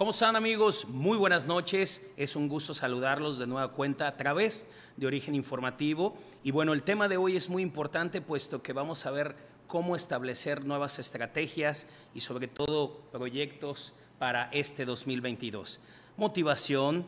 ¿Cómo 0.00 0.12
están 0.12 0.34
amigos? 0.34 0.88
Muy 0.88 1.18
buenas 1.18 1.46
noches. 1.46 2.10
Es 2.16 2.34
un 2.34 2.48
gusto 2.48 2.72
saludarlos 2.72 3.38
de 3.38 3.46
nueva 3.46 3.72
cuenta 3.72 4.08
a 4.08 4.16
través 4.16 4.66
de 4.96 5.06
Origen 5.06 5.34
Informativo. 5.34 6.16
Y 6.42 6.52
bueno, 6.52 6.72
el 6.72 6.84
tema 6.84 7.06
de 7.06 7.18
hoy 7.18 7.36
es 7.36 7.50
muy 7.50 7.62
importante 7.62 8.22
puesto 8.22 8.62
que 8.62 8.72
vamos 8.72 9.04
a 9.04 9.10
ver 9.10 9.36
cómo 9.66 9.94
establecer 9.94 10.64
nuevas 10.64 10.98
estrategias 10.98 11.86
y 12.14 12.20
sobre 12.20 12.48
todo 12.48 13.02
proyectos 13.12 13.94
para 14.18 14.48
este 14.52 14.86
2022. 14.86 15.80
Motivación, 16.16 17.04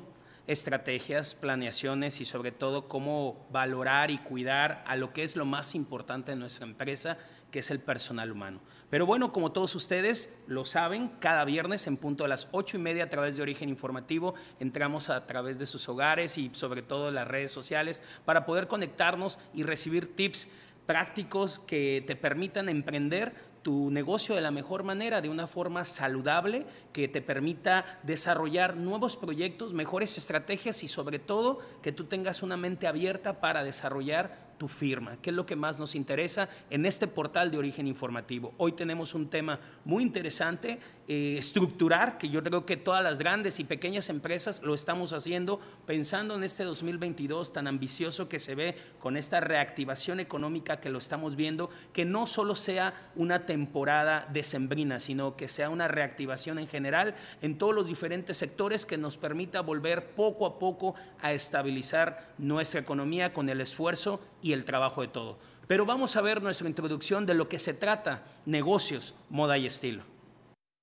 estrategias, 0.46 1.34
planeaciones 1.34 2.20
y 2.20 2.27
sobre 2.27 2.52
todo 2.52 2.88
cómo 2.88 3.46
valorar 3.50 4.11
y 4.11 4.18
cuidar 4.18 4.84
a 4.86 4.96
lo 4.96 5.14
que 5.14 5.24
es 5.24 5.34
lo 5.34 5.46
más 5.46 5.74
importante 5.74 6.32
en 6.32 6.40
nuestra 6.40 6.66
empresa, 6.66 7.16
que 7.53 7.61
es 7.61 7.71
el 7.71 7.79
personal 7.79 8.32
humano. 8.32 8.61
Pero 8.91 9.07
bueno, 9.07 9.32
como 9.32 9.53
todos 9.53 9.75
ustedes 9.77 10.37
lo 10.48 10.64
saben, 10.64 11.11
cada 11.21 11.45
viernes 11.45 11.86
en 11.86 11.96
punto 11.96 12.25
a 12.25 12.29
las 12.29 12.48
ocho 12.50 12.77
y 12.77 12.80
media 12.80 13.05
a 13.05 13.11
través 13.11 13.36
de 13.36 13.43
Origen 13.43 13.68
Informativo 13.68 14.35
entramos 14.59 15.09
a 15.09 15.26
través 15.26 15.59
de 15.59 15.67
sus 15.67 15.89
hogares 15.89 16.36
y 16.36 16.50
sobre 16.53 16.82
todo 16.82 17.11
las 17.11 17.29
redes 17.29 17.53
sociales 17.53 18.03
para 18.25 18.45
poder 18.45 18.67
conectarnos 18.67 19.39
y 19.54 19.62
recibir 19.62 20.17
tips 20.17 20.49
prácticos 20.86 21.61
que 21.61 22.03
te 22.07 22.17
permitan 22.17 22.68
emprender 22.68 23.35
tu 23.62 23.90
negocio 23.90 24.34
de 24.34 24.40
la 24.40 24.50
mejor 24.50 24.82
manera, 24.82 25.21
de 25.21 25.29
una 25.29 25.46
forma 25.46 25.84
saludable, 25.84 26.67
que 26.93 27.07
te 27.07 27.23
permita 27.23 28.00
desarrollar 28.03 28.76
nuevos 28.76 29.17
proyectos, 29.17 29.73
mejores 29.73 30.18
estrategias 30.18 30.82
y 30.82 30.89
sobre 30.89 31.18
todo 31.18 31.61
que 31.81 31.93
tú 31.93 32.05
tengas 32.05 32.42
una 32.42 32.56
mente 32.56 32.87
abierta 32.87 33.41
para 33.41 33.62
desarrollar 33.62 34.52
tu 34.62 34.69
firma, 34.69 35.16
que 35.20 35.30
es 35.30 35.34
lo 35.34 35.44
que 35.44 35.56
más 35.56 35.80
nos 35.80 35.97
interesa 35.97 36.48
en 36.70 36.86
este 36.86 37.08
portal 37.08 37.50
de 37.50 37.58
origen 37.58 37.89
informativo. 37.89 38.55
Hoy 38.58 38.70
tenemos 38.70 39.12
un 39.12 39.28
tema 39.28 39.58
muy 39.84 40.05
interesante, 40.05 40.78
eh, 41.14 41.36
estructurar, 41.36 42.16
que 42.16 42.30
yo 42.30 42.42
creo 42.42 42.64
que 42.64 42.78
todas 42.78 43.05
las 43.05 43.19
grandes 43.19 43.61
y 43.61 43.64
pequeñas 43.64 44.08
empresas 44.08 44.62
lo 44.62 44.72
estamos 44.72 45.12
haciendo 45.12 45.61
pensando 45.84 46.34
en 46.37 46.42
este 46.42 46.64
2022 46.64 47.53
tan 47.53 47.67
ambicioso 47.67 48.31
que 48.31 48.41
se 48.41 48.55
ve 48.55 48.78
con 48.98 49.19
esta 49.19 49.39
reactivación 49.41 50.20
económica 50.20 50.81
que 50.81 50.89
lo 50.89 50.97
estamos 50.97 51.37
viendo, 51.37 51.69
que 51.92 52.06
no 52.06 52.27
solo 52.27 52.56
sea 52.56 53.11
una 53.14 53.45
temporada 53.45 54.27
decembrina, 54.33 55.00
sino 55.00 55.37
que 55.37 55.48
sea 55.48 55.69
una 55.69 55.87
reactivación 55.87 56.59
en 56.59 56.67
general 56.67 57.15
en 57.42 57.59
todos 57.59 57.75
los 57.75 57.87
diferentes 57.87 58.39
sectores 58.39 58.87
que 58.87 58.97
nos 58.97 59.19
permita 59.19 59.61
volver 59.61 60.15
poco 60.15 60.47
a 60.47 60.59
poco 60.59 60.94
a 61.20 61.34
estabilizar 61.34 62.33
nuestra 62.39 62.81
economía 62.81 63.34
con 63.34 63.50
el 63.50 63.61
esfuerzo 63.61 64.19
y 64.41 64.55
el 64.55 64.65
trabajo 64.65 65.03
de 65.03 65.09
todo. 65.09 65.39
Pero 65.67 65.84
vamos 65.84 66.17
a 66.17 66.22
ver 66.22 66.42
nuestra 66.42 66.69
introducción 66.69 67.27
de 67.27 67.34
lo 67.34 67.50
que 67.50 67.59
se 67.59 67.75
trata, 67.75 68.22
negocios, 68.47 69.15
moda 69.28 69.59
y 69.59 69.67
estilo. 69.67 70.12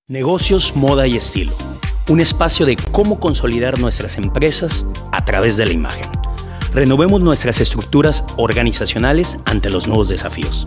Negocios, 0.09 0.75
moda 0.75 1.05
y 1.05 1.17
estilo. 1.17 1.51
Un 2.07 2.19
espacio 2.19 2.65
de 2.65 2.77
cómo 2.77 3.19
consolidar 3.19 3.77
nuestras 3.77 4.17
empresas 4.17 4.87
a 5.11 5.23
través 5.23 5.55
de 5.55 5.67
la 5.67 5.71
imagen. 5.71 6.09
Renovemos 6.73 7.21
nuestras 7.21 7.61
estructuras 7.61 8.23
organizacionales 8.35 9.37
ante 9.45 9.69
los 9.69 9.85
nuevos 9.85 10.09
desafíos, 10.09 10.65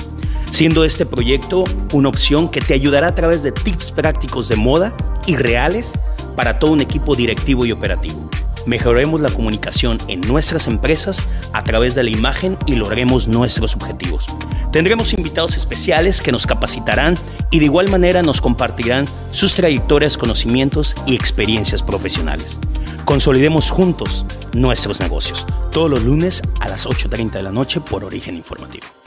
siendo 0.53 0.85
este 0.85 1.07
proyecto 1.07 1.65
una 1.93 2.09
opción 2.09 2.51
que 2.51 2.61
te 2.61 2.75
ayudará 2.75 3.09
a 3.09 3.15
través 3.17 3.43
de 3.43 3.51
tips 3.51 3.91
prácticos 3.91 4.49
de 4.49 4.55
moda 4.55 4.93
y 5.27 5.35
reales 5.35 5.99
para 6.37 6.61
todo 6.61 6.71
un 6.71 6.81
equipo 6.81 7.17
directivo 7.17 7.67
y 7.67 7.73
operativo 7.73 8.31
mejoremos 8.67 9.21
la 9.21 9.31
comunicación 9.31 9.99
en 10.09 10.21
nuestras 10.21 10.67
empresas 10.67 11.25
a 11.53 11.65
través 11.65 11.95
de 11.95 12.03
la 12.03 12.11
imagen 12.11 12.57
y 12.67 12.75
logremos 12.75 13.29
nuestros 13.29 13.75
objetivos. 13.75 14.27
Tendremos 14.73 15.13
invitados 15.13 15.57
especiales 15.57 16.23
que 16.23 16.33
nos 16.33 16.47
capacitarán 16.47 17.17
y 17.51 17.59
de 17.59 17.67
igual 17.67 17.89
manera 17.91 18.23
nos 18.23 18.41
compartirán 18.41 19.07
sus 19.31 19.55
trayectorias, 19.55 20.17
conocimientos 20.17 20.95
y 21.07 21.15
experiencias 21.15 21.83
profesionales. 21.83 22.59
Consolidemos 23.05 23.71
juntos 23.71 24.25
nuestros 24.55 25.01
negocios, 25.01 25.47
todos 25.71 25.91
los 25.91 26.03
lunes 26.03 26.43
a 26.61 26.69
las 26.69 26.87
8.30 26.87 27.33
de 27.33 27.43
la 27.43 27.53
noche 27.53 27.81
por 27.81 28.05
Origen 28.05 28.37
Informativo. 28.37 29.02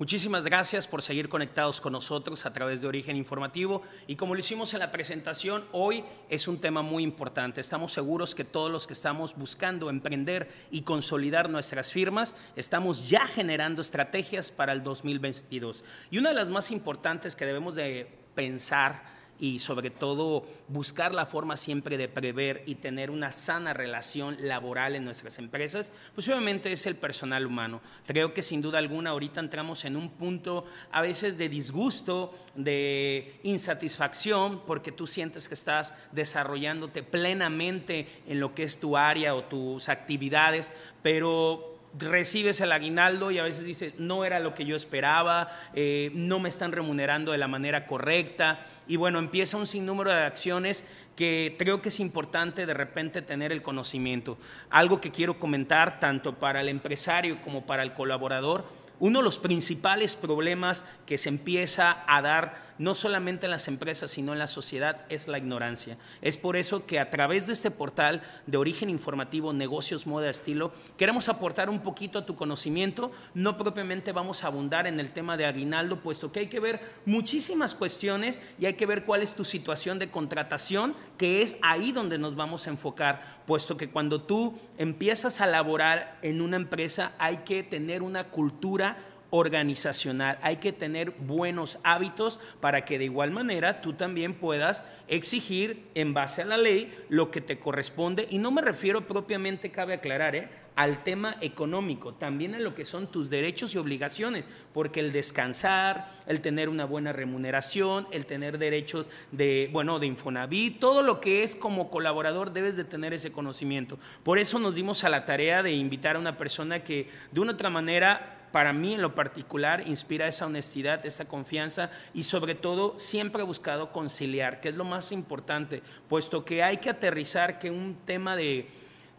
Muchísimas 0.00 0.44
gracias 0.44 0.88
por 0.88 1.02
seguir 1.02 1.28
conectados 1.28 1.78
con 1.82 1.92
nosotros 1.92 2.46
a 2.46 2.54
través 2.54 2.80
de 2.80 2.88
Origen 2.88 3.16
Informativo 3.16 3.82
y 4.06 4.16
como 4.16 4.34
lo 4.34 4.40
hicimos 4.40 4.72
en 4.72 4.80
la 4.80 4.90
presentación, 4.90 5.66
hoy 5.72 6.04
es 6.30 6.48
un 6.48 6.58
tema 6.58 6.80
muy 6.80 7.02
importante. 7.02 7.60
Estamos 7.60 7.92
seguros 7.92 8.34
que 8.34 8.44
todos 8.44 8.72
los 8.72 8.86
que 8.86 8.94
estamos 8.94 9.36
buscando 9.36 9.90
emprender 9.90 10.48
y 10.70 10.84
consolidar 10.84 11.50
nuestras 11.50 11.92
firmas, 11.92 12.34
estamos 12.56 13.10
ya 13.10 13.26
generando 13.26 13.82
estrategias 13.82 14.50
para 14.50 14.72
el 14.72 14.82
2022. 14.82 15.84
Y 16.10 16.16
una 16.16 16.30
de 16.30 16.36
las 16.36 16.48
más 16.48 16.70
importantes 16.70 17.36
que 17.36 17.44
debemos 17.44 17.74
de 17.74 18.10
pensar 18.34 19.19
y 19.40 19.58
sobre 19.58 19.90
todo 19.90 20.46
buscar 20.68 21.14
la 21.14 21.24
forma 21.24 21.56
siempre 21.56 21.96
de 21.96 22.08
prever 22.08 22.62
y 22.66 22.74
tener 22.76 23.10
una 23.10 23.32
sana 23.32 23.72
relación 23.72 24.36
laboral 24.40 24.94
en 24.94 25.04
nuestras 25.04 25.38
empresas, 25.38 25.92
pues 26.14 26.28
obviamente 26.28 26.70
es 26.70 26.84
el 26.84 26.94
personal 26.94 27.46
humano. 27.46 27.80
Creo 28.06 28.34
que 28.34 28.42
sin 28.42 28.60
duda 28.60 28.78
alguna 28.78 29.10
ahorita 29.10 29.40
entramos 29.40 29.86
en 29.86 29.96
un 29.96 30.10
punto 30.10 30.66
a 30.92 31.00
veces 31.00 31.38
de 31.38 31.48
disgusto, 31.48 32.34
de 32.54 33.40
insatisfacción, 33.42 34.60
porque 34.66 34.92
tú 34.92 35.06
sientes 35.06 35.48
que 35.48 35.54
estás 35.54 35.94
desarrollándote 36.12 37.02
plenamente 37.02 38.06
en 38.26 38.40
lo 38.40 38.54
que 38.54 38.64
es 38.64 38.78
tu 38.78 38.96
área 38.96 39.34
o 39.34 39.44
tus 39.44 39.88
actividades, 39.88 40.70
pero 41.02 41.69
recibes 41.98 42.60
el 42.60 42.72
aguinaldo 42.72 43.30
y 43.30 43.38
a 43.38 43.42
veces 43.42 43.64
dices, 43.64 43.94
no 43.98 44.24
era 44.24 44.38
lo 44.38 44.54
que 44.54 44.64
yo 44.64 44.76
esperaba, 44.76 45.50
eh, 45.74 46.10
no 46.14 46.38
me 46.38 46.48
están 46.48 46.72
remunerando 46.72 47.32
de 47.32 47.38
la 47.38 47.48
manera 47.48 47.86
correcta. 47.86 48.66
Y 48.86 48.96
bueno, 48.96 49.18
empieza 49.18 49.56
un 49.56 49.66
sinnúmero 49.66 50.10
de 50.10 50.22
acciones 50.22 50.84
que 51.16 51.56
creo 51.58 51.82
que 51.82 51.90
es 51.90 52.00
importante 52.00 52.66
de 52.66 52.74
repente 52.74 53.22
tener 53.22 53.52
el 53.52 53.62
conocimiento. 53.62 54.38
Algo 54.70 55.00
que 55.00 55.10
quiero 55.10 55.38
comentar 55.38 56.00
tanto 56.00 56.36
para 56.36 56.60
el 56.60 56.68
empresario 56.68 57.40
como 57.42 57.66
para 57.66 57.82
el 57.82 57.92
colaborador 57.92 58.80
uno 59.00 59.20
de 59.20 59.24
los 59.24 59.38
principales 59.38 60.14
problemas 60.14 60.84
que 61.06 61.18
se 61.18 61.30
empieza 61.30 62.04
a 62.06 62.22
dar 62.22 62.69
no 62.80 62.94
solamente 62.94 63.44
en 63.44 63.50
las 63.50 63.68
empresas, 63.68 64.10
sino 64.10 64.32
en 64.32 64.38
la 64.38 64.46
sociedad, 64.46 65.02
es 65.10 65.28
la 65.28 65.36
ignorancia. 65.36 65.98
Es 66.22 66.38
por 66.38 66.56
eso 66.56 66.86
que 66.86 66.98
a 66.98 67.10
través 67.10 67.46
de 67.46 67.52
este 67.52 67.70
portal 67.70 68.22
de 68.46 68.56
origen 68.56 68.88
informativo, 68.88 69.52
negocios, 69.52 70.06
moda, 70.06 70.30
estilo, 70.30 70.72
queremos 70.96 71.28
aportar 71.28 71.68
un 71.68 71.80
poquito 71.80 72.18
a 72.18 72.24
tu 72.24 72.36
conocimiento. 72.36 73.12
No 73.34 73.58
propiamente 73.58 74.12
vamos 74.12 74.42
a 74.42 74.46
abundar 74.46 74.86
en 74.86 74.98
el 74.98 75.10
tema 75.10 75.36
de 75.36 75.44
aguinaldo, 75.44 76.00
puesto 76.00 76.32
que 76.32 76.40
hay 76.40 76.46
que 76.46 76.58
ver 76.58 76.80
muchísimas 77.04 77.74
cuestiones 77.74 78.40
y 78.58 78.64
hay 78.64 78.74
que 78.74 78.86
ver 78.86 79.04
cuál 79.04 79.20
es 79.20 79.34
tu 79.34 79.44
situación 79.44 79.98
de 79.98 80.10
contratación, 80.10 80.94
que 81.18 81.42
es 81.42 81.58
ahí 81.60 81.92
donde 81.92 82.16
nos 82.16 82.34
vamos 82.34 82.66
a 82.66 82.70
enfocar, 82.70 83.42
puesto 83.46 83.76
que 83.76 83.90
cuando 83.90 84.22
tú 84.22 84.58
empiezas 84.78 85.42
a 85.42 85.46
laborar 85.46 86.18
en 86.22 86.40
una 86.40 86.56
empresa 86.56 87.12
hay 87.18 87.38
que 87.44 87.62
tener 87.62 88.02
una 88.02 88.28
cultura 88.28 88.96
organizacional. 89.30 90.38
Hay 90.42 90.56
que 90.56 90.72
tener 90.72 91.12
buenos 91.12 91.78
hábitos 91.82 92.40
para 92.60 92.84
que 92.84 92.98
de 92.98 93.04
igual 93.04 93.30
manera 93.30 93.80
tú 93.80 93.94
también 93.94 94.34
puedas 94.34 94.84
exigir 95.08 95.86
en 95.94 96.14
base 96.14 96.42
a 96.42 96.46
la 96.46 96.56
ley 96.56 96.92
lo 97.08 97.30
que 97.30 97.40
te 97.40 97.58
corresponde. 97.58 98.26
Y 98.30 98.38
no 98.38 98.50
me 98.50 98.62
refiero 98.62 99.06
propiamente, 99.06 99.70
cabe 99.70 99.94
aclarar, 99.94 100.36
¿eh? 100.36 100.48
al 100.76 101.02
tema 101.02 101.36
económico, 101.40 102.14
también 102.14 102.54
a 102.54 102.58
lo 102.58 102.74
que 102.74 102.84
son 102.84 103.08
tus 103.08 103.28
derechos 103.28 103.74
y 103.74 103.78
obligaciones, 103.78 104.48
porque 104.72 105.00
el 105.00 105.12
descansar, 105.12 106.08
el 106.26 106.40
tener 106.40 106.68
una 106.68 106.86
buena 106.86 107.12
remuneración, 107.12 108.06
el 108.12 108.24
tener 108.24 108.56
derechos 108.56 109.06
de, 109.30 109.68
bueno, 109.72 109.98
de 109.98 110.06
Infonavit, 110.06 110.78
todo 110.80 111.02
lo 111.02 111.20
que 111.20 111.42
es 111.42 111.54
como 111.54 111.90
colaborador 111.90 112.52
debes 112.52 112.76
de 112.76 112.84
tener 112.84 113.12
ese 113.12 113.32
conocimiento. 113.32 113.98
Por 114.22 114.38
eso 114.38 114.58
nos 114.58 114.74
dimos 114.74 115.04
a 115.04 115.10
la 115.10 115.26
tarea 115.26 115.62
de 115.62 115.72
invitar 115.72 116.16
a 116.16 116.20
una 116.20 116.38
persona 116.38 116.82
que 116.82 117.10
de 117.32 117.40
una 117.40 117.52
otra 117.52 117.68
manera 117.68 118.39
para 118.52 118.72
mí 118.72 118.94
en 118.94 119.02
lo 119.02 119.14
particular 119.14 119.86
inspira 119.86 120.26
esa 120.26 120.46
honestidad, 120.46 121.04
esa 121.06 121.26
confianza 121.26 121.90
y 122.14 122.24
sobre 122.24 122.54
todo 122.54 122.98
siempre 122.98 123.42
he 123.42 123.44
buscado 123.46 123.92
conciliar, 123.92 124.60
que 124.60 124.70
es 124.70 124.74
lo 124.74 124.84
más 124.84 125.12
importante, 125.12 125.82
puesto 126.08 126.44
que 126.44 126.62
hay 126.62 126.78
que 126.78 126.90
aterrizar 126.90 127.58
que 127.58 127.70
un 127.70 127.96
tema 128.04 128.36
de 128.36 128.68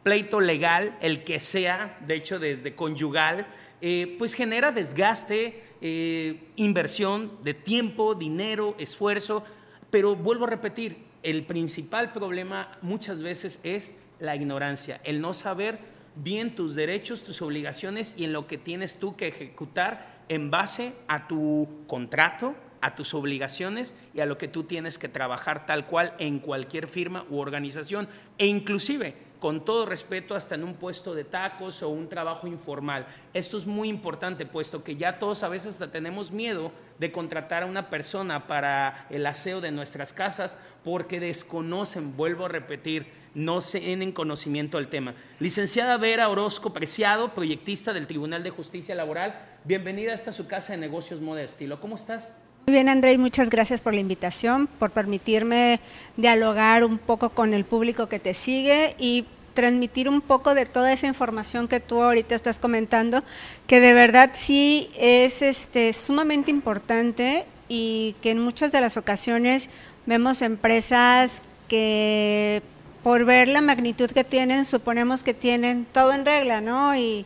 pleito 0.03 0.39
legal, 0.39 0.97
el 1.01 1.23
que 1.23 1.39
sea, 1.39 1.97
de 2.07 2.15
hecho 2.15 2.39
desde 2.39 2.75
conyugal, 2.75 3.47
eh, 3.81 4.15
pues 4.17 4.33
genera 4.33 4.71
desgaste, 4.71 5.63
eh, 5.81 6.49
inversión 6.55 7.31
de 7.43 7.53
tiempo, 7.53 8.13
dinero, 8.15 8.75
esfuerzo, 8.77 9.43
pero 9.89 10.15
vuelvo 10.15 10.45
a 10.45 10.49
repetir, 10.49 10.97
el 11.23 11.45
principal 11.45 12.11
problema 12.13 12.77
muchas 12.81 13.21
veces 13.21 13.59
es 13.63 13.95
la 14.19 14.35
ignorancia, 14.35 15.01
el 15.03 15.21
no 15.21 15.33
saber 15.33 15.79
bien 16.23 16.55
tus 16.55 16.75
derechos, 16.75 17.23
tus 17.23 17.41
obligaciones 17.41 18.15
y 18.17 18.25
en 18.25 18.33
lo 18.33 18.47
que 18.47 18.57
tienes 18.57 18.99
tú 18.99 19.15
que 19.15 19.27
ejecutar 19.27 20.21
en 20.29 20.51
base 20.51 20.93
a 21.07 21.27
tu 21.27 21.67
contrato, 21.87 22.55
a 22.81 22.95
tus 22.95 23.13
obligaciones 23.13 23.95
y 24.13 24.21
a 24.21 24.25
lo 24.25 24.37
que 24.37 24.47
tú 24.47 24.63
tienes 24.63 24.97
que 24.97 25.09
trabajar 25.09 25.65
tal 25.65 25.85
cual 25.85 26.13
en 26.19 26.39
cualquier 26.39 26.87
firma 26.87 27.25
u 27.29 27.39
organización 27.39 28.07
e 28.37 28.47
inclusive 28.47 29.31
con 29.41 29.65
todo 29.65 29.87
respeto 29.87 30.35
hasta 30.35 30.53
en 30.53 30.63
un 30.63 30.75
puesto 30.75 31.15
de 31.15 31.23
tacos 31.23 31.81
o 31.81 31.89
un 31.89 32.07
trabajo 32.07 32.45
informal. 32.45 33.07
Esto 33.33 33.57
es 33.57 33.65
muy 33.65 33.89
importante 33.89 34.45
puesto 34.45 34.83
que 34.83 34.97
ya 34.97 35.17
todos 35.17 35.41
a 35.41 35.49
veces 35.49 35.73
hasta 35.73 35.91
tenemos 35.91 36.31
miedo 36.31 36.71
de 36.99 37.11
contratar 37.11 37.63
a 37.63 37.65
una 37.65 37.89
persona 37.89 38.45
para 38.45 39.07
el 39.09 39.25
aseo 39.25 39.59
de 39.59 39.71
nuestras 39.71 40.13
casas 40.13 40.59
porque 40.83 41.19
desconocen, 41.19 42.15
vuelvo 42.15 42.45
a 42.45 42.49
repetir, 42.49 43.07
no 43.33 43.61
tienen 43.61 44.11
conocimiento 44.11 44.77
del 44.77 44.87
tema. 44.87 45.13
Licenciada 45.39 45.97
Vera 45.97 46.29
Orozco 46.29 46.73
Preciado, 46.73 47.33
proyectista 47.33 47.93
del 47.93 48.07
Tribunal 48.07 48.43
de 48.43 48.49
Justicia 48.49 48.95
Laboral, 48.95 49.39
bienvenida 49.63 50.11
a 50.11 50.15
esta 50.15 50.31
su 50.31 50.47
casa 50.47 50.73
de 50.73 50.79
negocios 50.79 51.21
Moda 51.21 51.41
Estilo. 51.41 51.79
¿Cómo 51.79 51.95
estás? 51.95 52.37
Muy 52.67 52.73
bien, 52.73 52.89
André, 52.89 53.17
muchas 53.17 53.49
gracias 53.49 53.81
por 53.81 53.93
la 53.93 53.99
invitación, 53.99 54.67
por 54.67 54.91
permitirme 54.91 55.79
dialogar 56.17 56.83
un 56.83 56.97
poco 56.97 57.29
con 57.29 57.53
el 57.53 57.65
público 57.65 58.07
que 58.07 58.19
te 58.19 58.33
sigue 58.33 58.95
y 58.99 59.25
transmitir 59.53 60.07
un 60.07 60.21
poco 60.21 60.53
de 60.53 60.65
toda 60.65 60.93
esa 60.93 61.07
información 61.07 61.67
que 61.67 61.79
tú 61.79 62.01
ahorita 62.01 62.35
estás 62.35 62.59
comentando, 62.59 63.23
que 63.67 63.79
de 63.79 63.93
verdad 63.93 64.31
sí 64.33 64.89
es 64.97 65.41
este, 65.41 65.91
sumamente 65.93 66.51
importante 66.51 67.45
y 67.67 68.15
que 68.21 68.31
en 68.31 68.39
muchas 68.39 68.71
de 68.71 68.81
las 68.81 68.95
ocasiones 68.95 69.69
vemos 70.05 70.41
empresas 70.41 71.41
que 71.67 72.61
por 73.03 73.25
ver 73.25 73.47
la 73.47 73.61
magnitud 73.61 74.09
que 74.11 74.23
tienen, 74.23 74.65
suponemos 74.65 75.23
que 75.23 75.33
tienen 75.33 75.85
todo 75.91 76.13
en 76.13 76.25
regla, 76.25 76.61
¿no? 76.61 76.95
Y, 76.95 77.25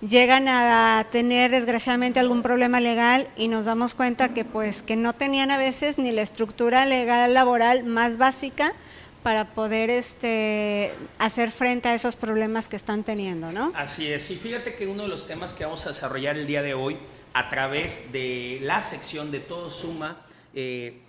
llegan 0.00 0.46
a 0.48 1.06
tener 1.10 1.50
desgraciadamente 1.50 2.20
algún 2.20 2.42
problema 2.42 2.80
legal 2.80 3.28
y 3.36 3.48
nos 3.48 3.64
damos 3.64 3.94
cuenta 3.94 4.34
que 4.34 4.44
pues 4.44 4.82
que 4.82 4.96
no 4.96 5.14
tenían 5.14 5.50
a 5.50 5.56
veces 5.56 5.98
ni 5.98 6.12
la 6.12 6.22
estructura 6.22 6.84
legal 6.84 7.32
laboral 7.32 7.84
más 7.84 8.18
básica 8.18 8.74
para 9.22 9.54
poder 9.54 9.90
este 9.90 10.92
hacer 11.18 11.50
frente 11.50 11.88
a 11.88 11.94
esos 11.94 12.14
problemas 12.14 12.68
que 12.68 12.76
están 12.76 13.02
teniendo, 13.02 13.50
¿no? 13.50 13.72
Así 13.74 14.06
es. 14.06 14.30
Y 14.30 14.36
fíjate 14.36 14.76
que 14.76 14.86
uno 14.86 15.04
de 15.04 15.08
los 15.08 15.26
temas 15.26 15.52
que 15.52 15.64
vamos 15.64 15.84
a 15.86 15.88
desarrollar 15.88 16.36
el 16.36 16.46
día 16.46 16.62
de 16.62 16.74
hoy 16.74 16.98
a 17.32 17.48
través 17.48 18.12
de 18.12 18.58
la 18.62 18.82
sección 18.82 19.32
de 19.32 19.40
Todo 19.40 19.68
Suma, 19.68 20.24
eh, 20.54 21.02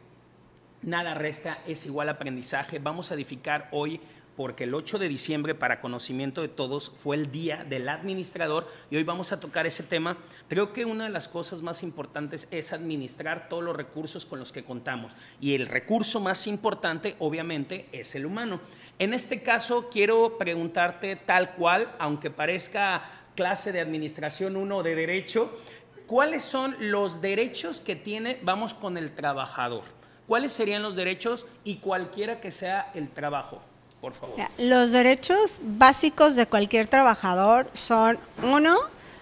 Nada 0.83 1.15
Resta 1.15 1.59
es 1.65 1.85
igual 1.85 2.07
aprendizaje. 2.09 2.79
Vamos 2.79 3.09
a 3.09 3.15
edificar 3.15 3.67
hoy 3.71 3.99
porque 4.35 4.65
el 4.65 4.75
8 4.75 4.99
de 4.99 5.09
diciembre, 5.09 5.55
para 5.55 5.81
conocimiento 5.81 6.43
de 6.43 6.47
todos, 6.47 6.93
fue 7.03 7.15
el 7.15 7.31
día 7.31 7.65
del 7.67 7.89
administrador 7.89 8.71
y 8.91 8.95
hoy 8.95 9.03
vamos 9.03 9.31
a 9.31 9.39
tocar 9.39 9.65
ese 9.65 9.81
tema. 9.81 10.17
Creo 10.47 10.73
que 10.73 10.85
una 10.85 11.05
de 11.05 11.09
las 11.09 11.27
cosas 11.27 11.63
más 11.63 11.81
importantes 11.81 12.47
es 12.51 12.71
administrar 12.71 13.49
todos 13.49 13.63
los 13.63 13.75
recursos 13.75 14.27
con 14.27 14.37
los 14.37 14.51
que 14.51 14.63
contamos 14.63 15.13
y 15.41 15.55
el 15.55 15.67
recurso 15.67 16.19
más 16.19 16.45
importante, 16.45 17.15
obviamente, 17.17 17.89
es 17.91 18.13
el 18.13 18.27
humano. 18.27 18.61
En 18.99 19.15
este 19.15 19.41
caso, 19.41 19.89
quiero 19.89 20.37
preguntarte 20.37 21.15
tal 21.15 21.55
cual, 21.55 21.91
aunque 21.97 22.29
parezca 22.29 23.09
clase 23.35 23.71
de 23.71 23.81
administración 23.81 24.55
1 24.55 24.83
de 24.83 24.95
derecho, 24.95 25.57
¿cuáles 26.05 26.43
son 26.43 26.75
los 26.79 27.19
derechos 27.21 27.81
que 27.81 27.95
tiene, 27.95 28.39
vamos 28.43 28.75
con 28.75 28.97
el 28.97 29.15
trabajador? 29.15 29.96
¿Cuáles 30.27 30.51
serían 30.51 30.83
los 30.83 30.95
derechos 30.95 31.45
y 31.63 31.77
cualquiera 31.77 32.41
que 32.41 32.51
sea 32.51 32.91
el 32.93 33.09
trabajo? 33.09 33.61
Por 34.01 34.13
favor. 34.13 34.35
Los 34.59 34.91
derechos 34.91 35.59
básicos 35.61 36.35
de 36.35 36.45
cualquier 36.45 36.87
trabajador 36.87 37.67
son, 37.73 38.19
uno, 38.43 38.77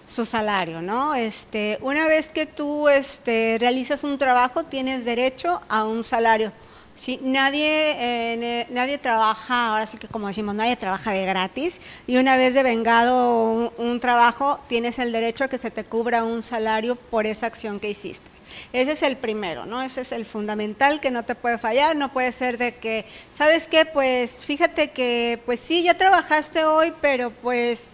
su 0.06 0.24
salario, 0.24 0.82
¿no? 0.82 1.14
Este, 1.14 1.78
una 1.80 2.06
vez 2.06 2.30
que 2.30 2.46
tú 2.46 2.88
este, 2.88 3.56
realizas 3.60 4.04
un 4.04 4.18
trabajo, 4.18 4.64
tienes 4.64 5.04
derecho 5.04 5.60
a 5.68 5.84
un 5.84 6.04
salario. 6.04 6.52
Sí, 6.96 7.20
nadie, 7.22 7.94
eh, 7.98 8.66
nadie 8.70 8.96
trabaja, 8.96 9.68
ahora 9.68 9.86
sí 9.86 9.98
que 9.98 10.08
como 10.08 10.28
decimos, 10.28 10.54
nadie 10.54 10.76
trabaja 10.76 11.12
de 11.12 11.26
gratis 11.26 11.78
y 12.06 12.16
una 12.16 12.38
vez 12.38 12.54
de 12.54 12.62
vengado 12.62 13.74
un, 13.76 14.00
trabajo, 14.00 14.60
tienes 14.66 14.98
el 14.98 15.12
derecho 15.12 15.44
a 15.44 15.48
que 15.48 15.58
se 15.58 15.70
te 15.70 15.84
cubra 15.84 16.24
un 16.24 16.42
salario 16.42 16.96
por 16.96 17.26
esa 17.26 17.46
acción 17.46 17.80
que 17.80 17.90
hiciste. 17.90 18.30
Ese 18.72 18.92
es 18.92 19.02
el 19.02 19.16
primero, 19.16 19.66
¿no? 19.66 19.82
Ese 19.82 20.02
es 20.02 20.12
el 20.12 20.26
fundamental 20.26 21.00
que 21.00 21.10
no 21.10 21.24
te 21.24 21.34
puede 21.34 21.58
fallar, 21.58 21.96
no 21.96 22.12
puede 22.12 22.32
ser 22.32 22.58
de 22.58 22.76
que, 22.76 23.04
¿sabes 23.32 23.68
qué? 23.68 23.84
Pues 23.84 24.44
fíjate 24.44 24.90
que, 24.90 25.40
pues 25.46 25.60
sí, 25.60 25.82
ya 25.82 25.96
trabajaste 25.96 26.64
hoy, 26.64 26.92
pero 27.00 27.30
pues 27.30 27.90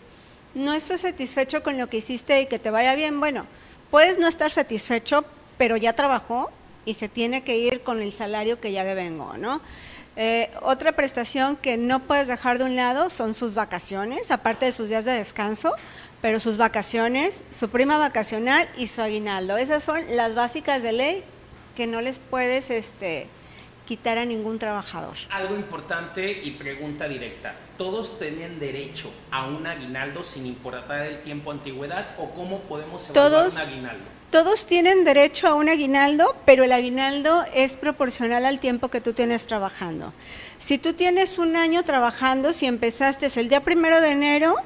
no 0.55 0.75
estoy 0.75 0.99
satisfecho 0.99 1.63
con 1.63 1.79
lo 1.79 1.89
que 1.89 1.99
hiciste 1.99 2.41
y 2.41 2.47
que 2.47 2.59
te 2.59 2.71
vaya 2.71 2.95
bien. 2.95 3.21
Bueno, 3.21 3.47
puedes 3.91 4.19
no 4.19 4.29
estar 4.29 4.51
satisfecho, 4.51 5.25
pero 5.59 5.77
ya 5.77 5.93
trabajó 5.95 6.51
y 6.85 6.95
se 6.95 7.09
tiene 7.09 7.43
que 7.43 7.57
ir 7.57 7.83
con 7.83 8.03
el 8.03 8.13
salario 8.13 8.61
que 8.61 8.73
ya 8.73 8.85
devengo, 8.85 9.37
¿no? 9.39 9.61
Eh, 10.15 10.51
otra 10.61 10.93
prestación 10.93 11.57
que 11.57 11.79
no 11.79 12.01
puedes 12.01 12.29
dejar 12.29 12.59
de 12.59 12.65
un 12.65 12.77
lado 12.77 13.09
son 13.09 13.33
sus 13.33 13.55
vacaciones, 13.55 14.31
aparte 14.31 14.67
de 14.67 14.73
sus 14.73 14.91
días 14.91 15.07
de 15.07 15.13
descanso, 15.13 15.75
pero 16.23 16.39
sus 16.41 16.57
vacaciones, 16.57 17.45
su 17.51 17.69
prima 17.69 17.99
vacacional 17.99 18.69
y 18.79 18.87
su 18.87 19.03
aguinaldo. 19.03 19.59
Esas 19.59 19.83
son 19.83 20.01
las 20.17 20.35
básicas 20.35 20.83
de 20.83 20.93
ley 20.93 21.25
que 21.77 21.89
no 21.89 22.01
les 22.01 22.21
puedes 22.21 22.71
este, 22.71 23.27
quitar 23.87 24.19
a 24.19 24.25
ningún 24.25 24.61
trabajador. 24.61 25.17
Algo 25.31 25.57
importante 25.57 26.31
y 26.31 26.53
pregunta 26.53 27.09
directa. 27.09 27.57
¿Todos 27.77 28.19
tienen 28.21 28.61
derecho 28.61 29.13
a 29.33 29.47
un 29.47 29.67
aguinaldo 29.67 30.23
sin 30.23 30.47
importar 30.47 31.07
el 31.07 31.23
tiempo 31.23 31.51
antigüedad 31.51 32.15
o 32.19 32.31
cómo 32.31 32.61
podemos 32.61 33.11
evaluar 33.11 33.49
un 33.49 33.59
aguinaldo? 33.59 34.05
Todos 34.31 34.67
tienen 34.67 35.05
derecho 35.05 35.49
a 35.49 35.55
un 35.55 35.69
aguinaldo, 35.69 36.37
pero 36.47 36.65
el 36.65 36.73
aguinaldo 36.73 37.45
es 37.53 37.77
proporcional 37.77 38.47
al 38.47 38.61
tiempo 38.61 38.89
que 38.89 39.01
tú 39.01 39.13
tienes 39.13 39.47
trabajando. 39.47 40.15
Si 40.59 40.79
tú 40.79 40.95
tienes 40.95 41.39
un 41.39 41.57
año 41.57 41.83
trabajando, 41.83 42.53
si 42.53 42.67
empezaste 42.67 43.29
el 43.39 43.49
día 43.49 43.63
primero 43.63 44.01
de 44.01 44.13
enero 44.13 44.57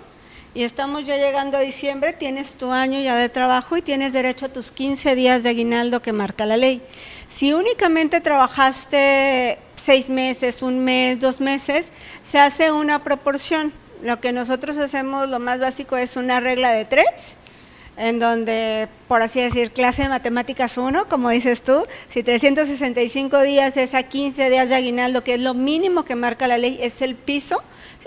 y 0.56 0.64
estamos 0.64 1.04
ya 1.04 1.18
llegando 1.18 1.58
a 1.58 1.60
diciembre, 1.60 2.14
tienes 2.14 2.54
tu 2.54 2.72
año 2.72 2.98
ya 2.98 3.14
de 3.14 3.28
trabajo 3.28 3.76
y 3.76 3.82
tienes 3.82 4.14
derecho 4.14 4.46
a 4.46 4.48
tus 4.48 4.70
15 4.70 5.14
días 5.14 5.42
de 5.42 5.50
aguinaldo 5.50 6.00
que 6.00 6.14
marca 6.14 6.46
la 6.46 6.56
ley. 6.56 6.80
Si 7.28 7.52
únicamente 7.52 8.22
trabajaste 8.22 9.58
seis 9.76 10.08
meses, 10.08 10.62
un 10.62 10.82
mes, 10.82 11.20
dos 11.20 11.42
meses, 11.42 11.92
se 12.22 12.38
hace 12.38 12.72
una 12.72 13.04
proporción. 13.04 13.74
Lo 14.02 14.18
que 14.18 14.32
nosotros 14.32 14.78
hacemos, 14.78 15.28
lo 15.28 15.40
más 15.40 15.60
básico, 15.60 15.98
es 15.98 16.16
una 16.16 16.40
regla 16.40 16.72
de 16.72 16.86
tres 16.86 17.36
en 17.96 18.18
donde, 18.18 18.88
por 19.08 19.22
así 19.22 19.40
decir, 19.40 19.70
clase 19.70 20.02
de 20.02 20.08
matemáticas 20.08 20.76
1, 20.76 21.08
como 21.08 21.30
dices 21.30 21.62
tú, 21.62 21.86
si 22.08 22.22
365 22.22 23.42
días 23.42 23.76
es 23.76 23.94
a 23.94 24.02
15 24.02 24.50
días 24.50 24.68
de 24.68 24.74
aguinaldo, 24.74 25.24
que 25.24 25.34
es 25.34 25.40
lo 25.40 25.54
mínimo 25.54 26.04
que 26.04 26.14
marca 26.14 26.46
la 26.46 26.58
ley, 26.58 26.78
es 26.82 27.00
el 27.00 27.14
piso. 27.14 27.62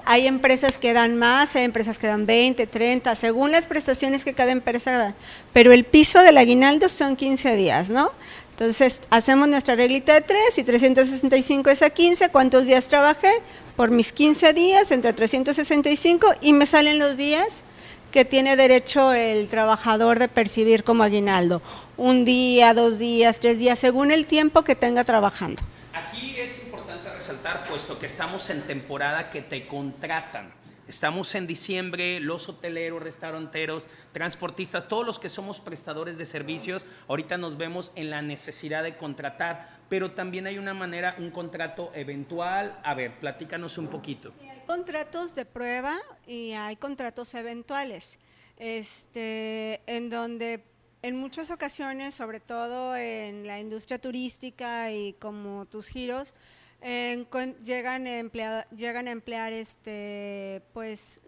Hay 0.06 0.28
empresas 0.28 0.78
que 0.78 0.94
dan 0.94 1.18
más, 1.18 1.56
hay 1.56 1.64
empresas 1.64 1.98
que 1.98 2.08
dan 2.08 2.26
20, 2.26 2.68
30, 2.68 3.16
según 3.16 3.52
las 3.52 3.66
prestaciones 3.66 4.24
que 4.24 4.34
cada 4.34 4.52
empresa 4.52 4.92
da. 4.92 5.16
Pero 5.54 5.72
el 5.72 5.84
piso 5.86 6.22
del 6.22 6.38
aguinaldo 6.38 6.88
son 6.88 7.16
15 7.16 7.56
días, 7.56 7.90
¿no? 7.90 8.12
Entonces, 8.52 9.02
hacemos 9.10 9.48
nuestra 9.48 9.76
reglita 9.76 10.14
de 10.14 10.22
3 10.22 10.58
y 10.58 10.64
365 10.64 11.70
es 11.70 11.82
a 11.82 11.90
15. 11.90 12.30
¿Cuántos 12.30 12.66
días 12.66 12.90
trabajé? 12.90 13.32
Por 13.76 13.90
mis 13.90 14.12
15 14.12 14.54
días, 14.54 14.92
entre 14.92 15.14
365 15.14 16.28
y 16.42 16.54
me 16.54 16.66
salen 16.66 17.00
los 17.00 17.16
días 17.16 17.64
que 18.12 18.26
tiene 18.26 18.56
derecho 18.56 19.14
el 19.14 19.48
trabajador 19.48 20.20
de 20.20 20.28
percibir 20.28 20.84
como 20.84 21.04
aguinaldo. 21.04 21.62
Un 21.98 22.26
día, 22.26 22.74
dos 22.74 23.00
días, 23.00 23.40
tres 23.40 23.60
días, 23.60 23.80
según 23.80 24.12
el 24.12 24.26
tiempo 24.26 24.64
que 24.64 24.76
tenga 24.76 25.04
trabajando. 25.04 25.62
Aquí 25.94 26.36
es 26.38 26.64
importante 26.64 27.10
resaltar, 27.12 27.68
puesto 27.70 28.00
que 28.00 28.06
estamos 28.06 28.50
en 28.50 28.62
temporada 28.64 29.30
que 29.30 29.42
te 29.42 29.68
contratan. 29.68 30.59
Estamos 30.90 31.36
en 31.36 31.46
diciembre, 31.46 32.20
los 32.20 32.50
hoteleros, 32.50 33.04
restauranteros, 33.04 33.86
transportistas, 34.12 34.88
todos 34.88 35.06
los 35.06 35.20
que 35.20 35.30
somos 35.30 35.62
prestadores 35.62 36.18
de 36.18 36.26
servicios, 36.26 36.84
ahorita 37.08 37.38
nos 37.38 37.60
vemos 37.60 37.92
en 37.94 38.10
la 38.10 38.24
necesidad 38.24 38.82
de 38.82 38.98
contratar, 38.98 39.82
pero 39.88 40.14
también 40.14 40.48
hay 40.48 40.58
una 40.58 40.74
manera, 40.74 41.16
un 41.20 41.30
contrato 41.30 41.92
eventual. 41.94 42.82
A 42.84 42.96
ver, 42.96 43.20
platícanos 43.20 43.78
un 43.78 43.88
poquito. 43.88 44.34
Hay 44.42 44.64
contratos 44.66 45.36
de 45.36 45.46
prueba 45.46 45.96
y 46.26 46.54
hay 46.54 46.76
contratos 46.76 47.36
eventuales, 47.36 48.18
este, 48.58 49.82
en 49.86 50.10
donde 50.10 50.64
en 51.04 51.18
muchas 51.18 51.52
ocasiones, 51.52 52.16
sobre 52.16 52.40
todo 52.40 52.96
en 52.96 53.46
la 53.46 53.60
industria 53.60 54.00
turística 54.00 54.92
y 54.92 55.14
como 55.14 55.68
tus 55.68 55.86
giros, 55.86 56.34
llegan, 56.82 58.08
a 58.08 58.68
llegan 58.76 59.08
a 59.08 59.12
emplear 59.12 59.54
este, 59.54 60.62
pues, 60.74 61.20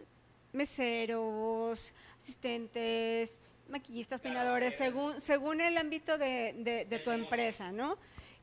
meseros, 0.52 1.92
asistentes, 2.20 3.38
maquillistas, 3.68 4.20
peinadores, 4.20 4.74
según, 4.74 5.20
según 5.20 5.60
el 5.60 5.76
ámbito 5.78 6.18
de, 6.18 6.84
de, 6.88 6.98
tu 6.98 7.10
empresa, 7.10 7.72
¿no? 7.72 7.96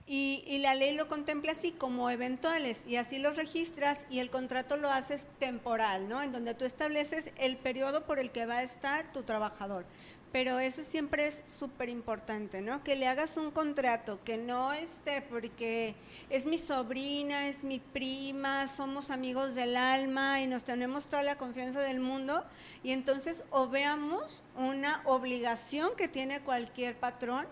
Y, 0.07 0.43
y, 0.47 0.57
la 0.57 0.73
ley 0.73 0.95
lo 0.95 1.07
contempla 1.07 1.51
así 1.51 1.71
como 1.71 2.09
eventuales 2.09 2.87
y 2.87 2.95
así 2.95 3.19
los 3.19 3.35
registras 3.35 4.07
y 4.09 4.17
el 4.17 4.31
contrato 4.31 4.75
lo 4.75 4.89
haces 4.89 5.27
temporal, 5.37 6.09
¿no? 6.09 6.23
En 6.23 6.31
donde 6.31 6.55
tú 6.55 6.65
estableces 6.65 7.31
el 7.37 7.57
periodo 7.57 8.05
por 8.05 8.17
el 8.17 8.31
que 8.31 8.47
va 8.47 8.57
a 8.57 8.63
estar 8.63 9.13
tu 9.13 9.21
trabajador. 9.21 9.85
Pero 10.31 10.59
eso 10.59 10.83
siempre 10.83 11.27
es 11.27 11.43
súper 11.59 11.89
importante, 11.89 12.61
¿no? 12.61 12.83
Que 12.83 12.95
le 12.95 13.07
hagas 13.07 13.37
un 13.37 13.51
contrato, 13.51 14.19
que 14.23 14.37
no 14.37 14.73
esté 14.73 15.21
porque 15.21 15.95
es 16.29 16.45
mi 16.45 16.57
sobrina, 16.57 17.47
es 17.47 17.63
mi 17.63 17.79
prima, 17.79 18.67
somos 18.67 19.09
amigos 19.09 19.55
del 19.55 19.75
alma 19.75 20.41
y 20.41 20.47
nos 20.47 20.63
tenemos 20.63 21.07
toda 21.07 21.23
la 21.23 21.37
confianza 21.37 21.79
del 21.79 21.99
mundo 21.99 22.45
y 22.83 22.91
entonces 22.91 23.43
o 23.49 23.69
veamos 23.69 24.43
una 24.55 25.01
obligación 25.05 25.91
que 25.97 26.07
tiene 26.07 26.41
cualquier 26.41 26.95
patrón 26.95 27.47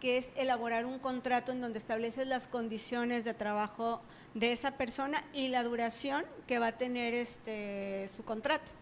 que 0.00 0.16
es 0.16 0.30
elaborar 0.34 0.86
un 0.86 0.98
contrato 0.98 1.52
en 1.52 1.60
donde 1.60 1.78
estableces 1.78 2.26
las 2.26 2.46
condiciones 2.46 3.24
de 3.24 3.34
trabajo 3.34 4.00
de 4.34 4.52
esa 4.52 4.72
persona 4.72 5.22
y 5.34 5.48
la 5.48 5.62
duración 5.62 6.24
que 6.46 6.58
va 6.58 6.68
a 6.68 6.78
tener 6.78 7.12
este 7.12 8.08
su 8.16 8.24
contrato. 8.24 8.79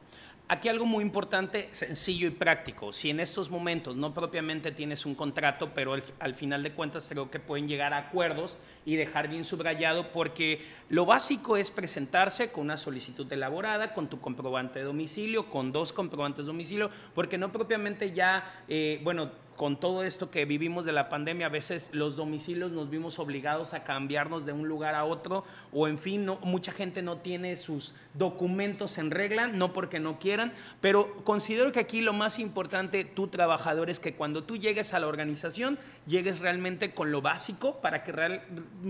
Aquí 0.50 0.71
algo 0.71 0.87
muy 0.87 1.05
importante, 1.05 1.69
sencillo 1.73 2.26
y 2.26 2.31
práctico. 2.31 2.95
Si 2.95 3.11
en 3.11 3.21
estos 3.21 3.50
momentos 3.50 3.97
no 3.97 4.14
propiamente 4.14 4.73
tienes 4.73 5.05
un 5.05 5.14
contrato, 5.14 5.73
pero 5.75 5.93
al, 5.93 6.35
final 6.35 6.62
de 6.62 6.73
cuentas 6.73 7.07
creo 7.07 7.31
que 7.31 7.38
pueden 7.38 7.69
llegar 7.69 7.93
a 7.93 7.99
acuerdos 7.99 8.57
y 8.87 8.97
dejar 8.97 9.28
bien 9.28 9.45
subrayado, 9.45 10.11
porque 10.11 10.62
lo 10.88 11.05
básico 11.05 11.59
es 11.59 11.71
presentarse 11.71 12.50
con 12.50 12.64
una 12.64 12.78
solicitud 12.78 13.31
elaborada, 13.31 13.93
con 13.93 14.09
tu 14.09 14.23
comprobante 14.23 14.78
de 14.78 14.87
domicilio, 14.87 15.50
con 15.50 15.71
dos 15.71 15.93
comprobantes 15.93 16.47
de 16.47 16.52
domicilio, 16.52 16.90
porque 17.14 17.37
no 17.37 17.52
propiamente 17.52 18.14
ya, 18.14 18.64
eh, 18.69 19.02
bueno, 19.05 19.31
con 19.59 19.81
todo 19.81 20.05
esto 20.05 20.31
que 20.31 20.45
vivimos 20.45 20.85
de 20.85 20.93
la 20.93 21.09
pandemia, 21.09 21.47
a 21.47 21.50
veces 21.50 21.91
los 21.93 22.15
domicilios 22.15 22.71
nos 22.71 22.91
vimos 22.91 23.19
obligados 23.19 23.75
a 23.75 23.83
cambiarnos 23.83 24.47
de 24.47 24.53
un 24.53 24.69
lugar 24.69 24.95
a 24.95 25.05
otro 25.05 25.45
o 25.73 25.88
en 25.88 25.99
fin, 25.99 26.31
mucha 26.43 26.71
gente 26.71 27.03
no 27.03 27.19
tiene 27.19 27.57
sus 27.57 27.97
documentos 28.15 28.99
en 28.99 29.11
regla, 29.11 29.49
no 29.49 29.73
porque 29.73 29.99
no 29.99 30.21
quieran, 30.21 30.53
pero 30.81 31.25
considero 31.25 31.73
que 31.73 31.81
aquí 31.81 32.00
lo 32.00 32.12
más 32.12 32.38
importante, 32.38 33.05
tú 33.05 33.27
trabajador, 33.27 33.91
es 33.91 33.99
que 33.99 34.15
cuando 34.15 34.45
tú 34.45 34.57
llegues 34.57 34.95
a 34.95 35.00
la 35.00 35.09
organización, 35.09 35.77
llegues 36.07 36.38
realmente 36.38 36.95
con 36.95 37.11
lo 37.11 37.21
básico 37.21 37.81
para 37.81 38.05
que 38.05 38.12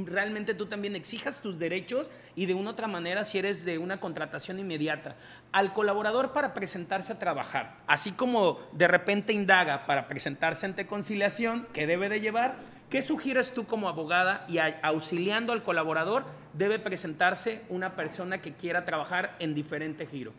realmente 0.04 0.52
tú 0.52 0.66
también 0.66 0.96
exijas 0.96 1.40
tus 1.40 1.58
derechos 1.58 2.10
y 2.36 2.44
de 2.44 2.52
una 2.52 2.70
otra 2.70 2.88
manera 2.88 3.24
si 3.24 3.38
eres 3.38 3.64
de 3.64 3.78
una 3.78 4.00
contratación 4.00 4.58
inmediata. 4.58 5.16
Al 5.50 5.72
colaborador 5.72 6.32
para 6.32 6.52
presentarse 6.52 7.12
a 7.12 7.18
trabajar, 7.18 7.76
así 7.86 8.12
como 8.12 8.58
de 8.72 8.86
repente 8.86 9.32
indaga 9.32 9.86
para 9.86 10.06
presentarse 10.06 10.66
ante 10.66 10.86
conciliación 10.86 11.66
que 11.72 11.86
debe 11.86 12.08
de 12.08 12.20
llevar. 12.20 12.56
¿Qué 12.90 13.02
sugieres 13.02 13.52
tú 13.52 13.66
como 13.66 13.88
abogada 13.88 14.44
y 14.48 14.58
auxiliando 14.58 15.52
al 15.52 15.62
colaborador 15.62 16.24
debe 16.54 16.78
presentarse 16.78 17.62
una 17.68 17.96
persona 17.96 18.40
que 18.40 18.54
quiera 18.54 18.84
trabajar 18.84 19.36
en 19.38 19.54
diferente 19.54 20.06
giro? 20.06 20.32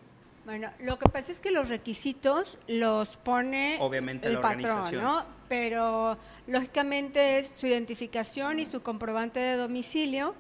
Bueno, 0.46 0.72
lo 0.80 0.98
que 0.98 1.08
pasa 1.10 1.32
es 1.32 1.40
que 1.40 1.52
los 1.52 1.70
requisitos 1.70 2.58
los 2.68 3.18
pone 3.18 3.78
Obviamente 3.80 4.28
el 4.28 4.40
patrón, 4.40 4.96
¿no? 4.96 5.24
Pero 5.48 6.18
lógicamente 6.48 7.38
es 7.38 7.50
su 7.60 7.68
identificación 7.68 8.60
y 8.60 8.66
su 8.66 8.82
comprobante 8.82 9.40
de 9.40 9.58
domicilio 9.58 10.34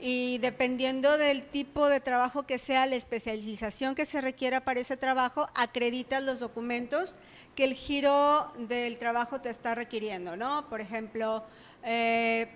y 0.00 0.38
dependiendo 0.38 1.18
del 1.18 1.46
tipo 1.46 1.88
de 1.88 2.00
trabajo 2.00 2.44
que 2.44 2.58
sea, 2.58 2.86
la 2.86 2.96
especialización 2.96 3.94
que 3.94 4.04
se 4.04 4.20
requiera 4.20 4.60
para 4.60 4.80
ese 4.80 4.96
trabajo, 4.96 5.48
acreditas 5.54 6.22
los 6.22 6.40
documentos 6.40 7.16
que 7.56 7.64
el 7.64 7.74
giro 7.74 8.52
del 8.56 8.98
trabajo 8.98 9.40
te 9.40 9.50
está 9.50 9.74
requiriendo, 9.74 10.36
¿no? 10.36 10.68
Por 10.68 10.80
ejemplo, 10.80 11.42
eh, 11.82 12.48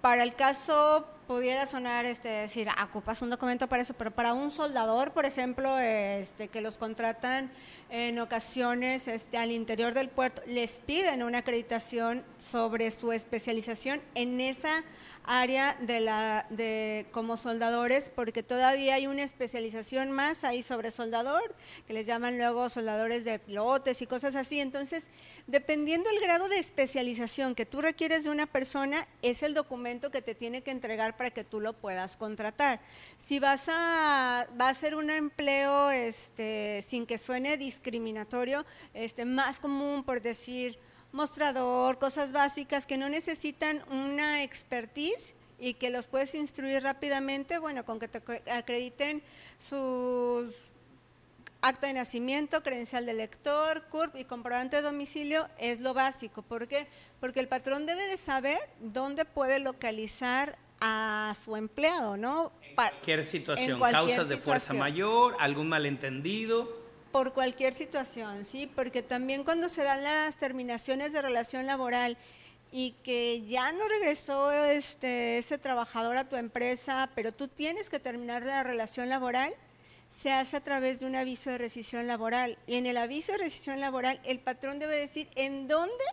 para 0.00 0.22
el 0.22 0.34
caso 0.34 1.06
pudiera 1.26 1.66
sonar 1.66 2.06
este 2.06 2.28
decir, 2.28 2.68
ah, 2.70 2.84
ocupas 2.84 3.20
un 3.22 3.30
documento 3.30 3.68
para 3.68 3.82
eso, 3.82 3.94
pero 3.94 4.10
para 4.10 4.32
un 4.32 4.50
soldador, 4.50 5.12
por 5.12 5.26
ejemplo, 5.26 5.78
este 5.78 6.48
que 6.48 6.60
los 6.60 6.78
contratan 6.78 7.50
en 7.90 8.18
ocasiones 8.18 9.08
este 9.08 9.38
al 9.38 9.50
interior 9.50 9.94
del 9.94 10.08
puerto, 10.08 10.42
les 10.46 10.78
piden 10.80 11.22
una 11.22 11.38
acreditación 11.38 12.24
sobre 12.38 12.90
su 12.90 13.12
especialización 13.12 14.00
en 14.14 14.40
esa 14.40 14.84
área 15.26 15.76
de 15.80 16.00
la 16.00 16.46
de 16.50 17.06
como 17.10 17.36
soldadores 17.36 18.10
porque 18.14 18.42
todavía 18.42 18.94
hay 18.94 19.08
una 19.08 19.24
especialización 19.24 20.12
más 20.12 20.44
ahí 20.44 20.62
sobre 20.62 20.92
soldador 20.92 21.54
que 21.86 21.92
les 21.92 22.06
llaman 22.06 22.38
luego 22.38 22.70
soldadores 22.70 23.24
de 23.24 23.38
pilotes 23.40 24.00
y 24.02 24.06
cosas 24.06 24.36
así. 24.36 24.60
Entonces 24.60 25.08
dependiendo 25.48 26.08
el 26.10 26.20
grado 26.20 26.48
de 26.48 26.58
especialización 26.58 27.54
que 27.54 27.66
tú 27.66 27.80
requieres 27.80 28.24
de 28.24 28.30
una 28.30 28.46
persona 28.46 29.08
es 29.22 29.42
el 29.42 29.54
documento 29.54 30.10
que 30.10 30.22
te 30.22 30.34
tiene 30.34 30.62
que 30.62 30.70
entregar 30.70 31.15
para 31.16 31.30
que 31.30 31.44
tú 31.44 31.60
lo 31.60 31.72
puedas 31.72 32.16
contratar 32.16 32.80
si 33.16 33.38
vas 33.38 33.68
a 33.68 34.46
va 34.60 34.68
a 34.68 34.74
ser 34.74 34.94
un 34.94 35.10
empleo 35.10 35.90
este 35.90 36.84
sin 36.86 37.06
que 37.06 37.18
suene 37.18 37.56
discriminatorio 37.56 38.64
este 38.94 39.24
más 39.24 39.58
común 39.58 40.04
por 40.04 40.20
decir 40.20 40.78
mostrador, 41.16 41.98
cosas 41.98 42.32
básicas 42.32 42.86
que 42.86 42.98
no 42.98 43.08
necesitan 43.08 43.82
una 43.90 44.42
expertise 44.42 45.34
y 45.58 45.74
que 45.74 45.88
los 45.88 46.06
puedes 46.06 46.34
instruir 46.34 46.82
rápidamente, 46.82 47.58
bueno, 47.58 47.84
con 47.84 47.98
que 47.98 48.08
te 48.08 48.52
acrediten 48.52 49.22
sus 49.70 50.54
acta 51.62 51.86
de 51.86 51.94
nacimiento, 51.94 52.62
credencial 52.62 53.06
de 53.06 53.14
lector, 53.14 53.84
CURP 53.88 54.16
y 54.16 54.24
comprobante 54.24 54.76
de 54.76 54.82
domicilio 54.82 55.48
es 55.58 55.80
lo 55.80 55.94
básico. 55.94 56.42
¿Por 56.42 56.68
qué? 56.68 56.86
Porque 57.18 57.40
el 57.40 57.48
patrón 57.48 57.86
debe 57.86 58.06
de 58.06 58.18
saber 58.18 58.58
dónde 58.80 59.24
puede 59.24 59.58
localizar 59.58 60.58
a 60.86 61.34
su 61.34 61.56
empleado, 61.56 62.16
¿no? 62.16 62.52
En 62.62 62.74
cualquier 62.74 63.26
situación, 63.26 63.80
causas 63.80 64.28
de 64.28 64.36
fuerza 64.36 64.72
mayor, 64.74 65.36
algún 65.40 65.68
malentendido 65.68 66.86
por 67.16 67.32
cualquier 67.32 67.72
situación, 67.72 68.44
¿sí? 68.44 68.70
Porque 68.72 69.02
también 69.02 69.42
cuando 69.42 69.70
se 69.70 69.82
dan 69.82 70.04
las 70.04 70.36
terminaciones 70.36 71.14
de 71.14 71.22
relación 71.22 71.64
laboral 71.64 72.18
y 72.70 72.90
que 73.02 73.42
ya 73.46 73.72
no 73.72 73.88
regresó 73.88 74.52
este, 74.52 75.38
ese 75.38 75.56
trabajador 75.56 76.18
a 76.18 76.28
tu 76.28 76.36
empresa, 76.36 77.08
pero 77.14 77.32
tú 77.32 77.48
tienes 77.48 77.88
que 77.88 77.98
terminar 77.98 78.42
la 78.42 78.62
relación 78.62 79.08
laboral, 79.08 79.54
se 80.10 80.30
hace 80.30 80.58
a 80.58 80.60
través 80.62 81.00
de 81.00 81.06
un 81.06 81.16
aviso 81.16 81.48
de 81.48 81.56
rescisión 81.56 82.06
laboral. 82.06 82.58
Y 82.66 82.74
en 82.74 82.84
el 82.84 82.98
aviso 82.98 83.32
de 83.32 83.38
rescisión 83.38 83.80
laboral, 83.80 84.20
el 84.24 84.38
patrón 84.38 84.78
debe 84.78 84.96
decir 84.96 85.28
en 85.36 85.68
dónde 85.68 86.04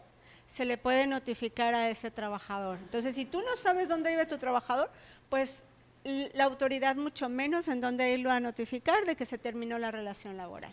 se 0.47 0.65
le 0.65 0.77
puede 0.77 1.07
notificar 1.07 1.73
a 1.73 1.89
ese 1.89 2.11
trabajador. 2.11 2.77
Entonces, 2.77 3.15
si 3.15 3.25
tú 3.25 3.41
no 3.41 3.55
sabes 3.55 3.89
dónde 3.89 4.11
vive 4.11 4.25
tu 4.25 4.37
trabajador, 4.37 4.89
pues 5.29 5.63
la 6.03 6.43
autoridad 6.43 6.95
mucho 6.95 7.29
menos 7.29 7.67
en 7.67 7.81
dónde 7.81 8.11
irlo 8.11 8.31
a 8.31 8.39
notificar 8.39 9.05
de 9.05 9.15
que 9.15 9.25
se 9.25 9.37
terminó 9.37 9.79
la 9.79 9.91
relación 9.91 10.37
laboral. 10.37 10.71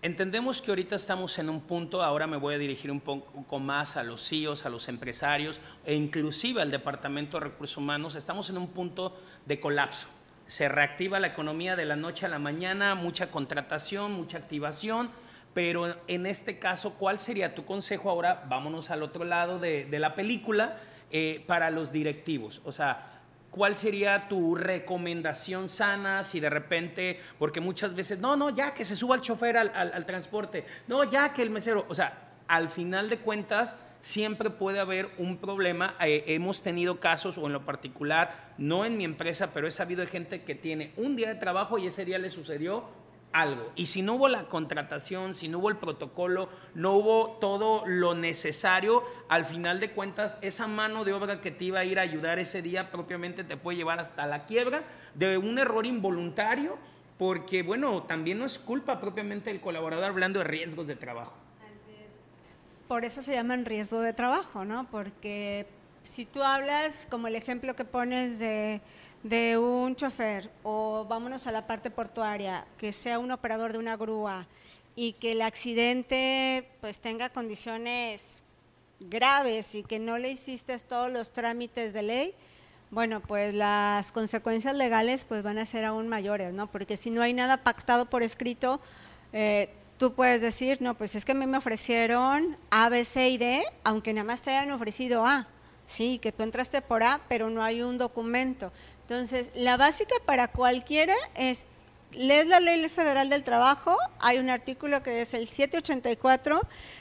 Entendemos 0.00 0.62
que 0.62 0.70
ahorita 0.70 0.94
estamos 0.94 1.36
en 1.40 1.50
un 1.50 1.60
punto, 1.60 2.04
ahora 2.04 2.28
me 2.28 2.36
voy 2.36 2.54
a 2.54 2.58
dirigir 2.58 2.88
un 2.92 3.00
poco 3.00 3.58
más 3.58 3.96
a 3.96 4.04
los 4.04 4.28
CEOs, 4.28 4.64
a 4.64 4.68
los 4.68 4.88
empresarios 4.88 5.60
e 5.84 5.94
inclusive 5.94 6.62
al 6.62 6.70
Departamento 6.70 7.36
de 7.38 7.46
Recursos 7.46 7.76
Humanos, 7.76 8.14
estamos 8.14 8.48
en 8.48 8.58
un 8.58 8.68
punto 8.68 9.18
de 9.44 9.58
colapso. 9.58 10.06
Se 10.46 10.68
reactiva 10.68 11.18
la 11.18 11.26
economía 11.26 11.74
de 11.74 11.84
la 11.84 11.96
noche 11.96 12.26
a 12.26 12.28
la 12.28 12.38
mañana, 12.38 12.94
mucha 12.94 13.32
contratación, 13.32 14.12
mucha 14.12 14.38
activación, 14.38 15.10
pero 15.54 15.96
en 16.06 16.26
este 16.26 16.58
caso, 16.58 16.94
¿cuál 16.94 17.18
sería 17.18 17.54
tu 17.54 17.64
consejo 17.64 18.10
ahora? 18.10 18.44
Vámonos 18.48 18.90
al 18.90 19.02
otro 19.02 19.24
lado 19.24 19.58
de, 19.58 19.86
la 19.90 20.14
película 20.14 20.78
eh, 21.10 21.42
para 21.46 21.70
los 21.70 21.92
directivos. 21.92 22.62
O 22.64 22.72
sea, 22.72 23.18
¿Cuál 23.50 23.74
sería 23.74 24.28
tu 24.28 24.54
recomendación 24.54 25.70
sana 25.70 26.22
si 26.22 26.38
de 26.38 26.50
repente, 26.50 27.18
porque 27.38 27.60
muchas 27.60 27.94
veces, 27.94 28.18
no, 28.18 28.36
no, 28.36 28.50
ya 28.50 28.74
que 28.74 28.84
se 28.84 28.94
suba 28.94 29.16
el 29.16 29.22
chofer 29.22 29.56
al, 29.56 30.06
transporte, 30.06 30.66
no, 30.86 31.04
ya 31.04 31.32
que 31.32 31.40
el 31.40 31.48
mesero, 31.48 31.86
o 31.88 31.94
sea, 31.94 32.28
al 32.46 32.68
final 32.68 33.08
de 33.08 33.18
cuentas 33.18 33.78
siempre 34.02 34.50
puede 34.50 34.80
haber 34.80 35.08
un 35.16 35.38
problema. 35.38 35.96
Eh, 36.00 36.24
hemos 36.26 36.62
tenido 36.62 37.00
casos, 37.00 37.38
o 37.38 37.46
en 37.46 37.54
lo 37.54 37.64
particular, 37.64 38.52
no 38.58 38.84
en 38.84 38.98
mi 38.98 39.04
empresa, 39.04 39.50
pero 39.54 39.66
he 39.66 39.70
sabido 39.70 40.02
de 40.02 40.08
gente 40.08 40.42
que 40.42 40.54
tiene 40.54 40.92
un 40.96 41.16
día 41.16 41.28
de 41.28 41.40
trabajo 41.40 41.78
y 41.78 41.86
ese 41.86 42.04
día 42.04 42.18
le 42.18 42.28
sucedió 42.28 42.84
algo. 43.32 43.70
Y 43.76 43.86
si 43.86 44.02
no 44.02 44.14
hubo 44.14 44.28
la 44.28 44.44
contratación, 44.44 45.34
si 45.34 45.48
no 45.48 45.58
hubo 45.58 45.68
el 45.68 45.76
protocolo, 45.76 46.48
no 46.74 46.92
hubo 46.92 47.36
todo 47.40 47.84
lo 47.86 48.14
necesario, 48.14 49.04
al 49.28 49.44
final 49.44 49.80
de 49.80 49.90
cuentas, 49.92 50.38
esa 50.40 50.66
mano 50.66 51.04
de 51.04 51.12
obra 51.12 51.40
que 51.40 51.50
te 51.50 51.64
iba 51.64 51.80
a 51.80 51.84
ir 51.84 51.98
a 51.98 52.02
ayudar 52.02 52.38
ese 52.38 52.62
día 52.62 52.90
propiamente 52.90 53.44
te 53.44 53.56
puede 53.56 53.78
llevar 53.78 54.00
hasta 54.00 54.26
la 54.26 54.46
quiebra 54.46 54.82
de 55.14 55.38
un 55.38 55.58
error 55.58 55.86
involuntario, 55.86 56.76
porque 57.18 57.62
bueno, 57.62 58.02
también 58.04 58.38
no 58.38 58.44
es 58.44 58.58
culpa 58.58 59.00
propiamente 59.00 59.50
del 59.50 59.60
colaborador 59.60 60.04
hablando 60.04 60.38
de 60.38 60.44
riesgos 60.44 60.86
de 60.86 60.96
trabajo. 60.96 61.34
Por 62.86 63.04
eso 63.04 63.22
se 63.22 63.34
llaman 63.34 63.66
riesgo 63.66 64.00
de 64.00 64.14
trabajo, 64.14 64.64
¿no? 64.64 64.86
Porque 64.90 65.66
si 66.04 66.24
tú 66.24 66.42
hablas, 66.42 67.06
como 67.10 67.26
el 67.26 67.36
ejemplo 67.36 67.76
que 67.76 67.84
pones 67.84 68.38
de 68.38 68.80
de 69.22 69.58
un 69.58 69.96
chofer 69.96 70.50
o 70.62 71.04
vámonos 71.08 71.46
a 71.46 71.52
la 71.52 71.66
parte 71.66 71.90
portuaria, 71.90 72.66
que 72.78 72.92
sea 72.92 73.18
un 73.18 73.30
operador 73.30 73.72
de 73.72 73.78
una 73.78 73.96
grúa 73.96 74.46
y 74.94 75.12
que 75.14 75.32
el 75.32 75.42
accidente 75.42 76.68
pues 76.80 76.98
tenga 76.98 77.28
condiciones 77.28 78.42
graves 79.00 79.74
y 79.74 79.82
que 79.82 79.98
no 79.98 80.18
le 80.18 80.30
hiciste 80.30 80.76
todos 80.78 81.12
los 81.12 81.30
trámites 81.30 81.92
de 81.92 82.02
ley, 82.02 82.34
bueno, 82.90 83.20
pues 83.20 83.54
las 83.54 84.12
consecuencias 84.12 84.74
legales 84.74 85.24
pues 85.24 85.42
van 85.42 85.58
a 85.58 85.66
ser 85.66 85.84
aún 85.84 86.08
mayores, 86.08 86.54
¿no? 86.54 86.68
Porque 86.68 86.96
si 86.96 87.10
no 87.10 87.22
hay 87.22 87.34
nada 87.34 87.58
pactado 87.58 88.06
por 88.06 88.22
escrito, 88.22 88.80
eh, 89.32 89.68
tú 89.98 90.14
puedes 90.14 90.40
decir, 90.40 90.80
no, 90.80 90.94
pues 90.94 91.14
es 91.14 91.24
que 91.24 91.32
a 91.32 91.34
mí 91.34 91.46
me 91.46 91.58
ofrecieron 91.58 92.56
A, 92.70 92.88
B, 92.88 93.04
C 93.04 93.28
y 93.28 93.36
D, 93.36 93.62
aunque 93.84 94.14
nada 94.14 94.24
más 94.24 94.42
te 94.42 94.50
hayan 94.50 94.70
ofrecido 94.70 95.26
A. 95.26 95.48
Sí, 95.86 96.18
que 96.18 96.32
tú 96.32 96.42
entraste 96.42 96.82
por 96.82 97.02
A, 97.02 97.20
pero 97.28 97.50
no 97.50 97.62
hay 97.62 97.82
un 97.82 97.98
documento. 97.98 98.72
Entonces, 99.08 99.50
la 99.54 99.78
básica 99.78 100.14
para 100.26 100.48
cualquiera 100.48 101.14
es, 101.34 101.64
lees 102.12 102.46
la 102.46 102.60
Ley 102.60 102.86
Federal 102.90 103.30
del 103.30 103.42
Trabajo, 103.42 103.96
hay 104.18 104.36
un 104.36 104.50
artículo 104.50 105.02
que 105.02 105.22
es 105.22 105.32
el 105.32 105.48
784, 105.48 106.60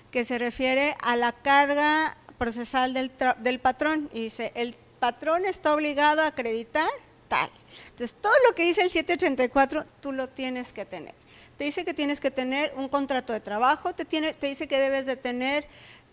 que 0.09 0.23
se 0.23 0.39
refiere 0.39 0.95
a 1.03 1.17
la 1.17 1.33
carga 1.33 2.15
procesal 2.37 2.93
del, 2.93 3.11
del 3.39 3.59
patrón, 3.59 4.09
y 4.13 4.21
dice, 4.21 4.53
el 4.55 4.77
patrón 5.01 5.45
está 5.45 5.73
obligado 5.73 6.21
a 6.21 6.27
acreditar 6.27 6.87
tal. 7.27 7.49
Entonces, 7.89 8.15
todo 8.21 8.33
lo 8.47 8.55
que 8.55 8.63
dice 8.63 8.83
el 8.83 8.89
784, 8.89 9.85
tú 9.99 10.13
lo 10.13 10.29
tienes 10.29 10.71
que 10.71 10.85
tener 10.85 11.13
te 11.57 11.63
dice 11.63 11.83
que 11.85 11.93
tienes 11.93 12.19
que 12.19 12.29
tener 12.29 12.71
un 12.77 12.87
contrato 12.87 13.33
de 13.33 13.39
trabajo, 13.39 13.93
te, 13.93 14.05
tiene, 14.05 14.33
te 14.33 14.45
dice 14.45 14.67
que 14.67 14.79
debes 14.79 15.07
de 15.07 15.15
tener 15.15 15.65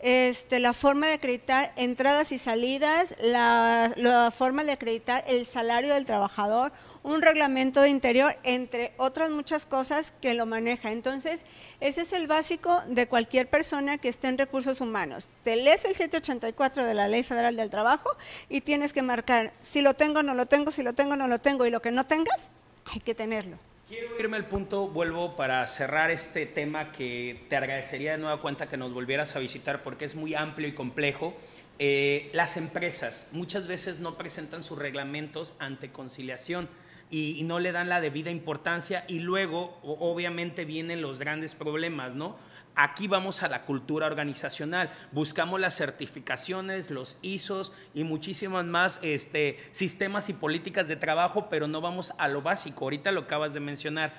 este, 0.05 0.61
la 0.61 0.75
forma 0.75 1.07
de 1.07 1.15
acreditar 1.15 1.73
entradas 1.77 2.31
y 2.31 2.37
salidas, 2.37 3.15
la, 3.23 4.31
forma 4.37 4.63
de 4.63 4.73
acreditar 4.73 5.25
el 5.27 5.47
salario 5.47 5.95
del 5.95 6.05
trabajador, 6.05 6.73
un 7.03 7.23
reglamento 7.23 7.81
de 7.81 7.89
interior, 7.89 8.37
entre 8.43 8.93
otras 8.99 9.31
muchas 9.31 9.65
cosas 9.65 10.13
que 10.21 10.35
lo 10.35 10.45
maneja. 10.45 10.93
Entonces, 10.93 11.47
ese 11.81 12.03
es 12.03 12.13
el 12.13 12.27
básico 12.27 12.83
de 12.87 13.09
cualquier 13.09 13.49
persona 13.49 13.97
que 13.97 14.11
esté 14.11 14.29
en 14.29 14.37
recursos 14.37 14.83
humanos. 14.83 15.31
Te 15.43 15.57
lees 15.57 15.87
el 15.87 15.95
784 15.95 16.85
de 16.85 16.93
la 16.93 17.09
Ley 17.09 17.23
Federal 17.23 17.57
del 17.57 17.71
Trabajo 17.71 18.11
y 18.51 18.61
tienes 18.61 18.93
que 18.93 19.01
marcar 19.01 19.55
si 19.63 19.81
lo 19.81 19.95
tengo, 19.95 20.23
no 20.23 20.35
lo 20.35 20.45
tengo, 20.45 20.71
si 20.71 20.83
lo 20.83 20.93
tengo, 20.93 21.17
no 21.17 21.29
lo 21.29 21.41
tengo, 21.41 21.65
y 21.65 21.71
lo 21.71 21.81
que 21.81 21.93
no 21.93 22.05
tengas, 22.05 22.51
hay 22.93 23.01
que 23.01 23.15
tenerlo. 23.15 23.57
Quiero 23.87 24.19
irme 24.19 24.39
al 24.39 24.47
punto, 24.47 24.89
vuelvo 24.89 25.37
para 25.37 25.67
cerrar 25.69 26.11
este 26.11 26.47
tema 26.47 26.91
que 26.91 27.45
te 27.51 27.57
agradecería 27.57 28.13
de 28.13 28.19
nueva 28.19 28.41
cuenta 28.41 28.67
que 28.67 28.79
nos 28.79 28.95
volvieras 28.95 29.37
a 29.37 29.41
visitar 29.41 29.83
porque 29.83 30.07
es 30.07 30.15
muy 30.15 30.35
amplio 30.35 30.67
y 30.67 30.73
complejo. 30.73 31.37
Eh, 31.79 32.31
las 32.33 32.57
empresas 32.57 33.29
muchas 33.33 33.67
veces 33.67 34.01
no 34.01 34.17
presentan 34.17 34.65
sus 34.65 34.79
reglamentos 34.79 35.55
ante 35.59 35.93
conciliación 35.93 36.71
y, 37.11 37.43
no 37.45 37.59
le 37.59 37.73
dan 37.73 37.91
la 37.91 38.01
debida 38.01 38.31
importancia 38.31 39.05
y 39.07 39.19
luego 39.19 39.79
obviamente 39.83 40.65
vienen 40.65 41.03
los 41.03 41.19
grandes 41.19 41.55
problemas, 41.55 42.15
¿no? 42.15 42.39
Aquí 42.77 43.07
vamos 43.07 43.45
a 43.45 43.49
la 43.49 43.63
cultura 43.63 44.07
organizacional, 44.07 44.91
buscamos 45.13 45.61
las 45.61 45.77
certificaciones, 45.77 46.91
los 46.91 47.19
ISOs 47.23 47.73
y 47.95 48.03
muchísimas 48.03 48.65
más 48.65 48.99
este, 49.03 49.59
sistemas 49.71 50.29
y 50.29 50.33
políticas 50.33 50.89
de 50.89 50.97
trabajo, 50.97 51.49
pero 51.49 51.69
no 51.69 51.81
vamos 51.81 52.13
a 52.19 52.27
lo 52.27 52.43
básico. 52.43 52.85
Ahorita 52.85 53.13
lo 53.13 53.21
acabas 53.23 53.55
de 53.55 53.61
mencionar. 53.61 54.13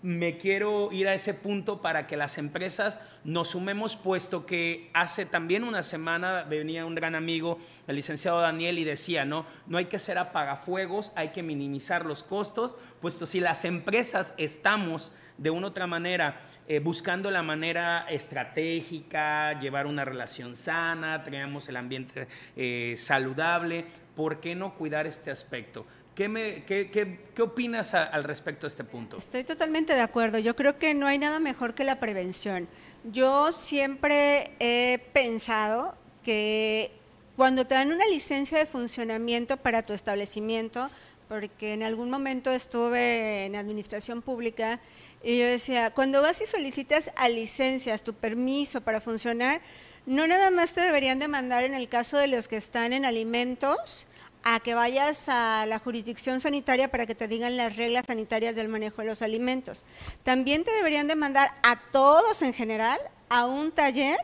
Me 0.00 0.38
quiero 0.38 0.90
ir 0.90 1.06
a 1.06 1.12
ese 1.12 1.34
punto 1.34 1.82
para 1.82 2.06
que 2.06 2.16
las 2.16 2.38
empresas 2.38 2.98
nos 3.24 3.50
sumemos, 3.50 3.96
puesto 3.96 4.46
que 4.46 4.90
hace 4.94 5.26
también 5.26 5.64
una 5.64 5.82
semana 5.82 6.44
venía 6.44 6.86
un 6.86 6.94
gran 6.94 7.14
amigo, 7.14 7.58
el 7.88 7.96
licenciado 7.96 8.40
Daniel, 8.40 8.78
y 8.78 8.84
decía, 8.84 9.26
no, 9.26 9.44
no 9.66 9.76
hay 9.76 9.86
que 9.86 9.98
ser 9.98 10.16
apagafuegos, 10.16 11.12
hay 11.14 11.30
que 11.30 11.42
minimizar 11.42 12.06
los 12.06 12.22
costos, 12.22 12.78
puesto 13.02 13.26
si 13.26 13.40
las 13.40 13.66
empresas 13.66 14.34
estamos 14.38 15.10
de 15.38 15.50
una 15.50 15.68
otra 15.68 15.86
manera 15.86 16.40
eh, 16.70 16.80
buscando 16.80 17.30
la 17.30 17.42
manera 17.42 18.04
estratégica, 18.10 19.58
llevar 19.58 19.86
una 19.86 20.04
relación 20.04 20.54
sana, 20.54 21.24
tenemos 21.24 21.66
el 21.70 21.76
ambiente 21.76 22.28
eh, 22.56 22.94
saludable. 22.98 23.86
¿Por 24.14 24.38
qué 24.40 24.54
no 24.54 24.74
cuidar 24.74 25.06
este 25.06 25.30
aspecto? 25.30 25.86
¿Qué, 26.14 27.18
opinas 27.40 27.94
al 27.94 28.22
respecto 28.22 28.66
de 28.66 28.68
este 28.68 28.84
punto? 28.84 29.16
Estoy 29.16 29.44
totalmente 29.44 29.94
de 29.94 30.02
acuerdo. 30.02 30.38
Yo 30.38 30.54
creo 30.56 30.76
que 30.78 30.92
no 30.92 31.06
hay 31.06 31.16
nada 31.16 31.40
mejor 31.40 31.72
que 31.74 31.84
la 31.84 32.00
prevención. 32.00 32.68
Yo 33.04 33.50
siempre 33.52 34.50
he 34.58 34.98
pensado 35.14 35.94
que 36.22 36.90
cuando 37.34 37.66
te 37.66 37.76
dan 37.76 37.92
una 37.92 38.04
licencia 38.08 38.58
de 38.58 38.66
funcionamiento 38.66 39.56
para 39.56 39.86
tu 39.86 39.94
establecimiento, 39.94 40.90
porque 41.28 41.72
en 41.72 41.82
algún 41.82 42.10
momento 42.10 42.50
estuve 42.50 43.44
en 43.44 43.54
administración 43.54 44.20
pública 44.20 44.80
y 45.22 45.38
yo 45.38 45.46
decía, 45.46 45.90
cuando 45.90 46.22
vas 46.22 46.40
y 46.40 46.46
solicitas 46.46 47.10
a 47.16 47.28
licencias 47.28 48.02
tu 48.02 48.14
permiso 48.14 48.80
para 48.80 49.00
funcionar, 49.00 49.60
no 50.06 50.26
nada 50.26 50.50
más 50.50 50.72
te 50.72 50.80
deberían 50.80 51.18
demandar 51.18 51.64
en 51.64 51.74
el 51.74 51.88
caso 51.88 52.16
de 52.16 52.28
los 52.28 52.48
que 52.48 52.56
están 52.56 52.92
en 52.92 53.04
alimentos, 53.04 54.06
a 54.44 54.60
que 54.60 54.74
vayas 54.74 55.28
a 55.28 55.66
la 55.66 55.78
jurisdicción 55.78 56.40
sanitaria 56.40 56.90
para 56.90 57.06
que 57.06 57.14
te 57.14 57.28
digan 57.28 57.56
las 57.56 57.76
reglas 57.76 58.06
sanitarias 58.06 58.54
del 58.56 58.68
manejo 58.68 59.02
de 59.02 59.08
los 59.08 59.20
alimentos. 59.20 59.82
También 60.22 60.64
te 60.64 60.72
deberían 60.72 61.08
demandar 61.08 61.50
a 61.62 61.80
todos 61.90 62.40
en 62.42 62.54
general 62.54 62.98
a 63.28 63.46
un 63.46 63.72
taller 63.72 64.16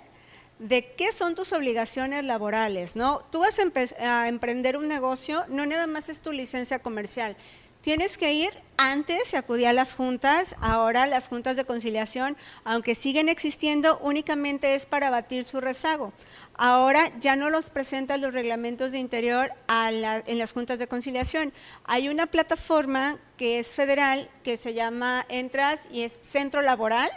de 0.59 0.95
qué 0.97 1.13
son 1.13 1.35
tus 1.35 1.53
obligaciones 1.53 2.25
laborales, 2.25 2.97
¿no? 2.97 3.23
Tú 3.31 3.41
vas 3.41 3.59
a, 3.59 4.21
a 4.23 4.29
emprender 4.29 4.77
un 4.77 4.89
negocio, 4.89 5.45
no 5.49 5.67
nada 5.67 5.87
más 5.87 6.09
es 6.09 6.21
tu 6.21 6.33
licencia 6.33 6.79
comercial, 6.79 7.37
Tienes 7.85 8.17
que 8.17 8.33
ir 8.33 8.55
antes 8.79 9.35
y 9.35 9.37
acudir 9.37 9.67
a 9.67 9.75
las 9.75 9.93
juntas. 9.93 10.57
Ahora 10.63 11.05
las 11.05 11.29
juntas 11.29 11.55
de 11.55 11.67
conciliación, 11.67 12.35
aunque 12.65 12.95
siguen 12.95 13.29
existiendo, 13.29 13.99
únicamente 13.99 14.75
es 14.75 14.87
para 14.87 15.11
batir 15.11 15.45
su 15.45 15.61
rezago. 15.61 16.15
Ahora 16.55 17.13
ya 17.19 17.37
no 17.37 17.51
los 17.51 17.69
presentan 17.69 18.23
los 18.23 18.33
reglamentos 18.33 18.93
de 18.93 19.01
interior 19.01 19.53
en 19.69 20.39
las 20.39 20.53
juntas 20.53 20.79
de 20.79 20.87
conciliación. 20.87 21.53
Hay 21.85 22.09
una 22.09 22.27
plataforma 22.27 23.19
que 23.37 23.59
es 23.59 23.69
federal, 23.69 24.31
que 24.43 24.57
se 24.57 24.73
llama 24.73 25.27
Entras 25.29 25.87
y 25.93 26.05
es 26.05 26.19
Centro 26.23 26.63
Laboral, 26.63 27.11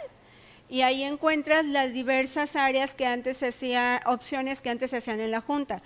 y 0.68 0.82
ahí 0.82 1.02
encuentras 1.02 1.64
las 1.64 1.94
diversas 1.94 2.54
áreas 2.56 2.92
que 2.92 3.06
antes 3.06 3.38
se 3.38 3.46
hacían, 3.46 4.00
opciones 4.04 4.60
que 4.60 4.68
antes 4.68 4.90
se 4.90 4.98
hacían 4.98 5.18
en 5.20 5.30
la 5.30 5.40
Junta. 5.40 5.80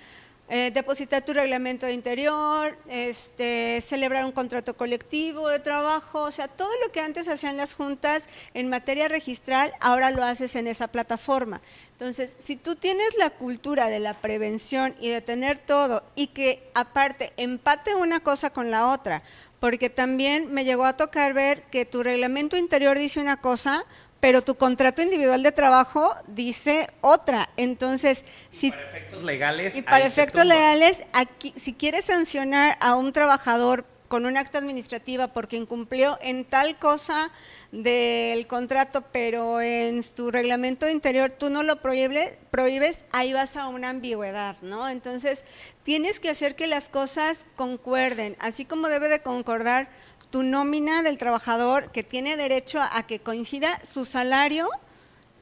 Eh, 0.49 0.71
depositar 0.75 1.25
tu 1.25 1.33
reglamento 1.33 1.89
interior, 1.89 2.77
este, 2.89 3.81
celebrar 3.81 4.25
un 4.25 4.33
contrato 4.33 4.75
colectivo 4.75 5.49
de 5.49 5.61
trabajo, 5.61 6.23
o 6.25 6.31
sea, 6.31 6.47
todo 6.47 6.69
lo 6.85 6.93
que 6.93 7.01
antes 7.01 7.27
hacían 7.29 7.57
las 7.57 7.73
juntas 7.73 8.29
en 8.53 8.69
materia 8.69 9.09
registral, 9.09 9.73
ahora 9.81 10.11
lo 10.11 10.23
haces 10.23 10.55
en 10.57 10.67
esa 10.67 10.89
plataforma. 10.89 11.63
Entonces, 11.93 12.37
si 12.39 12.57
tú 12.57 12.75
tienes 12.77 13.17
la 13.17 13.31
cultura 13.31 13.87
de 13.89 14.01
la 14.01 14.21
prevención 14.21 14.95
y 15.01 15.09
de 15.09 15.23
tener 15.23 15.59
todo 15.59 16.03
y 16.17 16.27
que 16.27 16.69
aparte 16.75 17.33
empate 17.39 17.95
una 17.95 18.21
cosa 18.21 18.51
con 18.51 18.71
la 18.71 18.89
otra, 18.89 19.23
porque 19.59 19.91
también 19.91 20.53
me 20.53 20.65
llegó 20.65 20.85
a 20.85 20.97
tocar 20.97 21.33
ver 21.33 21.63
que 21.71 21.87
tu 21.87 22.03
reglamento 22.03 22.57
interior 22.57 22.99
dice 22.99 23.21
una 23.21 23.37
cosa, 23.37 23.87
pero 24.23 24.41
tu 24.43 24.55
contrato 24.55 25.03
individual 25.03 25.43
de 25.43 25.51
trabajo 25.51 26.15
dice 26.29 26.87
otra. 27.01 27.49
Entonces, 27.57 28.25
si 28.53 28.71
para 28.71 28.85
efectos 28.85 29.25
legales 29.25 29.77
y 29.77 29.83
para 29.83 30.07
efectos 30.07 30.47
legales, 30.47 31.03
aquí 31.13 31.53
si 31.57 31.73
quieres 31.73 32.05
sancionar 32.05 32.79
a 32.81 32.95
un 32.95 33.13
trabajador 33.13 33.85
con 34.07 34.25
un 34.25 34.37
acta 34.37 34.59
administrativa 34.59 35.29
porque 35.29 35.57
incumplió 35.57 36.19
en 36.23 36.45
tal 36.45 36.79
cosa 36.79 37.33
del 37.73 38.47
contrato, 38.47 39.03
pero 39.11 39.61
en 39.61 40.05
tu 40.05 40.31
reglamento 40.31 40.89
interior 40.89 41.33
tú 41.37 41.51
no 41.51 41.65
lo 41.65 41.81
prohíbes, 41.81 42.37
prohíbes, 42.53 43.05
ahí 43.11 43.33
vas 43.33 43.57
a 43.57 43.67
una 43.67 43.89
ambigüedad, 43.89 44.57
¿no? 44.63 44.89
Entonces, 44.89 45.45
tienes 45.83 46.21
que 46.21 46.31
hacer 46.31 46.55
que 46.55 46.69
las 46.69 46.89
cosas 46.89 47.45
concuerden, 47.57 48.37
así 48.39 48.67
como 48.67 48.87
debe 48.87 49.09
de 49.09 49.21
concordar 49.21 49.89
tu 50.33 50.43
nómina 50.43 51.03
del 51.03 51.19
trabajador 51.19 51.93
que 51.93 52.03
tiene 52.03 52.37
derecho 52.37 52.81
a, 52.81 53.03
que 53.07 53.21
coincida 53.21 53.79
su 53.85 54.07
salario 54.07 54.71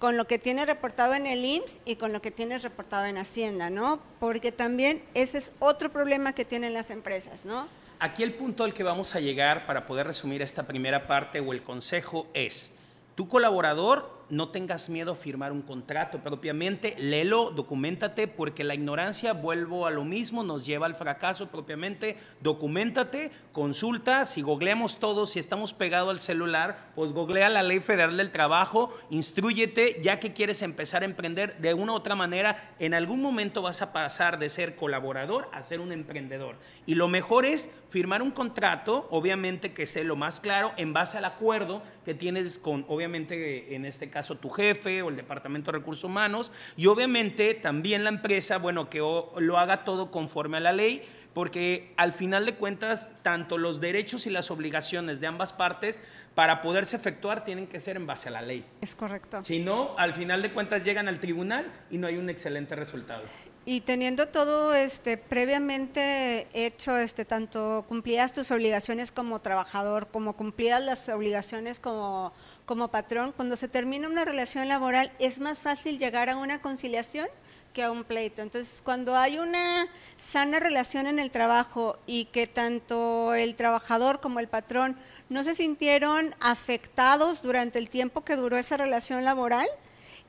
con 0.00 0.16
lo 0.16 0.26
que 0.26 0.38
tiene 0.38 0.66
reportado 0.66 1.14
en 1.14 1.26
el 1.26 1.44
IMSS 1.44 1.80
y 1.84 1.94
con 1.94 2.12
lo 2.12 2.20
que 2.20 2.32
tiene 2.32 2.58
reportado 2.58 3.06
en 3.06 3.16
Hacienda, 3.16 3.70
¿no? 3.70 4.00
Porque 4.18 4.50
también 4.50 5.02
ese 5.14 5.38
es 5.38 5.52
otro 5.60 5.92
problema 5.92 6.34
que 6.34 6.44
tienen 6.44 6.74
las 6.74 6.90
empresas, 6.90 7.44
¿no? 7.44 7.68
Aquí 8.00 8.24
el 8.24 8.34
punto 8.34 8.64
al 8.64 8.74
que 8.74 8.82
vamos 8.82 9.14
a 9.14 9.20
llegar 9.20 9.64
para 9.66 9.86
poder 9.86 10.08
resumir 10.08 10.42
esta 10.42 10.66
primera 10.66 11.06
parte 11.06 11.38
o 11.38 11.52
el 11.52 11.62
consejo 11.62 12.26
es, 12.34 12.72
tu 13.14 13.28
colaborador 13.28 14.19
no 14.30 14.50
tengas 14.50 14.88
miedo 14.88 15.12
a 15.12 15.16
firmar 15.16 15.52
un 15.52 15.62
contrato 15.62 16.18
propiamente, 16.18 16.94
léelo, 16.98 17.50
documentate, 17.50 18.28
porque 18.28 18.64
la 18.64 18.74
ignorancia, 18.74 19.32
vuelvo 19.32 19.86
a 19.86 19.90
lo 19.90 20.04
mismo, 20.04 20.42
nos 20.42 20.66
lleva 20.66 20.86
al 20.86 20.94
fracaso 20.94 21.48
propiamente. 21.48 22.16
Documentate, 22.40 23.30
consulta, 23.52 24.26
si 24.26 24.42
googleamos 24.42 24.98
todos, 24.98 25.32
si 25.32 25.38
estamos 25.38 25.74
pegados 25.74 26.10
al 26.10 26.20
celular, 26.20 26.90
pues 26.94 27.12
googlea 27.12 27.48
la 27.48 27.62
Ley 27.62 27.80
Federal 27.80 28.16
del 28.16 28.30
Trabajo, 28.30 28.96
instruyete, 29.10 30.00
ya 30.02 30.20
que 30.20 30.32
quieres 30.32 30.62
empezar 30.62 31.02
a 31.02 31.06
emprender 31.06 31.58
de 31.58 31.74
una 31.74 31.92
u 31.92 31.96
otra 31.96 32.14
manera, 32.14 32.74
en 32.78 32.94
algún 32.94 33.20
momento 33.20 33.62
vas 33.62 33.82
a 33.82 33.92
pasar 33.92 34.38
de 34.38 34.48
ser 34.48 34.76
colaborador 34.76 35.48
a 35.52 35.62
ser 35.62 35.80
un 35.80 35.92
emprendedor. 35.92 36.56
Y 36.86 36.94
lo 36.94 37.08
mejor 37.08 37.44
es 37.44 37.70
firmar 37.90 38.22
un 38.22 38.30
contrato, 38.30 39.06
obviamente 39.10 39.72
que 39.72 39.86
sea 39.86 40.04
lo 40.04 40.16
más 40.16 40.40
claro, 40.40 40.72
en 40.76 40.92
base 40.92 41.18
al 41.18 41.24
acuerdo 41.24 41.82
que 42.04 42.14
tienes 42.14 42.58
con, 42.58 42.84
obviamente 42.88 43.74
en 43.74 43.84
este 43.84 44.10
caso, 44.10 44.19
caso 44.20 44.34
tu 44.34 44.50
jefe 44.50 45.00
o 45.00 45.08
el 45.08 45.16
departamento 45.16 45.72
de 45.72 45.78
recursos 45.78 46.04
humanos, 46.04 46.52
y 46.76 46.88
obviamente 46.88 47.54
también 47.54 48.04
la 48.04 48.10
empresa, 48.10 48.58
bueno, 48.58 48.90
que 48.90 48.98
lo 48.98 49.58
haga 49.58 49.82
todo 49.82 50.10
conforme 50.10 50.58
a 50.58 50.60
la 50.60 50.72
ley, 50.72 51.02
porque 51.32 51.94
al 51.96 52.12
final 52.12 52.44
de 52.44 52.54
cuentas, 52.54 53.08
tanto 53.22 53.56
los 53.56 53.80
derechos 53.80 54.26
y 54.26 54.30
las 54.30 54.50
obligaciones 54.50 55.20
de 55.20 55.26
ambas 55.26 55.54
partes, 55.54 56.02
para 56.34 56.60
poderse 56.60 56.96
efectuar, 56.96 57.46
tienen 57.46 57.66
que 57.66 57.80
ser 57.80 57.96
en 57.96 58.06
base 58.06 58.28
a 58.28 58.32
la 58.32 58.42
ley. 58.42 58.62
Es 58.82 58.94
correcto. 58.94 59.42
Si 59.42 59.58
no, 59.58 59.94
al 59.96 60.12
final 60.12 60.42
de 60.42 60.52
cuentas 60.52 60.84
llegan 60.84 61.08
al 61.08 61.18
tribunal 61.18 61.72
y 61.90 61.96
no 61.96 62.06
hay 62.06 62.18
un 62.18 62.28
excelente 62.28 62.76
resultado. 62.76 63.22
Y 63.66 63.82
teniendo 63.82 64.28
todo 64.28 64.74
este 64.74 65.18
previamente 65.18 66.46
hecho, 66.54 66.96
este 66.96 67.26
tanto 67.26 67.84
cumplidas 67.88 68.32
tus 68.32 68.50
obligaciones 68.50 69.12
como 69.12 69.40
trabajador, 69.40 70.08
como 70.08 70.34
cumplidas 70.34 70.82
las 70.82 71.08
obligaciones 71.10 71.78
como, 71.78 72.32
como 72.70 72.86
patrón, 72.86 73.32
cuando 73.34 73.56
se 73.56 73.66
termina 73.66 74.06
una 74.06 74.24
relación 74.24 74.68
laboral 74.68 75.10
es 75.18 75.40
más 75.40 75.58
fácil 75.58 75.98
llegar 75.98 76.30
a 76.30 76.36
una 76.36 76.62
conciliación 76.62 77.26
que 77.72 77.82
a 77.82 77.90
un 77.90 78.04
pleito. 78.04 78.42
Entonces, 78.42 78.80
cuando 78.84 79.16
hay 79.16 79.40
una 79.40 79.88
sana 80.18 80.60
relación 80.60 81.08
en 81.08 81.18
el 81.18 81.32
trabajo 81.32 81.98
y 82.06 82.26
que 82.26 82.46
tanto 82.46 83.34
el 83.34 83.56
trabajador 83.56 84.20
como 84.20 84.38
el 84.38 84.46
patrón 84.46 84.96
no 85.28 85.42
se 85.42 85.54
sintieron 85.54 86.36
afectados 86.38 87.42
durante 87.42 87.80
el 87.80 87.90
tiempo 87.90 88.24
que 88.24 88.36
duró 88.36 88.56
esa 88.56 88.76
relación 88.76 89.24
laboral, 89.24 89.66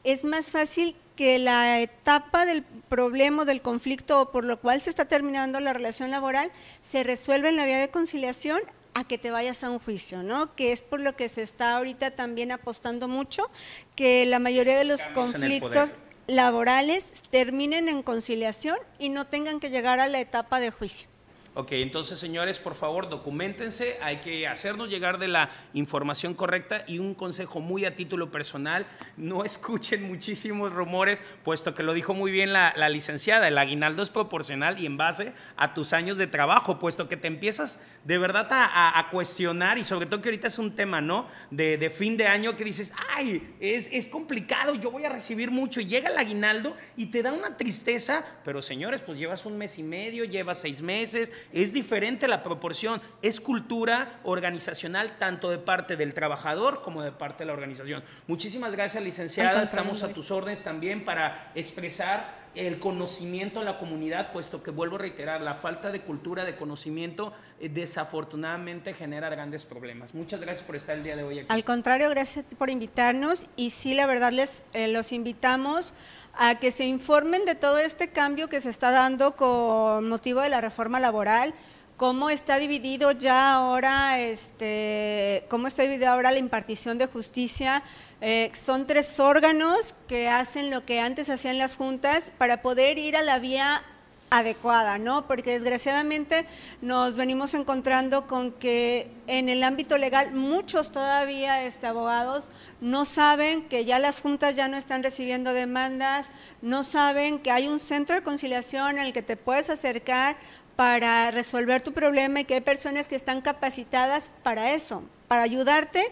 es 0.03 0.23
más 0.23 0.49
fácil 0.49 0.95
que 1.15 1.37
la 1.37 1.79
etapa 1.79 2.47
del 2.47 2.63
problema, 2.63 3.45
del 3.45 3.61
conflicto 3.61 4.31
por 4.31 4.45
lo 4.45 4.59
cual 4.59 4.81
se 4.81 4.89
está 4.89 5.05
terminando 5.05 5.59
la 5.59 5.73
relación 5.73 6.09
laboral 6.09 6.51
se 6.81 7.03
resuelva 7.03 7.49
en 7.49 7.57
la 7.57 7.67
vía 7.67 7.77
de 7.77 7.91
conciliación 7.91 8.61
a 8.93 9.03
que 9.03 9.17
te 9.17 9.31
vayas 9.31 9.63
a 9.63 9.69
un 9.69 9.79
juicio, 9.79 10.23
¿no? 10.23 10.55
Que 10.55 10.71
es 10.71 10.81
por 10.81 10.99
lo 10.99 11.15
que 11.15 11.29
se 11.29 11.41
está 11.41 11.77
ahorita 11.77 12.11
también 12.11 12.51
apostando 12.51 13.07
mucho, 13.07 13.49
que 13.95 14.25
la 14.25 14.39
mayoría 14.39 14.77
de 14.77 14.85
los 14.85 15.05
conflictos 15.07 15.91
laborales 16.27 17.11
terminen 17.29 17.89
en 17.89 18.03
conciliación 18.03 18.77
y 18.99 19.09
no 19.09 19.27
tengan 19.27 19.59
que 19.59 19.69
llegar 19.69 19.99
a 19.99 20.07
la 20.07 20.19
etapa 20.19 20.59
de 20.59 20.71
juicio. 20.71 21.10
Ok, 21.53 21.73
entonces 21.73 22.17
señores, 22.17 22.59
por 22.59 22.75
favor, 22.75 23.09
documentense, 23.09 23.97
hay 24.01 24.21
que 24.21 24.47
hacernos 24.47 24.89
llegar 24.89 25.19
de 25.19 25.27
la 25.27 25.49
información 25.73 26.33
correcta 26.33 26.85
y 26.87 26.97
un 26.99 27.13
consejo 27.13 27.59
muy 27.59 27.83
a 27.83 27.93
título 27.93 28.31
personal, 28.31 28.87
no 29.17 29.43
escuchen 29.45 30.03
muchísimos 30.03 30.71
rumores, 30.71 31.21
puesto 31.43 31.73
que 31.73 31.83
lo 31.83 31.93
dijo 31.93 32.13
muy 32.13 32.31
bien 32.31 32.53
la, 32.53 32.71
licenciada, 32.87 33.49
el 33.49 33.57
aguinaldo 33.57 34.01
es 34.01 34.09
proporcional 34.09 34.79
y 34.79 34.85
en 34.85 34.95
base 34.95 35.33
a 35.57 35.73
tus 35.73 35.91
años 35.91 36.17
de 36.17 36.25
trabajo, 36.25 36.79
puesto 36.79 37.09
que 37.09 37.17
te 37.17 37.27
empiezas 37.27 37.83
de 38.05 38.17
verdad 38.17 38.47
a, 38.49 39.09
cuestionar 39.11 39.77
y 39.77 39.83
sobre 39.83 40.05
todo 40.05 40.21
que 40.21 40.29
ahorita 40.29 40.47
es 40.47 40.57
un 40.57 40.73
tema, 40.73 41.01
¿no? 41.01 41.27
De, 41.49 41.89
fin 41.89 42.15
de 42.15 42.27
año 42.27 42.55
que 42.55 42.63
dices, 42.63 42.93
ay, 43.13 43.55
es, 43.59 43.89
es 43.91 44.07
complicado, 44.07 44.75
yo 44.75 44.89
voy 44.89 45.03
a 45.03 45.09
recibir 45.09 45.51
mucho 45.51 45.81
y 45.81 45.85
llega 45.85 46.09
el 46.09 46.17
aguinaldo 46.17 46.77
y 46.95 47.07
te 47.07 47.21
da 47.21 47.33
una 47.33 47.57
tristeza, 47.57 48.23
pero 48.45 48.61
señores, 48.61 49.01
pues 49.01 49.17
llevas 49.17 49.45
un 49.45 49.57
mes 49.57 49.77
y 49.77 49.83
medio, 49.83 50.23
llevas 50.23 50.61
seis 50.61 50.81
meses, 50.81 51.33
es 51.53 51.73
diferente 51.73 52.27
la 52.27 52.43
proporción, 52.43 53.01
es 53.21 53.39
cultura 53.39 54.19
organizacional 54.23 55.17
tanto 55.17 55.49
de 55.49 55.57
parte 55.57 55.95
del 55.95 56.13
trabajador 56.13 56.81
como 56.81 57.01
de 57.01 57.11
parte 57.11 57.39
de 57.39 57.47
la 57.47 57.53
organización. 57.53 58.03
Muchísimas 58.27 58.71
gracias, 58.71 59.03
licenciada. 59.03 59.63
Estamos 59.63 60.03
a 60.03 60.09
tus 60.09 60.31
órdenes 60.31 60.61
también 60.61 61.05
para 61.05 61.51
expresar 61.55 62.40
el 62.55 62.79
conocimiento 62.79 63.59
a 63.59 63.63
la 63.63 63.77
comunidad, 63.77 64.31
puesto 64.31 64.61
que 64.61 64.71
vuelvo 64.71 64.97
a 64.97 64.99
reiterar, 64.99 65.41
la 65.41 65.55
falta 65.55 65.91
de 65.91 66.01
cultura, 66.01 66.43
de 66.43 66.55
conocimiento, 66.55 67.33
eh, 67.59 67.69
desafortunadamente 67.69 68.93
genera 68.93 69.29
grandes 69.29 69.65
problemas. 69.65 70.13
Muchas 70.13 70.41
gracias 70.41 70.65
por 70.65 70.75
estar 70.75 70.97
el 70.97 71.03
día 71.03 71.15
de 71.15 71.23
hoy 71.23 71.39
aquí. 71.39 71.47
Al 71.49 71.63
contrario, 71.63 72.09
gracias 72.09 72.45
por 72.57 72.69
invitarnos 72.69 73.45
y 73.55 73.69
sí, 73.69 73.93
la 73.93 74.05
verdad, 74.05 74.31
les 74.31 74.63
eh, 74.73 74.87
los 74.87 75.11
invitamos 75.11 75.93
a 76.33 76.55
que 76.55 76.71
se 76.71 76.85
informen 76.85 77.45
de 77.45 77.55
todo 77.55 77.77
este 77.77 78.09
cambio 78.09 78.49
que 78.49 78.61
se 78.61 78.69
está 78.69 78.91
dando 78.91 79.35
con 79.35 80.07
motivo 80.09 80.41
de 80.41 80.49
la 80.49 80.61
reforma 80.61 80.99
laboral 80.99 81.53
cómo 82.01 82.31
está 82.31 82.57
dividido 82.57 83.11
ya 83.11 83.53
ahora, 83.53 84.19
este, 84.19 85.45
cómo 85.49 85.67
está 85.67 85.83
dividida 85.83 86.13
ahora 86.13 86.31
la 86.31 86.39
impartición 86.39 86.97
de 86.97 87.05
justicia. 87.05 87.83
Eh, 88.21 88.51
son 88.53 88.85
tres 88.85 89.19
órganos 89.19 89.95
que 90.07 90.29
hacen 90.29 90.69
lo 90.69 90.85
que 90.85 90.99
antes 90.99 91.29
hacían 91.29 91.57
las 91.57 91.75
juntas 91.75 92.31
para 92.37 92.61
poder 92.61 92.99
ir 92.99 93.17
a 93.17 93.23
la 93.23 93.39
vía 93.39 93.83
adecuada, 94.29 94.97
¿no? 94.97 95.27
Porque 95.27 95.51
desgraciadamente 95.51 96.45
nos 96.81 97.17
venimos 97.17 97.53
encontrando 97.53 98.27
con 98.27 98.53
que 98.53 99.11
en 99.27 99.49
el 99.49 99.61
ámbito 99.61 99.97
legal 99.97 100.33
muchos 100.33 100.91
todavía 100.91 101.65
este, 101.65 101.87
abogados 101.87 102.49
no 102.79 103.03
saben 103.03 103.67
que 103.67 103.83
ya 103.83 103.99
las 103.99 104.21
juntas 104.21 104.55
ya 104.55 104.69
no 104.69 104.77
están 104.77 105.03
recibiendo 105.03 105.53
demandas, 105.53 106.29
no 106.61 106.85
saben 106.85 107.39
que 107.39 107.51
hay 107.51 107.67
un 107.67 107.79
centro 107.79 108.15
de 108.15 108.23
conciliación 108.23 108.99
al 108.99 109.11
que 109.11 109.21
te 109.21 109.35
puedes 109.35 109.69
acercar 109.69 110.37
para 110.77 111.29
resolver 111.31 111.81
tu 111.81 111.91
problema 111.91 112.39
y 112.39 112.45
que 112.45 112.55
hay 112.55 112.61
personas 112.61 113.09
que 113.09 113.15
están 113.15 113.41
capacitadas 113.41 114.31
para 114.43 114.71
eso, 114.71 115.03
para 115.27 115.43
ayudarte 115.43 116.05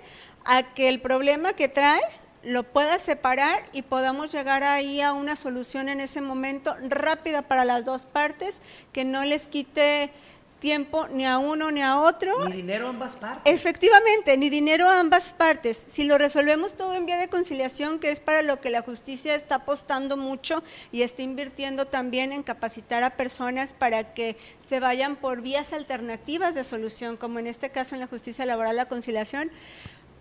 a 0.46 0.64
que 0.74 0.90
el 0.90 1.02
problema 1.02 1.54
que 1.54 1.68
traes 1.68 2.28
lo 2.44 2.64
puedas 2.64 3.02
separar 3.02 3.64
y 3.74 3.82
podamos 3.82 4.32
llegar 4.32 4.64
ahí 4.64 5.02
a 5.02 5.14
una 5.14 5.36
solución 5.36 5.90
en 5.90 6.00
ese 6.00 6.22
momento 6.22 6.76
rápida 6.88 7.42
para 7.42 7.66
las 7.66 7.84
dos 7.86 8.06
partes, 8.06 8.62
que 8.94 9.04
no 9.04 9.26
les 9.26 9.48
quite 9.48 10.12
tiempo 10.60 11.08
ni 11.08 11.26
a 11.26 11.38
uno 11.38 11.72
ni 11.72 11.82
a 11.82 12.00
otro. 12.00 12.48
Ni 12.48 12.58
dinero 12.58 12.88
a 12.88 12.90
ambas 12.90 13.16
partes. 13.16 13.54
Efectivamente, 13.54 14.38
ni 14.38 14.50
dinero 14.50 14.88
a 14.88 15.00
ambas 15.00 15.30
partes. 15.30 15.84
Si 15.90 16.04
lo 16.04 16.18
resolvemos 16.18 16.76
todo 16.76 16.94
en 16.94 17.06
vía 17.06 17.18
de 17.18 17.28
conciliación, 17.28 18.00
que 18.00 18.12
es 18.12 18.20
para 18.20 18.42
lo 18.42 18.60
que 18.60 18.70
la 18.70 18.82
justicia 18.82 19.36
está 19.36 19.56
apostando 19.56 20.18
mucho 20.18 20.64
y 20.92 21.02
está 21.02 21.22
invirtiendo 21.22 21.88
también 21.88 22.34
en 22.34 22.44
capacitar 22.44 23.04
a 23.04 23.12
personas 23.12 23.74
para 23.74 24.14
que 24.14 24.38
se 24.68 24.80
vayan 24.80 25.16
por 25.16 25.42
vías 25.42 25.74
alternativas 25.74 26.56
de 26.56 26.64
solución, 26.64 27.18
como 27.18 27.40
en 27.40 27.48
este 27.48 27.70
caso 27.70 27.96
en 27.96 28.02
la 28.02 28.08
justicia 28.08 28.46
laboral, 28.46 28.76
la 28.76 28.88
conciliación, 28.88 29.52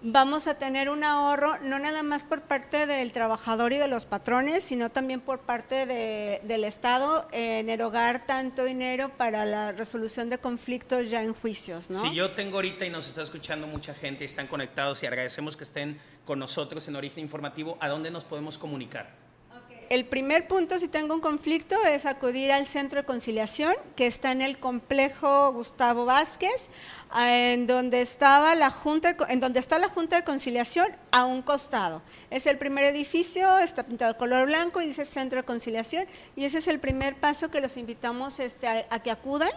vamos 0.02 0.46
a 0.46 0.54
tener 0.54 0.88
un 0.88 1.04
ahorro 1.04 1.58
no 1.58 1.78
nada 1.78 2.02
más 2.02 2.24
por 2.24 2.42
parte 2.42 2.86
del 2.86 3.12
trabajador 3.12 3.72
y 3.72 3.78
de 3.78 3.88
los 3.88 4.06
patrones, 4.06 4.64
sino 4.64 4.90
también 4.90 5.20
por 5.20 5.40
parte 5.40 5.86
del 6.42 6.64
Estado 6.64 7.28
en 7.32 7.68
erogar 7.68 8.26
tanto 8.26 8.64
dinero 8.64 9.10
para 9.16 9.44
la 9.44 9.72
resolución 9.72 10.30
de 10.30 10.38
conflictos 10.38 11.10
ya 11.10 11.22
en 11.22 11.34
juicios. 11.34 11.86
Si 11.90 12.14
yo 12.14 12.32
tengo 12.32 12.56
ahorita 12.56 12.86
y 12.86 12.90
nos 12.90 13.08
está 13.08 13.22
escuchando 13.22 13.66
mucha 13.66 13.94
gente 13.94 14.24
están 14.24 14.46
conectados 14.46 15.02
y 15.02 15.06
agradecemos 15.06 15.56
que 15.56 15.64
estén 15.64 16.00
con 16.24 16.38
nosotros 16.38 16.86
en 16.88 16.96
Origen 16.96 17.24
Informativo, 17.24 17.78
¿a 17.80 17.88
dónde 17.88 18.10
nos 18.10 18.24
podemos 18.24 18.58
comunicar? 18.58 19.27
El 19.88 20.04
primer 20.04 20.46
punto, 20.46 20.78
si 20.78 20.86
tengo 20.86 21.14
un 21.14 21.22
conflicto, 21.22 21.74
es 21.86 22.04
acudir 22.04 22.52
al 22.52 22.66
centro 22.66 23.00
de 23.00 23.06
conciliación, 23.06 23.74
que 23.96 24.06
está 24.06 24.32
en 24.32 24.42
el 24.42 24.58
complejo 24.58 25.50
Gustavo 25.54 26.04
Vázquez, 26.04 26.68
en 27.16 27.66
donde 27.66 28.02
estaba 28.02 28.54
la 28.54 28.68
junta, 28.68 29.16
en 29.30 29.40
donde 29.40 29.60
está 29.60 29.78
la 29.78 29.88
junta 29.88 30.16
de 30.16 30.24
conciliación 30.24 30.88
a 31.10 31.24
un 31.24 31.40
costado. 31.40 32.02
Es 32.28 32.46
el 32.46 32.58
primer 32.58 32.84
edificio, 32.84 33.58
está 33.60 33.84
pintado 33.84 34.12
de 34.12 34.18
color 34.18 34.44
blanco 34.46 34.82
y 34.82 34.88
dice 34.88 35.06
centro 35.06 35.38
de 35.38 35.46
conciliación, 35.46 36.04
y 36.36 36.44
ese 36.44 36.58
es 36.58 36.68
el 36.68 36.80
primer 36.80 37.16
paso 37.16 37.50
que 37.50 37.62
los 37.62 37.78
invitamos 37.78 38.40
este, 38.40 38.68
a 38.68 39.02
que 39.02 39.10
acudan 39.10 39.52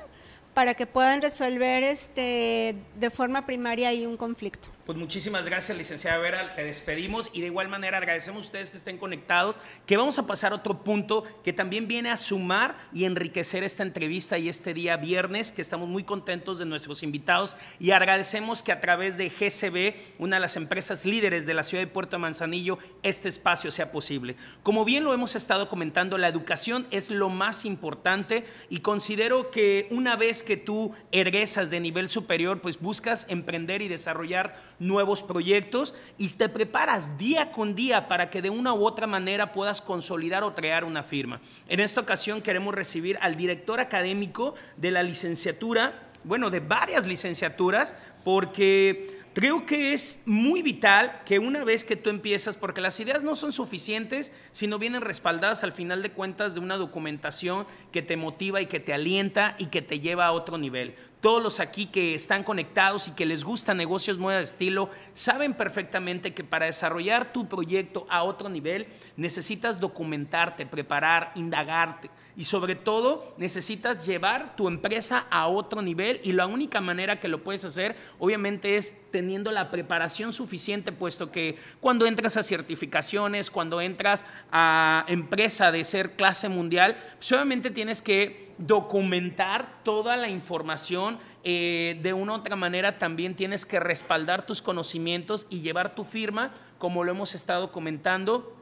para 0.54 0.76
que 0.76 0.86
puedan 0.86 1.22
resolver 1.22 1.84
este, 1.84 2.76
de 2.96 3.10
forma 3.10 3.46
primaria 3.46 3.92
y 3.94 4.06
un 4.06 4.16
conflicto. 4.16 4.70
Pues 4.86 4.98
muchísimas 4.98 5.46
gracias, 5.46 5.78
licenciada 5.78 6.18
Vera, 6.18 6.56
te 6.56 6.64
despedimos 6.64 7.30
y 7.34 7.42
de 7.42 7.48
igual 7.48 7.68
manera 7.68 8.00
agradecemos 8.00 8.44
a 8.44 8.46
ustedes 8.48 8.72
que 8.72 8.78
estén 8.78 8.98
conectados, 8.98 9.56
que 9.86 9.96
vamos 9.96 10.18
a 10.18 10.26
pasar 10.26 10.54
a 10.54 10.56
otro 10.56 10.80
punto 10.84 11.24
que 11.44 11.54
también 11.54 11.88
viene 11.88 12.10
a 12.10 12.18
sumar 12.18 12.76
y 12.92 13.06
enriquecer 13.06 13.64
esta 13.64 13.84
entrevista 13.84 14.40
y 14.40 14.50
este 14.50 14.74
día 14.74 14.98
viernes, 14.98 15.52
que 15.52 15.62
estamos 15.62 15.88
muy 15.88 16.04
contentos 16.04 16.58
de 16.58 16.66
nuestros 16.66 17.04
invitados 17.04 17.56
y 17.80 17.92
agradecemos 17.92 18.64
que 18.64 18.72
a 18.72 18.82
través 18.82 19.18
de 19.18 19.30
GCB, 19.30 20.20
una 20.20 20.38
de 20.38 20.40
las 20.40 20.56
empresas 20.56 21.06
líderes 21.06 21.46
de 21.46 21.54
la 21.54 21.64
ciudad 21.64 21.84
de 21.84 21.88
Puerto 21.88 22.18
Manzanillo, 22.18 22.80
este 23.04 23.30
espacio 23.30 23.70
sea 23.70 23.92
posible. 23.92 24.36
Como 24.64 24.84
bien 24.84 25.04
lo 25.04 25.14
hemos 25.14 25.36
estado 25.36 25.70
comentando, 25.70 26.18
la 26.18 26.28
educación 26.28 26.88
es 26.90 27.12
lo 27.12 27.30
más 27.30 27.66
importante 27.66 28.46
y 28.68 28.80
considero 28.80 29.52
que 29.52 29.88
una 29.92 30.16
vez 30.16 30.42
que 30.42 30.58
tú 30.58 30.96
egresas 31.12 31.70
de 31.70 31.80
nivel 31.80 32.10
superior, 32.10 32.62
pues 32.62 32.80
buscas 32.80 33.28
emprender 33.30 33.84
y 33.84 33.88
desarrollar 33.88 34.72
nuevos 34.82 35.22
proyectos 35.22 35.94
y 36.18 36.28
te 36.30 36.50
preparas 36.50 37.18
día 37.18 37.52
con 37.52 37.76
día 37.76 38.08
para 38.08 38.32
que 38.32 38.42
de 38.42 38.50
una 38.50 38.74
u 38.74 38.84
otra 38.84 39.06
manera 39.06 39.52
puedas 39.52 39.80
consolidar 39.80 40.44
o 40.44 40.56
crear 40.56 40.84
una 40.84 41.04
firma. 41.04 41.40
En 41.70 41.80
esta 41.80 42.02
ocasión 42.02 42.42
queremos 42.42 42.74
recibir 42.74 43.18
al 43.22 43.36
director 43.36 43.80
académico 43.80 44.56
de 44.78 44.90
la 44.92 45.04
licenciatura, 45.04 46.10
bueno, 46.24 46.50
de 46.50 46.62
varias 46.62 47.08
licenciaturas, 47.08 47.96
porque 48.24 49.22
Creo 49.34 49.66
que 49.66 49.94
es 49.94 50.22
muy 50.26 50.62
vital 50.62 51.22
que 51.26 51.40
una 51.40 51.64
vez 51.64 51.86
que 51.86 51.96
tú 51.96 52.10
empiezas, 52.10 52.58
porque 52.58 52.82
las 52.82 53.00
ideas 53.00 53.24
no 53.24 53.36
son 53.36 53.54
suficientes 53.54 54.34
si 54.52 54.68
no 54.68 54.78
vienen 54.78 55.02
respaldadas 55.02 55.64
al 55.64 55.72
final 55.72 56.02
de 56.02 56.12
cuentas 56.12 56.54
de 56.54 56.60
una 56.60 56.76
documentación 56.76 57.66
que 57.94 58.02
te 58.02 58.18
motiva 58.18 58.60
y 58.60 58.66
que 58.66 58.82
te 58.82 58.94
alienta 58.94 59.56
y 59.58 59.68
que 59.68 59.82
te 59.82 60.02
lleva 60.02 60.26
a 60.26 60.34
otro 60.34 60.58
nivel. 60.58 60.96
Todos 61.22 61.42
los 61.42 61.60
aquí 61.60 61.86
que 61.86 62.16
están 62.16 62.44
conectados 62.44 63.08
y 63.08 63.12
que 63.12 63.28
les 63.28 63.44
gusta 63.44 63.76
negocios 63.76 64.18
moda 64.18 64.38
de 64.38 64.44
estilo, 64.44 64.90
saben 65.14 65.54
perfectamente 65.54 66.34
que 66.34 66.44
para 66.44 66.66
desarrollar 66.66 67.32
tu 67.32 67.48
proyecto 67.48 68.08
a 68.10 68.24
otro 68.24 68.50
nivel 68.50 68.88
necesitas 69.16 69.80
documentarte, 69.80 70.66
preparar, 70.66 71.32
indagarte. 71.36 72.10
Y 72.36 72.46
sobre 72.46 72.76
todo 72.76 73.36
necesitas 73.38 74.06
llevar 74.06 74.56
tu 74.56 74.68
empresa 74.68 75.28
a 75.30 75.48
otro 75.48 75.82
nivel 75.82 76.20
y 76.24 76.32
la 76.32 76.48
única 76.48 76.82
manera 76.82 77.20
que 77.20 77.28
lo 77.28 77.44
puedes 77.44 77.66
hacer 77.66 77.96
obviamente 78.18 78.78
es 78.78 78.98
teniendo 79.12 79.52
la 79.52 79.70
preparación 79.70 80.34
suficiente, 80.34 80.92
puesto 80.92 81.32
que 81.32 81.58
cuando 81.82 82.08
entras 82.08 82.38
a 82.38 82.44
certificaciones, 82.44 83.52
cuando 83.52 83.80
entras 83.80 84.26
a 84.52 85.06
empresa 85.08 85.72
de 85.72 85.84
ser 85.84 86.16
clase 86.16 86.50
mundial, 86.50 86.98
pues 87.18 87.32
obviamente 87.34 87.70
tienes 87.70 88.02
que 88.02 88.51
documentar 88.66 89.84
toda 89.84 90.18
la 90.18 90.30
información. 90.30 91.20
Eh, 91.44 92.00
de 92.02 92.14
una 92.14 92.34
u 92.34 92.36
otra 92.36 92.56
manera 92.56 93.00
también 93.00 93.36
tienes 93.36 93.66
que 93.66 93.80
respaldar 93.80 94.46
tus 94.46 94.62
conocimientos 94.62 95.48
y 95.50 95.62
llevar 95.62 95.96
tu 95.96 96.04
firma, 96.04 96.54
como 96.78 97.04
lo 97.04 97.12
hemos 97.12 97.36
estado 97.36 97.72
comentando 97.72 98.56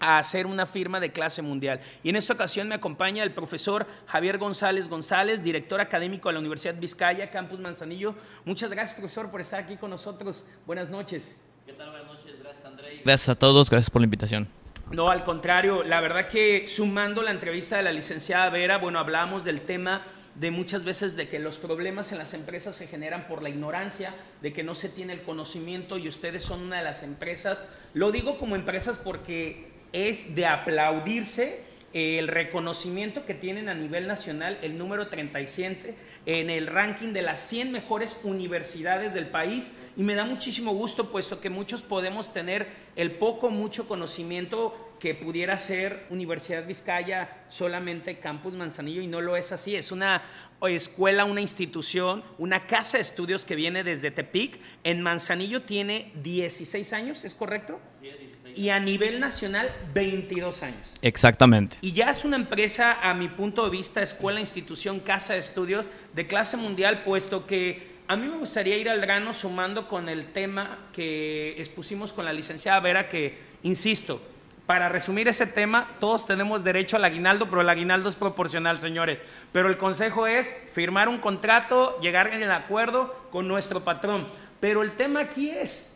a 0.00 0.18
hacer 0.18 0.46
una 0.46 0.66
firma 0.66 1.00
de 1.00 1.12
clase 1.12 1.40
mundial. 1.40 1.80
Y 2.02 2.10
en 2.10 2.16
esta 2.16 2.32
ocasión 2.32 2.68
me 2.68 2.74
acompaña 2.74 3.22
el 3.22 3.32
profesor 3.32 3.86
Javier 4.06 4.38
González 4.38 4.88
González, 4.88 5.42
director 5.42 5.80
académico 5.80 6.28
de 6.28 6.34
la 6.34 6.40
Universidad 6.40 6.74
Vizcaya, 6.74 7.30
Campus 7.30 7.60
Manzanillo. 7.60 8.14
Muchas 8.44 8.70
gracias, 8.70 8.98
profesor, 8.98 9.30
por 9.30 9.40
estar 9.40 9.60
aquí 9.60 9.76
con 9.76 9.90
nosotros. 9.90 10.46
Buenas 10.66 10.90
noches. 10.90 11.40
¿Qué 11.64 11.72
tal? 11.72 11.90
Buenas 11.90 12.08
noches. 12.08 12.38
Gracias, 12.42 12.64
André. 12.64 13.00
Gracias 13.04 13.28
a 13.28 13.34
todos. 13.34 13.70
Gracias 13.70 13.90
por 13.90 14.02
la 14.02 14.04
invitación. 14.04 14.63
No, 14.90 15.10
al 15.10 15.24
contrario, 15.24 15.82
la 15.82 16.00
verdad 16.00 16.28
que 16.28 16.66
sumando 16.66 17.22
la 17.22 17.30
entrevista 17.30 17.76
de 17.76 17.82
la 17.82 17.92
licenciada 17.92 18.50
Vera, 18.50 18.78
bueno, 18.78 18.98
hablamos 18.98 19.44
del 19.44 19.62
tema 19.62 20.02
de 20.34 20.50
muchas 20.50 20.84
veces 20.84 21.16
de 21.16 21.28
que 21.28 21.38
los 21.38 21.58
problemas 21.58 22.12
en 22.12 22.18
las 22.18 22.34
empresas 22.34 22.76
se 22.76 22.86
generan 22.86 23.26
por 23.26 23.42
la 23.42 23.48
ignorancia, 23.48 24.14
de 24.42 24.52
que 24.52 24.62
no 24.62 24.74
se 24.74 24.88
tiene 24.88 25.14
el 25.14 25.22
conocimiento 25.22 25.96
y 25.96 26.08
ustedes 26.08 26.42
son 26.42 26.60
una 26.60 26.78
de 26.78 26.84
las 26.84 27.02
empresas. 27.02 27.64
Lo 27.94 28.12
digo 28.12 28.38
como 28.38 28.56
empresas 28.56 28.98
porque 28.98 29.68
es 29.92 30.34
de 30.34 30.46
aplaudirse 30.46 31.62
el 31.94 32.28
reconocimiento 32.28 33.24
que 33.24 33.34
tienen 33.34 33.68
a 33.68 33.74
nivel 33.74 34.06
nacional, 34.08 34.58
el 34.62 34.76
número 34.76 35.06
37 35.08 35.94
en 36.26 36.50
el 36.50 36.66
ranking 36.66 37.12
de 37.12 37.22
las 37.22 37.40
100 37.40 37.70
mejores 37.70 38.16
universidades 38.24 39.14
del 39.14 39.28
país 39.28 39.70
y 39.96 40.02
me 40.02 40.14
da 40.14 40.24
muchísimo 40.24 40.72
gusto 40.72 41.10
puesto 41.10 41.40
que 41.40 41.50
muchos 41.50 41.82
podemos 41.82 42.32
tener 42.32 42.68
el 42.96 43.12
poco, 43.12 43.50
mucho 43.50 43.86
conocimiento 43.86 44.94
que 44.98 45.14
pudiera 45.14 45.58
ser 45.58 46.06
Universidad 46.10 46.66
Vizcaya 46.66 47.44
solamente 47.48 48.18
Campus 48.18 48.54
Manzanillo 48.54 49.02
y 49.02 49.06
no 49.06 49.20
lo 49.20 49.36
es 49.36 49.52
así, 49.52 49.76
es 49.76 49.92
una 49.92 50.22
escuela, 50.62 51.24
una 51.24 51.40
institución, 51.40 52.24
una 52.38 52.66
casa 52.66 52.96
de 52.96 53.02
estudios 53.02 53.44
que 53.44 53.54
viene 53.54 53.84
desde 53.84 54.10
Tepic. 54.10 54.58
En 54.82 55.02
Manzanillo 55.02 55.62
tiene 55.62 56.12
16 56.22 56.92
años, 56.94 57.24
¿es 57.24 57.34
correcto? 57.34 57.80
Sí, 58.00 58.08
y 58.56 58.68
a 58.68 58.78
nivel 58.78 59.20
nacional 59.20 59.70
22 59.92 60.62
años. 60.62 60.94
Exactamente. 61.02 61.76
Y 61.80 61.92
ya 61.92 62.10
es 62.10 62.24
una 62.24 62.36
empresa, 62.36 62.98
a 63.02 63.14
mi 63.14 63.28
punto 63.28 63.64
de 63.64 63.70
vista, 63.70 64.02
escuela, 64.02 64.40
institución, 64.40 65.00
casa 65.00 65.34
de 65.34 65.40
estudios 65.40 65.90
de 66.14 66.26
clase 66.26 66.56
mundial, 66.56 67.02
puesto 67.02 67.46
que 67.46 67.93
a 68.06 68.16
mí 68.16 68.26
me 68.28 68.36
gustaría 68.36 68.76
ir 68.76 68.88
al 68.88 69.00
grano 69.00 69.32
sumando 69.32 69.88
con 69.88 70.08
el 70.08 70.32
tema 70.32 70.78
que 70.92 71.54
expusimos 71.58 72.12
con 72.12 72.24
la 72.24 72.32
licenciada 72.32 72.80
Vera, 72.80 73.08
que, 73.08 73.38
insisto, 73.62 74.20
para 74.66 74.88
resumir 74.88 75.28
ese 75.28 75.46
tema, 75.46 75.90
todos 76.00 76.26
tenemos 76.26 76.64
derecho 76.64 76.96
al 76.96 77.04
aguinaldo, 77.04 77.48
pero 77.48 77.62
el 77.62 77.68
aguinaldo 77.68 78.08
es 78.08 78.16
proporcional, 78.16 78.80
señores. 78.80 79.22
Pero 79.52 79.68
el 79.68 79.76
consejo 79.76 80.26
es 80.26 80.50
firmar 80.72 81.08
un 81.08 81.18
contrato, 81.18 81.98
llegar 82.00 82.32
en 82.32 82.42
el 82.42 82.50
acuerdo 82.50 83.14
con 83.30 83.48
nuestro 83.48 83.84
patrón. 83.84 84.28
Pero 84.60 84.82
el 84.82 84.92
tema 84.92 85.20
aquí 85.20 85.50
es, 85.50 85.94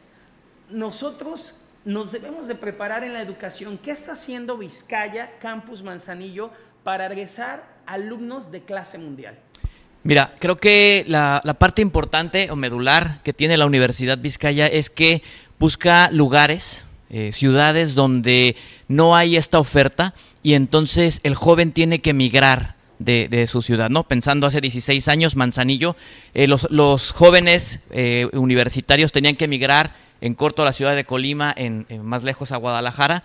nosotros 0.70 1.58
nos 1.84 2.12
debemos 2.12 2.46
de 2.46 2.54
preparar 2.54 3.04
en 3.04 3.14
la 3.14 3.22
educación. 3.22 3.78
¿Qué 3.78 3.90
está 3.90 4.12
haciendo 4.12 4.58
Vizcaya, 4.58 5.38
Campus 5.38 5.82
Manzanillo, 5.82 6.50
para 6.84 7.08
regresar 7.08 7.64
alumnos 7.86 8.50
de 8.50 8.62
clase 8.62 8.98
mundial? 8.98 9.38
Mira, 10.08 10.32
creo 10.38 10.56
que 10.56 11.04
la, 11.06 11.42
parte 11.58 11.82
importante 11.82 12.50
o 12.50 12.56
medular 12.56 13.20
que 13.22 13.34
tiene 13.34 13.58
la 13.58 13.66
Universidad 13.66 14.16
Vizcaya 14.16 14.66
es 14.66 14.88
que 14.88 15.20
busca 15.58 16.08
lugares, 16.10 16.86
eh, 17.10 17.30
ciudades 17.34 17.94
donde 17.94 18.56
no 18.88 19.14
hay 19.14 19.36
esta 19.36 19.58
oferta 19.58 20.14
y 20.42 20.54
entonces 20.54 21.20
el 21.24 21.34
joven 21.34 21.72
tiene 21.72 21.98
que 21.98 22.08
emigrar 22.08 22.76
de, 22.98 23.46
su 23.48 23.60
ciudad, 23.60 23.90
¿no? 23.90 24.04
Pensando 24.04 24.46
hace 24.46 24.62
16 24.62 25.08
años, 25.08 25.36
Manzanillo, 25.36 25.94
eh, 26.32 26.46
los, 26.46 27.10
jóvenes 27.10 27.80
eh, 27.90 28.30
universitarios 28.32 29.12
tenían 29.12 29.36
que 29.36 29.44
emigrar 29.44 29.94
en 30.22 30.32
corto 30.32 30.62
a 30.62 30.64
la 30.64 30.72
ciudad 30.72 30.96
de 30.96 31.04
Colima, 31.04 31.52
en, 31.54 31.84
más 32.02 32.24
lejos 32.24 32.50
a 32.50 32.56
Guadalajara. 32.56 33.24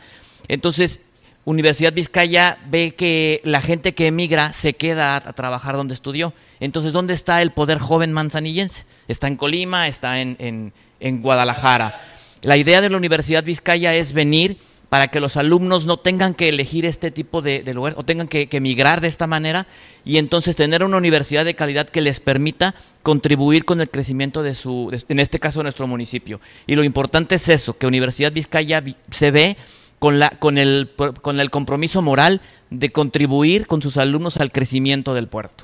Entonces, 0.49 0.99
Universidad 1.45 1.93
Vizcaya 1.93 2.57
ve 2.69 2.95
que 2.95 3.41
la 3.43 3.61
gente 3.61 3.93
que 3.93 4.07
emigra 4.07 4.53
se 4.53 4.73
queda 4.73 5.15
a, 5.15 5.33
trabajar 5.33 5.75
donde 5.75 5.93
estudió. 5.93 6.33
Entonces, 6.59 6.93
¿dónde 6.93 7.13
está 7.13 7.41
el 7.41 7.51
poder 7.51 7.79
joven 7.79 8.13
manzanillense? 8.13 8.85
Está 9.07 9.27
en 9.27 9.35
Colima, 9.35 9.87
está 9.87 10.21
en, 10.21 10.73
en 10.99 11.21
Guadalajara. 11.21 12.01
La 12.41 12.57
idea 12.57 12.81
de 12.81 12.89
la 12.89 12.97
Universidad 12.97 13.43
Vizcaya 13.43 13.93
es 13.93 14.13
venir 14.13 14.57
para 14.93 15.07
que 15.07 15.19
los 15.19 15.37
alumnos 15.37 15.87
no 15.87 15.97
tengan 15.97 16.35
que 16.35 16.49
elegir 16.49 16.85
este 16.85 17.09
tipo 17.09 17.41
de, 17.41 17.63
lugar 17.73 17.95
o 17.97 18.03
tengan 18.03 18.27
que, 18.27 18.47
emigrar 18.51 19.01
de 19.01 19.07
esta 19.07 19.25
manera 19.25 19.65
y 20.05 20.19
entonces 20.19 20.55
tener 20.55 20.83
una 20.83 20.97
universidad 20.97 21.45
de 21.45 21.55
calidad 21.55 21.89
que 21.89 21.99
les 21.99 22.19
permita 22.19 22.75
contribuir 23.01 23.65
con 23.65 23.81
el 23.81 23.89
crecimiento 23.89 24.43
de 24.43 24.53
su, 24.53 24.95
en 25.09 25.19
este 25.19 25.39
caso, 25.39 25.63
nuestro 25.63 25.87
municipio. 25.87 26.39
Y 26.67 26.75
lo 26.75 26.83
importante 26.83 27.33
es 27.33 27.49
eso, 27.49 27.75
que 27.75 27.87
Universidad 27.87 28.31
Vizcaya 28.31 28.83
se 29.09 29.31
ve 29.31 29.57
con, 30.03 30.19
la, 30.19 30.31
con, 30.31 30.57
el, 30.57 30.91
con 31.21 31.39
el 31.39 31.49
compromiso 31.49 32.01
moral 32.01 32.41
de 32.69 32.91
contribuir 32.91 33.67
con 33.67 33.81
sus 33.81 33.95
alumnos 33.95 34.35
al 34.35 34.51
crecimiento 34.51 35.13
del 35.13 35.29
puerto 35.29 35.63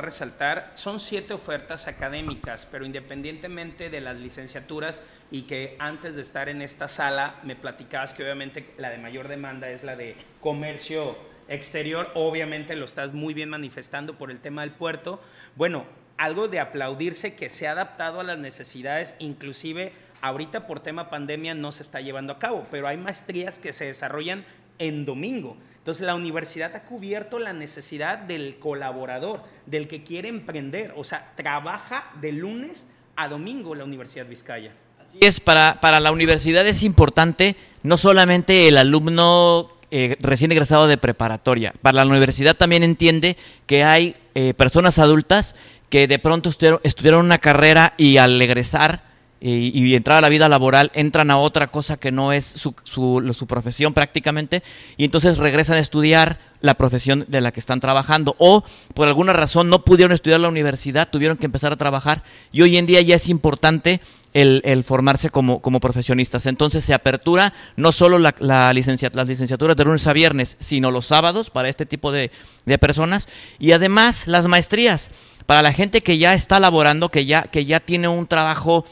resaltar, 0.00 0.72
son 0.74 1.00
siete 1.00 1.34
ofertas 1.34 1.86
académicas, 1.86 2.66
pero 2.70 2.84
independientemente 2.86 3.88
de 3.88 4.00
las 4.00 4.16
licenciaturas 4.16 5.00
y 5.30 5.42
que 5.42 5.76
antes 5.78 6.16
de 6.16 6.22
estar 6.22 6.48
en 6.48 6.60
esta 6.60 6.88
sala 6.88 7.36
me 7.42 7.56
platicabas 7.56 8.14
que 8.14 8.22
obviamente 8.22 8.74
la 8.78 8.88
de 8.88 8.98
mayor 8.98 9.28
demanda 9.28 9.68
es 9.68 9.84
la 9.84 9.94
de 9.94 10.16
comercio 10.40 11.16
exterior, 11.48 12.10
obviamente 12.14 12.74
lo 12.74 12.86
estás 12.86 13.12
muy 13.12 13.32
bien 13.32 13.50
manifestando 13.50 14.16
por 14.16 14.30
el 14.30 14.40
tema 14.40 14.62
del 14.62 14.72
puerto. 14.72 15.20
Bueno, 15.56 15.84
algo 16.16 16.48
de 16.48 16.58
aplaudirse 16.58 17.36
que 17.36 17.50
se 17.50 17.68
ha 17.68 17.72
adaptado 17.72 18.20
a 18.20 18.24
las 18.24 18.38
necesidades, 18.38 19.14
inclusive 19.18 19.92
ahorita 20.22 20.66
por 20.66 20.80
tema 20.80 21.10
pandemia 21.10 21.54
no 21.54 21.72
se 21.72 21.82
está 21.82 22.00
llevando 22.00 22.32
a 22.32 22.38
cabo, 22.38 22.64
pero 22.70 22.88
hay 22.88 22.96
maestrías 22.96 23.58
que 23.58 23.72
se 23.72 23.84
desarrollan 23.84 24.44
en 24.78 25.04
domingo. 25.04 25.56
Entonces 25.78 26.06
la 26.06 26.14
universidad 26.14 26.74
ha 26.76 26.84
cubierto 26.84 27.38
la 27.38 27.52
necesidad 27.52 28.18
del 28.18 28.56
colaborador, 28.58 29.42
del 29.66 29.88
que 29.88 30.04
quiere 30.04 30.28
emprender, 30.28 30.94
o 30.96 31.04
sea, 31.04 31.32
trabaja 31.34 32.04
de 32.20 32.32
lunes 32.32 32.86
a 33.16 33.28
domingo 33.28 33.74
la 33.74 33.84
Universidad 33.84 34.26
Vizcaya. 34.26 34.72
Así 35.00 35.18
es, 35.20 35.40
para, 35.40 35.80
para 35.80 36.00
la 36.00 36.12
universidad 36.12 36.66
es 36.66 36.84
importante 36.84 37.56
no 37.82 37.98
solamente 37.98 38.68
el 38.68 38.78
alumno 38.78 39.72
eh, 39.90 40.16
recién 40.20 40.52
egresado 40.52 40.86
de 40.86 40.96
preparatoria, 40.96 41.74
para 41.82 42.04
la 42.04 42.10
universidad 42.10 42.56
también 42.56 42.84
entiende 42.84 43.36
que 43.66 43.84
hay 43.84 44.16
eh, 44.34 44.54
personas 44.54 44.98
adultas 44.98 45.54
que 45.90 46.06
de 46.06 46.18
pronto 46.18 46.48
estudiaron 46.48 47.26
una 47.26 47.38
carrera 47.38 47.92
y 47.98 48.16
al 48.16 48.40
egresar 48.40 49.11
y, 49.44 49.96
entrar 49.96 50.18
a 50.18 50.20
la 50.20 50.28
vida 50.28 50.48
laboral, 50.48 50.92
entran 50.94 51.30
a 51.30 51.38
otra 51.38 51.66
cosa 51.66 51.96
que 51.96 52.12
no 52.12 52.32
es 52.32 52.44
su, 52.44 52.74
su, 52.84 53.46
profesión 53.48 53.92
prácticamente, 53.92 54.62
y 54.96 55.04
entonces 55.04 55.36
regresan 55.38 55.76
a 55.76 55.80
estudiar 55.80 56.38
la 56.60 56.74
profesión 56.74 57.24
de 57.26 57.40
la 57.40 57.50
que 57.50 57.58
están 57.58 57.80
trabajando, 57.80 58.36
o 58.38 58.62
por 58.94 59.08
alguna 59.08 59.32
razón 59.32 59.68
no 59.68 59.84
pudieron 59.84 60.12
estudiar 60.12 60.38
la 60.38 60.48
universidad, 60.48 61.08
tuvieron 61.10 61.36
que 61.38 61.46
empezar 61.46 61.72
a 61.72 61.76
trabajar, 61.76 62.22
y 62.52 62.62
hoy 62.62 62.76
en 62.76 62.86
día 62.86 63.00
ya 63.00 63.16
es 63.16 63.28
importante 63.28 64.00
el, 64.32 64.84
formarse 64.84 65.28
como, 65.28 65.60
como, 65.60 65.80
profesionistas. 65.80 66.46
Entonces 66.46 66.84
se 66.84 66.94
apertura 66.94 67.52
no 67.76 67.92
solo 67.92 68.18
la, 68.18 68.34
la 68.38 68.72
las 68.72 69.28
licenciaturas 69.28 69.76
de 69.76 69.84
lunes 69.84 70.06
a 70.06 70.12
viernes, 70.12 70.56
sino 70.58 70.90
los 70.90 71.06
sábados 71.06 71.50
para 71.50 71.68
este 71.68 71.84
tipo 71.84 72.12
de, 72.12 72.30
de, 72.64 72.78
personas 72.78 73.28
y 73.58 73.72
además 73.72 74.26
las 74.26 74.46
maestrías 74.46 75.10
para 75.44 75.60
la 75.60 75.72
gente 75.74 76.02
que 76.02 76.16
ya 76.16 76.32
está 76.32 76.60
laborando, 76.60 77.10
que 77.10 77.26
ya, 77.26 77.42
que 77.42 77.64
ya 77.64 77.80
tiene 77.80 78.08
un 78.08 78.26
trabajo 78.26 78.86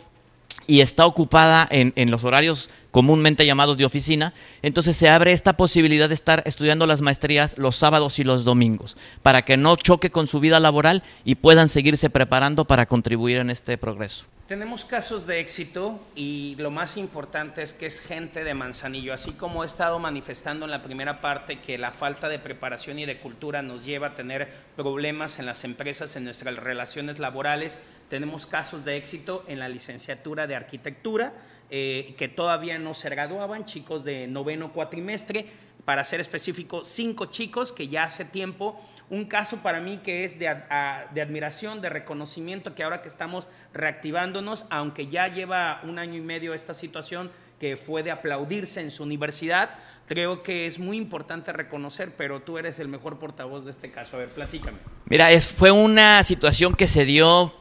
y 0.71 0.83
está 0.83 1.05
ocupada 1.05 1.67
en, 1.69 1.93
en, 1.97 2.13
los 2.13 2.23
horarios 2.23 2.71
comúnmente 2.93 3.45
llamados 3.45 3.77
de 3.77 3.85
oficina, 3.85 4.35
entonces 4.63 4.97
se 4.97 5.09
abre 5.09 5.33
esta 5.33 5.57
posibilidad 5.57 6.09
de 6.09 6.15
estar 6.15 6.45
estudiando 6.47 6.87
las 6.87 7.01
maestrías 7.01 7.59
los 7.59 7.75
sábados 7.75 8.21
y 8.21 8.25
los 8.25 8.45
domingos, 8.45 8.97
para 9.25 9.43
que 9.43 9.57
no 9.57 9.75
choque 9.75 10.11
con 10.11 10.29
su 10.29 10.39
vida 10.39 10.61
laboral 10.61 11.03
y 11.25 11.35
puedan 11.35 11.69
seguirse 11.69 12.09
preparando 12.09 12.67
para 12.67 12.87
contribuir 12.87 13.39
en 13.39 13.51
este 13.51 13.79
progreso. 13.79 14.27
Tenemos 14.51 14.85
casos 14.85 15.29
de 15.29 15.39
éxito 15.39 16.01
y 16.17 16.57
lo 16.59 16.73
más 16.73 16.97
importante 16.97 17.63
es 17.63 17.73
que 17.73 17.87
es 17.87 18.01
gente 18.01 18.43
de 18.43 18.53
Manzanillo, 18.53 19.15
así 19.15 19.31
como 19.31 19.63
he 19.63 19.67
estado 19.67 20.01
manifestando 20.01 20.65
en 20.65 20.73
la 20.73 20.83
primera 20.83 21.21
parte 21.21 21.61
que 21.61 21.79
la 21.79 21.93
falta 21.93 22.29
de 22.29 22.41
preparación 22.41 22.99
y 22.99 23.07
de 23.07 23.19
cultura 23.19 23.63
nos 23.63 23.85
lleva 23.85 24.09
a 24.09 24.15
tener 24.17 24.49
problemas 24.75 25.39
en 25.39 25.47
las 25.47 25.63
empresas, 25.63 26.17
en 26.17 26.25
nuestras 26.25 26.57
relaciones 26.57 27.21
laborales. 27.21 27.79
Tenemos 28.09 28.47
casos 28.47 28.85
de 28.85 28.97
éxito 28.97 29.45
en 29.47 29.61
la 29.61 29.69
licenciatura 29.69 30.49
de 30.49 30.57
arquitectura, 30.57 31.33
eh, 31.71 32.17
que 32.19 32.27
todavía 32.27 32.77
no 32.81 32.95
se 32.95 33.09
graduaban, 33.09 33.67
chicos 33.67 34.03
de 34.03 34.27
noveno 34.27 34.73
cuatrimestre, 34.73 35.47
para 35.85 36.03
ser 36.03 36.19
específico, 36.19 36.83
cinco 36.83 37.27
chicos 37.27 37.73
que 37.73 37.87
ya 37.87 38.03
hace 38.03 38.25
tiempo 38.25 38.81
un 39.11 39.25
caso 39.25 39.59
para 39.59 39.81
mí 39.81 39.99
que 39.99 40.25
es 40.25 40.39
de, 40.39 40.49
admiración, 40.49 41.81
de 41.81 41.89
reconocimiento, 41.91 42.75
que 42.75 42.85
ahora 42.85 43.03
que 43.03 43.09
estamos 43.09 43.49
reactivándonos, 43.75 44.65
aunque 44.71 45.09
ya 45.09 45.29
lleva 45.29 45.81
un 45.83 45.99
año 45.99 46.17
y 46.17 46.21
medio 46.21 46.55
esta 46.55 46.75
situación 46.75 47.31
que 47.59 47.77
fue 47.77 48.03
de 48.03 48.13
aplaudirse 48.13 48.81
en 48.81 48.91
su 48.91 49.03
universidad, 49.03 49.71
creo 50.07 50.43
que 50.43 50.67
es 50.67 50.79
muy 50.79 50.97
importante 50.97 51.53
reconocer, 51.53 52.15
pero 52.17 52.41
tú 52.41 52.57
eres 52.57 52.79
el 52.79 52.89
mejor 52.89 53.19
portavoz 53.19 53.65
de 53.65 53.73
este 53.73 53.91
caso. 53.91 54.17
A 54.17 54.21
ver, 54.21 54.31
platícame. 54.31 54.79
Mira, 55.07 55.31
es, 55.31 55.47
fue 55.47 55.71
una 55.71 56.23
situación 56.23 56.75
que 56.75 56.87
se 56.87 57.05
dio 57.05 57.53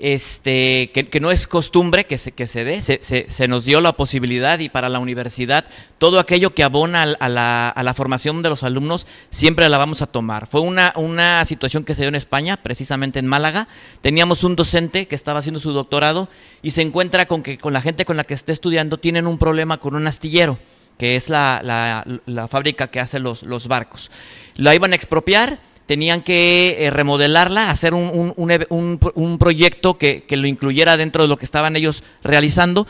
este, 0.00 0.90
que, 0.92 1.20
no 1.20 1.30
es 1.30 1.46
costumbre 1.46 2.06
que 2.06 2.16
se, 2.16 2.32
que 2.32 2.46
se 2.46 2.64
dé, 2.64 2.82
se, 2.82 3.00
se, 3.02 3.48
nos 3.48 3.66
dio 3.66 3.82
la 3.82 3.92
posibilidad 3.92 4.58
y 4.58 4.70
para 4.70 4.88
la 4.88 4.98
universidad 4.98 5.66
todo 5.98 6.18
aquello 6.18 6.54
que 6.54 6.64
abona 6.64 7.02
a 7.02 7.28
la, 7.28 7.68
a 7.68 7.82
la, 7.82 7.94
formación 7.94 8.40
de 8.40 8.48
los 8.48 8.62
alumnos 8.62 9.06
siempre 9.30 9.68
la 9.68 9.76
vamos 9.76 10.00
a 10.00 10.06
tomar. 10.06 10.46
Fue 10.46 10.62
una, 10.62 10.94
una 10.96 11.44
situación 11.44 11.84
que 11.84 11.94
se 11.94 12.00
dio 12.00 12.08
en 12.08 12.14
España, 12.14 12.56
precisamente 12.56 13.18
en 13.18 13.26
Málaga. 13.26 13.68
Teníamos 14.00 14.42
un 14.42 14.56
docente 14.56 15.06
que 15.06 15.14
estaba 15.14 15.40
haciendo 15.40 15.60
su 15.60 15.72
doctorado 15.72 16.30
y 16.62 16.70
se 16.70 16.80
encuentra 16.80 17.26
con 17.26 17.42
que 17.42 17.58
con 17.58 17.74
la 17.74 17.82
gente 17.82 18.06
con 18.06 18.16
la 18.16 18.24
que 18.24 18.32
esté 18.32 18.52
estudiando 18.52 18.96
tienen 18.98 19.26
un 19.26 19.36
problema 19.36 19.80
con 19.80 19.94
un 19.94 20.06
astillero 20.06 20.58
que 20.96 21.16
es 21.16 21.28
la, 21.28 21.60
la, 21.62 22.04
la 22.26 22.48
fábrica 22.48 22.88
que 22.88 23.00
hace 23.00 23.18
los, 23.18 23.42
los 23.42 23.68
barcos. 23.68 24.10
La 24.54 24.74
iban 24.74 24.92
a 24.92 24.96
expropiar 24.96 25.58
tenían 25.90 26.22
que 26.22 26.76
eh, 26.78 26.90
remodelarla, 26.90 27.68
hacer 27.68 27.94
un, 27.94 28.32
un, 28.36 29.38
proyecto 29.40 29.98
que, 29.98 30.24
lo 30.30 30.46
incluyera 30.46 30.96
dentro 30.96 31.24
de 31.24 31.28
lo 31.28 31.36
que 31.36 31.44
estaban 31.44 31.74
ellos 31.74 32.04
realizando. 32.22 32.86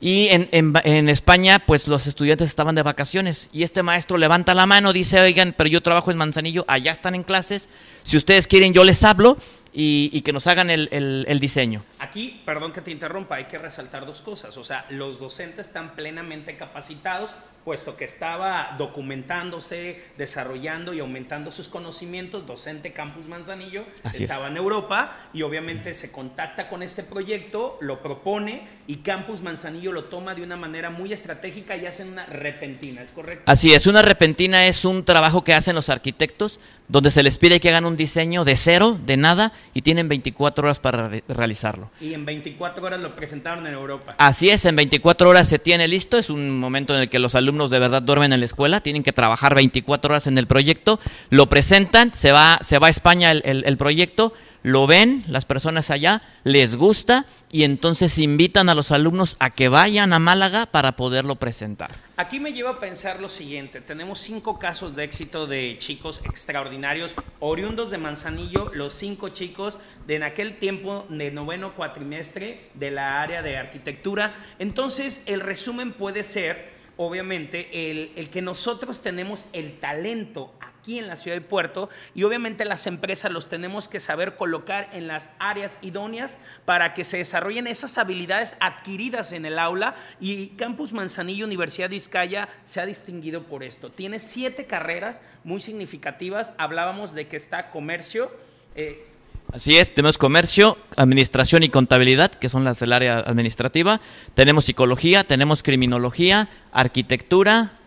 Y 0.00 0.28
en, 0.30 0.48
en, 0.52 1.08
España, 1.10 1.58
pues 1.58 1.88
los 1.88 2.06
estudiantes 2.06 2.48
estaban 2.48 2.74
de 2.74 2.82
vacaciones. 2.82 3.50
Y 3.52 3.64
este 3.64 3.82
maestro 3.82 4.16
levanta 4.16 4.54
la 4.54 4.64
mano, 4.64 4.94
dice, 4.94 5.20
oigan, 5.20 5.54
pero 5.58 5.68
yo 5.68 5.82
trabajo 5.82 6.10
en 6.10 6.16
Manzanillo, 6.16 6.64
allá 6.68 6.90
están 6.90 7.14
en 7.14 7.22
clases. 7.22 7.68
Si 8.02 8.16
ustedes 8.16 8.46
quieren, 8.46 8.72
yo 8.72 8.82
les 8.82 9.04
hablo 9.04 9.36
y, 9.74 10.22
que 10.22 10.32
nos 10.32 10.46
hagan 10.46 10.70
el, 10.70 11.38
diseño. 11.40 11.84
Aquí, 11.98 12.40
perdón 12.46 12.72
que 12.72 12.80
te 12.80 12.90
interrumpa, 12.90 13.36
hay 13.36 13.44
que 13.44 13.58
resaltar 13.58 14.06
dos 14.06 14.22
cosas. 14.22 14.56
O 14.56 14.64
sea, 14.64 14.86
los 14.88 15.20
docentes 15.20 15.66
están 15.66 15.94
plenamente 15.94 16.56
capacitados, 16.56 17.34
puesto 17.68 17.98
que 17.98 18.06
estaba 18.06 18.76
documentándose, 18.78 20.02
desarrollando 20.16 20.94
y 20.94 21.00
aumentando 21.00 21.50
sus 21.50 21.68
conocimientos. 21.68 22.46
Docente 22.46 22.94
Campus 22.94 23.26
Manzanillo 23.26 23.84
estaba 24.14 24.46
en 24.46 24.56
Europa 24.56 25.28
y 25.34 25.42
obviamente 25.42 25.92
se 25.92 26.10
contacta 26.10 26.70
con 26.70 26.82
este 26.82 27.02
proyecto, 27.02 27.76
lo 27.82 28.00
propone 28.00 28.77
y 28.88 28.96
Campus 28.96 29.42
Manzanillo 29.42 29.92
lo 29.92 30.04
toma 30.04 30.34
de 30.34 30.42
una 30.42 30.56
manera 30.56 30.88
muy 30.88 31.12
estratégica 31.12 31.76
y 31.76 31.84
hacen 31.84 32.08
una 32.10 32.24
repentina, 32.24 33.02
¿es 33.02 33.12
correcto? 33.12 33.42
Así 33.44 33.74
es, 33.74 33.86
una 33.86 34.00
repentina 34.00 34.66
es 34.66 34.86
un 34.86 35.04
trabajo 35.04 35.44
que 35.44 35.52
hacen 35.52 35.74
los 35.74 35.90
arquitectos 35.90 36.58
donde 36.88 37.10
se 37.10 37.22
les 37.22 37.36
pide 37.36 37.60
que 37.60 37.68
hagan 37.68 37.84
un 37.84 37.98
diseño 37.98 38.46
de 38.46 38.56
cero, 38.56 38.98
de 39.04 39.18
nada, 39.18 39.52
y 39.74 39.82
tienen 39.82 40.08
24 40.08 40.64
horas 40.64 40.78
para 40.78 41.10
realizarlo. 41.28 41.90
Y 42.00 42.14
en 42.14 42.24
24 42.24 42.82
horas 42.82 42.98
lo 42.98 43.14
presentaron 43.14 43.66
en 43.66 43.74
Europa. 43.74 44.14
Así 44.16 44.48
es, 44.48 44.64
en 44.64 44.74
24 44.74 45.28
horas 45.28 45.48
se 45.48 45.58
tiene 45.58 45.86
listo, 45.86 46.16
es 46.16 46.30
un 46.30 46.58
momento 46.58 46.94
en 46.94 47.02
el 47.02 47.10
que 47.10 47.18
los 47.18 47.34
alumnos 47.34 47.68
de 47.68 47.80
verdad 47.80 48.00
duermen 48.00 48.32
en 48.32 48.40
la 48.40 48.46
escuela, 48.46 48.80
tienen 48.80 49.02
que 49.02 49.12
trabajar 49.12 49.54
24 49.54 50.14
horas 50.14 50.26
en 50.26 50.38
el 50.38 50.46
proyecto, 50.46 50.98
lo 51.28 51.50
presentan, 51.50 52.14
se 52.14 52.32
va, 52.32 52.58
se 52.62 52.78
va 52.78 52.86
a 52.86 52.90
España 52.90 53.32
el 53.32 53.76
proyecto, 53.76 54.32
lo 54.62 54.86
ven 54.86 55.24
las 55.28 55.46
personas 55.46 55.90
allá, 55.90 56.22
les 56.44 56.76
gusta 56.76 57.24
y 57.50 57.64
entonces 57.64 58.18
invitan 58.18 58.68
a 58.68 58.74
los 58.74 58.90
alumnos 58.90 59.36
a 59.40 59.50
que 59.50 59.68
vayan 59.68 60.12
a 60.12 60.18
Málaga 60.18 60.66
para 60.66 60.92
poderlo 60.92 61.36
presentar. 61.36 61.92
Aquí 62.16 62.40
me 62.40 62.52
lleva 62.52 62.70
a 62.70 62.80
pensar 62.80 63.20
lo 63.20 63.28
siguiente, 63.28 63.80
tenemos 63.80 64.18
cinco 64.18 64.58
casos 64.58 64.96
de 64.96 65.04
éxito 65.04 65.46
de 65.46 65.76
chicos 65.78 66.20
extraordinarios, 66.24 67.14
oriundos 67.38 67.90
de 67.90 67.98
Manzanillo, 67.98 68.72
los 68.74 68.92
cinco 68.92 69.28
chicos 69.28 69.78
de 70.06 70.18
en 70.18 70.24
aquel 70.24 70.58
tiempo 70.58 71.06
de 71.08 71.30
noveno 71.30 71.74
cuatrimestre 71.74 72.70
de 72.74 72.90
la 72.90 73.22
área 73.22 73.40
de 73.40 73.56
arquitectura. 73.56 74.34
Entonces 74.58 75.22
el 75.26 75.40
resumen 75.40 75.92
puede 75.92 76.24
ser, 76.24 76.70
obviamente, 76.96 77.90
el, 77.90 78.10
el 78.16 78.28
que 78.28 78.42
nosotros 78.42 79.00
tenemos 79.00 79.46
el 79.52 79.78
talento 79.78 80.52
en 80.96 81.08
la 81.08 81.16
ciudad 81.16 81.36
de 81.36 81.42
Puerto 81.42 81.90
y 82.14 82.22
obviamente 82.22 82.64
las 82.64 82.86
empresas 82.86 83.30
los 83.30 83.50
tenemos 83.50 83.88
que 83.88 84.00
saber 84.00 84.36
colocar 84.36 84.88
en 84.92 85.06
las 85.06 85.28
áreas 85.38 85.76
idóneas 85.82 86.38
para 86.64 86.94
que 86.94 87.04
se 87.04 87.18
desarrollen 87.18 87.66
esas 87.66 87.98
habilidades 87.98 88.56
adquiridas 88.60 89.32
en 89.32 89.44
el 89.44 89.58
aula 89.58 89.96
y 90.20 90.48
Campus 90.50 90.92
Manzanillo 90.92 91.44
Universidad 91.44 91.90
de 91.90 91.96
Vizcaya 91.96 92.48
se 92.64 92.80
ha 92.80 92.86
distinguido 92.86 93.42
por 93.42 93.62
esto. 93.62 93.90
Tiene 93.90 94.18
siete 94.18 94.64
carreras 94.64 95.20
muy 95.44 95.60
significativas, 95.60 96.52
hablábamos 96.56 97.12
de 97.12 97.26
que 97.26 97.36
está 97.36 97.70
comercio. 97.70 98.30
Eh, 98.74 99.04
Así 99.50 99.78
es, 99.78 99.94
tenemos 99.94 100.18
comercio, 100.18 100.76
administración 100.96 101.62
y 101.62 101.70
contabilidad, 101.70 102.30
que 102.32 102.50
son 102.50 102.64
las 102.64 102.80
del 102.80 102.92
área 102.92 103.18
administrativa. 103.20 103.98
Tenemos 104.34 104.66
psicología, 104.66 105.24
tenemos 105.24 105.62
criminología, 105.62 106.50
arquitectura, 106.70 107.77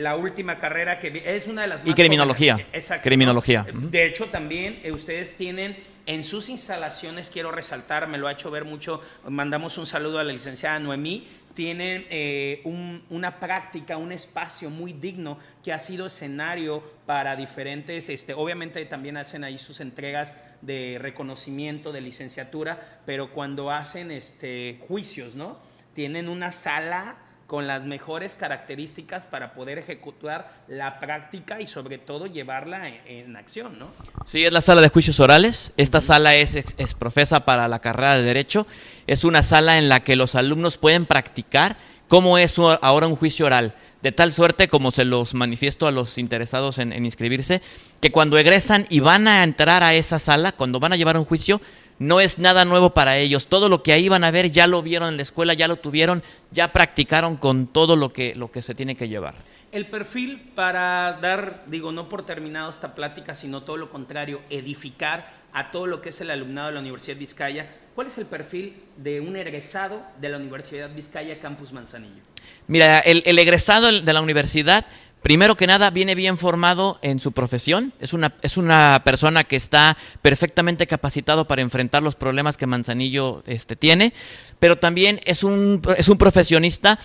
la 0.00 0.16
última 0.16 0.58
carrera 0.58 0.98
que 0.98 1.22
es 1.36 1.46
una 1.46 1.62
de 1.62 1.68
las 1.68 1.82
más 1.82 1.90
y 1.90 1.94
criminología. 1.94 2.58
Criminología 3.02 3.66
de 3.72 4.06
hecho 4.06 4.26
también 4.26 4.80
eh, 4.82 4.92
ustedes 4.92 5.36
tienen 5.36 5.76
en 6.06 6.24
sus 6.24 6.48
instalaciones 6.48 7.30
quiero 7.30 7.52
resaltar 7.52 8.08
me 8.08 8.18
lo 8.18 8.26
ha 8.26 8.32
hecho 8.32 8.50
ver 8.50 8.64
mucho 8.64 9.02
mandamos 9.28 9.78
un 9.78 9.86
saludo 9.86 10.18
a 10.18 10.24
la 10.24 10.32
licenciada 10.32 10.78
Noemí 10.78 11.26
tienen 11.54 12.06
eh, 12.08 12.62
una 13.10 13.38
práctica 13.38 13.96
un 13.96 14.12
espacio 14.12 14.70
muy 14.70 14.92
digno 14.94 15.38
que 15.62 15.72
ha 15.72 15.78
sido 15.78 16.06
escenario 16.06 16.82
para 17.04 17.36
diferentes 17.36 18.08
este 18.08 18.32
obviamente 18.32 18.84
también 18.86 19.18
hacen 19.18 19.44
ahí 19.44 19.58
sus 19.58 19.80
entregas 19.80 20.34
de 20.62 20.98
reconocimiento 21.00 21.92
de 21.92 22.00
licenciatura 22.00 23.00
pero 23.04 23.32
cuando 23.32 23.70
hacen 23.70 24.10
este 24.10 24.78
juicios 24.88 25.34
no 25.34 25.58
tienen 25.94 26.28
una 26.28 26.52
sala 26.52 27.16
con 27.50 27.66
las 27.66 27.82
mejores 27.82 28.36
características 28.36 29.26
para 29.26 29.54
poder 29.54 29.76
ejecutar 29.76 30.52
la 30.68 31.00
práctica 31.00 31.60
y 31.60 31.66
sobre 31.66 31.98
todo 31.98 32.26
llevarla 32.26 32.86
en, 33.08 33.34
acción, 33.34 33.76
¿no? 33.76 33.88
Sí, 34.24 34.44
es 34.44 34.52
la 34.52 34.60
sala 34.60 34.80
de 34.80 34.88
juicios 34.88 35.18
orales. 35.18 35.72
Esta 35.76 36.00
sala 36.00 36.36
es, 36.36 36.54
es, 36.54 36.94
profesa 36.94 37.44
para 37.44 37.66
la 37.66 37.80
carrera 37.80 38.14
de 38.14 38.22
Derecho. 38.22 38.68
Es 39.08 39.24
una 39.24 39.42
sala 39.42 39.78
en 39.78 39.88
la 39.88 40.04
que 40.04 40.14
los 40.14 40.36
alumnos 40.36 40.76
pueden 40.76 41.06
practicar 41.06 41.76
cómo 42.06 42.38
es 42.38 42.56
ahora 42.56 43.08
un 43.08 43.16
juicio 43.16 43.46
oral. 43.46 43.74
De 44.00 44.12
tal 44.12 44.32
suerte, 44.32 44.68
como 44.68 44.92
se 44.92 45.04
los 45.04 45.34
manifiesto 45.34 45.88
a 45.88 45.90
los 45.90 46.18
interesados 46.18 46.78
en, 46.78 46.92
en 46.92 47.04
inscribirse, 47.04 47.62
que 48.00 48.12
cuando 48.12 48.38
egresan 48.38 48.86
y 48.90 49.00
van 49.00 49.26
a 49.26 49.42
entrar 49.42 49.82
a 49.82 49.94
esa 49.94 50.20
sala, 50.20 50.52
cuando 50.52 50.78
van 50.78 50.92
a 50.92 50.96
llevar 50.96 51.16
un 51.16 51.24
juicio, 51.24 51.60
no 52.00 52.18
es 52.18 52.38
nada 52.38 52.64
nuevo 52.64 52.90
para 52.90 53.18
ellos. 53.18 53.46
Todo 53.46 53.68
lo 53.68 53.82
que 53.82 53.92
ahí 53.92 54.08
van 54.08 54.24
a 54.24 54.30
ver 54.30 54.50
ya 54.50 54.66
lo 54.66 54.82
vieron 54.82 55.10
en 55.10 55.16
la 55.16 55.22
escuela, 55.22 55.54
ya 55.54 55.68
lo 55.68 55.76
tuvieron, 55.76 56.22
ya 56.50 56.72
practicaron 56.72 57.36
con 57.36 57.66
todo 57.66 57.94
lo 57.94 58.12
que, 58.12 58.34
lo 58.34 58.50
que 58.50 58.62
se 58.62 58.74
tiene 58.74 58.96
que 58.96 59.08
llevar. 59.08 59.34
El 59.70 59.86
perfil 59.86 60.40
para 60.54 61.18
dar, 61.20 61.62
digo, 61.66 61.92
no 61.92 62.08
por 62.08 62.24
terminado 62.24 62.70
esta 62.70 62.94
plática, 62.94 63.34
sino 63.34 63.62
todo 63.62 63.76
lo 63.76 63.90
contrario, 63.90 64.40
edificar 64.48 65.38
a 65.52 65.70
todo 65.70 65.86
lo 65.86 66.00
que 66.00 66.08
es 66.08 66.20
el 66.22 66.30
alumnado 66.30 66.68
de 66.68 66.74
la 66.74 66.80
Universidad 66.80 67.18
Vizcaya. 67.18 67.70
¿Cuál 67.94 68.06
es 68.06 68.16
el 68.16 68.26
perfil 68.26 68.76
de 68.96 69.20
un 69.20 69.36
egresado 69.36 70.02
de 70.18 70.30
la 70.30 70.38
Universidad 70.38 70.88
Vizcaya 70.94 71.38
Campus 71.38 71.72
Manzanillo? 71.72 72.22
Mira, 72.66 73.00
el, 73.00 73.22
el 73.26 73.38
egresado 73.38 73.92
de 73.92 74.12
la 74.12 74.22
universidad 74.22 74.86
Primero 75.22 75.56
que 75.56 75.66
nada, 75.66 75.90
viene 75.90 76.14
bien 76.14 76.38
formado 76.38 76.98
en 77.02 77.20
su 77.20 77.32
profesión, 77.32 77.92
es 78.00 78.14
una, 78.14 78.34
es 78.40 78.56
una 78.56 79.02
persona 79.04 79.44
que 79.44 79.56
está 79.56 79.98
perfectamente 80.22 80.86
capacitado 80.86 81.46
para 81.46 81.60
enfrentar 81.60 82.02
los 82.02 82.14
problemas 82.14 82.56
que 82.56 82.66
Manzanillo 82.66 83.42
este, 83.46 83.76
tiene, 83.76 84.14
pero 84.58 84.78
también 84.78 85.20
es 85.24 85.44
un, 85.44 85.82
es 85.98 86.08
un 86.08 86.16
profesionista 86.16 86.98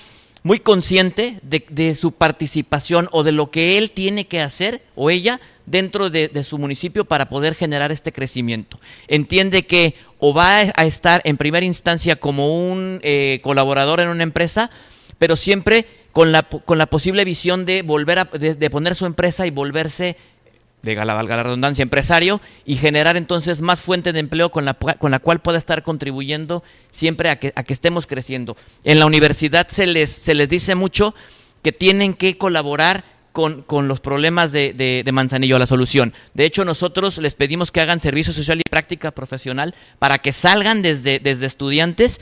muy 0.46 0.60
consciente 0.60 1.40
de, 1.42 1.96
su 1.96 2.12
participación 2.12 3.10
o 3.12 3.24
de 3.24 3.32
lo 3.32 3.50
que 3.50 3.80
él 3.80 3.90
tiene 3.90 4.28
que 4.28 4.42
hacer 4.42 4.84
o 4.96 5.10
ella 5.10 5.42
dentro 5.66 6.12
de, 6.12 6.44
su 6.44 6.60
municipio 6.60 7.04
para 7.04 7.30
poder 7.30 7.56
generar 7.56 7.92
este 7.92 8.12
crecimiento. 8.14 8.80
Entiende 9.08 9.66
que 9.66 9.96
o 10.20 10.36
va 10.36 10.60
a 10.60 10.86
estar 10.86 11.22
en 11.26 11.38
primera 11.38 11.66
instancia 11.66 12.18
como 12.18 12.64
un 12.70 13.00
eh, 13.02 13.40
colaborador 13.42 14.02
en 14.02 14.10
una 14.10 14.22
empresa, 14.22 14.70
pero 15.18 15.36
siempre 15.36 15.88
con 16.16 16.32
la, 16.32 16.44
con 16.44 16.78
la 16.78 16.86
posible 16.86 17.26
visión 17.26 17.66
de 17.66 17.82
volver 17.82 18.20
a 18.20 18.24
de, 18.24 18.70
poner 18.70 18.96
su 18.96 19.06
empresa 19.06 19.46
y 19.48 19.50
volverse 19.50 20.16
de 20.82 20.96
la, 20.96 21.22
la 21.22 21.44
redundancia, 21.44 21.84
empresario 21.84 22.40
y 22.64 22.78
generar 22.78 23.18
entonces 23.18 23.60
más 23.60 23.82
fuente 23.82 24.14
de 24.14 24.22
empleo 24.22 24.50
con 24.50 24.64
la, 24.64 24.76
con 24.76 25.12
la 25.12 25.20
cual 25.20 25.42
pueda 25.42 25.58
estar 25.58 25.84
contribuyendo 25.84 26.64
siempre 26.90 27.30
a 27.30 27.38
que, 27.38 27.52
a 27.54 27.64
que 27.64 27.74
estemos 27.74 28.08
creciendo. 28.08 28.56
En 28.86 29.00
la 29.00 29.08
universidad 29.08 29.68
se 29.68 29.88
les, 29.88 30.10
se 30.10 30.36
les 30.36 30.48
dice 30.48 30.74
mucho 30.74 31.14
que 31.62 31.74
tienen 31.74 32.14
que 32.14 32.38
colaborar 32.38 33.04
con, 33.34 33.64
con, 33.64 33.90
los 33.90 34.00
problemas 34.00 34.54
de, 34.54 34.72
de, 34.72 35.02
de, 35.04 35.12
Manzanillo, 35.12 35.60
la 35.60 35.68
solución. 35.68 36.14
De 36.34 36.46
hecho, 36.46 36.64
nosotros 36.64 37.18
les 37.18 37.36
pedimos 37.36 37.74
que 37.74 37.82
hagan 37.82 38.00
servicio 38.00 38.32
social 38.32 38.62
y 38.62 38.70
práctica 38.70 39.12
profesional 39.12 39.76
para 40.00 40.20
que 40.20 40.32
salgan 40.32 40.82
desde, 40.82 41.20
desde 41.20 41.46
estudiantes 41.46 42.22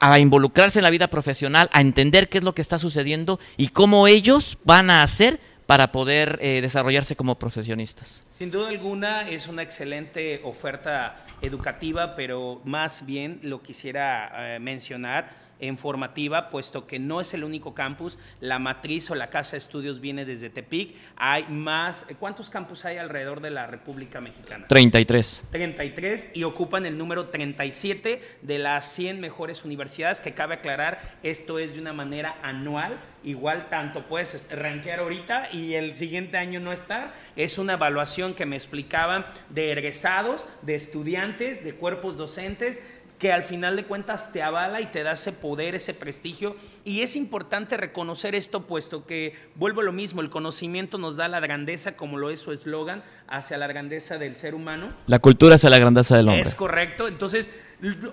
a 0.00 0.18
involucrarse 0.18 0.78
en 0.78 0.84
la 0.84 0.90
vida 0.90 1.08
profesional, 1.08 1.68
a 1.72 1.80
entender 1.80 2.28
qué 2.28 2.38
es 2.38 2.44
lo 2.44 2.54
que 2.54 2.62
está 2.62 2.78
sucediendo 2.78 3.38
y 3.56 3.68
cómo 3.68 4.06
ellos 4.06 4.58
van 4.64 4.90
a 4.90 5.02
hacer 5.02 5.40
para 5.66 5.92
poder 5.92 6.38
eh, 6.42 6.60
desarrollarse 6.60 7.16
como 7.16 7.38
profesionistas. 7.38 8.22
Sin 8.36 8.50
duda 8.50 8.68
alguna 8.68 9.28
es 9.28 9.48
una 9.48 9.62
excelente 9.62 10.40
oferta 10.44 11.24
educativa, 11.40 12.16
pero 12.16 12.60
más 12.64 13.06
bien 13.06 13.38
lo 13.42 13.62
quisiera 13.62 14.56
eh, 14.56 14.58
mencionar 14.58 15.43
en 15.60 15.78
formativa, 15.78 16.50
puesto 16.50 16.86
que 16.86 16.98
no 16.98 17.20
es 17.20 17.34
el 17.34 17.44
único 17.44 17.74
campus, 17.74 18.18
la 18.40 18.58
matriz 18.58 19.10
o 19.10 19.14
la 19.14 19.30
casa 19.30 19.52
de 19.52 19.58
estudios 19.58 20.00
viene 20.00 20.24
desde 20.24 20.50
Tepic, 20.50 20.94
hay 21.16 21.44
más, 21.48 22.06
¿cuántos 22.18 22.50
campus 22.50 22.84
hay 22.84 22.98
alrededor 22.98 23.40
de 23.40 23.50
la 23.50 23.66
República 23.66 24.20
Mexicana? 24.20 24.66
33. 24.68 25.44
33 25.50 26.30
y 26.34 26.44
ocupan 26.44 26.86
el 26.86 26.98
número 26.98 27.28
37 27.28 28.22
de 28.42 28.58
las 28.58 28.92
100 28.92 29.20
mejores 29.20 29.64
universidades, 29.64 30.20
que 30.20 30.34
cabe 30.34 30.54
aclarar, 30.54 31.18
esto 31.22 31.58
es 31.58 31.74
de 31.74 31.80
una 31.80 31.92
manera 31.92 32.36
anual, 32.42 32.98
igual 33.22 33.68
tanto 33.70 34.06
puedes 34.06 34.46
rankear 34.50 35.00
ahorita 35.00 35.50
y 35.52 35.74
el 35.74 35.96
siguiente 35.96 36.36
año 36.36 36.60
no 36.60 36.72
estar, 36.72 37.14
es 37.36 37.58
una 37.58 37.74
evaluación 37.74 38.34
que 38.34 38.46
me 38.46 38.56
explicaban 38.56 39.24
de 39.48 39.72
egresados, 39.72 40.48
de 40.62 40.74
estudiantes, 40.74 41.64
de 41.64 41.74
cuerpos 41.74 42.16
docentes, 42.16 42.80
que 43.24 43.32
al 43.32 43.42
final 43.42 43.74
de 43.74 43.86
cuentas 43.86 44.32
te 44.32 44.42
avala 44.42 44.82
y 44.82 44.86
te 44.88 45.02
da 45.02 45.12
ese 45.12 45.32
poder, 45.32 45.74
ese 45.74 45.94
prestigio. 45.94 46.56
Y 46.86 47.00
es 47.00 47.16
importante 47.16 47.78
reconocer 47.78 48.34
esto, 48.34 48.66
puesto 48.66 49.06
que, 49.06 49.34
vuelvo 49.54 49.80
a 49.80 49.84
lo 49.84 49.92
mismo, 49.92 50.20
el 50.20 50.28
conocimiento 50.28 50.98
nos 50.98 51.16
da 51.16 51.28
la 51.28 51.40
grandeza, 51.40 51.96
como 51.96 52.18
lo 52.18 52.28
es 52.28 52.40
su 52.40 52.52
eslogan, 52.52 53.02
hacia 53.26 53.56
la 53.56 53.66
grandeza 53.66 54.18
del 54.18 54.36
ser 54.36 54.54
humano. 54.54 54.92
La 55.06 55.18
cultura 55.18 55.54
hacia 55.54 55.70
la 55.70 55.78
grandeza 55.78 56.14
del 56.14 56.28
hombre. 56.28 56.42
Es 56.42 56.54
correcto. 56.54 57.08
Entonces, 57.08 57.50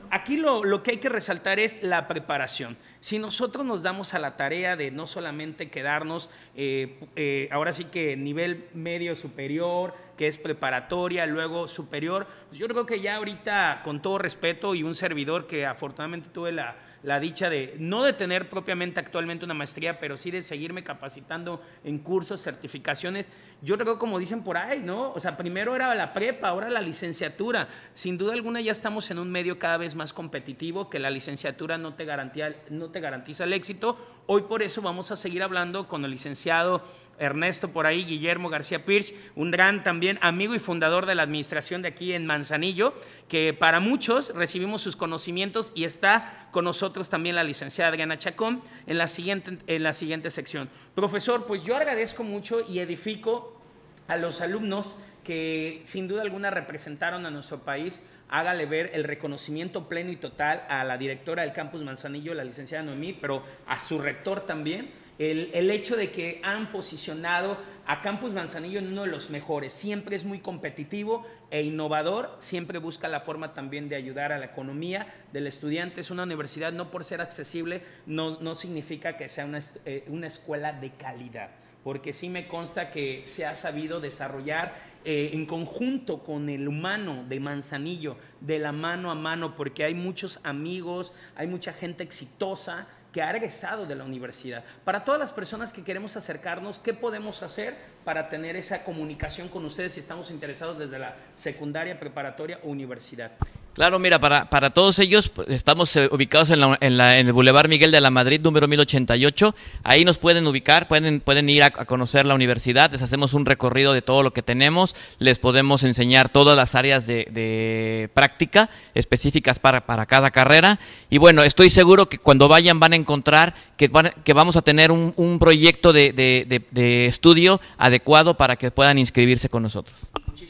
aquí 0.09 0.37
lo, 0.37 0.63
lo, 0.63 0.83
que 0.83 0.91
hay 0.91 0.97
que 0.97 1.09
resaltar 1.09 1.59
es 1.59 1.83
la 1.83 2.07
preparación. 2.07 2.77
Si 3.01 3.19
nosotros 3.19 3.65
nos 3.65 3.83
damos 3.83 4.13
a 4.13 4.19
la 4.19 4.37
tarea 4.37 4.77
de 4.77 4.89
no 4.89 5.05
solamente 5.05 5.69
quedarnos, 5.69 6.29
eh, 6.55 6.97
eh, 7.17 7.49
ahora 7.51 7.73
sí 7.73 7.85
que 7.85 8.15
nivel 8.15 8.69
medio 8.73 9.17
superior, 9.17 9.93
que 10.17 10.27
es 10.27 10.37
preparatoria, 10.37 11.25
luego 11.25 11.67
superior, 11.67 12.25
pues 12.47 12.59
yo 12.59 12.69
creo 12.69 12.85
que 12.85 13.01
ya 13.01 13.17
ahorita, 13.17 13.81
con 13.83 14.01
todo 14.01 14.17
respeto 14.17 14.75
y 14.75 14.83
un 14.83 14.95
servidor 14.95 15.45
que 15.45 15.65
afortunadamente 15.65 16.29
tuve 16.31 16.53
la, 16.53 16.77
la 17.03 17.19
dicha 17.19 17.49
de 17.49 17.75
no 17.79 18.03
de 18.03 18.13
tener 18.13 18.49
propiamente 18.49 18.99
actualmente 18.99 19.45
una 19.45 19.53
maestría, 19.53 19.99
pero 19.99 20.17
sí 20.17 20.31
de 20.31 20.41
seguirme 20.41 20.83
capacitando 20.83 21.61
en 21.83 21.99
cursos, 21.99 22.41
certificaciones. 22.41 23.29
Yo 23.61 23.77
creo 23.77 23.97
como 23.97 24.19
dicen 24.19 24.43
por 24.43 24.57
ahí, 24.57 24.79
¿no? 24.79 25.11
O 25.13 25.19
sea, 25.19 25.37
primero 25.37 25.75
era 25.75 25.93
la 25.95 26.13
prepa, 26.13 26.49
ahora 26.49 26.69
la 26.69 26.81
licenciatura. 26.81 27.67
Sin 27.93 28.17
duda 28.17 28.33
alguna 28.33 28.61
ya 28.61 28.71
estamos 28.71 29.09
en 29.11 29.19
un 29.19 29.31
medio 29.31 29.57
cada 29.57 29.77
vez 29.77 29.95
más 29.95 30.13
competitivo, 30.13 30.89
que 30.89 30.99
la 30.99 31.09
licenciatura 31.09 31.77
no 31.77 31.95
te, 31.95 32.05
garantía, 32.05 32.55
no 32.69 32.89
te 32.89 32.99
garantiza 32.99 33.43
el 33.45 33.53
éxito. 33.53 33.97
Hoy 34.27 34.43
por 34.43 34.61
eso 34.61 34.81
vamos 34.81 35.11
a 35.11 35.15
seguir 35.15 35.43
hablando 35.43 35.87
con 35.87 36.05
el 36.05 36.11
licenciado 36.11 36.83
Ernesto 37.21 37.69
por 37.69 37.85
ahí, 37.85 38.03
Guillermo 38.03 38.49
García 38.49 38.83
Pierce, 38.83 39.15
un 39.35 39.51
gran 39.51 39.83
también 39.83 40.19
amigo 40.21 40.55
y 40.55 40.59
fundador 40.59 41.05
de 41.05 41.15
la 41.15 41.23
administración 41.23 41.81
de 41.81 41.87
aquí 41.89 42.13
en 42.13 42.25
Manzanillo, 42.25 42.93
que 43.29 43.53
para 43.53 43.79
muchos 43.79 44.35
recibimos 44.35 44.81
sus 44.81 44.95
conocimientos 44.95 45.71
y 45.75 45.85
está 45.85 46.49
con 46.51 46.65
nosotros 46.65 47.09
también 47.09 47.35
la 47.35 47.43
licenciada 47.43 47.91
Adriana 47.91 48.17
Chacón 48.17 48.61
en 48.87 48.97
la 48.97 49.07
siguiente, 49.07 49.57
en 49.67 49.83
la 49.83 49.93
siguiente 49.93 50.29
sección. 50.29 50.69
Profesor, 50.95 51.45
pues 51.45 51.63
yo 51.63 51.75
agradezco 51.75 52.23
mucho 52.23 52.59
y 52.67 52.79
edifico 52.79 53.61
a 54.07 54.17
los 54.17 54.41
alumnos 54.41 54.97
que 55.23 55.81
sin 55.85 56.07
duda 56.07 56.23
alguna 56.23 56.49
representaron 56.49 57.25
a 57.25 57.31
nuestro 57.31 57.59
país 57.59 58.01
hágale 58.31 58.65
ver 58.65 58.91
el 58.93 59.03
reconocimiento 59.03 59.87
pleno 59.87 60.09
y 60.09 60.15
total 60.15 60.63
a 60.69 60.83
la 60.83 60.97
directora 60.97 61.43
del 61.43 61.51
campus 61.51 61.83
Manzanillo, 61.83 62.33
la 62.33 62.45
licenciada 62.45 62.83
Noemí, 62.83 63.13
pero 63.13 63.43
a 63.67 63.79
su 63.79 63.99
rector 63.99 64.45
también, 64.45 64.89
el, 65.29 65.69
hecho 65.69 65.95
de 65.95 66.09
que 66.09 66.41
han 66.43 66.71
posicionado 66.71 67.57
a 67.85 68.01
Campus 68.01 68.31
Manzanillo 68.31 68.79
en 68.79 68.87
uno 68.87 69.03
de 69.03 69.07
los 69.07 69.29
mejores. 69.29 69.71
Siempre 69.71 70.15
es 70.15 70.25
muy 70.25 70.39
competitivo 70.39 71.27
e 71.51 71.61
innovador, 71.61 72.35
siempre 72.39 72.79
busca 72.79 73.07
la 73.07 73.19
forma 73.19 73.53
también 73.53 73.87
de 73.87 73.95
ayudar 73.95 74.31
a 74.31 74.39
la 74.39 74.45
economía 74.45 75.13
del 75.31 75.45
estudiante. 75.45 76.01
Es 76.01 76.09
una 76.09 76.23
universidad, 76.23 76.71
no 76.71 76.89
por 76.89 77.05
ser 77.05 77.21
accesible, 77.21 77.83
no, 78.07 78.39
no 78.39 78.55
significa 78.55 79.15
que 79.15 79.29
sea 79.29 79.45
una, 79.45 79.59
eh, 79.85 80.05
una 80.07 80.25
escuela 80.25 80.73
de 80.73 80.91
calidad 80.91 81.51
porque 81.83 82.13
sí 82.13 82.29
me 82.29 82.47
consta 82.47 82.91
que 82.91 83.23
se 83.25 83.43
ha 83.43 83.55
sabido 83.55 83.99
desarrollar 83.99 84.75
eh, 85.03 85.31
en 85.33 85.47
conjunto 85.47 86.19
con 86.19 86.47
el 86.47 86.67
humano 86.67 87.25
de 87.27 87.39
Manzanillo, 87.39 88.17
de 88.39 88.59
la 88.59 88.71
mano 88.71 89.09
a 89.09 89.15
mano, 89.15 89.55
porque 89.55 89.83
hay 89.83 89.95
muchos 89.95 90.39
amigos, 90.43 91.11
hay 91.35 91.47
mucha 91.47 91.73
gente 91.73 92.03
exitosa 92.03 92.87
que 93.11 93.21
ha 93.21 93.31
egresado 93.31 93.85
de 93.85 93.95
la 93.95 94.03
universidad. 94.03 94.63
Para 94.83 95.03
todas 95.03 95.19
las 95.19 95.33
personas 95.33 95.73
que 95.73 95.83
queremos 95.83 96.15
acercarnos, 96.15 96.79
¿qué 96.79 96.93
podemos 96.93 97.43
hacer 97.43 97.75
para 98.05 98.29
tener 98.29 98.55
esa 98.55 98.83
comunicación 98.83 99.49
con 99.49 99.65
ustedes 99.65 99.93
si 99.93 99.99
estamos 99.99 100.31
interesados 100.31 100.77
desde 100.77 100.99
la 100.99 101.15
secundaria, 101.35 101.99
preparatoria 101.99 102.59
o 102.63 102.69
universidad? 102.69 103.31
Claro, 103.73 103.99
mira, 103.99 104.19
para, 104.19 104.49
para 104.49 104.71
todos 104.71 104.99
ellos 104.99 105.29
pues, 105.29 105.47
estamos 105.49 105.95
eh, 105.95 106.09
ubicados 106.11 106.49
en, 106.49 106.59
la, 106.59 106.77
en, 106.81 106.97
la, 106.97 107.19
en, 107.19 107.27
el 107.27 107.33
Boulevard 107.33 107.69
Miguel 107.69 107.91
de 107.91 108.01
la 108.01 108.09
Madrid, 108.11 108.41
número 108.43 108.67
1088. 108.67 109.55
Ahí 109.83 110.03
nos 110.03 110.17
pueden 110.17 110.45
ubicar, 110.45 110.89
pueden, 110.89 111.21
pueden 111.21 111.49
ir 111.49 111.63
a, 111.63 111.67
a, 111.67 111.85
conocer 111.85 112.25
la 112.25 112.35
universidad, 112.35 112.91
les 112.91 113.01
hacemos 113.01 113.33
un 113.33 113.45
recorrido 113.45 113.93
de 113.93 114.01
todo 114.01 114.23
lo 114.23 114.33
que 114.33 114.43
tenemos, 114.43 114.93
les 115.19 115.39
podemos 115.39 115.85
enseñar 115.85 116.27
todas 116.27 116.57
las 116.57 116.75
áreas 116.75 117.07
de, 117.07 117.29
de 117.31 118.09
práctica 118.13 118.69
específicas 118.93 119.57
para, 119.57 119.85
para, 119.85 120.05
cada 120.05 120.31
carrera. 120.31 120.77
Y 121.09 121.17
bueno, 121.17 121.41
estoy 121.41 121.69
seguro 121.69 122.09
que 122.09 122.17
cuando 122.17 122.49
vayan 122.49 122.81
van 122.81 122.91
a 122.91 122.97
encontrar 122.97 123.55
que, 123.77 123.87
van, 123.87 124.11
que 124.25 124.33
vamos 124.33 124.57
a 124.57 124.63
tener 124.63 124.91
un, 124.91 125.13
un 125.15 125.39
proyecto 125.39 125.93
de, 125.93 126.11
de, 126.11 126.61
de 126.71 127.05
estudio 127.05 127.61
adecuado 127.77 128.35
para 128.35 128.57
que 128.57 128.69
puedan 128.69 128.97
inscribirse 128.97 129.47
con 129.47 129.63
nosotros. 129.63 129.97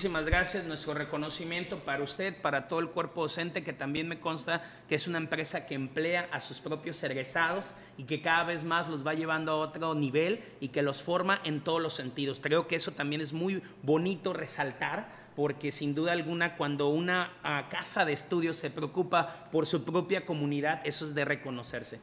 Muchísimas 0.02 0.26
gracias, 0.26 0.66
nuestro 0.66 0.96
reconocimiento 0.96 1.78
para 1.78 2.04
usted, 2.04 2.36
para 2.42 2.68
todo 2.68 2.80
el 2.80 2.90
cuerpo 2.90 3.22
docente, 3.22 3.64
que 3.64 3.72
también 3.72 4.08
me 4.08 4.20
consta 4.20 4.64
que 4.90 4.96
es 4.96 5.06
una 5.06 5.20
empresa 5.20 5.68
que 5.68 5.76
emplea 5.76 6.28
a 6.32 6.42
sus 6.42 6.60
propios 6.60 7.04
egresados 7.04 7.68
y 8.00 8.06
que 8.06 8.20
cada 8.20 8.46
vez 8.46 8.64
más 8.64 8.88
los 8.88 9.06
va 9.06 9.14
llevando 9.14 9.52
a 9.52 9.58
otro 9.58 9.94
nivel 9.94 10.44
y 10.60 10.70
que 10.70 10.82
los 10.82 11.04
forma 11.04 11.40
en 11.44 11.62
todos 11.62 11.80
los 11.80 11.94
sentidos. 11.94 12.40
Creo 12.42 12.68
que 12.68 12.78
eso 12.78 12.94
también 12.94 13.22
es 13.22 13.32
muy 13.32 13.62
bonito 13.84 14.34
resaltar 14.34 15.08
porque 15.36 15.70
sin 15.72 15.94
duda 15.94 16.14
alguna 16.14 16.58
cuando 16.58 16.90
una 16.90 17.34
uh, 17.44 17.70
casa 17.70 18.04
de 18.04 18.14
estudios 18.14 18.58
se 18.58 18.72
preocupa 18.72 19.50
por 19.52 19.68
su 19.68 19.84
propia 19.84 20.26
comunidad, 20.26 20.82
eso 20.84 21.06
es 21.06 21.14
de 21.14 21.26
reconocerse. 21.26 22.00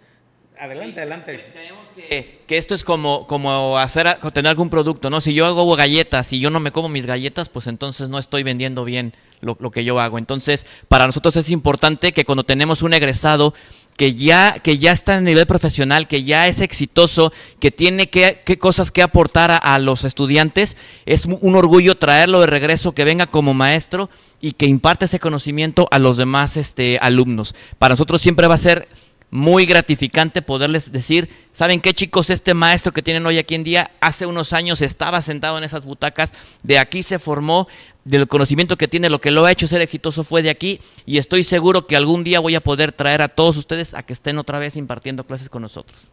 Adelante, 0.58 0.92
sí, 0.94 0.98
adelante. 0.98 1.50
Creemos 1.52 1.86
que, 1.94 2.40
que, 2.46 2.58
esto 2.58 2.74
es 2.74 2.82
como, 2.82 3.26
como 3.26 3.78
hacer, 3.78 4.18
tener 4.32 4.50
algún 4.50 4.70
producto, 4.70 5.08
¿no? 5.08 5.20
Si 5.20 5.32
yo 5.32 5.46
hago 5.46 5.76
galletas 5.76 6.32
y 6.32 6.40
yo 6.40 6.50
no 6.50 6.58
me 6.58 6.72
como 6.72 6.88
mis 6.88 7.06
galletas, 7.06 7.48
pues 7.48 7.68
entonces 7.68 8.08
no 8.08 8.18
estoy 8.18 8.42
vendiendo 8.42 8.84
bien 8.84 9.14
lo, 9.40 9.56
lo, 9.60 9.70
que 9.70 9.84
yo 9.84 10.00
hago. 10.00 10.18
Entonces, 10.18 10.66
para 10.88 11.06
nosotros 11.06 11.36
es 11.36 11.50
importante 11.50 12.12
que 12.12 12.24
cuando 12.24 12.44
tenemos 12.44 12.82
un 12.82 12.92
egresado 12.92 13.54
que 13.96 14.14
ya, 14.14 14.60
que 14.60 14.78
ya 14.78 14.92
está 14.92 15.18
en 15.18 15.24
nivel 15.24 15.46
profesional, 15.46 16.06
que 16.06 16.22
ya 16.22 16.46
es 16.46 16.60
exitoso, 16.60 17.32
que 17.58 17.72
tiene 17.72 18.08
que, 18.08 18.42
que 18.44 18.56
cosas 18.56 18.90
que 18.92 19.02
aportar 19.02 19.50
a, 19.50 19.56
a, 19.56 19.78
los 19.80 20.04
estudiantes, 20.04 20.76
es 21.04 21.26
un 21.26 21.56
orgullo 21.56 21.96
traerlo 21.96 22.40
de 22.40 22.46
regreso, 22.46 22.92
que 22.92 23.04
venga 23.04 23.26
como 23.26 23.54
maestro 23.54 24.08
y 24.40 24.52
que 24.52 24.66
imparte 24.66 25.06
ese 25.06 25.18
conocimiento 25.18 25.88
a 25.90 25.98
los 25.98 26.16
demás 26.16 26.56
este, 26.56 26.98
alumnos. 27.00 27.56
Para 27.78 27.94
nosotros 27.94 28.22
siempre 28.22 28.46
va 28.46 28.54
a 28.54 28.58
ser 28.58 28.88
muy 29.30 29.66
gratificante 29.66 30.42
poderles 30.42 30.90
decir, 30.90 31.28
¿saben 31.52 31.80
qué 31.80 31.92
chicos? 31.92 32.30
Este 32.30 32.54
maestro 32.54 32.92
que 32.92 33.02
tienen 33.02 33.26
hoy 33.26 33.38
aquí 33.38 33.54
en 33.54 33.64
día, 33.64 33.90
hace 34.00 34.26
unos 34.26 34.52
años 34.52 34.80
estaba 34.80 35.20
sentado 35.20 35.58
en 35.58 35.64
esas 35.64 35.84
butacas, 35.84 36.32
de 36.62 36.78
aquí 36.78 37.02
se 37.02 37.18
formó, 37.18 37.68
del 38.04 38.26
conocimiento 38.26 38.78
que 38.78 38.88
tiene, 38.88 39.10
lo 39.10 39.20
que 39.20 39.30
lo 39.30 39.44
ha 39.44 39.52
hecho 39.52 39.68
ser 39.68 39.82
exitoso 39.82 40.24
fue 40.24 40.42
de 40.42 40.48
aquí 40.48 40.80
y 41.04 41.18
estoy 41.18 41.44
seguro 41.44 41.86
que 41.86 41.94
algún 41.94 42.24
día 42.24 42.40
voy 42.40 42.54
a 42.54 42.62
poder 42.62 42.92
traer 42.92 43.20
a 43.20 43.28
todos 43.28 43.58
ustedes 43.58 43.92
a 43.92 44.02
que 44.02 44.14
estén 44.14 44.38
otra 44.38 44.58
vez 44.58 44.76
impartiendo 44.76 45.24
clases 45.24 45.50
con 45.50 45.60
nosotros. 45.60 46.10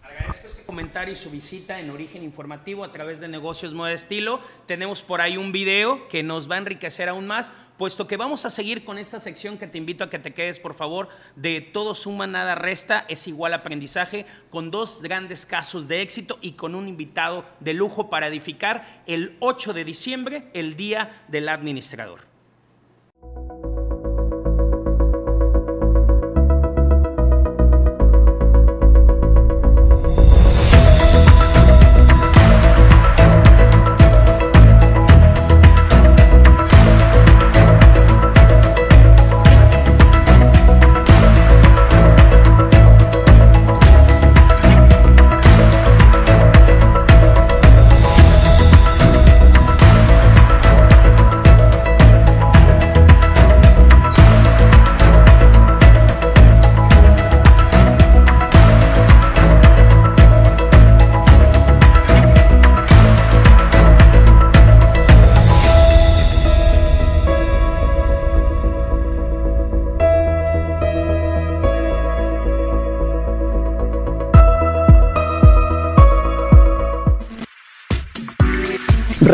Comentario 0.75 1.13
y 1.13 1.15
su 1.15 1.31
visita 1.31 1.79
en 1.79 1.89
Origen 1.89 2.21
Informativo 2.21 2.83
a 2.83 2.91
través 2.91 3.21
de 3.21 3.29
Negocios 3.29 3.73
Moda 3.73 3.93
Estilo. 3.93 4.41
Tenemos 4.65 5.03
por 5.03 5.21
ahí 5.21 5.37
un 5.37 5.53
video 5.53 6.09
que 6.09 6.21
nos 6.21 6.51
va 6.51 6.55
a 6.55 6.57
enriquecer 6.57 7.07
aún 7.07 7.27
más, 7.27 7.49
puesto 7.77 8.07
que 8.07 8.17
vamos 8.17 8.43
a 8.43 8.49
seguir 8.49 8.83
con 8.83 8.97
esta 8.97 9.21
sección 9.21 9.57
que 9.57 9.67
te 9.67 9.77
invito 9.77 10.03
a 10.03 10.09
que 10.09 10.19
te 10.19 10.33
quedes, 10.33 10.59
por 10.59 10.73
favor, 10.73 11.07
de 11.37 11.61
todo 11.61 11.95
suma, 11.95 12.27
nada 12.27 12.55
resta, 12.55 13.05
es 13.07 13.25
igual 13.25 13.53
aprendizaje, 13.53 14.25
con 14.49 14.69
dos 14.69 15.01
grandes 15.01 15.45
casos 15.45 15.87
de 15.87 16.01
éxito 16.01 16.39
y 16.41 16.51
con 16.51 16.75
un 16.75 16.89
invitado 16.89 17.45
de 17.61 17.73
lujo 17.73 18.09
para 18.09 18.27
edificar 18.27 19.01
el 19.07 19.37
8 19.39 19.71
de 19.71 19.85
diciembre, 19.85 20.49
el 20.53 20.75
Día 20.75 21.23
del 21.29 21.47
Administrador. 21.47 22.34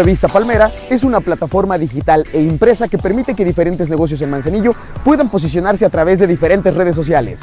Revista 0.01 0.27
Palmera 0.27 0.71
es 0.89 1.03
una 1.03 1.19
plataforma 1.19 1.77
digital 1.77 2.23
e 2.33 2.41
impresa 2.41 2.87
que 2.87 2.97
permite 2.97 3.35
que 3.35 3.45
diferentes 3.45 3.87
negocios 3.87 4.19
en 4.23 4.31
Manzanillo 4.31 4.71
puedan 5.05 5.29
posicionarse 5.29 5.85
a 5.85 5.91
través 5.91 6.17
de 6.17 6.25
diferentes 6.25 6.73
redes 6.73 6.95
sociales. 6.95 7.39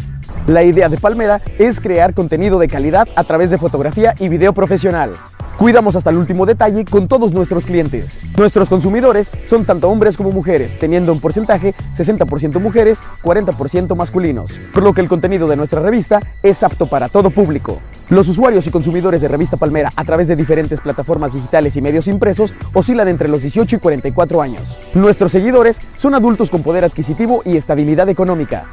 La 0.48 0.64
idea 0.64 0.88
de 0.88 0.98
Palmera 0.98 1.40
es 1.56 1.78
crear 1.78 2.14
contenido 2.14 2.58
de 2.58 2.66
calidad 2.66 3.06
a 3.14 3.22
través 3.22 3.50
de 3.50 3.58
fotografía 3.58 4.12
y 4.18 4.28
video 4.28 4.52
profesional. 4.54 5.12
Cuidamos 5.58 5.96
hasta 5.96 6.10
el 6.10 6.18
último 6.18 6.46
detalle 6.46 6.84
con 6.84 7.08
todos 7.08 7.32
nuestros 7.32 7.64
clientes. 7.64 8.20
Nuestros 8.36 8.68
consumidores 8.68 9.28
son 9.48 9.64
tanto 9.64 9.90
hombres 9.90 10.16
como 10.16 10.30
mujeres, 10.30 10.78
teniendo 10.78 11.12
un 11.12 11.18
porcentaje 11.18 11.74
60% 11.96 12.60
mujeres, 12.60 13.00
40% 13.24 13.96
masculinos, 13.96 14.52
por 14.72 14.84
lo 14.84 14.94
que 14.94 15.00
el 15.00 15.08
contenido 15.08 15.48
de 15.48 15.56
nuestra 15.56 15.80
revista 15.80 16.20
es 16.44 16.62
apto 16.62 16.88
para 16.88 17.08
todo 17.08 17.30
público. 17.30 17.82
Los 18.08 18.28
usuarios 18.28 18.68
y 18.68 18.70
consumidores 18.70 19.20
de 19.20 19.26
Revista 19.26 19.56
Palmera 19.56 19.90
a 19.96 20.04
través 20.04 20.28
de 20.28 20.36
diferentes 20.36 20.80
plataformas 20.80 21.32
digitales 21.32 21.74
y 21.74 21.82
medios 21.82 22.06
impresos 22.06 22.52
oscilan 22.72 23.08
entre 23.08 23.26
los 23.26 23.42
18 23.42 23.74
y 23.74 23.78
44 23.80 24.40
años. 24.40 24.78
Nuestros 24.94 25.32
seguidores 25.32 25.80
son 25.96 26.14
adultos 26.14 26.50
con 26.50 26.62
poder 26.62 26.84
adquisitivo 26.84 27.42
y 27.44 27.56
estabilidad 27.56 28.08
económica. 28.08 28.66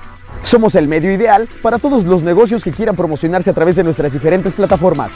Somos 0.43 0.75
el 0.75 0.87
medio 0.87 1.11
ideal 1.11 1.49
para 1.63 1.79
todos 1.79 2.05
los 2.05 2.21
negocios 2.21 2.63
que 2.63 2.71
quieran 2.71 2.95
promocionarse 2.95 3.49
a 3.49 3.53
través 3.53 3.75
de 3.75 3.83
nuestras 3.83 4.13
diferentes 4.13 4.53
plataformas. 4.53 5.09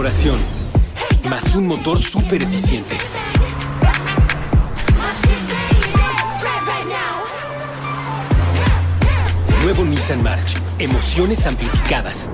exploración, 0.00 0.38
más 1.28 1.54
un 1.56 1.66
motor 1.66 1.98
súper 2.00 2.42
eficiente. 2.42 2.96
Nuevo 9.62 9.84
Nissan 9.84 10.22
March, 10.22 10.56
emociones 10.78 11.46
amplificadas. 11.46 12.30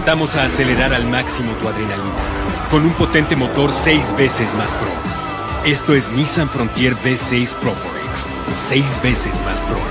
Retamos 0.00 0.34
a 0.34 0.44
acelerar 0.44 0.94
al 0.94 1.06
máximo 1.08 1.52
tu 1.56 1.68
adrenalina, 1.68 2.16
con 2.70 2.86
un 2.86 2.92
potente 2.94 3.36
motor 3.36 3.70
6 3.70 4.16
veces 4.16 4.54
más 4.54 4.72
pro. 4.72 4.88
Esto 5.70 5.94
es 5.94 6.10
Nissan 6.12 6.48
Frontier 6.48 6.96
V6 6.96 7.52
Pro 7.56 7.72
Forex, 7.72 8.30
6 8.56 9.02
veces 9.02 9.42
más 9.44 9.60
pro. 9.60 9.89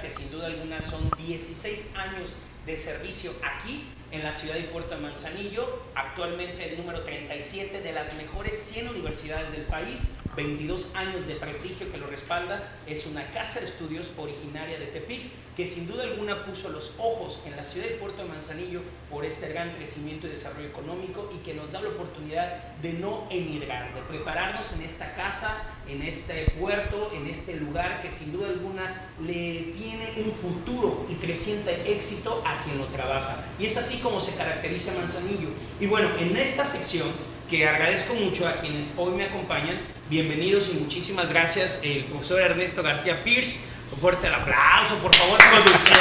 Que 0.00 0.10
sin 0.10 0.30
duda 0.30 0.46
alguna 0.46 0.80
son 0.80 1.10
16 1.18 1.90
años 1.94 2.30
de 2.66 2.76
servicio 2.76 3.32
aquí 3.42 3.84
en 4.10 4.22
la 4.22 4.32
ciudad 4.32 4.56
y 4.56 4.62
puerto 4.62 4.94
de 4.94 5.00
Manzanillo, 5.00 5.82
actualmente 5.94 6.70
el 6.72 6.78
número 6.78 7.02
37 7.02 7.80
de 7.80 7.92
las 7.92 8.14
mejores 8.14 8.56
100 8.56 8.88
universidades 8.88 9.52
del 9.52 9.62
país, 9.62 10.02
22 10.36 10.88
años 10.94 11.26
de 11.26 11.34
prestigio 11.34 11.90
que 11.90 11.98
lo 11.98 12.06
respalda, 12.06 12.72
es 12.86 13.06
una 13.06 13.30
casa 13.32 13.60
de 13.60 13.66
estudios 13.66 14.10
originaria 14.16 14.78
de 14.78 14.86
Tepic 14.86 15.30
que 15.56 15.68
sin 15.68 15.86
duda 15.86 16.04
alguna 16.04 16.44
puso 16.44 16.68
los 16.70 16.92
ojos 16.98 17.40
en 17.46 17.56
la 17.56 17.64
ciudad 17.64 17.86
y 17.88 17.98
puerto 17.98 18.22
de 18.22 18.28
Manzanillo 18.28 18.80
por 19.10 19.24
este 19.24 19.48
gran 19.48 19.70
crecimiento 19.76 20.26
y 20.26 20.30
desarrollo 20.30 20.68
económico 20.68 21.30
y 21.34 21.44
que 21.44 21.54
nos 21.54 21.70
da 21.70 21.80
la 21.80 21.90
oportunidad 21.90 22.74
de 22.82 22.94
no 22.94 23.26
emigrar, 23.30 23.94
de 23.94 24.00
prepararnos 24.02 24.72
en 24.72 24.82
esta 24.82 25.14
casa, 25.14 25.62
en 25.88 26.02
este 26.02 26.52
puerto, 26.58 27.12
en 27.14 27.26
este 27.28 27.56
lugar 27.56 28.02
que 28.02 28.10
sin 28.10 28.32
duda 28.32 28.48
alguna 28.48 29.08
le 29.20 29.72
tiene 29.76 30.12
un 30.16 30.32
futuro 30.32 31.06
y 31.10 31.14
creciente 31.14 31.90
éxito 31.90 32.42
a 32.46 32.62
quien 32.64 32.78
lo 32.78 32.86
trabaja. 32.86 33.44
Y 33.58 33.66
es 33.66 33.76
así 33.76 33.98
como 33.98 34.20
se 34.20 34.34
caracteriza 34.34 34.94
Manzanillo. 34.94 35.48
Y 35.80 35.86
bueno, 35.86 36.08
en 36.18 36.36
esta 36.36 36.66
sección 36.66 37.08
que 37.48 37.68
agradezco 37.68 38.14
mucho 38.14 38.48
a 38.48 38.54
quienes 38.54 38.86
hoy 38.96 39.12
me 39.14 39.24
acompañan, 39.24 39.76
bienvenidos 40.08 40.70
y 40.72 40.78
muchísimas 40.78 41.28
gracias 41.28 41.78
el 41.82 42.04
profesor 42.04 42.40
Ernesto 42.40 42.82
García 42.82 43.22
Pierce. 43.22 43.58
Un 43.94 44.00
fuerte 44.00 44.26
el 44.26 44.34
aplauso, 44.34 44.96
por 44.96 45.14
favor, 45.14 45.38
producción. 45.38 45.98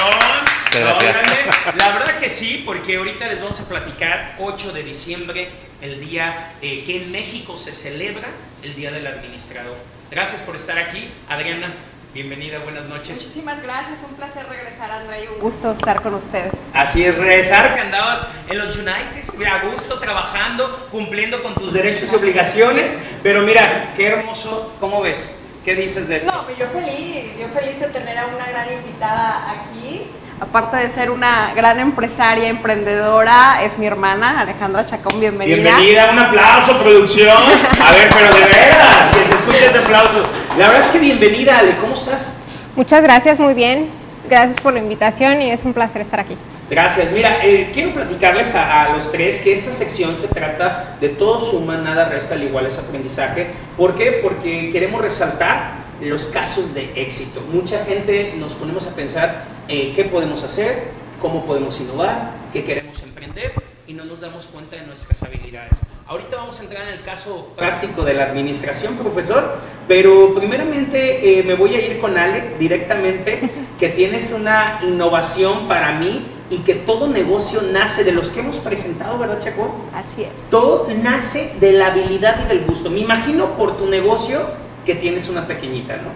No. 0.74 1.76
La 1.78 1.90
verdad 1.94 2.20
que 2.20 2.28
sí, 2.28 2.64
porque 2.66 2.98
ahorita 2.98 3.28
les 3.28 3.40
vamos 3.40 3.60
a 3.60 3.66
platicar 3.66 4.36
8 4.40 4.72
de 4.72 4.82
diciembre, 4.82 5.52
el 5.80 6.00
día 6.00 6.54
eh, 6.64 6.84
que 6.88 7.04
en 7.04 7.12
México 7.12 7.56
se 7.56 7.72
celebra 7.72 8.30
el 8.64 8.74
Día 8.74 8.92
del 8.92 9.06
Administrador. 9.06 9.78
Gracias 10.10 10.42
por 10.42 10.56
estar 10.56 10.76
aquí. 10.80 11.12
Adriana, 11.30 11.72
bienvenida, 12.16 12.58
buenas 12.60 12.86
noches. 12.86 13.10
Muchísimas 13.12 13.62
gracias, 13.62 14.00
un 14.10 14.16
placer 14.16 14.48
regresar, 14.50 14.90
André, 14.90 15.26
y 15.26 15.28
un 15.28 15.40
gusto 15.40 15.72
estar 15.72 16.02
con 16.02 16.16
ustedes. 16.16 16.54
Así 16.74 17.06
es, 17.06 17.16
regresar 17.16 17.76
que 17.76 17.82
andabas 17.82 18.26
en 18.50 18.58
los 18.58 18.76
United, 18.76 19.46
a 19.46 19.68
gusto, 19.68 20.00
trabajando, 20.00 20.88
cumpliendo 20.90 21.44
con 21.44 21.54
tus 21.54 21.72
derechos 21.72 22.12
y 22.12 22.16
obligaciones. 22.16 22.98
Pero 23.22 23.44
mira, 23.44 23.94
qué 23.96 24.08
hermoso, 24.08 24.74
¿cómo 24.80 25.00
ves? 25.04 25.43
¿Qué 25.64 25.76
dices 25.76 26.10
de 26.10 26.18
esto? 26.18 26.30
No, 26.30 26.44
pues 26.44 26.58
yo 26.58 26.66
feliz, 26.68 27.24
yo 27.40 27.48
feliz 27.58 27.80
de 27.80 27.88
tener 27.88 28.18
a 28.18 28.28
una 28.28 28.46
gran 28.50 28.74
invitada 28.74 29.50
aquí. 29.50 30.08
Aparte 30.42 30.76
de 30.76 30.90
ser 30.90 31.10
una 31.10 31.54
gran 31.56 31.80
empresaria, 31.80 32.50
emprendedora, 32.50 33.64
es 33.64 33.78
mi 33.78 33.86
hermana, 33.86 34.42
Alejandra 34.42 34.86
Chacón, 34.86 35.22
bienvenida. 35.22 35.56
Bienvenida, 35.56 36.12
un 36.12 36.20
aplauso, 36.20 36.78
producción. 36.80 37.38
A 37.38 37.92
ver, 37.94 38.10
pero 38.14 38.34
de 38.34 38.46
veras, 38.46 39.16
que 39.16 39.26
se 39.26 39.36
escuche 39.36 39.66
ese 39.68 39.78
aplauso. 39.78 40.24
La 40.58 40.68
verdad 40.68 40.86
es 40.86 40.88
que 40.88 41.00
bienvenida, 41.00 41.60
Ale, 41.60 41.78
¿cómo 41.78 41.94
estás? 41.94 42.42
Muchas 42.76 43.02
gracias, 43.02 43.40
muy 43.40 43.54
bien. 43.54 43.90
Gracias 44.30 44.60
por 44.60 44.74
la 44.74 44.80
invitación 44.80 45.42
y 45.42 45.52
es 45.52 45.64
un 45.64 45.74
placer 45.74 46.02
estar 46.02 46.20
aquí. 46.20 46.36
Gracias. 46.74 47.12
Mira, 47.12 47.46
eh, 47.46 47.70
quiero 47.72 47.94
platicarles 47.94 48.56
a, 48.56 48.86
a, 48.86 48.94
los 48.96 49.12
tres 49.12 49.42
que 49.42 49.54
esta 49.54 49.72
sección 49.72 50.18
se 50.18 50.28
trata 50.28 50.98
de 51.00 51.10
todo 51.10 51.40
suma, 51.40 51.78
nada 51.78 52.10
resta, 52.10 52.34
al 52.34 52.42
igual 52.42 52.66
es 52.66 52.80
aprendizaje. 52.80 53.46
¿Por 53.78 53.96
qué? 53.96 54.22
Porque 54.24 54.72
queremos 54.72 55.00
resaltar 55.00 55.84
los 56.02 56.26
casos 56.30 56.74
de 56.74 56.92
éxito. 56.96 57.42
Mucha 57.42 57.86
gente 57.86 58.34
nos 58.38 58.56
ponemos 58.56 58.88
a 58.88 58.96
pensar 58.96 59.44
eh, 59.68 59.94
qué 59.96 60.06
podemos 60.06 60.42
hacer, 60.44 60.86
cómo 61.22 61.46
podemos 61.46 61.80
innovar, 61.80 62.32
qué 62.52 62.64
queremos 62.64 63.04
emprender 63.04 63.54
y 63.86 63.94
no 63.94 64.04
nos 64.04 64.20
damos 64.20 64.48
cuenta 64.48 64.76
de 64.76 64.88
nuestras 64.88 65.22
habilidades. 65.22 65.78
Ahorita 66.08 66.38
vamos 66.38 66.60
a 66.60 66.64
entrar 66.64 66.88
en 66.88 66.94
el 66.94 67.04
caso 67.04 67.54
práctico 67.56 68.04
de 68.04 68.16
la 68.16 68.24
administración, 68.24 68.98
profesor, 68.98 69.60
pero 69.88 70.34
primeramente 70.34 71.38
eh, 71.38 71.44
me 71.44 71.54
voy 71.54 71.76
a 71.76 71.86
ir 71.86 72.02
con 72.02 72.18
Ale 72.18 72.56
directamente, 72.58 73.48
que 73.80 73.90
tienes 73.90 74.32
una 74.32 74.80
innovación 74.82 75.68
para 75.68 76.00
mí 76.00 76.26
y 76.54 76.60
que 76.60 76.76
todo 76.76 77.08
negocio 77.08 77.64
nace 77.64 78.04
de 78.04 78.12
los 78.12 78.30
que 78.30 78.42
hemos 78.42 78.58
presentado, 78.58 79.18
¿verdad, 79.18 79.40
Chaco? 79.40 79.74
Así 79.92 80.22
es. 80.24 80.52
Todo 80.52 80.88
nace 81.02 81.56
de 81.60 81.72
la 81.72 81.88
habilidad 81.88 82.46
y 82.46 82.48
del 82.48 82.64
gusto. 82.64 82.92
Me 82.92 83.00
imagino 83.00 83.58
por 83.58 83.76
tu 83.78 83.88
negocio 83.88 84.40
que 84.86 84.94
tienes 84.94 85.30
una 85.30 85.48
pequeñita, 85.48 85.96
¿no? 85.98 86.10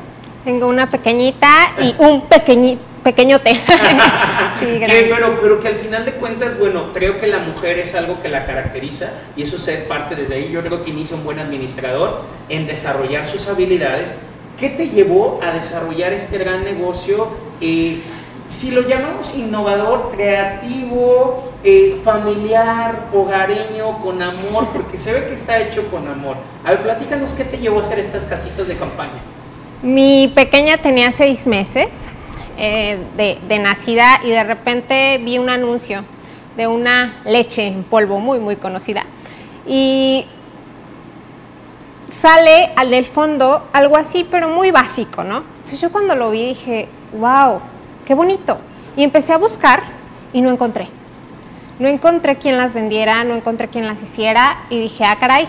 Tengo 0.45 0.67
una 0.67 0.91
pequeñita 0.91 1.49
y 1.81 1.95
un 2.03 2.27
pequeñi, 2.27 2.77
pequeñote. 3.03 3.55
sí, 4.59 4.79
que, 4.79 5.07
bueno, 5.09 5.39
pero 5.41 5.59
que 5.59 5.69
al 5.69 5.75
final 5.75 6.05
de 6.05 6.11
cuentas, 6.11 6.59
bueno, 6.59 6.93
creo 6.93 7.19
que 7.19 7.25
la 7.25 7.39
mujer 7.39 7.79
es 7.79 7.95
algo 7.95 8.21
que 8.21 8.29
la 8.29 8.45
caracteriza 8.45 9.09
y 9.35 9.41
eso 9.41 9.55
es 9.55 9.79
parte 9.85 10.15
desde 10.15 10.35
ahí. 10.35 10.51
Yo 10.51 10.61
creo 10.61 10.83
que 10.83 10.91
inicia 10.91 11.17
un 11.17 11.23
buen 11.23 11.39
administrador 11.39 12.21
en 12.47 12.67
desarrollar 12.67 13.25
sus 13.25 13.47
habilidades. 13.47 14.15
¿Qué 14.59 14.69
te 14.69 14.89
llevó 14.89 15.39
a 15.41 15.51
desarrollar 15.51 16.13
este 16.13 16.37
gran 16.37 16.63
negocio? 16.63 17.27
Eh, 17.59 17.97
si 18.47 18.71
lo 18.71 18.87
llamamos 18.87 19.35
innovador, 19.37 20.11
creativo, 20.15 21.43
eh, 21.63 21.99
familiar, 22.03 23.07
hogareño, 23.13 23.99
con 24.01 24.21
amor, 24.21 24.67
porque 24.71 24.97
se 24.97 25.13
ve 25.13 25.27
que 25.27 25.33
está 25.33 25.59
hecho 25.59 25.89
con 25.89 26.07
amor. 26.07 26.37
A 26.63 26.71
ver, 26.71 26.83
platícanos 26.83 27.33
qué 27.33 27.43
te 27.43 27.57
llevó 27.57 27.79
a 27.79 27.81
hacer 27.81 27.99
estas 27.99 28.25
casitas 28.25 28.67
de 28.67 28.77
campaña. 28.77 29.19
Mi 29.81 30.31
pequeña 30.33 30.77
tenía 30.77 31.11
seis 31.11 31.45
meses 31.45 32.07
eh, 32.57 32.97
de, 33.17 33.37
de 33.47 33.59
nacida 33.59 34.21
y 34.23 34.29
de 34.29 34.43
repente 34.43 35.19
vi 35.23 35.37
un 35.37 35.49
anuncio 35.49 36.03
de 36.55 36.67
una 36.67 37.21
leche 37.25 37.67
en 37.67 37.83
polvo 37.83 38.19
muy, 38.19 38.39
muy 38.39 38.55
conocida. 38.55 39.03
Y 39.67 40.25
sale 42.09 42.71
al 42.75 42.89
del 42.89 43.05
fondo 43.05 43.67
algo 43.73 43.97
así, 43.97 44.25
pero 44.29 44.49
muy 44.49 44.71
básico, 44.71 45.23
¿no? 45.23 45.43
Entonces 45.57 45.81
yo 45.81 45.91
cuando 45.91 46.15
lo 46.15 46.31
vi 46.31 46.45
dije, 46.45 46.87
wow, 47.13 47.59
qué 48.07 48.15
bonito. 48.15 48.57
Y 48.95 49.03
empecé 49.03 49.33
a 49.33 49.37
buscar 49.37 49.81
y 50.31 50.41
no 50.41 50.49
encontré. 50.49 50.87
No 51.77 51.87
encontré 51.87 52.37
quien 52.37 52.57
las 52.57 52.73
vendiera, 52.73 53.23
no 53.25 53.35
encontré 53.35 53.67
quien 53.67 53.85
las 53.85 54.01
hiciera 54.01 54.59
y 54.69 54.79
dije, 54.79 55.03
ah, 55.03 55.17
caray. 55.19 55.47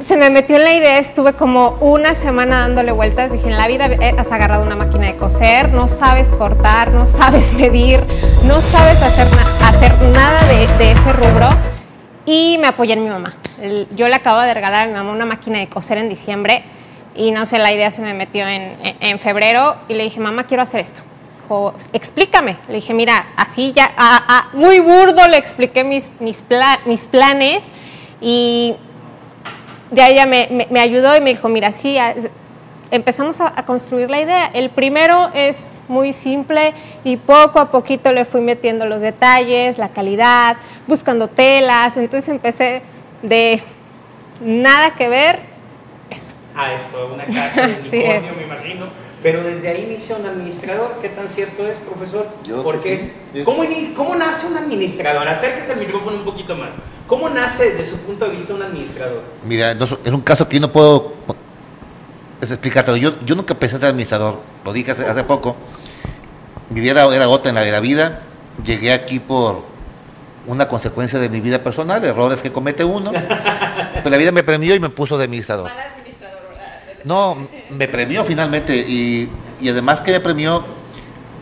Se 0.00 0.16
me 0.16 0.30
metió 0.30 0.56
en 0.56 0.64
la 0.64 0.72
idea, 0.72 0.98
estuve 0.98 1.34
como 1.34 1.76
una 1.80 2.14
semana 2.14 2.60
dándole 2.60 2.92
vueltas, 2.92 3.32
dije, 3.32 3.48
en 3.48 3.56
la 3.56 3.66
vida 3.66 3.88
has 4.16 4.32
agarrado 4.32 4.62
una 4.62 4.76
máquina 4.76 5.08
de 5.08 5.16
coser, 5.16 5.72
no 5.72 5.88
sabes 5.88 6.34
cortar, 6.34 6.92
no 6.92 7.04
sabes 7.04 7.52
medir, 7.52 8.00
no 8.44 8.60
sabes 8.60 9.02
hacer, 9.02 9.26
hacer 9.62 9.92
nada 10.12 10.40
de, 10.46 10.66
de, 10.78 10.92
ese 10.92 11.12
rubro. 11.12 11.48
Y 12.24 12.58
me 12.60 12.68
apoyé 12.68 12.94
en 12.94 13.04
mi 13.04 13.10
mamá. 13.10 13.34
Yo 13.94 14.08
le 14.08 14.14
acabo 14.14 14.40
de 14.40 14.54
regalar 14.54 14.84
a 14.84 14.86
mi 14.86 14.94
mamá 14.94 15.12
una 15.12 15.26
máquina 15.26 15.58
de 15.58 15.68
coser 15.68 15.98
en 15.98 16.08
diciembre 16.08 16.64
y 17.18 17.32
no 17.32 17.44
sé, 17.46 17.58
la 17.58 17.72
idea 17.72 17.90
se 17.90 18.00
me 18.00 18.14
metió 18.14 18.46
en, 18.46 18.74
en, 19.00 19.18
febrero 19.18 19.76
y 19.88 19.94
le 19.94 20.04
dije, 20.04 20.20
mamá, 20.20 20.44
quiero 20.44 20.62
hacer 20.62 20.80
esto. 20.80 21.02
Explícame. 21.92 22.56
Le 22.68 22.76
dije, 22.76 22.94
mira, 22.94 23.26
así 23.36 23.72
ya, 23.72 23.90
muy 24.52 24.78
burdo 24.78 25.26
le 25.26 25.36
expliqué 25.36 25.82
mis, 25.82 26.12
mis, 26.20 26.44
mis 26.86 27.04
planes 27.06 27.68
y 28.20 28.76
ya 29.90 30.08
ella 30.08 30.26
me, 30.26 30.46
me, 30.50 30.68
me, 30.70 30.78
ayudó 30.78 31.16
y 31.16 31.20
me 31.20 31.30
dijo, 31.30 31.48
mira, 31.48 31.72
sí, 31.72 31.96
empezamos 32.92 33.40
a, 33.40 33.52
a, 33.56 33.64
construir 33.64 34.08
la 34.10 34.20
idea. 34.20 34.46
El 34.54 34.70
primero 34.70 35.30
es 35.34 35.80
muy 35.88 36.12
simple 36.12 36.72
y 37.02 37.16
poco 37.16 37.58
a 37.58 37.72
poquito 37.72 38.12
le 38.12 38.26
fui 38.26 38.42
metiendo 38.42 38.86
los 38.86 39.00
detalles, 39.00 39.76
la 39.76 39.88
calidad, 39.88 40.56
buscando 40.86 41.26
telas. 41.26 41.96
Entonces 41.96 42.28
empecé 42.28 42.82
de 43.22 43.60
nada 44.40 44.92
que 44.94 45.08
ver, 45.08 45.47
Ah, 46.60 46.72
esto, 46.74 47.12
una 47.14 47.24
casa 47.24 47.68
de 47.68 47.74
unicornio, 47.74 48.32
me 48.36 48.42
imagino. 48.42 48.86
Pero 49.22 49.44
desde 49.44 49.68
ahí 49.68 49.84
inicia 49.84 50.16
un 50.16 50.26
administrador. 50.26 50.98
¿Qué 51.00 51.08
tan 51.08 51.28
cierto 51.28 51.64
es, 51.64 51.78
profesor? 51.78 52.26
Yo 52.42 52.64
¿Por 52.64 52.82
qué? 52.82 53.12
Sí. 53.32 53.44
¿Cómo, 53.44 53.62
¿Cómo, 53.96 54.16
nace 54.16 54.48
un 54.48 54.56
administrador? 54.56 55.28
Acérquese 55.28 55.74
al 55.74 55.78
micrófono 55.78 56.16
un 56.16 56.24
poquito 56.24 56.56
más. 56.56 56.70
¿Cómo 57.06 57.28
nace 57.28 57.70
desde 57.70 57.84
su 57.84 57.98
punto 57.98 58.24
de 58.24 58.32
vista 58.32 58.54
un 58.54 58.62
administrador? 58.62 59.22
Mira, 59.44 59.74
no, 59.74 59.84
es 59.84 60.12
un 60.12 60.20
caso 60.20 60.48
que 60.48 60.56
yo 60.56 60.62
no 60.62 60.72
puedo 60.72 61.14
explicártelo. 62.40 62.96
Yo, 62.96 63.12
yo 63.24 63.36
nunca 63.36 63.54
pensé 63.54 63.78
ser 63.78 63.86
administrador, 63.86 64.40
lo 64.64 64.72
dije 64.72 64.90
hace, 64.90 65.06
hace 65.06 65.22
poco. 65.22 65.56
mi 66.70 66.80
vida 66.80 66.90
era, 66.90 67.14
era 67.14 67.28
otra 67.28 67.50
en 67.50 67.54
la, 67.54 67.64
en 67.64 67.72
la 67.72 67.80
vida. 67.80 68.22
Llegué 68.64 68.92
aquí 68.92 69.20
por 69.20 69.62
una 70.48 70.66
consecuencia 70.66 71.20
de 71.20 71.28
mi 71.28 71.40
vida 71.40 71.62
personal, 71.62 72.04
errores 72.04 72.42
que 72.42 72.50
comete 72.50 72.82
uno. 72.82 73.12
Pero 73.94 74.10
la 74.10 74.16
vida 74.16 74.32
me 74.32 74.42
premió 74.42 74.74
y 74.74 74.80
me 74.80 74.90
puso 74.90 75.16
de 75.16 75.24
administrador. 75.24 75.70
No, 77.04 77.36
me 77.70 77.88
premió 77.88 78.24
finalmente 78.24 78.76
y, 78.76 79.28
y 79.60 79.68
además 79.68 80.00
que 80.00 80.12
me 80.12 80.20
premió, 80.20 80.64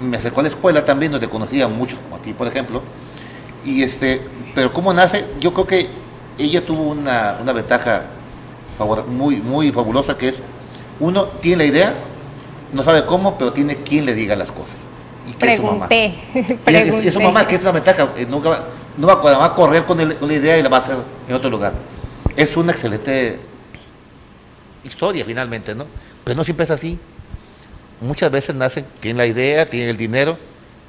me 0.01 0.17
acercó 0.17 0.41
a 0.41 0.43
la 0.45 0.49
escuela 0.51 0.85
también, 0.85 1.13
donde 1.13 1.29
conocía 1.29 1.65
a 1.65 1.69
muchos, 1.69 1.99
como 2.01 2.17
a 2.17 2.19
ti, 2.19 2.33
por 2.33 2.47
ejemplo. 2.47 2.83
Y 3.65 3.83
este, 3.83 4.21
pero 4.55 4.73
cómo 4.73 4.93
nace, 4.93 5.25
yo 5.41 5.53
creo 5.53 5.67
que 5.67 5.89
ella 6.39 6.65
tuvo 6.65 6.83
una, 6.91 7.39
una 7.41 7.53
ventaja 7.53 8.03
muy, 9.09 9.37
muy 9.41 9.73
fabulosa 9.73 10.17
que 10.17 10.29
es, 10.29 10.37
uno 11.01 11.25
tiene 11.41 11.65
la 11.65 11.65
idea, 11.65 11.95
no 12.73 12.83
sabe 12.83 13.05
cómo, 13.07 13.39
pero 13.39 13.53
tiene 13.53 13.77
quien 13.77 14.05
le 14.05 14.15
diga 14.15 14.37
las 14.37 14.53
cosas. 14.53 14.77
Y 15.29 15.33
que 15.33 15.47
es 15.55 15.57
su 15.57 15.63
mamá. 15.67 15.89
Pregunté. 15.89 16.15
Y 16.71 16.75
es- 17.07 17.13
su 17.15 17.21
mamá, 17.21 17.47
que 17.49 17.55
es 17.57 17.61
una 17.63 17.73
ventaja, 17.73 18.09
eh, 18.17 18.27
nunca 18.29 18.49
va, 18.51 18.65
no 18.97 19.07
va, 19.07 19.15
va 19.17 19.45
a 19.47 19.55
correr 19.55 19.85
con, 19.85 19.99
el- 20.01 20.17
con 20.17 20.29
la 20.29 20.35
idea 20.35 20.59
y 20.59 20.63
la 20.63 20.69
va 20.69 20.77
a 20.77 20.81
hacer 20.81 20.97
en 21.29 21.35
otro 21.35 21.49
lugar. 21.51 21.73
Es 22.37 22.57
una 22.57 22.73
excelente 22.73 23.41
historia 24.87 25.25
finalmente, 25.25 25.75
¿no? 25.75 25.87
Pero 26.25 26.37
no 26.37 26.45
siempre 26.45 26.65
es 26.65 26.71
así. 26.71 26.99
Muchas 28.01 28.31
veces 28.31 28.55
nacen, 28.55 28.85
tienen 29.01 29.19
la 29.19 29.27
idea, 29.27 29.67
tienen 29.67 29.89
el 29.89 29.97
dinero, 29.97 30.39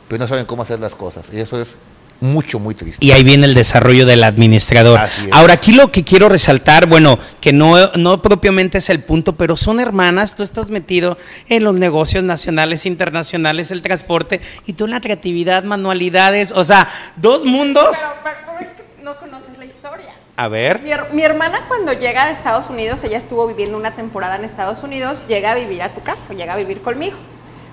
pero 0.08 0.20
no 0.20 0.28
saben 0.28 0.46
cómo 0.46 0.62
hacer 0.64 0.80
las 0.80 0.94
cosas. 0.94 1.28
Y 1.32 1.40
eso 1.40 1.60
es 1.62 1.78
mucho, 2.20 2.60
muy 2.60 2.74
triste. 2.76 3.06
Y 3.06 3.12
ahí 3.12 3.24
viene 3.24 3.46
el 3.46 3.54
desarrollo 3.54 4.06
del 4.06 4.24
administrador. 4.24 5.00
Así 5.00 5.26
es. 5.28 5.32
Ahora, 5.32 5.54
aquí 5.54 5.72
lo 5.72 5.92
que 5.92 6.04
quiero 6.04 6.28
resaltar, 6.28 6.88
bueno, 6.88 7.20
que 7.40 7.54
no, 7.54 7.92
no 7.94 8.22
propiamente 8.22 8.80
es 8.80 8.90
el 8.90 9.04
punto, 9.04 9.36
pero 9.36 9.56
son 9.56 9.80
hermanas, 9.80 10.36
tú 10.36 10.42
estás 10.44 10.70
metido 10.70 11.18
en 11.48 11.64
los 11.64 11.76
negocios 11.76 12.24
nacionales, 12.24 12.86
internacionales, 12.88 13.70
el 13.72 13.82
transporte, 13.84 14.42
y 14.66 14.74
tú 14.74 14.86
en 14.86 14.92
la 14.92 15.00
creatividad, 15.02 15.64
manualidades, 15.64 16.52
o 16.52 16.64
sea, 16.64 16.90
dos 17.18 17.46
mundos. 17.46 17.96
Pero, 17.96 18.14
pero- 18.24 18.36
pero 18.58 18.60
es 18.60 18.74
que 18.76 19.04
no. 19.04 19.37
A 20.40 20.48
ver. 20.50 20.82
Mi, 20.82 20.92
her- 20.92 21.10
mi 21.14 21.24
hermana 21.24 21.66
cuando 21.68 21.94
llega 21.94 22.26
a 22.26 22.32
Estados 22.32 22.70
Unidos, 22.70 23.04
ella 23.04 23.18
estuvo 23.18 23.48
viviendo 23.48 23.76
una 23.76 23.92
temporada 23.92 24.36
en 24.36 24.46
Estados 24.46 24.84
Unidos, 24.84 25.22
llega 25.28 25.52
a 25.52 25.56
vivir 25.56 25.82
a 25.82 25.90
tu 25.90 26.02
casa, 26.04 26.32
llega 26.34 26.54
a 26.54 26.58
vivir 26.58 26.82
conmigo. 26.84 27.18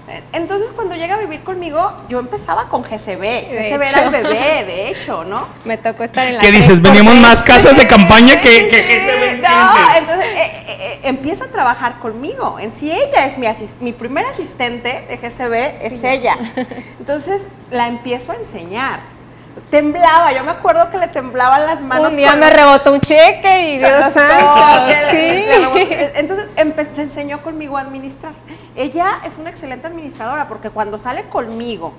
Eh, 0.08 0.22
Entonces 0.32 0.70
cuando 0.72 0.94
llega 0.96 1.14
a 1.16 1.18
vivir 1.18 1.42
conmigo, 1.42 1.92
yo 2.08 2.18
empezaba 2.20 2.68
con 2.70 2.82
GCB. 2.82 3.20
De 3.20 3.70
GCB 3.70 3.82
era 3.82 4.04
el 4.04 4.10
bebé, 4.10 4.64
de 4.64 4.88
hecho, 4.88 5.24
¿no? 5.24 5.46
Me 5.66 5.76
tocó 5.76 6.04
estar 6.04 6.26
en 6.26 6.36
la 6.36 6.40
¿Qué 6.40 6.50
dices? 6.52 6.78
3x3. 6.78 6.82
Veníamos 6.82 7.16
más 7.16 7.42
casas 7.42 7.76
de 7.76 7.86
campaña 7.86 8.40
que, 8.40 8.48
GCB, 8.68 9.42
No, 9.42 9.96
entonces 9.98 10.26
eh, 10.26 10.64
eh, 10.68 11.00
empieza 11.04 11.44
a 11.44 11.48
trabajar 11.48 11.98
conmigo. 12.00 12.58
En 12.58 12.72
sí 12.72 12.90
ella 12.90 13.26
es 13.26 13.36
mi 13.36 13.46
asis- 13.46 13.76
mi 13.80 13.92
primer 13.92 14.24
asistente 14.24 15.04
de 15.08 15.16
GCB 15.18 15.84
es 15.86 16.02
ella. 16.02 16.36
Entonces 16.98 17.48
la 17.70 17.88
empiezo 17.88 18.32
a 18.32 18.36
enseñar. 18.36 19.00
Temblaba, 19.70 20.32
yo 20.32 20.44
me 20.44 20.50
acuerdo 20.52 20.90
que 20.90 20.98
le 20.98 21.08
temblaban 21.08 21.66
las 21.66 21.80
manos. 21.80 22.10
Un 22.10 22.16
día 22.16 22.34
me 22.34 22.46
los- 22.48 22.56
rebotó 22.56 22.92
un 22.92 23.00
cheque 23.00 23.74
y 23.74 23.78
Dios 23.78 23.90
santo. 24.12 24.86
Sí. 25.10 25.44
Entonces 26.56 26.94
se 26.94 27.02
enseñó 27.02 27.42
conmigo 27.42 27.76
a 27.76 27.80
administrar. 27.82 28.32
Ella 28.76 29.20
es 29.24 29.36
una 29.36 29.50
excelente 29.50 29.86
administradora 29.86 30.48
porque 30.48 30.70
cuando 30.70 30.98
sale 30.98 31.24
conmigo 31.28 31.92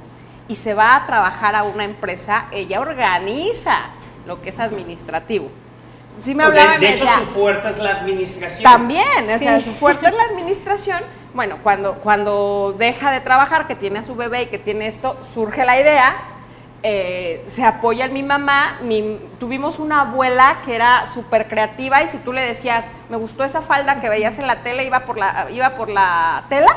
y 0.48 0.56
se 0.58 0.74
va 0.74 0.96
a 0.96 1.06
trabajar 1.08 1.56
a 1.56 1.64
una 1.64 1.84
empresa, 1.84 2.46
ella 2.52 2.80
organiza 2.80 3.78
lo 4.26 4.42
que 4.42 4.50
es 4.50 4.60
administrativo. 4.60 5.50
Sí 6.24 6.34
me 6.34 6.44
hablaba 6.46 6.76
y 6.76 6.80
me 6.80 6.92
decía, 6.92 7.12
fuerte 7.34 7.68
es 7.70 7.78
la 7.78 7.92
administración. 7.92 8.64
también, 8.64 9.30
o 9.34 9.38
sea, 9.40 9.58
Sí. 9.58 9.66
su 9.66 9.74
fuerte 9.74 10.08
es 10.08 10.14
la 10.16 10.24
administración. 10.24 11.00
Bueno, 11.34 11.58
cuando, 11.62 11.96
cuando 11.96 12.74
deja 12.78 13.12
de 13.12 13.20
trabajar, 13.20 13.68
que 13.68 13.76
tiene 13.76 14.00
a 14.00 14.04
su 14.04 14.16
bebé 14.16 14.44
y 14.44 14.46
que 14.46 14.58
tiene 14.58 14.88
esto, 14.88 15.18
surge 15.34 15.66
la 15.66 15.78
idea, 15.78 16.16
eh, 16.88 17.44
se 17.48 17.64
apoya 17.66 18.06
en 18.06 18.14
mi 18.14 18.22
mamá. 18.22 18.78
Mi- 18.84 19.20
tuvimos 19.40 19.80
una 19.80 20.02
abuela 20.02 20.58
que 20.64 20.76
era 20.76 21.08
súper 21.08 21.48
creativa 21.48 22.04
y 22.04 22.08
si 22.08 22.18
tú 22.20 22.32
le 22.32 22.44
decías, 22.44 22.86
me 23.10 23.18
gustó 23.18 23.44
esa 23.44 23.62
falda 23.64 24.00
que 24.00 24.08
veías 24.08 24.38
en 24.38 24.46
la 24.46 24.58
tele, 24.58 24.86
iba 24.86 25.00
por 25.02 25.18
la, 25.18 25.48
iba 25.52 25.72
por 25.72 25.90
la 25.90 26.44
tela 26.48 26.72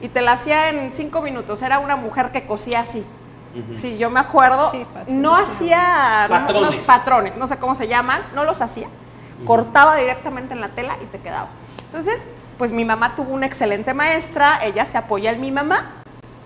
y 0.00 0.08
te 0.08 0.22
la 0.22 0.32
hacía 0.32 0.70
en 0.70 0.94
cinco 0.94 1.20
minutos. 1.20 1.60
Era 1.60 1.78
una 1.78 1.96
mujer 1.96 2.30
que 2.32 2.46
cosía 2.46 2.80
así. 2.80 3.04
Sí, 3.74 3.98
yo 3.98 4.08
me 4.10 4.20
acuerdo. 4.20 4.70
Sí, 4.70 4.86
fácil. 4.94 5.20
no 5.20 5.36
hacía 5.36 6.26
Patrones. 6.28 6.70
unos 6.70 6.84
patrones, 6.84 7.36
no 7.36 7.46
sé 7.48 7.58
cómo 7.58 7.74
se 7.74 7.86
llaman, 7.88 8.22
no 8.34 8.44
los 8.44 8.60
hacía. 8.62 8.88
Cortaba 9.44 9.96
directamente 9.96 10.54
en 10.54 10.60
la 10.62 10.68
tela 10.68 10.96
y 11.02 11.06
te 11.06 11.18
quedaba. 11.18 11.48
Entonces, 11.84 12.26
pues 12.56 12.70
mi 12.72 12.84
mamá 12.86 13.14
tuvo 13.16 13.34
una 13.34 13.46
excelente 13.46 13.92
maestra, 13.92 14.60
ella 14.64 14.86
se 14.86 14.96
apoya 14.96 15.32
en 15.32 15.40
mi 15.40 15.50
mamá 15.50 16.02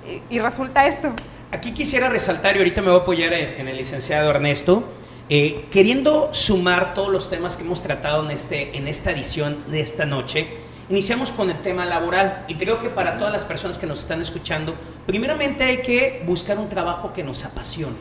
y, 0.06 0.22
y 0.36 0.38
resulta 0.40 0.86
esto. 0.86 1.10
Aquí 1.54 1.70
quisiera 1.70 2.08
resaltar, 2.08 2.56
y 2.56 2.58
ahorita 2.58 2.82
me 2.82 2.88
voy 2.88 2.98
a 2.98 3.02
apoyar 3.02 3.32
en, 3.32 3.68
el 3.68 3.76
licenciado 3.76 4.28
Ernesto, 4.28 4.82
eh, 5.28 5.66
queriendo 5.70 6.30
sumar 6.34 6.94
todos 6.94 7.12
los 7.12 7.30
temas 7.30 7.56
que 7.56 7.62
hemos 7.62 7.80
tratado 7.80 8.24
en, 8.24 8.32
este, 8.32 8.76
en 8.76 8.88
esta 8.88 9.12
edición 9.12 9.62
de 9.68 9.80
esta 9.80 10.04
noche. 10.04 10.48
Iniciamos 10.90 11.30
con 11.30 11.50
el 11.50 11.58
tema 11.62 11.84
laboral 11.84 12.44
y 12.48 12.56
creo 12.56 12.80
que 12.80 12.88
para 12.88 13.18
todas 13.18 13.32
las 13.32 13.44
personas 13.44 13.78
que 13.78 13.86
nos 13.86 14.00
están 14.00 14.20
escuchando, 14.20 14.74
primeramente 15.06 15.62
hay 15.62 15.76
que 15.82 16.24
buscar 16.26 16.58
un 16.58 16.68
trabajo 16.68 17.12
que 17.12 17.22
nos 17.22 17.44
apasione, 17.44 17.98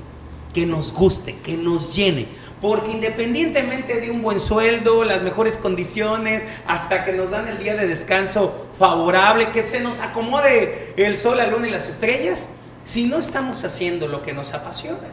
que 0.51 0.65
nos 0.65 0.91
guste, 0.91 1.35
que 1.35 1.55
nos 1.55 1.95
llene. 1.95 2.25
Porque 2.59 2.89
independientemente 2.89 4.01
de 4.01 4.09
un 4.09 4.23
buen 4.23 4.39
sueldo, 4.39 5.03
las 5.03 5.21
mejores 5.21 5.57
condiciones, 5.57 6.41
hasta 6.65 7.05
que 7.05 7.13
nos 7.13 7.29
dan 7.29 7.47
el 7.47 7.59
día 7.59 7.75
de 7.75 7.85
descanso 7.85 8.65
favorable, 8.79 9.51
que 9.51 9.63
se 9.67 9.79
nos 9.79 9.99
acomode 9.99 10.95
el 10.97 11.19
sol, 11.19 11.37
la 11.37 11.45
luna 11.45 11.67
y 11.67 11.71
las 11.71 11.87
estrellas, 11.87 12.49
si 12.83 13.05
no 13.05 13.17
estamos 13.17 13.63
haciendo 13.63 14.07
lo 14.07 14.21
que 14.21 14.33
nos 14.33 14.53
apasiona, 14.53 15.09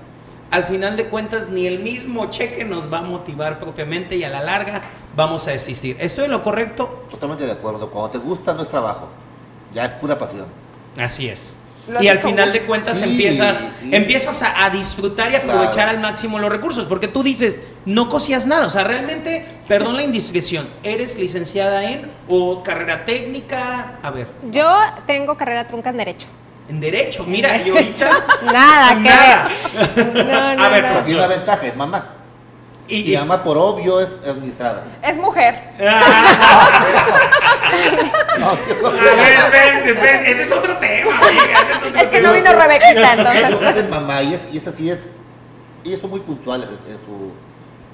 al 0.51 0.65
final 0.65 0.97
de 0.97 1.05
cuentas 1.07 1.49
ni 1.49 1.67
el 1.67 1.79
mismo 1.81 2.29
cheque 2.31 2.65
nos 2.65 2.93
va 2.93 2.99
a 2.99 3.03
motivar 3.03 3.59
propiamente 3.61 4.17
y 4.17 4.25
a 4.25 4.29
la 4.29 4.43
larga 4.43 4.83
vamos 5.15 5.47
a 5.47 5.53
desistir. 5.53 5.97
¿Estoy 6.01 6.25
en 6.25 6.33
lo 6.33 6.43
correcto? 6.43 7.07
Totalmente 7.11 7.47
de 7.47 7.53
acuerdo. 7.53 7.89
Cuando 7.91 8.11
te 8.11 8.19
gusta 8.19 8.53
no 8.55 8.63
es 8.63 8.69
trabajo, 8.69 9.09
ya 9.73 9.85
es 9.85 9.91
pura 9.93 10.19
pasión. 10.19 10.47
Así 10.99 11.29
es. 11.29 11.57
Lo 11.89 12.03
Y 12.03 12.09
al 12.09 12.19
final 12.19 12.53
de 12.53 12.61
cuentas 12.61 12.99
Sí, 12.99 13.11
empiezas, 13.11 13.59
sí. 13.81 13.89
empiezas 13.95 14.43
a, 14.43 14.65
a 14.65 14.71
disfrutar 14.71 15.33
y 15.33 15.37
aprovechar 15.37 15.73
Claro. 15.75 15.91
al 15.93 16.01
máximo 16.01 16.39
los 16.39 16.51
recursos, 16.51 16.85
porque 16.87 17.09
tú 17.09 17.23
dices, 17.23 17.61
no 17.87 18.09
cosías 18.09 18.47
nada, 18.47 18.67
o 18.67 18.71
sea, 18.71 18.85
realmente, 18.85 19.47
perdón 19.67 19.97
la 19.97 20.03
indiscreción, 20.03 20.69
¿eres 20.83 21.17
licenciada 21.19 21.91
en 21.91 22.11
o 22.29 22.63
carrera 22.63 23.05
técnica? 23.05 23.95
A 24.03 24.11
ver, 24.11 24.27
Yo 24.51 24.69
tengo 25.07 25.37
carrera 25.37 25.67
trunca 25.67 25.91
en 25.91 25.97
Derecho. 25.97 26.27
En 26.71 26.81
derecho, 26.81 27.25
mira, 27.27 27.57
y 27.57 27.69
ahorita... 27.71 28.11
Nada 28.45 28.95
que 28.95 29.01
nada. 29.01 29.49
ver. 29.97 30.07
No, 30.27 30.55
no, 30.55 30.65
a 30.65 30.69
ver, 30.69 30.83
no. 30.85 30.89
Pero 30.93 31.05
tiene 31.05 31.19
una 31.19 31.27
ventaja, 31.29 31.67
es 31.67 31.77
mamá. 31.77 32.07
Y, 32.87 33.13
Y 33.13 33.17
mamá 33.19 33.43
por 33.45 33.57
obvio 33.59 34.01
es 34.01 34.09
administrada. 34.27 34.85
Es 35.03 35.19
mujer. 35.19 35.55
No, 38.39 38.53
yo 38.69 38.75
creo 38.79 38.89
A 38.89 38.93
que- 38.93 39.01
ver, 39.01 39.39
espérense, 39.41 39.91
espérense, 39.91 40.31
ese 40.31 40.43
es 40.43 40.53
otro 40.53 40.77
tema, 40.79 41.11
amiga, 41.13 41.61
ese 41.63 41.73
es 41.73 41.83
otro 41.83 42.01
Es 42.01 42.09
que 42.09 42.17
tema. 42.17 42.29
no 42.29 42.35
vino 42.35 42.53
Rebequita, 42.53 43.15
Yo 43.17 43.23
creo 43.23 43.33
que 43.33 43.39
entonces. 43.47 43.85
es 43.85 43.91
mamá 43.91 44.23
y, 44.23 44.35
es, 44.35 44.41
y 44.53 44.59
esa 44.59 44.73
sí 44.73 44.91
es. 44.91 44.99
Ellas 45.85 46.01
son 46.01 46.11
muy 46.11 46.21
puntuales 46.21 46.69
en 46.89 46.97
su. 47.05 47.33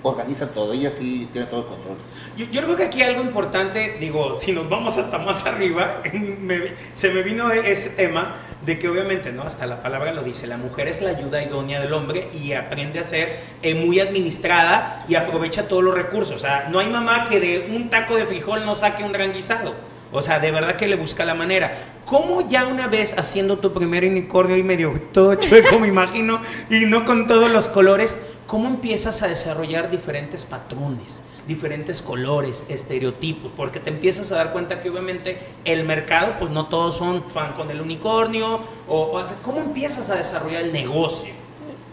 Organizan 0.09 0.51
todo, 0.51 0.73
ella 0.73 0.91
sí 0.97 1.29
tiene 1.33 1.47
todo 1.49 1.61
el 1.63 1.67
control. 1.67 1.97
Yo, 2.37 2.47
yo 2.47 2.63
creo 2.63 2.77
que 2.77 2.85
aquí 2.85 3.03
algo 3.03 3.23
importante, 3.23 3.97
digo, 3.99 4.35
si 4.35 4.53
nos 4.53 4.69
vamos 4.69 4.97
hasta 4.99 5.19
más 5.19 5.45
arriba, 5.47 6.01
me- 6.13 6.73
se 6.95 7.11
me 7.11 7.23
vino 7.23 7.51
ese 7.51 7.91
tema 7.91 8.35
de 8.65 8.79
que 8.79 8.89
obviamente, 8.89 9.33
¿no? 9.33 9.43
Hasta 9.43 9.67
la 9.67 9.83
palabra 9.83 10.13
lo 10.13 10.23
dice, 10.23 10.47
la 10.47 10.57
mujer 10.57 10.89
es 10.89 11.01
la 11.03 11.11
ayuda 11.11 11.43
idónea 11.43 11.81
del 11.81 11.93
hombre 11.93 12.29
y 12.43 12.53
aprende 12.53 12.99
a 13.01 13.05
ser 13.05 13.39
eh, 13.63 13.75
muy 13.75 14.01
administrada 14.01 15.01
y 15.09 15.15
aprovecha 15.15 15.69
todos 15.69 15.83
los 15.85 15.95
recursos. 15.95 16.37
O 16.37 16.39
sea, 16.39 16.69
no 16.71 16.79
hay 16.79 16.89
mamá 16.89 17.29
que 17.29 17.41
de 17.41 17.69
un 17.75 17.91
taco 17.91 18.17
de 18.17 18.27
frijol 18.27 18.65
no 18.65 18.75
saque 18.77 19.05
un 19.05 19.13
gran 19.13 19.33
guisado. 19.33 19.75
O 20.13 20.23
sea, 20.23 20.39
de 20.39 20.51
verdad 20.53 20.77
que 20.77 20.87
le 20.87 20.97
busca 20.97 21.25
la 21.25 21.35
manera. 21.35 21.77
¿Cómo 22.07 22.49
ya 22.49 22.67
una 22.67 22.87
vez 22.87 23.19
haciendo 23.19 23.59
tu 23.59 23.73
primer 23.73 24.05
unicornio 24.05 24.57
y 24.57 24.63
medio 24.63 25.01
todo 25.13 25.35
chueco, 25.35 25.79
me 25.81 25.89
imagino, 25.89 26.41
y 26.71 26.87
no 26.87 27.05
con 27.05 27.27
todos 27.27 27.51
los 27.51 27.69
colores, 27.69 28.17
cómo 28.47 28.69
empiezas 28.69 29.23
a 29.23 29.29
desarrollar 29.29 29.91
diferentes 29.91 30.45
patrones, 30.45 31.23
diferentes 31.47 32.01
colores, 32.01 32.65
estereotipos? 32.69 33.53
Porque 33.57 33.81
te 33.81 33.91
empiezas 33.91 34.31
a 34.33 34.37
dar 34.37 34.53
cuenta 34.53 34.81
que 34.81 34.91
obviamente 34.91 35.39
el 35.65 35.85
mercado, 35.85 36.35
pues 36.39 36.51
no 36.51 36.67
todos 36.67 36.97
son 36.97 37.29
fan 37.31 37.53
con 37.55 37.71
el 37.71 37.81
unicornio, 37.81 38.61
o, 38.89 39.23
¿cómo 39.43 39.59
empiezas 39.59 40.11
a 40.11 40.17
desarrollar 40.17 40.63
el 40.63 40.73
negocio? 40.73 41.33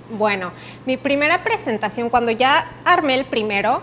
Bueno, 0.10 0.52
mi 0.86 0.98
primera 0.98 1.44
presentación, 1.44 2.10
cuando 2.10 2.32
ya 2.32 2.68
armé 2.86 3.16
el 3.16 3.26
primero, 3.26 3.82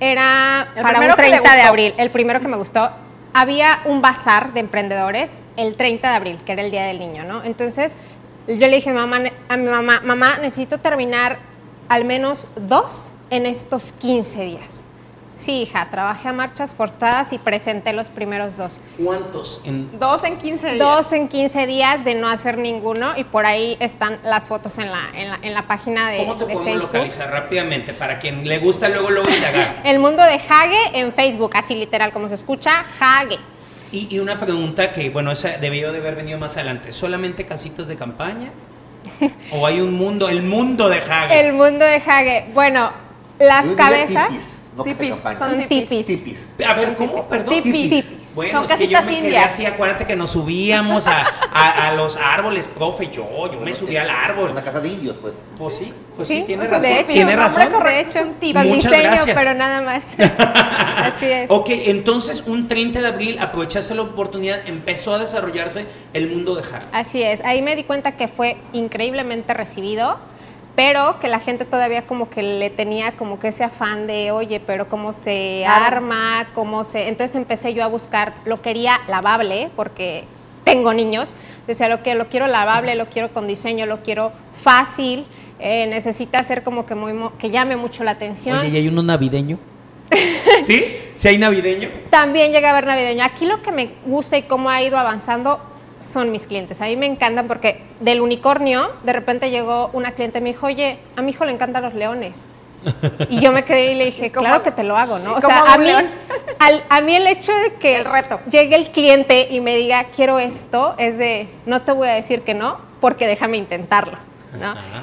era 0.00 0.68
El 0.74 0.82
para 0.82 0.98
primero 0.98 1.14
un 1.14 1.16
que 1.16 1.30
le 1.30 1.38
30 1.38 1.56
de 1.56 1.62
abril. 1.62 1.94
El 1.96 2.10
primero 2.10 2.40
que 2.40 2.48
me 2.48 2.56
gustó. 2.56 2.90
Había 3.32 3.80
un 3.84 4.00
bazar 4.00 4.52
de 4.52 4.60
emprendedores 4.60 5.40
el 5.56 5.74
30 5.74 6.08
de 6.08 6.16
abril, 6.16 6.38
que 6.44 6.52
era 6.52 6.62
el 6.62 6.70
Día 6.70 6.86
del 6.86 6.98
Niño, 6.98 7.24
¿no? 7.24 7.42
Entonces, 7.44 7.96
yo 8.46 8.54
le 8.54 8.76
dije 8.76 8.90
a 8.90 8.92
mi 8.92 8.98
mamá, 8.98 9.18
a 9.48 9.56
mi 9.56 9.68
mamá, 9.68 10.00
mamá, 10.04 10.38
necesito 10.40 10.78
terminar 10.78 11.38
al 11.88 12.04
menos 12.04 12.48
dos 12.56 13.12
en 13.30 13.46
estos 13.46 13.92
15 13.92 14.44
días. 14.44 14.84
Sí, 15.36 15.62
hija, 15.62 15.88
trabajé 15.90 16.28
a 16.28 16.32
marchas 16.32 16.74
forzadas 16.74 17.32
y 17.32 17.38
presenté 17.38 17.92
los 17.92 18.08
primeros 18.08 18.56
dos. 18.56 18.80
¿Cuántos? 19.02 19.60
En... 19.64 19.98
Dos 19.98 20.22
en 20.22 20.38
15 20.38 20.74
días. 20.74 20.78
Dos 20.78 21.12
en 21.12 21.26
15 21.26 21.66
días 21.66 22.04
de 22.04 22.14
no 22.14 22.28
hacer 22.28 22.56
ninguno 22.56 23.14
y 23.16 23.24
por 23.24 23.44
ahí 23.44 23.76
están 23.80 24.20
las 24.24 24.46
fotos 24.46 24.78
en 24.78 24.92
la, 24.92 25.10
en 25.12 25.30
la, 25.30 25.38
en 25.42 25.52
la 25.52 25.66
página 25.66 26.08
de, 26.08 26.18
¿Cómo 26.18 26.36
te 26.36 26.46
de 26.46 26.52
podemos 26.52 26.72
Facebook. 26.72 26.92
localizar 26.92 27.30
rápidamente 27.32 27.92
para 27.94 28.20
quien 28.20 28.46
le 28.46 28.58
gusta 28.58 28.88
luego 28.88 29.10
luego 29.10 29.28
indagar? 29.28 29.80
El 29.84 29.98
mundo 29.98 30.22
de 30.22 30.34
Hage 30.34 31.00
en 31.00 31.12
Facebook, 31.12 31.50
así 31.56 31.74
literal 31.74 32.12
como 32.12 32.28
se 32.28 32.36
escucha, 32.36 32.84
Hage. 33.00 33.38
Y, 33.90 34.14
y 34.14 34.20
una 34.20 34.38
pregunta 34.38 34.92
que, 34.92 35.10
bueno, 35.10 35.32
esa 35.32 35.58
debió 35.58 35.90
de 35.90 35.98
haber 35.98 36.14
venido 36.14 36.38
más 36.38 36.56
adelante. 36.56 36.92
¿Solamente 36.92 37.44
casitas 37.44 37.88
de 37.88 37.96
campaña? 37.96 38.50
¿O 39.52 39.66
hay 39.66 39.80
un 39.80 39.94
mundo, 39.94 40.28
el 40.28 40.42
mundo 40.42 40.88
de 40.88 40.98
Hague? 40.98 41.40
El 41.40 41.52
mundo 41.52 41.84
de 41.84 41.96
Hage. 41.96 42.46
Bueno, 42.54 42.90
las 43.38 43.66
cabezas 43.76 44.28
tipis, 44.28 44.56
no 44.76 44.84
Tipis, 44.84 45.14
son 45.38 45.58
tipis. 45.68 46.06
Tipis. 46.06 46.46
A 46.66 46.74
ver, 46.74 46.96
¿cómo? 46.96 47.26
Perdón. 47.28 47.62
Tipis. 47.62 47.90
Tipis. 47.90 48.23
Bueno, 48.34 48.60
Son 48.62 48.70
es 48.70 48.76
que 48.76 48.88
yo 48.88 49.00
me 49.02 49.06
quedé 49.08 49.18
indias. 49.26 49.46
así, 49.52 49.64
acuérdate 49.66 50.06
que 50.06 50.16
nos 50.16 50.30
subíamos 50.32 51.06
a, 51.06 51.24
a- 51.52 51.88
a 51.88 51.94
los 51.94 52.16
árboles, 52.16 52.66
profe, 52.68 53.08
yo, 53.10 53.26
yo 53.52 53.60
me 53.60 53.72
subí 53.72 53.96
al 53.96 54.10
árbol. 54.10 54.50
Una 54.50 54.62
casa 54.62 54.80
de 54.80 54.88
indios, 54.88 55.16
pues. 55.20 55.34
Pues 55.56 55.76
sí, 55.76 55.92
pues 56.16 56.26
sí, 56.26 56.38
Sí, 56.38 56.44
tiene 56.46 56.64
razón. 56.64 56.82
de 56.82 57.00
hecho, 57.00 57.08
tiene 57.12 57.36
razón. 57.36 57.62
correcto. 57.72 57.84
De 57.88 58.00
Es 58.00 58.16
hecho, 58.16 58.26
un 58.26 58.34
tip. 58.34 58.56
con 58.56 58.68
Muchas 58.68 58.90
diseño, 58.90 59.10
gracias. 59.12 59.36
pero 59.38 59.54
nada 59.54 59.82
más. 59.82 60.04
Así 60.18 61.26
es. 61.26 61.50
Ok, 61.50 61.68
entonces 61.70 62.42
un 62.46 62.66
30 62.68 63.00
de 63.00 63.06
abril 63.06 63.38
aprovechaste 63.38 63.94
la 63.94 64.02
oportunidad, 64.02 64.60
empezó 64.66 65.14
a 65.14 65.18
desarrollarse 65.18 65.86
el 66.12 66.28
mundo 66.28 66.54
de 66.56 66.62
Hague. 66.62 66.86
Así 66.92 67.22
es, 67.22 67.40
ahí 67.44 67.62
me 67.62 67.76
di 67.76 67.84
cuenta 67.84 68.12
que 68.16 68.28
fue 68.28 68.56
increíblemente 68.72 69.54
recibido, 69.54 70.18
pero 70.76 71.20
que 71.20 71.28
la 71.28 71.38
gente 71.40 71.64
todavía 71.64 72.02
como 72.02 72.28
que 72.28 72.42
le 72.42 72.68
tenía 72.70 73.12
como 73.12 73.38
que 73.38 73.48
ese 73.48 73.62
afán 73.64 74.06
de, 74.06 74.30
oye, 74.32 74.60
pero 74.60 74.88
cómo 74.88 75.12
se 75.12 75.62
Claro. 75.64 75.84
arma, 75.96 76.48
cómo 76.54 76.84
se... 76.84 77.08
Entonces 77.08 77.36
empecé 77.36 77.74
yo 77.74 77.84
a 77.84 77.86
buscar, 77.86 78.34
lo 78.44 78.60
quería 78.60 79.00
lavable, 79.08 79.70
porque 79.76 80.24
tengo 80.64 80.92
niños, 80.92 81.34
decía, 81.68 81.88
lo 81.88 82.02
que 82.02 82.14
lo 82.14 82.28
quiero 82.28 82.46
lavable, 82.48 82.94
lo 82.96 83.06
quiero 83.06 83.32
con 83.32 83.46
diseño, 83.46 83.86
lo 83.86 84.02
quiero 84.02 84.32
fácil, 84.60 85.26
eh, 85.60 85.86
necesita 85.86 86.42
ser 86.42 86.62
como 86.64 86.86
que 86.86 86.94
muy 86.96 87.12
mo- 87.12 87.32
que 87.38 87.50
llame 87.50 87.76
mucho 87.76 88.02
la 88.02 88.10
atención. 88.12 88.58
Oye, 88.58 88.68
¿y 88.70 88.76
hay 88.78 88.88
uno 88.88 89.02
navideño? 89.02 89.58
¿Sí? 90.64 90.84
¿Sí 91.14 91.28
hay 91.28 91.38
navideño? 91.38 91.88
También 92.10 92.50
llega 92.52 92.70
a 92.70 92.72
ver 92.74 92.86
navideño. 92.86 93.22
Aquí 93.24 93.46
lo 93.46 93.62
que 93.62 93.70
me 93.72 93.90
gusta 94.06 94.36
y 94.36 94.42
cómo 94.42 94.68
ha 94.70 94.82
ido 94.82 94.98
avanzando 94.98 95.60
son 96.04 96.30
mis 96.30 96.46
clientes. 96.46 96.80
A 96.80 96.84
mí 96.86 96.96
me 96.96 97.06
encantan 97.06 97.46
porque 97.48 97.80
del 98.00 98.20
unicornio, 98.20 98.90
de 99.02 99.12
repente 99.12 99.50
llegó 99.50 99.90
una 99.92 100.12
cliente 100.12 100.38
y 100.38 100.42
me 100.42 100.50
dijo, 100.50 100.66
oye, 100.66 100.98
a 101.16 101.22
mi 101.22 101.30
hijo 101.30 101.44
le 101.44 101.52
encantan 101.52 101.82
los 101.82 101.94
leones. 101.94 102.40
Y 103.30 103.40
yo 103.40 103.50
me 103.52 103.64
quedé 103.64 103.92
y 103.92 103.94
le 103.94 104.04
dije, 104.06 104.30
claro 104.32 104.62
que 104.62 104.70
te 104.70 104.82
lo 104.84 104.96
hago, 104.96 105.18
¿no? 105.18 105.34
O 105.34 105.40
sea, 105.40 105.72
a 105.72 105.78
mí, 105.78 105.88
al- 106.58 106.82
a 106.88 107.00
mí 107.00 107.14
el 107.16 107.26
hecho 107.26 107.52
de 107.52 107.74
que 107.74 107.96
El 107.96 108.04
reto. 108.04 108.40
llegue 108.50 108.76
el 108.76 108.90
cliente 108.90 109.48
y 109.50 109.60
me 109.60 109.74
diga, 109.76 110.04
quiero 110.14 110.38
esto, 110.38 110.94
es 110.98 111.16
de, 111.16 111.48
no 111.66 111.82
te 111.82 111.92
voy 111.92 112.08
a 112.08 112.12
decir 112.12 112.42
que 112.42 112.52
no, 112.54 112.78
porque 113.00 113.26
déjame 113.26 113.56
intentarlo. 113.56 114.18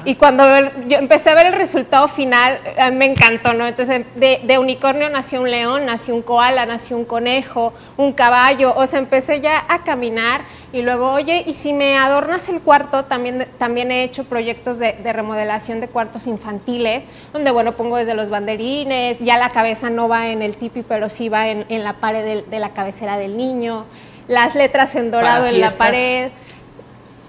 Y 0.04 0.14
cuando 0.16 0.44
yo 0.88 0.98
empecé 0.98 1.30
a 1.30 1.34
ver 1.34 1.46
el 1.46 1.52
resultado 1.52 2.08
final, 2.08 2.58
mí 2.90 2.96
me 2.96 3.04
encantó, 3.06 3.52
¿no? 3.52 3.66
Entonces, 3.66 4.06
de, 4.14 4.40
de 4.44 4.58
unicornio 4.58 5.08
nació 5.10 5.40
un 5.40 5.50
león, 5.50 5.86
nació 5.86 6.14
un 6.14 6.22
koala, 6.22 6.64
nació 6.66 6.96
un 6.96 7.04
conejo, 7.04 7.72
un 7.96 8.12
caballo, 8.12 8.74
o 8.76 8.86
sea, 8.86 8.98
empecé 8.98 9.40
ya 9.40 9.64
a 9.68 9.84
caminar 9.84 10.42
y 10.72 10.82
luego, 10.82 11.12
oye, 11.12 11.44
y 11.46 11.54
si 11.54 11.72
me 11.72 11.96
adornas 11.98 12.48
el 12.48 12.60
cuarto, 12.60 13.04
también, 13.04 13.46
también 13.58 13.90
he 13.92 14.04
hecho 14.04 14.24
proyectos 14.24 14.78
de, 14.78 14.94
de 14.94 15.12
remodelación 15.12 15.80
de 15.80 15.88
cuartos 15.88 16.26
infantiles, 16.26 17.04
donde, 17.32 17.50
bueno, 17.50 17.72
pongo 17.72 17.96
desde 17.98 18.14
los 18.14 18.30
banderines, 18.30 19.18
ya 19.20 19.36
la 19.38 19.50
cabeza 19.50 19.90
no 19.90 20.08
va 20.08 20.28
en 20.28 20.42
el 20.42 20.56
tipi, 20.56 20.82
pero 20.82 21.08
sí 21.08 21.28
va 21.28 21.48
en, 21.48 21.66
en 21.68 21.84
la 21.84 21.94
pared 21.94 22.24
del- 22.24 22.50
de, 22.50 22.58
la 22.58 22.70
cabecera 22.70 23.18
del 23.18 23.36
niño, 23.36 23.84
las 24.28 24.54
letras 24.54 24.94
en 24.94 25.10
dorado 25.10 25.46
en 25.46 25.60
la 25.60 25.66
pared. 25.78 26.30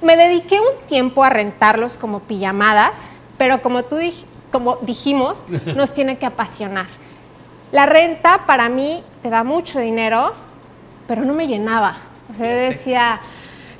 Me 0.04 0.18
dediqué 0.18 0.60
un 0.60 0.86
tiempo 0.88 1.24
a 1.24 1.30
rentarlos 1.30 1.97
como 1.97 2.20
pijamadas, 2.20 3.10
pero 3.38 3.62
como 3.62 3.84
tú 3.84 3.97
dij- 3.97 4.26
como 4.51 4.78
dijimos, 4.82 5.45
nos 5.76 5.93
tiene 5.93 6.18
que 6.18 6.26
apasionar. 6.26 6.88
La 7.72 7.86
renta 7.86 8.45
para 8.45 8.70
mí 8.70 9.04
te 9.22 9.30
da 9.30 9.43
mucho 9.43 9.80
dinero, 9.80 10.34
pero 11.08 11.24
no 11.24 11.34
me 11.34 11.47
llenaba. 11.47 11.97
O 12.32 12.36
sea, 12.36 12.47
decía, 12.54 13.20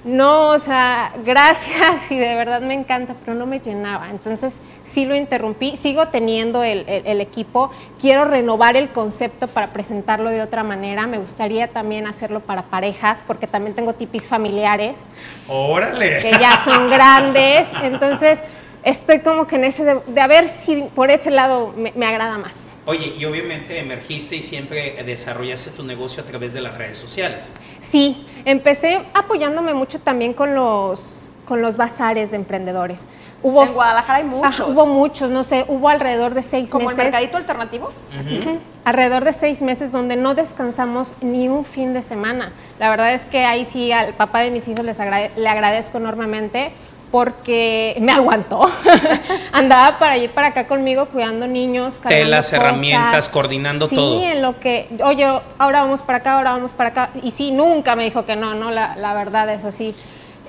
no, 0.06 0.50
o 0.50 0.60
sea, 0.60 1.14
gracias 1.26 2.12
y 2.12 2.18
de 2.18 2.36
verdad 2.36 2.62
me 2.62 2.74
encanta, 2.74 3.16
pero 3.24 3.34
no 3.38 3.46
me 3.46 3.60
llenaba. 3.60 4.10
Entonces 4.10 4.60
sí 4.84 5.06
lo 5.06 5.16
interrumpí, 5.16 5.78
sigo 5.78 6.10
teniendo 6.10 6.64
el, 6.64 6.80
el- 6.90 7.06
el 7.08 7.22
equipo, 7.22 7.72
quiero 8.02 8.26
renovar 8.26 8.76
el 8.76 8.90
concepto 8.90 9.48
para 9.48 9.68
presentarlo 9.74 10.30
de 10.30 10.42
otra 10.42 10.64
manera. 10.64 11.08
Me 11.08 11.20
gustaría 11.20 11.68
también 11.70 12.06
hacerlo 12.08 12.42
para 12.42 12.64
parejas, 12.64 13.24
porque 13.26 13.48
también 13.48 13.76
tengo 13.76 13.94
tipis 13.94 14.28
familiares 14.28 15.06
Órale. 15.48 16.20
que 16.20 16.32
ya 16.32 16.62
son 16.66 16.90
grandes. 16.90 17.68
Entonces, 17.82 18.42
estoy 18.84 19.20
como 19.20 19.48
que 19.48 19.56
en 19.56 19.64
ese 19.64 19.86
de, 19.86 20.00
de 20.08 20.22
a 20.22 20.28
ver 20.28 20.48
si 20.50 20.84
por 20.96 21.10
ese 21.12 21.32
lado 21.32 21.74
me, 21.78 21.94
me 21.96 22.06
agrada 22.06 22.38
más. 22.38 22.63
Oye, 22.86 23.14
y 23.18 23.24
obviamente 23.26 23.80
emergiste 23.80 24.36
y 24.36 24.42
siempre 24.42 25.02
desarrollaste 25.06 25.72
tu 25.72 25.84
negocio 25.84 26.22
a 26.22 26.26
través 26.26 26.52
de 26.54 26.60
las 26.62 26.78
redes 26.78 26.98
sociales. 26.98 27.54
Sí, 27.80 28.28
empecé 28.44 29.02
apoyándome 29.14 29.74
mucho 29.74 30.00
también 30.00 30.34
con 30.34 30.54
los, 30.54 31.32
con 31.46 31.62
los 31.62 31.78
bazares 31.78 32.32
de 32.32 32.38
emprendedores. 32.38 33.06
Hubo, 33.42 33.64
En 33.64 33.74
Guadalajara 33.74 34.20
hay 34.20 34.24
muchos. 34.26 34.60
Ah, 34.60 34.66
hubo 34.72 34.86
muchos, 34.86 35.30
no 35.30 35.44
sé, 35.46 35.66
hubo 35.70 35.88
alrededor 35.90 36.34
de 36.34 36.44
seis 36.44 36.70
Como 36.70 36.90
el 36.90 36.96
meses. 36.98 37.12
mercadito 37.12 37.38
alternativo. 37.38 37.88
Ujú. 38.20 38.60
Alrededor 38.86 39.24
de 39.24 39.34
seis 39.34 39.62
meses 39.62 39.92
donde 39.94 40.16
no 40.18 40.34
descansamos 40.36 41.14
ni 41.22 41.48
un 41.48 41.64
fin 41.66 41.94
de 41.94 42.02
semana. 42.02 42.52
La 42.80 42.90
verdad 42.90 43.14
es 43.14 43.24
que 43.26 43.46
ahí 43.46 43.64
sí 43.66 43.94
al 43.94 44.14
papá 44.14 44.40
de 44.42 44.52
mis 44.52 44.68
hijos 44.68 44.84
les 44.86 45.00
agrade- 45.00 45.32
le 45.38 45.48
agradezco 45.48 45.98
enormemente 46.00 46.72
porque 47.14 47.96
me 48.02 48.12
aguantó. 48.12 48.68
Andaba 49.52 50.00
para 50.00 50.14
allí 50.14 50.30
para 50.30 50.48
acá 50.48 50.66
conmigo 50.66 51.06
cuidando 51.10 51.46
niños, 51.48 52.00
Telas, 52.00 52.48
cosas. 52.48 52.60
herramientas, 52.60 53.30
coordinando 53.30 53.88
sí, 53.88 53.96
todo. 53.96 54.20
Sí, 54.20 54.26
en 54.26 54.42
lo 54.42 54.60
que, 54.60 54.88
oye, 55.04 55.24
ahora 55.60 55.82
vamos 55.82 56.02
para 56.02 56.18
acá, 56.18 56.34
ahora 56.38 56.54
vamos 56.54 56.72
para 56.72 56.90
acá. 56.90 57.10
Y 57.22 57.30
sí, 57.30 57.52
nunca 57.52 57.96
me 57.96 58.04
dijo 58.04 58.26
que 58.26 58.36
no, 58.36 58.56
no, 58.56 58.72
la, 58.72 58.96
la 58.96 59.14
verdad, 59.14 59.48
eso 59.50 59.72
sí. 59.72 59.94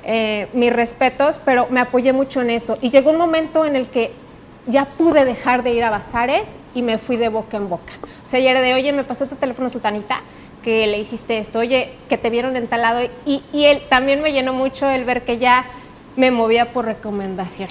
Eh, 0.05 0.49
mis 0.55 0.73
respetos, 0.73 1.39
pero 1.45 1.67
me 1.69 1.81
apoyé 1.81 2.15
mucho 2.15 2.41
en 2.41 2.49
eso. 2.49 2.79
Y 2.81 2.89
llegó 2.89 3.11
un 3.11 3.19
momento 3.19 3.67
en 3.67 3.77
el 3.77 3.89
que 3.89 4.13
ya 4.67 4.87
pude 4.87 5.27
dejar 5.27 5.65
de 5.65 5.73
ir 5.73 5.85
a 5.85 5.91
bazares 5.91 6.49
y 6.75 6.81
me 6.81 6.97
fui 6.97 7.19
de 7.19 7.29
boca 7.29 7.59
en 7.59 7.69
boca. 7.69 7.93
O 8.25 8.29
sea, 8.29 8.41
ya 8.41 8.53
era 8.53 8.63
de, 8.63 8.73
oye, 8.73 8.91
me 8.95 9.05
pasó 9.05 9.27
tu 9.27 9.37
teléfono, 9.37 9.69
Sutanita, 9.69 10.23
que 10.63 10.87
le 10.87 10.99
hiciste 10.99 11.37
esto, 11.37 11.59
oye, 11.59 11.93
que 12.09 12.17
te 12.17 12.31
vieron 12.31 12.57
en 12.57 12.69
tal 12.69 12.81
lado. 12.81 13.03
Y, 13.27 13.43
y 13.53 13.67
él 13.67 13.83
también 13.91 14.23
me 14.23 14.33
llenó 14.33 14.55
mucho 14.55 14.89
el 14.89 15.05
ver 15.05 15.25
que 15.25 15.37
ya 15.37 15.67
me 16.17 16.31
movía 16.31 16.73
por 16.73 16.85
recomendación. 16.85 17.69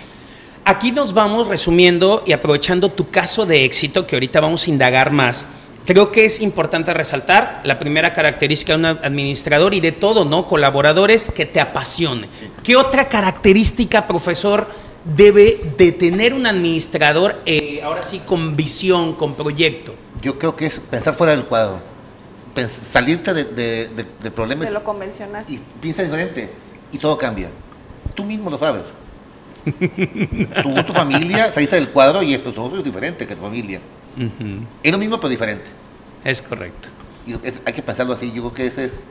Aquí 0.66 0.91
nos 0.91 1.14
vamos 1.14 1.48
resumiendo 1.48 2.24
y 2.26 2.32
aprovechando 2.32 2.89
tu 2.89 3.10
caso 3.10 3.46
de 3.46 3.66
éxito, 3.66 4.08
que 4.08 4.16
ahorita 4.16 4.39
vamos 4.39 4.66
a 4.68 4.70
indagar 4.70 5.12
más. 5.12 5.46
Creo 5.86 6.12
que 6.14 6.24
es 6.24 6.39
importante 6.39 6.94
resaltar 6.94 7.60
la 7.66 7.78
primera 7.78 8.14
característica 8.14 8.72
de 8.72 8.80
un 8.80 8.86
administrador 8.86 9.74
y 9.74 9.82
de 9.82 9.91
todo, 9.91 10.24
¿no? 10.24 10.48
Colaboradores 10.48 11.30
que 11.36 11.46
te 11.46 11.60
apasione. 11.60 12.30
¿Qué 12.64 12.78
otra 12.78 13.10
característica, 13.10 14.08
profesor, 14.08 14.68
debe 15.04 15.60
de 15.78 15.91
tener 15.91 16.34
un 16.34 16.46
administrador, 16.46 17.41
eh, 17.46 17.82
ahora 17.84 18.04
sí, 18.04 18.22
con 18.26 18.56
visión, 18.56 19.16
con 19.16 19.36
proyecto? 19.36 19.94
Yo 20.22 20.39
creo 20.39 20.56
que 20.56 20.68
es 20.68 20.80
pensar 20.80 21.14
fuera 21.16 21.34
del 21.36 21.44
cuadro. 21.44 21.80
Pens- 22.56 22.70
salirte 22.94 23.34
de, 23.34 23.44
de, 23.44 23.88
de- 23.89 24.06
de 24.22 24.32
problemas 24.32 24.66
De 24.68 24.74
lo 24.74 24.84
convencional. 24.86 25.44
y 25.50 25.58
piensa 25.82 26.04
diferente 26.04 26.50
y 26.94 26.98
todo 26.98 27.18
cambia. 27.18 27.50
Tú 28.16 28.24
mismo 28.24 28.49
lo 28.49 28.57
sabes. 28.57 28.93
Tú, 30.61 30.84
tu 30.86 30.93
familia, 30.93 31.51
saliste 31.53 31.76
del 31.78 31.89
cuadro 31.89 32.22
y 32.22 32.34
esto 32.34 32.51
todo 32.53 32.78
es 32.78 32.84
diferente 32.84 33.26
que 33.26 33.36
tu 33.36 33.41
familia. 33.41 33.80
Es 34.84 34.91
lo 34.91 34.97
mismo 34.97 35.18
pero 35.20 35.30
diferente. 35.30 35.66
Es 36.24 36.41
correcto. 36.41 36.89
Y 37.26 37.34
es- 37.47 37.61
hay 37.66 37.74
que 37.74 37.82
pensarlo 37.82 38.14
así. 38.14 38.28
Yo 38.34 38.41
creo 38.43 38.53
que 38.53 38.68
esa 38.68 38.84
es 38.84 39.03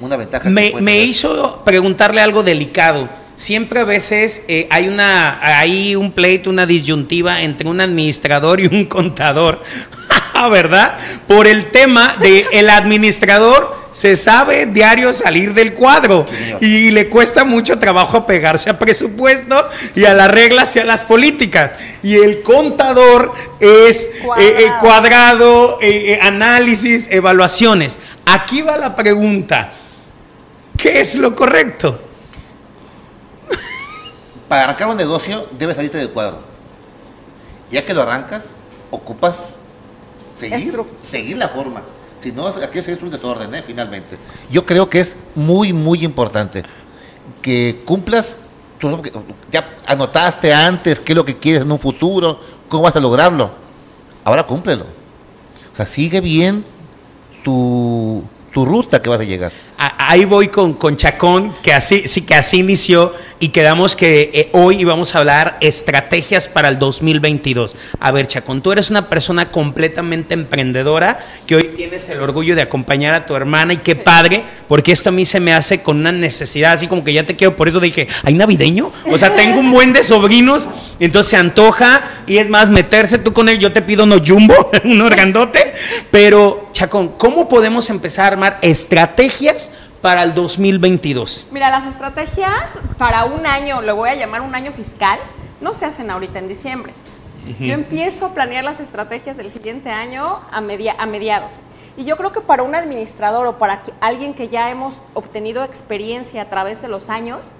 una 0.00 0.16
ventaja. 0.16 0.48
Me, 0.50 0.72
me 0.80 1.02
hizo 1.04 1.62
preguntarle 1.64 2.20
algo 2.20 2.42
delicado. 2.42 3.08
Siempre 3.36 3.80
a 3.80 3.84
veces 3.84 4.44
eh, 4.46 4.68
hay 4.70 4.86
una 4.86 5.40
hay 5.42 5.96
un 5.96 6.12
pleito, 6.12 6.50
una 6.50 6.66
disyuntiva 6.66 7.42
entre 7.42 7.68
un 7.68 7.80
administrador 7.80 8.60
y 8.60 8.66
un 8.66 8.84
contador, 8.84 9.60
¿verdad? 10.48 10.96
Por 11.26 11.46
el 11.46 11.70
tema 11.70 12.16
de 12.20 12.46
el 12.52 12.70
administrador 12.70 13.84
se 13.94 14.16
sabe 14.16 14.66
diario 14.66 15.12
salir 15.12 15.54
del 15.54 15.72
cuadro 15.72 16.26
y 16.60 16.90
le 16.90 17.08
cuesta 17.08 17.44
mucho 17.44 17.78
trabajo 17.78 18.16
apegarse 18.16 18.68
a 18.68 18.76
presupuesto 18.78 19.68
y 19.94 20.04
a 20.04 20.12
las 20.14 20.28
reglas 20.30 20.74
y 20.74 20.80
a 20.80 20.84
las 20.84 21.04
políticas. 21.04 21.70
Y 22.02 22.16
el 22.16 22.42
contador 22.42 23.32
es 23.60 24.10
eh, 24.36 24.56
eh, 24.58 24.72
Cuadrado. 24.80 24.80
cuadrado, 24.80 25.78
eh, 25.80 26.12
eh, 26.14 26.18
análisis, 26.20 27.06
evaluaciones. 27.08 27.98
Aquí 28.26 28.62
va 28.62 28.76
la 28.76 28.96
pregunta. 28.96 29.72
¿Qué 30.76 31.00
es 31.00 31.14
lo 31.14 31.36
correcto? 31.36 32.00
Para 34.48 34.64
arrancar 34.64 34.88
un 34.88 34.96
negocio 34.96 35.46
debes 35.52 35.76
salirte 35.76 35.98
del 35.98 36.10
cuadro. 36.10 36.42
Ya 37.70 37.84
que 37.84 37.94
lo 37.94 38.02
arrancas, 38.02 38.44
ocupas 38.90 39.36
seguir, 40.38 40.74
seguir 41.02 41.36
la 41.36 41.48
forma. 41.48 41.82
Si 42.20 42.32
no, 42.32 42.46
aquí 42.46 42.78
es 42.78 42.88
un 43.02 43.10
desorden, 43.10 43.54
¿eh? 43.54 43.62
finalmente. 43.66 44.16
Yo 44.50 44.64
creo 44.64 44.88
que 44.88 45.00
es 45.00 45.16
muy, 45.34 45.72
muy 45.72 46.04
importante 46.04 46.62
que 47.42 47.82
cumplas, 47.84 48.36
ya 49.50 49.76
anotaste 49.86 50.52
antes 50.52 51.00
qué 51.00 51.12
es 51.12 51.16
lo 51.16 51.24
que 51.24 51.36
quieres 51.38 51.62
en 51.62 51.72
un 51.72 51.78
futuro, 51.78 52.40
cómo 52.68 52.84
vas 52.84 52.96
a 52.96 53.00
lograrlo. 53.00 53.50
Ahora 54.24 54.46
cúmplelo. 54.46 54.84
O 55.72 55.76
sea, 55.76 55.84
sigue 55.84 56.20
bien 56.20 56.64
tu, 57.42 58.22
tu 58.52 58.64
ruta 58.64 59.02
que 59.02 59.10
vas 59.10 59.20
a 59.20 59.24
llegar 59.24 59.52
ahí 59.98 60.24
voy 60.24 60.48
con, 60.48 60.74
con 60.74 60.96
Chacón, 60.96 61.54
que 61.62 61.72
así, 61.72 62.08
sí, 62.08 62.22
que 62.22 62.34
así 62.34 62.58
inició 62.58 63.12
y 63.40 63.48
quedamos 63.48 63.96
que 63.96 64.30
eh, 64.32 64.48
hoy 64.52 64.80
íbamos 64.80 65.14
a 65.14 65.18
hablar 65.18 65.58
estrategias 65.60 66.48
para 66.48 66.68
el 66.68 66.78
2022. 66.78 67.76
A 68.00 68.10
ver, 68.10 68.26
Chacón, 68.26 68.62
tú 68.62 68.72
eres 68.72 68.90
una 68.90 69.08
persona 69.08 69.50
completamente 69.50 70.34
emprendedora 70.34 71.18
que 71.46 71.56
hoy 71.56 71.64
tienes 71.76 72.08
el 72.08 72.20
orgullo 72.20 72.54
de 72.54 72.62
acompañar 72.62 73.14
a 73.14 73.26
tu 73.26 73.34
hermana 73.34 73.74
y 73.74 73.78
qué 73.78 73.96
padre, 73.96 74.44
porque 74.68 74.92
esto 74.92 75.10
a 75.10 75.12
mí 75.12 75.26
se 75.26 75.40
me 75.40 75.52
hace 75.52 75.82
con 75.82 75.98
una 75.98 76.12
necesidad, 76.12 76.72
así 76.72 76.86
como 76.86 77.04
que 77.04 77.12
ya 77.12 77.26
te 77.26 77.36
quiero, 77.36 77.54
por 77.56 77.68
eso 77.68 77.80
dije, 77.80 78.08
¿hay 78.22 78.34
navideño? 78.34 78.92
O 79.10 79.18
sea, 79.18 79.34
tengo 79.34 79.60
un 79.60 79.70
buen 79.70 79.92
de 79.92 80.02
sobrinos, 80.02 80.68
entonces 80.98 81.30
se 81.30 81.36
antoja 81.36 82.22
y 82.26 82.38
es 82.38 82.48
más, 82.48 82.70
meterse 82.70 83.18
tú 83.18 83.32
con 83.32 83.48
él, 83.48 83.58
yo 83.58 83.72
te 83.72 83.82
pido 83.82 84.04
uno 84.04 84.16
jumbo, 84.24 84.70
uno 84.84 85.08
grandote, 85.10 85.74
pero 86.10 86.68
Chacón, 86.72 87.10
¿cómo 87.18 87.48
podemos 87.48 87.90
empezar 87.90 88.24
a 88.24 88.28
armar 88.28 88.58
estrategias? 88.62 89.70
Para 90.04 90.22
el 90.22 90.34
2022? 90.34 91.46
Mira, 91.50 91.70
las 91.70 91.86
estrategias 91.86 92.78
para 92.98 93.24
un 93.24 93.46
año, 93.46 93.80
lo 93.80 93.96
voy 93.96 94.10
a 94.10 94.14
llamar 94.14 94.42
un 94.42 94.54
año 94.54 94.70
fiscal, 94.70 95.18
no 95.62 95.72
se 95.72 95.86
hacen 95.86 96.10
ahorita 96.10 96.38
en 96.40 96.46
diciembre. 96.46 96.92
Yo 97.58 97.72
empiezo 97.72 98.26
a 98.26 98.34
planear 98.34 98.64
las 98.64 98.80
estrategias 98.80 99.38
del 99.38 99.48
siguiente 99.48 99.88
año 99.88 100.40
a, 100.50 100.60
media, 100.60 100.94
a 100.98 101.06
mediados. 101.06 101.54
Y 101.96 102.04
yo 102.04 102.18
creo 102.18 102.32
que 102.32 102.42
para 102.42 102.62
un 102.62 102.74
administrador 102.74 103.46
o 103.46 103.56
para 103.56 103.82
alguien 104.02 104.34
que 104.34 104.50
ya 104.50 104.68
hemos 104.68 105.02
obtenido 105.14 105.64
experiencia 105.64 106.42
a 106.42 106.50
través 106.50 106.82
de 106.82 106.88
los 106.88 107.08
años, 107.08 107.52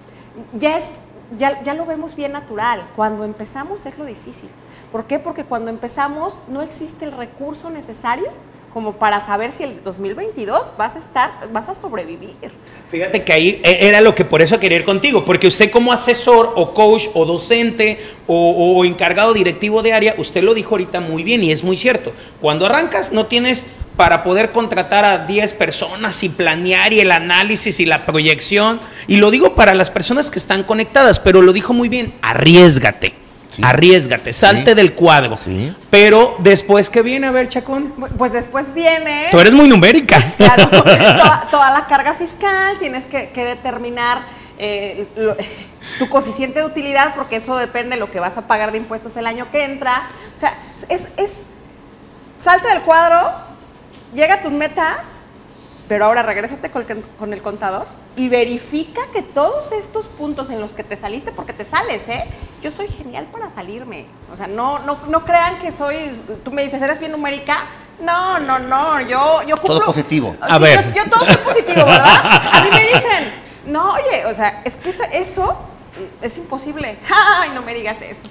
ya, 0.52 0.76
es, 0.76 0.90
ya, 1.38 1.62
ya 1.62 1.72
lo 1.72 1.86
vemos 1.86 2.14
bien 2.14 2.32
natural. 2.32 2.86
Cuando 2.94 3.24
empezamos 3.24 3.86
es 3.86 3.96
lo 3.96 4.04
difícil. 4.04 4.50
¿Por 4.92 5.06
qué? 5.06 5.18
Porque 5.18 5.44
cuando 5.44 5.70
empezamos 5.70 6.38
no 6.48 6.60
existe 6.60 7.06
el 7.06 7.12
recurso 7.12 7.70
necesario 7.70 8.26
como 8.74 8.94
para 8.94 9.24
saber 9.24 9.52
si 9.52 9.62
el 9.62 9.82
2022 9.84 10.72
vas 10.76 10.96
a 10.96 10.98
estar, 10.98 11.30
vas 11.52 11.68
a 11.68 11.76
sobrevivir. 11.76 12.34
Fíjate 12.90 13.22
que 13.22 13.32
ahí 13.32 13.60
e, 13.62 13.86
era 13.86 14.00
lo 14.00 14.16
que 14.16 14.24
por 14.24 14.42
eso 14.42 14.58
quería 14.58 14.78
ir 14.78 14.84
contigo, 14.84 15.24
porque 15.24 15.46
usted 15.46 15.70
como 15.70 15.92
asesor 15.92 16.52
o 16.56 16.74
coach 16.74 17.06
o 17.14 17.24
docente 17.24 17.98
o, 18.26 18.84
encargado 18.84 19.32
directivo 19.32 19.80
de 19.82 19.92
área, 19.92 20.14
usted 20.18 20.42
lo 20.42 20.54
dijo 20.54 20.70
ahorita 20.70 21.00
muy 21.00 21.22
bien 21.22 21.44
y 21.44 21.52
es 21.52 21.62
muy 21.62 21.76
cierto. 21.76 22.12
Cuando 22.40 22.66
arrancas 22.66 23.12
no 23.12 23.26
tienes 23.26 23.66
para 23.96 24.24
poder 24.24 24.50
contratar 24.50 25.04
a 25.04 25.18
10 25.18 25.52
personas 25.52 26.20
y 26.24 26.28
planear 26.28 26.92
y 26.92 26.98
el 26.98 27.12
análisis 27.12 27.78
y 27.78 27.86
la 27.86 28.04
proyección. 28.04 28.80
Y 29.06 29.18
lo 29.18 29.30
digo 29.30 29.54
para 29.54 29.72
las 29.74 29.90
personas 29.90 30.32
que 30.32 30.40
están 30.40 30.64
conectadas, 30.64 31.20
pero 31.20 31.42
lo 31.42 31.52
dijo 31.52 31.72
muy 31.72 31.88
bien, 31.88 32.14
arriesgate. 32.20 33.23
Arriesgate, 33.62 34.32
salte 34.32 34.74
del 34.74 34.94
cuadro. 34.94 35.36
Pero 35.90 36.36
después, 36.40 36.90
¿qué 36.90 37.02
viene? 37.02 37.26
A 37.26 37.30
ver, 37.30 37.48
Chacón. 37.48 37.92
Pues 38.16 38.32
después 38.32 38.72
viene. 38.74 39.28
Tú 39.30 39.38
eres 39.38 39.52
muy 39.52 39.68
numérica. 39.68 40.32
Claro, 40.44 40.68
toda, 41.50 41.70
la 41.70 41.86
carga 41.86 42.14
fiscal, 42.14 42.76
tienes 42.78 43.06
que, 43.06 43.30
determinar 43.34 44.22
eh, 44.58 45.06
tu 45.98 46.08
coeficiente 46.08 46.60
de 46.60 46.66
utilidad, 46.66 47.14
porque 47.14 47.36
eso 47.36 47.56
depende 47.56 47.96
de 47.96 48.00
lo 48.00 48.10
que 48.10 48.20
vas 48.20 48.36
a 48.36 48.46
pagar 48.46 48.72
de 48.72 48.78
impuestos 48.78 49.16
el 49.16 49.26
año 49.26 49.50
que 49.50 49.64
entra. 49.64 50.08
O 50.34 50.38
sea, 50.38 50.54
es, 50.88 51.08
es 51.16 51.44
salte 52.38 52.68
del 52.68 52.82
cuadro, 52.82 53.30
llega 54.14 54.34
a 54.34 54.42
tus 54.42 54.52
metas, 54.52 55.14
pero 55.88 56.06
ahora 56.06 56.22
regrésate 56.22 56.70
con 56.70 57.32
el 57.32 57.42
contador 57.42 57.86
y 58.16 58.28
verifica 58.28 59.02
que 59.12 59.22
todos 59.22 59.72
estos 59.72 60.06
puntos 60.06 60.50
en 60.50 60.60
los 60.60 60.72
que 60.72 60.84
te 60.84 60.96
saliste, 60.96 61.32
porque 61.32 61.52
te 61.52 61.64
sales, 61.64 62.08
¿eh? 62.08 62.24
Yo 62.62 62.70
soy 62.70 62.88
genial 62.88 63.26
para 63.32 63.50
salirme. 63.50 64.06
O 64.32 64.36
sea, 64.36 64.46
no, 64.46 64.78
no, 64.80 64.98
no 65.08 65.24
crean 65.24 65.58
que 65.58 65.72
soy, 65.72 65.96
tú 66.44 66.52
me 66.52 66.62
dices, 66.62 66.80
¿eres 66.80 67.00
bien 67.00 67.12
numérica? 67.12 67.66
No, 68.00 68.38
no, 68.38 68.58
no, 68.58 69.00
yo, 69.00 69.42
yo 69.42 69.56
cumplo. 69.56 69.78
Todo 69.78 69.86
positivo. 69.86 70.36
A 70.40 70.58
ver. 70.58 70.92
Yo, 70.94 71.04
todo 71.10 71.24
soy 71.24 71.36
positivo, 71.36 71.84
¿verdad? 71.84 72.50
A 72.52 72.64
mí 72.64 72.70
me 72.70 72.86
dicen, 72.86 73.24
no, 73.66 73.92
oye, 73.92 74.26
o 74.26 74.34
sea, 74.34 74.62
es 74.64 74.76
que 74.76 74.90
eso 74.90 75.56
es 76.22 76.38
imposible. 76.38 76.98
Ay, 77.10 77.50
no 77.54 77.62
me 77.62 77.74
digas 77.74 77.96
eso. 78.00 78.22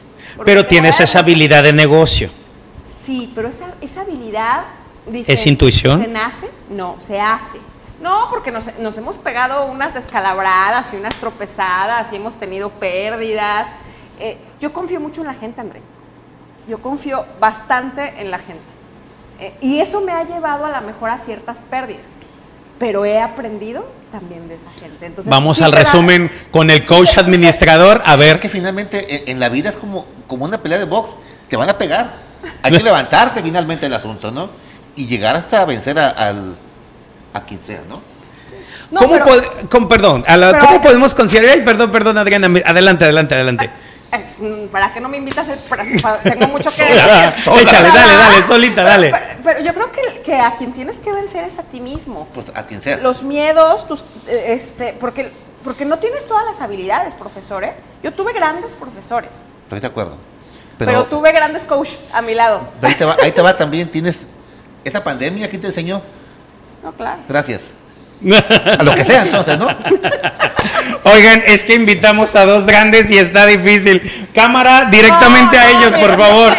Pero 0.45 0.65
tienes 0.65 0.99
esa 0.99 1.19
habilidad 1.19 1.63
de 1.63 1.73
negocio. 1.73 2.29
Sí, 3.03 3.31
pero 3.35 3.49
esa, 3.49 3.73
esa 3.81 4.01
habilidad, 4.01 4.63
dice, 5.05 5.33
¿Es 5.33 5.45
intuición? 5.45 6.01
¿Se 6.01 6.07
nace? 6.07 6.49
No, 6.69 6.95
se 6.99 7.19
hace. 7.19 7.59
No, 8.03 8.27
porque 8.29 8.51
nos, 8.51 8.97
hemos 8.97 9.15
pegado 9.15 9.65
unas 9.67 9.93
descalabradas 9.93 10.91
y 10.91 10.97
unas 10.97 11.15
tropezadas 11.15 12.11
y 12.11 12.17
hemos 12.17 12.37
tenido 12.37 12.69
pérdidas. 12.69 13.69
Eh, 14.19 14.37
yo 14.59 14.73
confío 14.73 14.99
mucho 14.99 15.21
en 15.21 15.27
la 15.27 15.33
gente, 15.33 15.61
André. 15.61 15.81
Yo 16.67 16.81
confío 16.81 17.25
bastante 17.39 18.15
en 18.17 18.29
la 18.29 18.39
gente. 18.39 18.65
Eh, 19.39 19.55
y 19.61 19.79
eso 19.79 20.01
me 20.01 20.11
ha 20.11 20.25
llevado 20.25 20.65
a 20.65 20.69
la 20.69 20.81
mejor 20.81 21.11
a 21.11 21.17
ciertas 21.17 21.59
pérdidas. 21.69 22.03
Pero 22.77 23.05
he 23.05 23.21
aprendido 23.21 23.85
también 24.11 24.49
de 24.49 24.55
esa 24.55 24.69
gente. 24.81 25.13
Vamos 25.23 25.61
al 25.61 25.71
resumen 25.71 26.29
con 26.51 26.69
el 26.69 26.85
coach 26.85 27.17
administrador. 27.17 28.03
A 28.05 28.17
ver. 28.17 28.41
que 28.41 28.49
finalmente 28.49 29.31
en, 29.31 29.39
la 29.39 29.47
vida 29.47 29.69
es 29.69 29.77
como, 29.77 30.05
como 30.27 30.43
una 30.43 30.61
pelea 30.61 30.77
de 30.77 30.85
box. 30.85 31.15
Te 31.47 31.55
van 31.55 31.69
a 31.69 31.77
pegar. 31.77 32.15
Hay 32.63 32.73
que 32.73 32.83
levantarte 32.83 33.41
finalmente 33.41 33.85
el 33.85 33.93
asunto, 33.93 34.29
¿no? 34.29 34.49
Y 34.93 35.07
llegar 35.07 35.37
hasta 35.37 35.63
vencer 35.63 35.97
al 35.97 36.57
a 37.33 37.45
quien 37.45 37.63
sea, 37.63 37.81
¿no? 37.87 38.01
¿Cómo, 38.95 39.17
con, 39.69 39.87
perdón, 39.87 40.23
¿cómo 40.59 40.81
podemos 40.81 41.15
considerar? 41.15 41.63
perdón, 41.63 41.91
perdón, 41.91 42.17
Adriana, 42.17 42.47
adelante, 42.65 43.05
adelante, 43.05 43.35
adelante. 43.35 43.71
Mm, 44.39 44.67
¿Para 44.67 44.93
qué 44.93 44.99
no 44.99 45.09
me 45.09 45.17
invitas? 45.17 45.47
Tengo 46.23 46.47
mucho 46.47 46.69
que 46.71 46.83
decir. 46.83 46.99
Échale, 46.99 47.87
dale, 47.87 48.15
dale, 48.15 48.43
solita, 48.43 48.83
dale. 48.83 49.13
Pero, 49.43 49.61
yo 49.61 49.73
creo 49.73 49.91
que, 49.91 50.21
que, 50.21 50.35
a 50.35 50.53
quien 50.53 50.71
tienes 50.71 50.99
que 50.99 51.11
vencer 51.11 51.43
es 51.43 51.57
a 51.57 51.63
ti 51.63 51.81
mismo. 51.81 52.27
Pues 52.33 52.51
a 52.53 52.63
quien 52.63 52.81
sea. 52.81 52.97
Los 52.97 53.23
miedos, 53.23 53.87
tus, 53.87 54.01
eh, 54.27 54.45
este, 54.49 54.95
porque, 54.99 55.31
porque 55.63 55.85
no 55.85 55.97
tienes 55.97 56.27
todas 56.27 56.45
las 56.45 56.61
habilidades, 56.61 57.15
profesor. 57.15 57.63
¿eh? 57.63 57.73
Yo 58.03 58.13
tuve 58.13 58.33
grandes 58.33 58.75
profesores. 58.75 59.31
Estoy 59.63 59.79
de 59.79 59.87
acuerdo. 59.87 60.17
Pero, 60.77 61.05
tuve 61.05 61.31
grandes 61.31 61.63
coach 61.63 61.91
a 62.13 62.21
mi 62.21 62.35
lado. 62.35 62.67
Ahí 62.81 62.95
te, 62.95 63.05
va, 63.05 63.17
ahí 63.21 63.31
te 63.31 63.41
va 63.41 63.57
también, 63.57 63.89
tienes 63.89 64.27
esa 64.83 65.03
pandemia, 65.03 65.49
¿quién 65.49 65.61
te 65.61 65.67
enseñó? 65.67 66.01
No, 66.83 66.91
claro. 66.91 67.21
Gracias. 67.29 67.61
A 68.77 68.83
lo 68.83 68.95
que 68.95 69.03
sea 69.03 69.23
entonces, 69.23 69.57
¿no? 69.57 69.67
Oigan, 71.03 71.43
es 71.45 71.63
que 71.65 71.75
invitamos 71.75 72.35
a 72.35 72.45
dos 72.45 72.65
grandes 72.65 73.11
y 73.11 73.17
está 73.17 73.45
difícil. 73.45 74.01
Cámara, 74.33 74.85
directamente 74.89 75.57
a 75.57 75.69
ellos, 75.71 75.95
por 75.95 76.17
favor. 76.17 76.53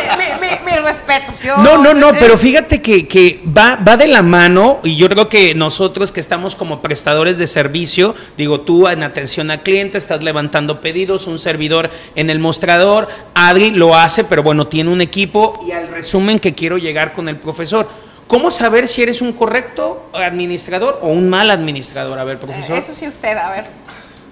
Mi, 0.65 0.77
respeto. 0.79 1.33
no, 1.59 1.79
no, 1.79 1.95
no, 1.95 2.13
pero 2.19 2.37
fíjate 2.37 2.83
que, 2.83 3.41
va, 3.47 3.77
va 3.77 3.97
de 3.97 4.09
la 4.09 4.23
mano 4.23 4.81
y 4.83 4.97
yo 4.97 5.09
creo 5.09 5.29
que 5.29 5.55
nosotros 5.55 6.13
que 6.13 6.21
estamos 6.21 6.57
como 6.57 6.83
prestadores 6.83 7.39
de 7.39 7.47
servicio, 7.47 8.15
digo 8.37 8.61
tú 8.63 8.89
en 8.89 9.03
atención 9.03 9.51
al 9.51 9.63
cliente, 9.63 9.97
estás 9.97 10.23
levantando 10.23 10.81
pedidos, 10.81 11.27
un 11.27 11.39
servidor 11.39 11.91
en 12.17 12.29
el 12.29 12.39
mostrador, 12.39 13.09
Adri 13.35 13.71
lo 13.71 13.95
hace, 13.95 14.25
pero 14.25 14.43
bueno, 14.43 14.67
tiene 14.67 14.91
un 14.91 15.01
equipo 15.01 15.59
y 15.67 15.73
al 15.73 15.89
resumen 15.89 16.39
que 16.39 16.55
quiero 16.55 16.77
llegar 16.77 17.13
con 17.13 17.29
el 17.29 17.37
profesor 17.37 17.89
¿Cómo 18.35 18.51
saber 18.51 18.89
si 18.89 19.01
eres 19.01 19.23
un 19.23 19.33
correcto 19.33 20.11
administrador 20.13 20.99
o 21.03 21.07
un 21.07 21.31
mal 21.31 21.53
administrador? 21.53 22.19
A 22.19 22.25
ver, 22.25 22.41
profesor. 22.41 22.77
Eso 22.77 22.93
sí 22.93 23.07
usted, 23.07 23.37
a 23.37 23.49
ver. 23.49 23.67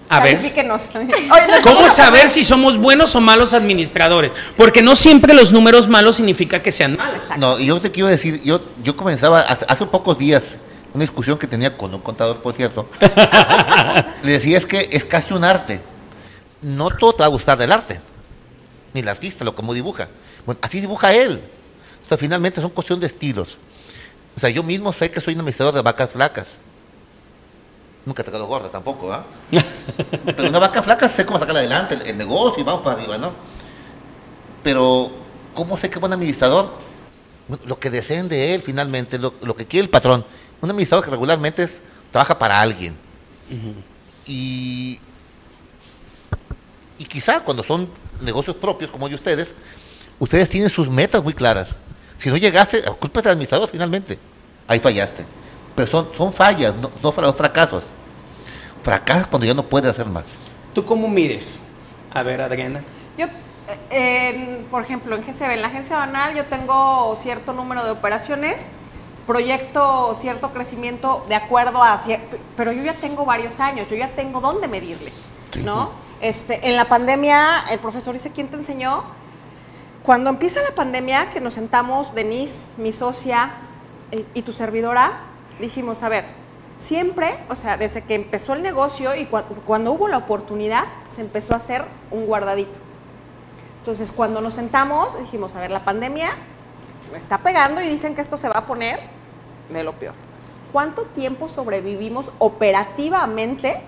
A 0.09 0.19
ver. 0.19 0.41
¿Cómo 1.63 1.89
saber 1.89 2.29
si 2.29 2.43
somos 2.43 2.79
buenos 2.79 3.15
o 3.15 3.21
malos 3.21 3.55
administradores? 3.55 4.33
Porque 4.57 4.83
no 4.83 4.97
siempre 4.97 5.35
los 5.35 5.53
números 5.53 5.87
malos 5.87 6.17
significa 6.17 6.61
que 6.61 6.73
sean 6.73 6.97
malos. 6.97 7.23
No, 7.39 7.61
y 7.61 7.67
yo 7.67 7.81
te 7.81 7.93
quiero 7.93 8.09
decir, 8.09 8.43
yo, 8.43 8.61
yo 8.83 8.97
comenzaba 8.97 9.43
hace, 9.43 9.87
pocos 9.87 10.19
días 10.19 10.57
una 10.93 11.03
discusión 11.03 11.39
que 11.39 11.47
tenía 11.47 11.77
con 11.77 11.95
un 11.95 12.01
contador, 12.01 12.43
por 12.43 12.55
cierto. 12.55 12.89
le 14.25 14.33
decía 14.33 14.59
es 14.59 14.67
que 14.67 14.89
es 14.91 15.05
casi 15.05 15.33
un 15.33 15.45
arte. 15.45 15.81
No 16.61 16.91
todo 16.91 17.13
te 17.13 17.21
va 17.21 17.27
a 17.27 17.29
gustar 17.29 17.57
del 17.57 17.71
arte, 17.71 18.01
ni 18.95 19.01
el 19.01 19.09
artista, 19.09 19.45
lo 19.45 19.55
como 19.55 19.73
dibuja. 19.73 20.09
Bueno, 20.45 20.59
así 20.61 20.81
dibuja 20.81 21.13
él. 21.13 21.41
O 22.05 22.09
sea, 22.09 22.19
finalmente 22.19 22.61
son 22.61 22.71
cuestión 22.71 22.99
de 22.99 23.07
estilos. 23.07 23.61
O 24.37 24.41
sea, 24.41 24.51
yo 24.51 24.63
mismo 24.63 24.93
sé 24.93 25.11
que 25.11 25.21
soy 25.21 25.35
un 25.35 25.41
administrador 25.41 25.75
de 25.75 25.83
vacas 25.83 26.11
flacas. 26.11 26.59
Nunca 28.05 28.23
he 28.23 28.25
tocado 28.25 28.47
gordas 28.47 28.73
tampoco, 28.73 29.13
¿ah? 29.13 29.25
Pero 30.25 30.49
una 30.49 30.59
vaca 30.59 30.83
flaca 30.83 31.09
sé 31.09 31.25
cómo 31.25 31.39
sacarla 31.39 31.61
adelante, 31.61 31.99
el, 32.05 32.17
negocio 32.17 32.61
y 32.61 32.65
vamos 32.65 32.83
para 32.83 32.97
arriba, 32.97 33.17
¿no? 33.17 33.33
Pero, 34.65 35.11
¿cómo 35.55 35.77
sé 35.77 35.89
que 35.89 35.95
es 35.97 36.01
buen 36.01 36.13
administrador? 36.13 36.93
lo 37.67 37.79
que 37.79 37.91
deseen 37.91 38.29
de 38.29 38.55
él 38.55 38.63
finalmente, 38.63 39.19
lo, 39.19 39.57
que 39.57 39.67
quiere 39.67 39.85
el 39.85 39.91
patrón. 39.91 40.25
Un 40.63 40.71
administrador 40.71 41.05
que 41.05 41.11
regularmente 41.11 41.65
es, 41.65 41.83
trabaja 42.11 42.39
para 42.39 42.59
alguien. 42.61 42.97
Y, 44.25 44.99
y 46.97 47.05
quizá 47.05 47.41
cuando 47.41 47.63
son 47.63 47.89
negocios 48.21 48.57
propios 48.57 48.91
como 48.91 49.09
de 49.09 49.17
ustedes, 49.17 49.55
ustedes 50.19 50.49
tienen 50.49 50.71
sus 50.71 50.89
metas 50.89 51.23
muy 51.23 51.35
claras 51.35 51.77
Si 52.23 52.31
no 52.31 52.37
llegaste, 52.37 52.85
culpa 53.01 53.21
del 53.21 53.33
administrador 53.33 53.69
finalmente. 53.69 54.17
Ahí 54.69 54.79
fallaste. 54.79 55.27
Pero 55.75 55.91
son, 55.91 56.09
son 56.17 56.33
fallas, 56.33 56.77
no, 56.77 56.89
no 57.03 57.11
fra- 57.11 57.33
fracasos. 57.33 57.83
Fracasas 58.85 59.27
cuando 59.27 59.45
ya 59.45 59.55
no 59.55 59.65
puedes 59.65 59.91
hacer 59.91 60.07
más. 60.07 60.23
¿Tú 60.73 60.85
cómo 60.85 61.09
mides? 61.09 61.59
A 62.15 62.23
ver, 62.23 62.41
Adriana. 62.41 62.85
Yo, 63.19 63.27
eh, 63.91 64.59
en, 64.61 64.65
por 64.67 64.85
ejemplo, 64.85 65.17
en 65.17 65.23
GCB, 65.25 65.51
en 65.55 65.63
la 65.63 65.67
agencia 65.67 65.97
banal, 65.97 66.37
yo 66.37 66.45
tengo 66.45 67.19
cierto 67.21 67.53
número 67.55 67.83
de 67.85 67.91
operaciones, 67.91 68.69
proyecto 69.27 70.17
cierto 70.21 70.53
crecimiento 70.53 71.27
de 71.29 71.35
acuerdo 71.35 71.83
a... 71.83 72.01
Pero 72.57 72.71
yo 72.71 72.85
ya 72.85 72.95
tengo 72.95 73.25
varios 73.25 73.59
años, 73.59 73.89
yo 73.91 73.97
ya 73.97 74.07
tengo 74.11 74.41
dónde 74.41 74.69
medirle, 74.69 75.11
¿no? 75.65 75.91
Este, 76.21 76.69
en 76.69 76.77
la 76.77 76.85
pandemia, 76.85 77.65
el 77.73 77.81
profesor 77.81 78.15
dice, 78.15 78.31
¿quién 78.31 78.47
te 78.47 78.55
enseñó? 78.55 79.03
Cuando 80.05 80.31
empieza 80.31 80.61
la 80.63 80.75
pandemia, 80.75 81.31
que 81.31 81.41
nos 81.41 81.55
sentamos, 81.55 82.15
Denise, 82.15 82.65
mi 82.77 82.93
socia 82.93 83.53
eh, 84.11 84.25
y 84.35 84.43
tu 84.43 84.53
servidora, 84.53 85.13
dijimos, 85.61 86.03
a 86.03 86.09
ver, 86.09 86.25
siempre, 86.77 87.39
o 87.49 87.55
sea, 87.55 87.77
desde 87.77 88.03
que 88.03 88.15
empezó 88.17 88.55
el 88.55 88.63
negocio 88.63 89.15
y 89.15 89.27
cua- 89.27 89.45
cuando 89.65 89.93
hubo 89.93 90.09
la 90.09 90.17
oportunidad, 90.17 90.85
se 91.09 91.21
empezó 91.21 91.55
a 91.55 91.59
hacer 91.59 91.85
un 92.11 92.27
guardadito. 92.27 92.79
Entonces, 93.79 94.11
cuando 94.11 94.41
nos 94.41 94.55
sentamos, 94.55 95.17
dijimos, 95.21 95.55
a 95.55 95.61
ver, 95.61 95.71
la 95.71 95.85
pandemia 95.85 96.31
me 97.13 97.19
está 97.19 97.39
pegando 97.39 97.81
y 97.81 97.87
dicen 97.87 98.15
que 98.17 98.23
esto 98.23 98.39
se 98.39 98.49
va 98.49 98.59
a 98.59 98.67
poner 98.67 98.99
de 99.73 99.85
lo 99.85 99.93
peor. 99.93 100.15
¿Cuánto 100.73 101.03
tiempo 101.05 101.49
sobrevivimos 101.49 102.33
operativamente 102.41 103.81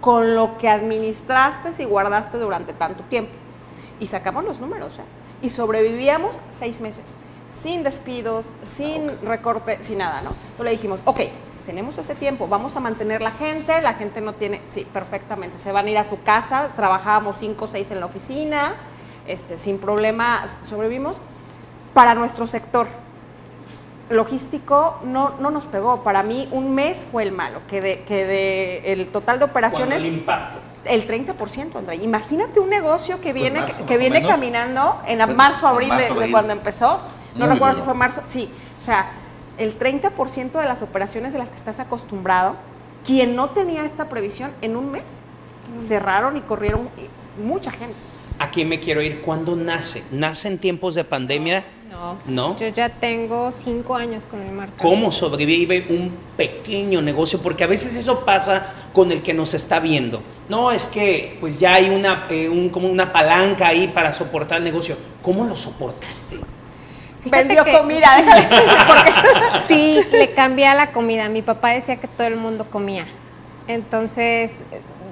con 0.00 0.34
lo 0.34 0.56
que 0.56 0.68
administraste 0.68 1.82
y 1.82 1.84
guardaste 1.84 2.38
durante 2.38 2.72
tanto 2.72 3.02
tiempo? 3.04 3.32
Y 4.00 4.06
sacamos 4.06 4.44
los 4.44 4.60
números, 4.60 4.94
¿eh? 4.98 5.02
Y 5.42 5.50
sobrevivíamos 5.50 6.36
seis 6.50 6.80
meses, 6.80 7.04
sin 7.52 7.82
despidos, 7.82 8.46
sin 8.62 9.20
recorte, 9.22 9.82
sin 9.82 9.98
nada, 9.98 10.20
¿no? 10.20 10.30
Entonces 10.30 10.64
le 10.64 10.70
dijimos, 10.72 11.00
ok, 11.04 11.20
tenemos 11.66 11.98
ese 11.98 12.14
tiempo, 12.14 12.48
vamos 12.48 12.76
a 12.76 12.80
mantener 12.80 13.20
la 13.20 13.32
gente, 13.32 13.80
la 13.82 13.94
gente 13.94 14.20
no 14.20 14.32
tiene, 14.32 14.62
sí, 14.66 14.86
perfectamente, 14.90 15.58
se 15.58 15.70
van 15.70 15.86
a 15.86 15.90
ir 15.90 15.98
a 15.98 16.04
su 16.04 16.22
casa, 16.22 16.70
trabajábamos 16.74 17.36
cinco 17.38 17.66
o 17.66 17.68
seis 17.68 17.90
en 17.90 18.00
la 18.00 18.06
oficina, 18.06 18.74
este, 19.26 19.58
sin 19.58 19.78
problema, 19.78 20.46
sobrevivimos. 20.62 21.16
Para 21.92 22.14
nuestro 22.14 22.46
sector 22.46 22.86
logístico 24.08 24.98
no, 25.04 25.34
no 25.40 25.50
nos 25.50 25.64
pegó, 25.64 26.02
para 26.02 26.22
mí 26.22 26.48
un 26.52 26.74
mes 26.74 27.04
fue 27.04 27.22
el 27.22 27.32
malo, 27.32 27.60
que 27.68 27.80
de, 27.80 28.00
que 28.02 28.24
de 28.24 28.92
el 28.92 29.08
total 29.08 29.38
de 29.38 29.44
operaciones... 29.44 29.98
¿Cuánto 29.98 30.08
el 30.08 30.14
impacto? 30.14 30.58
El 30.88 31.06
30%, 31.06 31.76
André. 31.76 31.96
Imagínate 31.96 32.60
un 32.60 32.70
negocio 32.70 33.20
que 33.20 33.32
viene, 33.32 33.60
marzo, 33.60 33.86
que, 33.86 33.98
viene 33.98 34.16
menos. 34.20 34.30
caminando 34.30 35.00
en 35.06 35.18
Fue 35.20 35.34
marzo, 35.34 35.68
abril, 35.68 35.90
de- 35.90 35.94
marzo, 35.96 36.14
de, 36.14 36.18
abril. 36.20 36.32
cuando 36.32 36.52
empezó. 36.54 37.00
No 37.34 37.44
Muy 37.44 37.54
recuerdo 37.54 37.74
duro. 37.74 37.76
si 37.76 37.82
fue 37.84 37.94
marzo. 37.94 38.22
Sí, 38.26 38.50
o 38.80 38.84
sea, 38.84 39.10
el 39.58 39.78
30% 39.78 40.52
de 40.60 40.66
las 40.66 40.80
operaciones 40.82 41.32
de 41.32 41.38
las 41.40 41.50
que 41.50 41.56
estás 41.56 41.78
acostumbrado, 41.78 42.56
quien 43.04 43.36
no 43.36 43.50
tenía 43.50 43.84
esta 43.84 44.08
previsión 44.08 44.50
en 44.62 44.76
un 44.76 44.90
mes, 44.90 45.04
cerraron 45.76 46.36
y 46.36 46.40
corrieron 46.40 46.88
y- 46.96 47.40
mucha 47.42 47.70
gente. 47.70 47.94
¿A 48.38 48.50
quién 48.50 48.68
me 48.68 48.78
quiero 48.78 49.02
ir? 49.02 49.20
¿Cuándo 49.20 49.56
nace? 49.56 50.02
¿Nace 50.12 50.48
en 50.48 50.58
tiempos 50.58 50.94
de 50.94 51.04
pandemia? 51.04 51.64
No. 51.90 52.16
¿No? 52.26 52.56
Yo 52.58 52.68
ya 52.68 52.88
tengo 52.88 53.50
cinco 53.50 53.96
años 53.96 54.24
con 54.26 54.44
mi 54.46 54.52
marca. 54.52 54.74
¿Cómo 54.80 55.10
sobrevive 55.10 55.86
un 55.88 56.12
pequeño 56.36 57.02
negocio? 57.02 57.40
Porque 57.40 57.64
a 57.64 57.66
veces 57.66 57.96
eso 57.96 58.24
pasa 58.24 58.66
con 58.92 59.10
el 59.10 59.22
que 59.22 59.34
nos 59.34 59.54
está 59.54 59.80
viendo. 59.80 60.22
No, 60.48 60.70
es 60.70 60.86
que 60.86 61.36
pues 61.40 61.58
ya 61.58 61.74
hay 61.74 61.90
una, 61.90 62.26
eh, 62.30 62.48
un- 62.48 62.68
como 62.68 62.88
una 62.88 63.12
palanca 63.12 63.66
ahí 63.68 63.88
para 63.88 64.12
soportar 64.12 64.58
el 64.58 64.64
negocio. 64.64 64.96
¿Cómo 65.22 65.44
lo 65.44 65.56
soportaste? 65.56 66.36
Fíjate 67.24 67.42
Vendió 67.44 67.64
que- 67.64 67.72
comida, 67.72 68.14
déjale. 68.16 68.46
Porque 68.86 69.12
Sí, 69.66 70.00
le 70.12 70.30
cambié 70.34 70.66
a 70.68 70.74
la 70.76 70.92
comida. 70.92 71.28
Mi 71.28 71.42
papá 71.42 71.70
decía 71.70 71.96
que 71.96 72.06
todo 72.06 72.26
el 72.28 72.36
mundo 72.36 72.66
comía. 72.70 73.06
Entonces, 73.66 74.62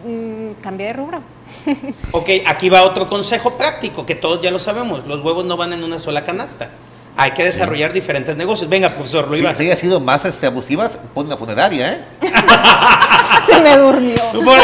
mm, 0.06 0.62
cambié 0.62 0.86
de 0.88 0.92
rubro. 0.92 1.20
Ok, 2.12 2.28
aquí 2.46 2.68
va 2.68 2.82
otro 2.84 3.08
consejo 3.08 3.56
práctico 3.56 4.06
que 4.06 4.14
todos 4.14 4.40
ya 4.42 4.50
lo 4.50 4.58
sabemos. 4.58 5.06
Los 5.06 5.20
huevos 5.20 5.44
no 5.44 5.56
van 5.56 5.72
en 5.72 5.84
una 5.84 5.98
sola 5.98 6.24
canasta. 6.24 6.70
Hay 7.16 7.30
que 7.30 7.44
desarrollar 7.44 7.92
diferentes 7.92 8.36
negocios. 8.36 8.68
Venga, 8.68 8.90
profesor, 8.90 9.28
Si, 9.32 9.40
iba. 9.40 9.54
si 9.54 9.62
haya 9.64 9.76
sido 9.76 10.00
más 10.00 10.24
este, 10.26 10.46
abusivas, 10.46 10.92
pon 11.14 11.26
una 11.26 11.36
funeraria, 11.36 11.92
¿eh? 11.92 12.04
Se 13.50 13.60
me 13.60 13.76
durmió. 13.78 14.20
Bueno, 14.44 14.62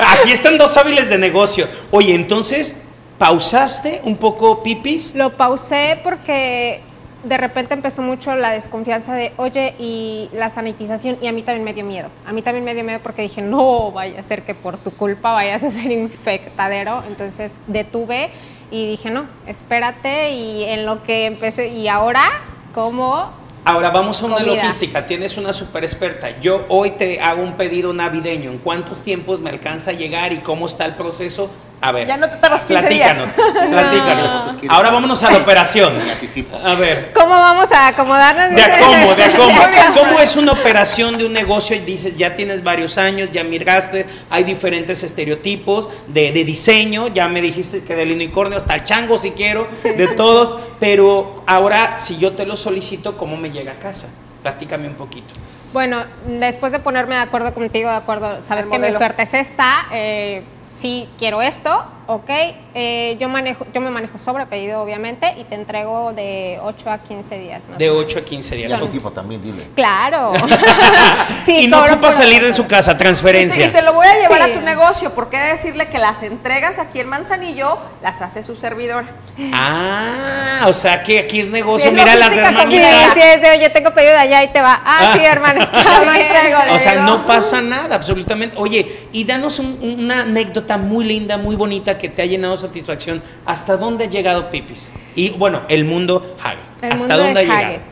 aquí 0.00 0.30
están 0.32 0.58
dos 0.58 0.76
hábiles 0.76 1.08
de 1.08 1.16
negocio. 1.16 1.66
Oye, 1.90 2.14
entonces, 2.14 2.82
pausaste 3.18 4.02
un 4.04 4.16
poco 4.18 4.62
pipis. 4.62 5.14
Lo 5.14 5.30
pausé 5.30 5.98
porque 6.04 6.82
de 7.26 7.36
repente 7.36 7.74
empezó 7.74 8.02
mucho 8.02 8.34
la 8.36 8.50
desconfianza 8.50 9.14
de, 9.14 9.32
oye, 9.36 9.74
y 9.78 10.28
la 10.32 10.50
sanitización, 10.50 11.18
y 11.20 11.26
a 11.26 11.32
mí 11.32 11.42
también 11.42 11.64
me 11.64 11.74
dio 11.74 11.84
miedo. 11.84 12.08
A 12.26 12.32
mí 12.32 12.42
también 12.42 12.64
me 12.64 12.74
dio 12.74 12.84
miedo 12.84 13.00
porque 13.02 13.22
dije, 13.22 13.42
no 13.42 13.90
vaya 13.92 14.20
a 14.20 14.22
ser 14.22 14.42
que 14.42 14.54
por 14.54 14.78
tu 14.78 14.90
culpa 14.92 15.32
vayas 15.32 15.62
a 15.64 15.70
ser 15.70 15.90
infectadero. 15.92 17.02
Entonces 17.08 17.52
detuve 17.66 18.30
y 18.70 18.86
dije, 18.86 19.10
no, 19.10 19.26
espérate, 19.46 20.30
y 20.30 20.64
en 20.64 20.86
lo 20.86 21.02
que 21.02 21.26
empecé, 21.26 21.68
y 21.68 21.88
ahora, 21.88 22.22
¿cómo? 22.74 23.30
Ahora 23.64 23.90
vamos 23.90 24.22
a 24.22 24.26
una 24.26 24.36
Comida. 24.36 24.54
logística. 24.54 25.06
Tienes 25.06 25.36
una 25.36 25.52
super 25.52 25.82
experta. 25.82 26.38
Yo 26.40 26.64
hoy 26.68 26.92
te 26.92 27.20
hago 27.20 27.42
un 27.42 27.54
pedido 27.54 27.92
navideño. 27.92 28.52
¿En 28.52 28.58
cuántos 28.58 29.00
tiempos 29.00 29.40
me 29.40 29.50
alcanza 29.50 29.90
a 29.90 29.94
llegar 29.94 30.32
y 30.32 30.38
cómo 30.38 30.66
está 30.66 30.84
el 30.84 30.94
proceso? 30.94 31.50
A 31.80 31.92
ver. 31.92 32.08
Ya 32.08 32.16
no 32.16 32.28
te 32.28 32.36
tardas 32.38 32.64
15 32.64 32.80
platícanos, 32.80 33.36
días. 33.36 33.68
Platícanos. 33.68 34.46
No. 34.66 34.72
Ahora 34.72 34.90
vámonos 34.90 35.22
a 35.22 35.30
la 35.30 35.38
operación. 35.38 35.98
A 36.64 36.74
ver. 36.74 37.12
¿Cómo 37.12 37.30
vamos 37.30 37.70
a 37.70 37.88
acomodarnos? 37.88 38.50
De 38.50 38.62
a 38.62 38.80
cómo, 38.80 39.14
de 39.14 39.24
a 39.24 39.36
cómo. 39.36 39.60
¿Cómo 39.94 40.18
es 40.18 40.36
una 40.36 40.52
operación 40.52 41.18
de 41.18 41.26
un 41.26 41.32
negocio? 41.32 41.76
Y 41.76 41.80
dices, 41.80 42.16
ya 42.16 42.34
tienes 42.34 42.64
varios 42.64 42.96
años, 42.98 43.28
ya 43.32 43.44
migraste, 43.44 44.06
hay 44.30 44.44
diferentes 44.44 45.02
estereotipos 45.02 45.90
de, 46.08 46.32
de 46.32 46.44
diseño, 46.44 47.08
ya 47.08 47.28
me 47.28 47.40
dijiste 47.40 47.84
que 47.84 47.94
del 47.94 48.12
unicornio 48.12 48.58
hasta 48.58 48.74
el 48.74 48.84
chango 48.84 49.18
si 49.18 49.32
quiero, 49.32 49.68
de 49.84 50.08
todos, 50.08 50.56
pero 50.80 51.44
ahora 51.46 51.98
si 51.98 52.16
yo 52.18 52.32
te 52.32 52.46
lo 52.46 52.56
solicito, 52.56 53.16
¿cómo 53.16 53.36
me 53.36 53.50
llega 53.50 53.72
a 53.72 53.78
casa? 53.78 54.08
Platícame 54.42 54.88
un 54.88 54.94
poquito. 54.94 55.34
Bueno, 55.72 56.04
después 56.26 56.72
de 56.72 56.78
ponerme 56.78 57.16
de 57.16 57.20
acuerdo 57.20 57.52
contigo, 57.52 57.90
de 57.90 57.96
acuerdo, 57.96 58.38
sabes 58.44 58.66
que 58.66 58.78
mi 58.78 58.88
oferta 58.88 59.22
es 59.22 59.34
esta, 59.34 59.86
eh, 59.92 60.42
sí 60.76 61.08
quiero 61.18 61.42
esto, 61.42 61.84
ok, 62.08 62.30
eh, 62.74 63.16
yo 63.18 63.28
manejo, 63.28 63.66
yo 63.74 63.80
me 63.80 63.90
manejo 63.90 64.16
sobre 64.18 64.46
pedido 64.46 64.80
obviamente 64.82 65.34
y 65.38 65.44
te 65.44 65.54
entrego 65.56 66.12
de 66.12 66.58
8 66.62 66.90
a 66.90 66.98
15 66.98 67.38
días. 67.38 67.68
más 67.68 67.78
De 67.78 67.90
o 67.90 67.96
8 67.98 68.12
a 68.12 68.14
menos. 68.16 68.28
15 68.30 68.54
Y 68.54 68.58
días. 68.58 68.72
anticipo 68.72 69.10
también, 69.10 69.42
dile. 69.42 69.68
Claro. 69.74 70.32
Sí, 71.44 71.58
y 71.64 71.66
no 71.68 71.84
ocupa 71.84 72.10
salir 72.10 72.42
de 72.42 72.52
su 72.52 72.66
casa, 72.66 72.92
Y 72.92 72.94
te, 72.94 73.00
transferencia. 73.04 73.66
y 73.66 73.68
te 73.70 73.82
lo 73.82 73.92
voy 73.92 74.06
a 74.06 74.14
llevar 74.18 74.44
Sí. 74.44 74.50
a 74.50 74.54
tu 74.54 74.60
negocio, 74.62 75.14
porque 75.14 75.38
decirle 75.38 75.88
que 75.88 75.98
las 75.98 76.22
entregas 76.24 76.78
aquí 76.80 76.98
en 77.00 77.08
Manzanillo 77.08 77.78
las 78.02 78.20
hace 78.20 78.42
su 78.42 78.56
servidor. 78.56 79.04
Ah, 79.52 80.64
o 80.66 80.72
sea 80.74 81.02
que 81.02 81.20
aquí 81.20 81.40
es 81.40 81.48
negocio. 81.48 81.90
Sí, 81.90 81.96
es 81.96 82.02
Mira 82.04 82.16
las 82.16 82.32
Sí, 82.32 82.38
hermanitas. 82.38 83.14
sí, 83.14 83.46
oye, 83.56 83.70
tengo 83.70 83.90
pedido 83.92 84.12
de 84.12 84.18
allá 84.18 84.42
y 84.44 84.48
te 84.52 84.60
va. 84.60 84.80
Ah, 84.84 85.12
sí, 85.14 85.20
Ah. 85.24 85.32
hermano, 85.32 85.60
entrego, 86.14 86.74
O 86.74 86.78
sea, 86.78 86.92
digo. 86.92 87.04
no 87.04 87.26
pasa 87.26 87.60
nada, 87.60 87.94
absolutamente. 87.96 88.56
Oye, 88.58 89.08
y 89.12 89.24
danos 89.24 89.58
un- 89.58 89.78
una 90.00 90.22
anécdota 90.22 90.76
muy 90.78 91.04
linda, 91.04 91.36
muy 91.36 91.54
bonita 91.56 91.95
que 91.98 92.08
te 92.08 92.22
ha 92.22 92.26
llenado 92.26 92.56
satisfacción. 92.58 93.22
¿Hasta 93.44 93.76
dónde 93.76 94.04
ha 94.04 94.08
llegado 94.08 94.50
Pipis? 94.50 94.92
Y 95.14 95.30
bueno, 95.30 95.62
el 95.68 95.84
mundo 95.84 96.36
Hage. 96.42 96.58
El 96.82 96.92
¿Hasta 96.92 96.96
mundo 97.08 97.24
dónde 97.24 97.44
de 97.44 97.50
ha 97.50 97.54
Hage. 97.54 97.66
llegado? 97.66 97.84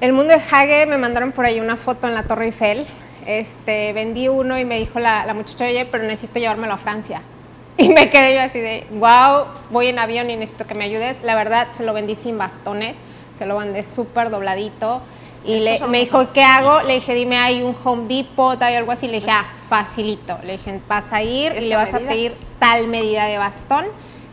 El 0.00 0.12
mundo 0.12 0.34
de 0.34 0.40
Hage 0.40 0.86
me 0.86 0.98
mandaron 0.98 1.32
por 1.32 1.44
ahí 1.44 1.60
una 1.60 1.76
foto 1.76 2.08
en 2.08 2.14
la 2.14 2.22
Torre 2.22 2.46
Eiffel. 2.46 2.86
Este, 3.26 3.92
vendí 3.92 4.28
uno 4.28 4.58
y 4.58 4.64
me 4.64 4.78
dijo 4.78 4.98
la, 4.98 5.26
la 5.26 5.34
muchacha, 5.34 5.66
oye, 5.66 5.84
pero 5.84 6.04
necesito 6.04 6.38
llevármelo 6.38 6.74
a 6.74 6.78
Francia. 6.78 7.22
Y 7.76 7.88
me 7.88 8.10
quedé 8.10 8.34
yo 8.34 8.42
así 8.42 8.60
de, 8.60 8.86
wow, 8.90 9.46
voy 9.70 9.86
en 9.86 9.98
avión 9.98 10.28
y 10.30 10.36
necesito 10.36 10.66
que 10.66 10.74
me 10.74 10.84
ayudes. 10.84 11.22
La 11.22 11.34
verdad, 11.34 11.68
se 11.72 11.82
lo 11.82 11.94
vendí 11.94 12.14
sin 12.14 12.36
bastones, 12.36 12.98
se 13.38 13.46
lo 13.46 13.56
vendí 13.56 13.82
súper 13.82 14.28
dobladito. 14.28 15.00
Y 15.44 15.60
le- 15.60 15.80
me 15.88 16.00
dijo. 16.00 16.22
¿qué 16.32 16.42
hago? 16.42 16.82
Le 16.82 16.94
dije, 16.94 17.14
dime, 17.14 17.36
hay 17.38 17.62
un 17.62 17.74
Home 17.84 18.06
Depot, 18.08 18.60
hay 18.62 18.74
algo 18.74 18.92
así. 18.92 19.06
Le 19.06 19.14
dije, 19.14 19.30
ah, 19.30 19.44
facilito. 19.68 20.38
Le 20.44 20.52
dije, 20.52 20.80
vas 20.88 21.12
a 21.12 21.22
ir 21.22 21.52
y 21.56 21.60
le 21.66 21.76
vas 21.76 21.92
medida. 21.92 22.06
a 22.08 22.12
pedir 22.12 22.34
tal 22.58 22.86
medida 22.88 23.24
de 23.24 23.38
bastón, 23.38 23.86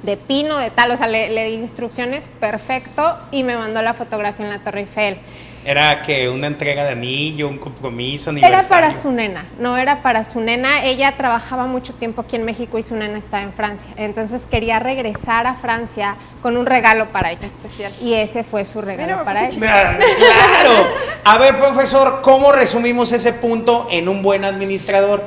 de 0.04 0.18
pino, 0.18 0.58
de 0.58 0.70
tal. 0.70 0.92
O 0.92 0.98
sea, 0.98 1.08
le, 1.08 1.30
le 1.30 1.46
di 1.46 1.54
instrucciones, 1.56 2.30
perfecto. 2.40 3.18
Y 3.32 3.44
me 3.44 3.56
mandó 3.56 3.82
la 3.82 3.94
fotografía 3.94 4.46
en 4.46 4.52
la 4.52 4.60
Torre 4.60 4.82
Eiffel. 4.82 5.18
Era 5.68 6.02
que 6.02 6.30
una 6.30 6.48
entrega 6.48 6.86
de 6.86 6.92
anillo, 6.92 7.50
un 7.50 7.58
compromiso, 7.58 8.30
Era 8.30 8.48
aniversario. 8.48 8.70
para 8.70 9.02
su 9.02 9.12
nena, 9.12 9.44
no 9.60 9.76
era 9.76 10.02
para 10.02 10.24
su 10.24 10.40
nena. 10.40 10.86
Ella 10.86 11.18
trabajaba 11.18 11.66
mucho 11.66 11.94
tiempo 11.94 12.22
aquí 12.22 12.38
en 12.38 12.46
México 12.46 12.78
y 12.78 12.84
su 12.84 12.96
nena 12.96 13.18
estaba 13.18 13.44
en 13.44 13.52
Francia. 13.52 13.92
Entonces 13.98 14.44
quería 14.50 14.80
regresar 14.80 15.46
a 15.46 15.56
Francia 15.56 16.16
con 16.42 16.56
un 16.56 16.66
regalo 16.66 17.08
para 17.08 17.34
ella. 17.34 17.46
Especial. 17.46 17.92
Y 18.02 18.14
ese 18.14 18.46
fue 18.46 18.64
su 18.64 18.82
regalo 18.82 19.12
Mira, 19.12 19.26
para 19.26 19.46
puse 19.48 19.58
ella. 19.58 19.98
Claro. 20.18 20.88
A 21.26 21.38
ver, 21.38 21.58
profesor, 21.60 22.22
¿cómo 22.22 22.54
resumimos 22.54 23.12
ese 23.12 23.34
punto 23.34 23.90
en 23.92 24.08
un 24.08 24.22
buen 24.22 24.46
administrador? 24.46 25.22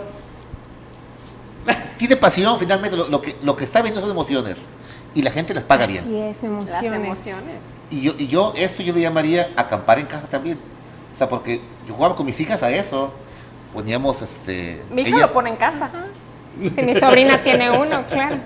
Tiene 1.99 2.17
pasión, 2.17 2.59
finalmente, 2.59 2.97
lo, 2.97 3.09
lo 3.09 3.21
que, 3.21 3.37
lo 3.43 3.55
que 3.55 3.65
está 3.65 3.83
viendo 3.83 4.01
son 4.01 4.11
emociones. 4.11 4.57
Y 5.15 5.23
la 5.23 5.31
gente 5.31 5.53
les 5.55 5.63
paga 5.63 5.85
Así 5.85 5.95
bien. 5.95 6.25
es, 6.25 6.43
emociones. 6.45 6.71
Las 6.91 7.01
emociones. 7.01 7.75
Y 7.91 8.01
yo, 8.03 8.13
y 8.19 8.27
yo 8.29 8.53
esto 8.57 8.83
yo 8.83 8.93
le 8.95 9.01
llamaría 9.01 9.51
acampar 9.57 9.99
en 9.99 10.07
casa 10.07 10.27
también. 10.27 10.59
O 11.15 11.19
sea, 11.19 11.29
porque 11.29 11.61
yo 11.87 11.95
jugaba 11.95 12.15
con 12.15 12.27
mis 12.27 12.39
hijas 12.41 12.63
a 12.63 12.71
eso. 12.71 13.13
Poníamos 13.73 14.21
este. 14.23 14.83
Mi 14.91 15.03
hija 15.03 15.11
ellas- 15.11 15.21
lo 15.23 15.33
pone 15.33 15.51
en 15.51 15.57
casa. 15.57 15.91
Si 16.75 16.83
mi 16.83 16.95
sobrina 16.95 17.39
tiene 17.43 17.71
uno, 17.71 18.03
claro. 18.11 18.37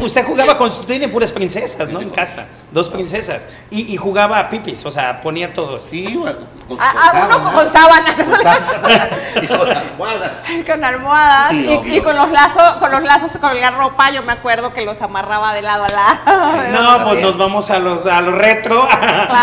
Usted 0.00 0.24
jugaba 0.24 0.56
con 0.56 0.70
tiene 0.86 1.08
puras 1.08 1.32
princesas, 1.32 1.88
¿no? 1.90 2.00
En 2.00 2.10
casa, 2.10 2.46
dos 2.72 2.88
princesas. 2.88 3.46
Y, 3.70 3.92
y 3.92 3.96
jugaba 3.96 4.38
a 4.38 4.48
pipis, 4.48 4.84
o 4.86 4.90
sea, 4.90 5.20
ponía 5.20 5.52
todos. 5.52 5.84
Sí, 5.84 6.16
bueno, 6.16 6.38
con, 6.68 6.78
Ah, 6.80 7.28
con 7.32 7.40
uno 7.42 7.68
sábanas, 7.68 8.14
con 8.14 8.26
sábanas. 8.26 8.78
con 8.78 8.90
sábanas 8.90 9.08
y 9.42 9.46
con 9.46 9.70
almohadas. 9.70 10.32
con 10.66 10.84
almohadas 10.84 11.50
Sí, 11.50 11.80
y, 11.86 12.00
con 12.00 12.16
los 12.16 12.30
lazos, 12.30 12.76
con 12.78 12.90
los 12.92 13.02
lazos 13.02 13.32
de 13.32 13.38
colgar 13.38 13.76
ropa, 13.76 14.10
yo 14.10 14.22
me 14.22 14.32
acuerdo 14.32 14.72
que 14.72 14.84
los 14.84 15.00
amarraba 15.02 15.52
de 15.54 15.62
lado 15.62 15.84
a 15.84 15.88
lado. 15.88 16.72
No, 16.72 17.08
pues 17.08 17.22
nos 17.22 17.36
vamos 17.36 17.70
a 17.70 17.78
los 17.78 18.06
a 18.06 18.20
lo 18.20 18.32
retro. 18.32 18.86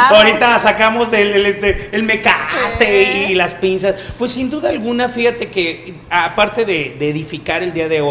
Ahorita 0.10 0.58
sacamos 0.60 1.14
el, 1.14 1.32
el, 1.34 1.46
este, 1.46 1.90
el 1.92 2.04
mecate 2.04 3.28
y 3.30 3.36
las 3.36 3.54
pinzas. 3.54 3.96
Pues 4.18 4.32
sin 4.32 4.50
duda 4.50 4.70
alguna, 4.70 5.10
fíjate 5.10 5.50
que 5.50 5.96
aparte 6.10 6.66
de, 6.66 6.96
de 6.98 7.10
edificar 7.10 7.64
el 7.64 7.74
día 7.74 7.88
de 7.88 8.02
hoy, 8.02 8.07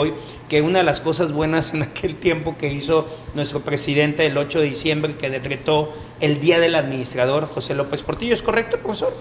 que 0.48 0.62
una 0.62 0.80
de 0.80 0.84
las 0.84 1.00
cosas 1.00 1.32
buenas 1.32 1.74
en 1.74 1.82
aquel 1.82 2.16
tiempo 2.16 2.56
que 2.58 2.72
hizo 2.72 3.06
nuestro 3.34 3.60
presidente 3.60 4.26
el 4.26 4.36
8 4.36 4.60
de 4.60 4.66
diciembre, 4.66 5.16
que 5.16 5.30
decretó 5.30 5.92
el 6.20 6.40
Día 6.40 6.58
del 6.58 6.74
Administrador, 6.74 7.48
José 7.48 7.74
López 7.74 8.02
Portillo, 8.02 8.34
¿es 8.34 8.42
correcto, 8.42 8.78
profesor? 8.78 9.14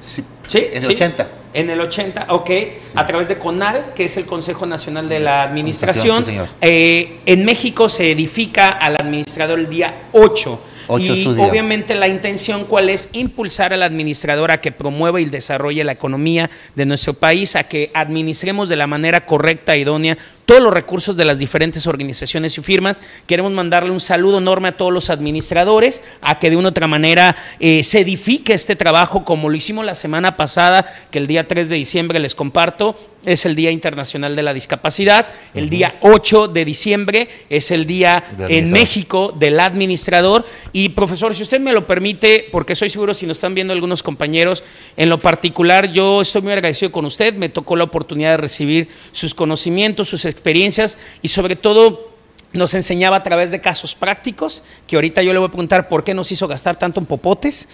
Sí, 0.00 0.24
Sí, 0.50 0.66
en 0.72 0.82
el 0.82 0.88
sí. 0.88 0.94
80. 0.94 1.28
En 1.54 1.70
el 1.70 1.80
80, 1.80 2.26
ok. 2.30 2.50
A 2.96 3.06
través 3.06 3.28
de 3.28 3.38
CONAL, 3.38 3.94
que 3.94 4.06
es 4.06 4.16
el 4.16 4.26
Consejo 4.26 4.66
Nacional 4.66 5.08
de 5.08 5.20
la 5.20 5.44
Administración. 5.44 6.24
Sí, 6.24 6.32
señor. 6.32 6.48
Eh, 6.60 7.20
en 7.24 7.44
México 7.44 7.88
se 7.88 8.10
edifica 8.10 8.70
al 8.70 8.96
administrador 8.96 9.60
el 9.60 9.68
día 9.68 10.08
8. 10.12 10.60
Ocho 10.92 11.14
y 11.14 11.26
obviamente 11.26 11.94
la 11.94 12.08
intención 12.08 12.64
cuál 12.64 12.90
es 12.90 13.08
impulsar 13.12 13.72
al 13.72 13.82
administrador 13.82 14.50
a 14.50 14.60
que 14.60 14.72
promueva 14.72 15.20
y 15.20 15.24
desarrolle 15.26 15.84
la 15.84 15.92
economía 15.92 16.50
de 16.74 16.86
nuestro 16.86 17.14
país, 17.14 17.54
a 17.54 17.64
que 17.64 17.90
administremos 17.94 18.68
de 18.68 18.76
la 18.76 18.86
manera 18.86 19.24
correcta 19.24 19.74
e 19.74 19.80
idónea 19.80 20.18
todos 20.50 20.62
los 20.64 20.74
recursos 20.74 21.16
de 21.16 21.24
las 21.24 21.38
diferentes 21.38 21.86
organizaciones 21.86 22.58
y 22.58 22.60
firmas. 22.60 22.98
Queremos 23.28 23.52
mandarle 23.52 23.92
un 23.92 24.00
saludo 24.00 24.38
enorme 24.38 24.66
a 24.66 24.76
todos 24.76 24.92
los 24.92 25.08
administradores, 25.08 26.02
a 26.20 26.40
que 26.40 26.50
de 26.50 26.56
una 26.56 26.68
u 26.68 26.70
otra 26.70 26.88
manera 26.88 27.36
eh, 27.60 27.84
se 27.84 28.00
edifique 28.00 28.52
este 28.52 28.74
trabajo 28.74 29.24
como 29.24 29.48
lo 29.48 29.54
hicimos 29.54 29.84
la 29.84 29.94
semana 29.94 30.36
pasada, 30.36 30.92
que 31.12 31.18
el 31.18 31.28
día 31.28 31.46
3 31.46 31.68
de 31.68 31.76
diciembre 31.76 32.18
les 32.18 32.34
comparto, 32.34 32.96
es 33.24 33.44
el 33.44 33.54
Día 33.54 33.70
Internacional 33.70 34.34
de 34.34 34.42
la 34.42 34.54
Discapacidad, 34.54 35.28
el 35.54 35.68
día 35.68 35.98
8 36.00 36.48
de 36.48 36.64
diciembre 36.64 37.28
es 37.48 37.70
el 37.70 37.86
Día 37.86 38.24
De 38.36 38.58
en. 38.58 38.72
México 38.72 39.34
del 39.36 39.60
administrador. 39.60 40.44
Y 40.72 40.90
profesor, 40.90 41.34
si 41.34 41.42
usted 41.42 41.60
me 41.60 41.72
lo 41.72 41.86
permite, 41.86 42.48
porque 42.50 42.74
soy 42.74 42.90
seguro 42.90 43.14
si 43.14 43.26
nos 43.26 43.36
están 43.36 43.54
viendo 43.54 43.72
algunos 43.72 44.02
compañeros, 44.02 44.64
en 44.96 45.08
lo 45.08 45.20
particular 45.20 45.92
yo 45.92 46.20
estoy 46.20 46.42
muy 46.42 46.52
agradecido 46.52 46.92
con 46.92 47.04
usted, 47.04 47.34
me 47.34 47.48
tocó 47.48 47.76
la 47.76 47.84
oportunidad 47.84 48.30
de 48.30 48.36
recibir 48.38 48.88
sus 49.12 49.34
conocimientos, 49.34 50.08
sus 50.08 50.24
experiencias 50.24 50.98
y 51.22 51.28
sobre 51.28 51.56
todo 51.56 52.10
nos 52.52 52.74
enseñaba 52.74 53.16
a 53.16 53.22
través 53.22 53.50
de 53.50 53.60
casos 53.60 53.94
prácticos, 53.94 54.62
que 54.86 54.96
ahorita 54.96 55.22
yo 55.22 55.32
le 55.32 55.38
voy 55.38 55.48
a 55.48 55.50
preguntar 55.50 55.88
por 55.88 56.02
qué 56.02 56.14
nos 56.14 56.32
hizo 56.32 56.48
gastar 56.48 56.76
tanto 56.76 56.98
en 57.00 57.06
popotes. 57.06 57.68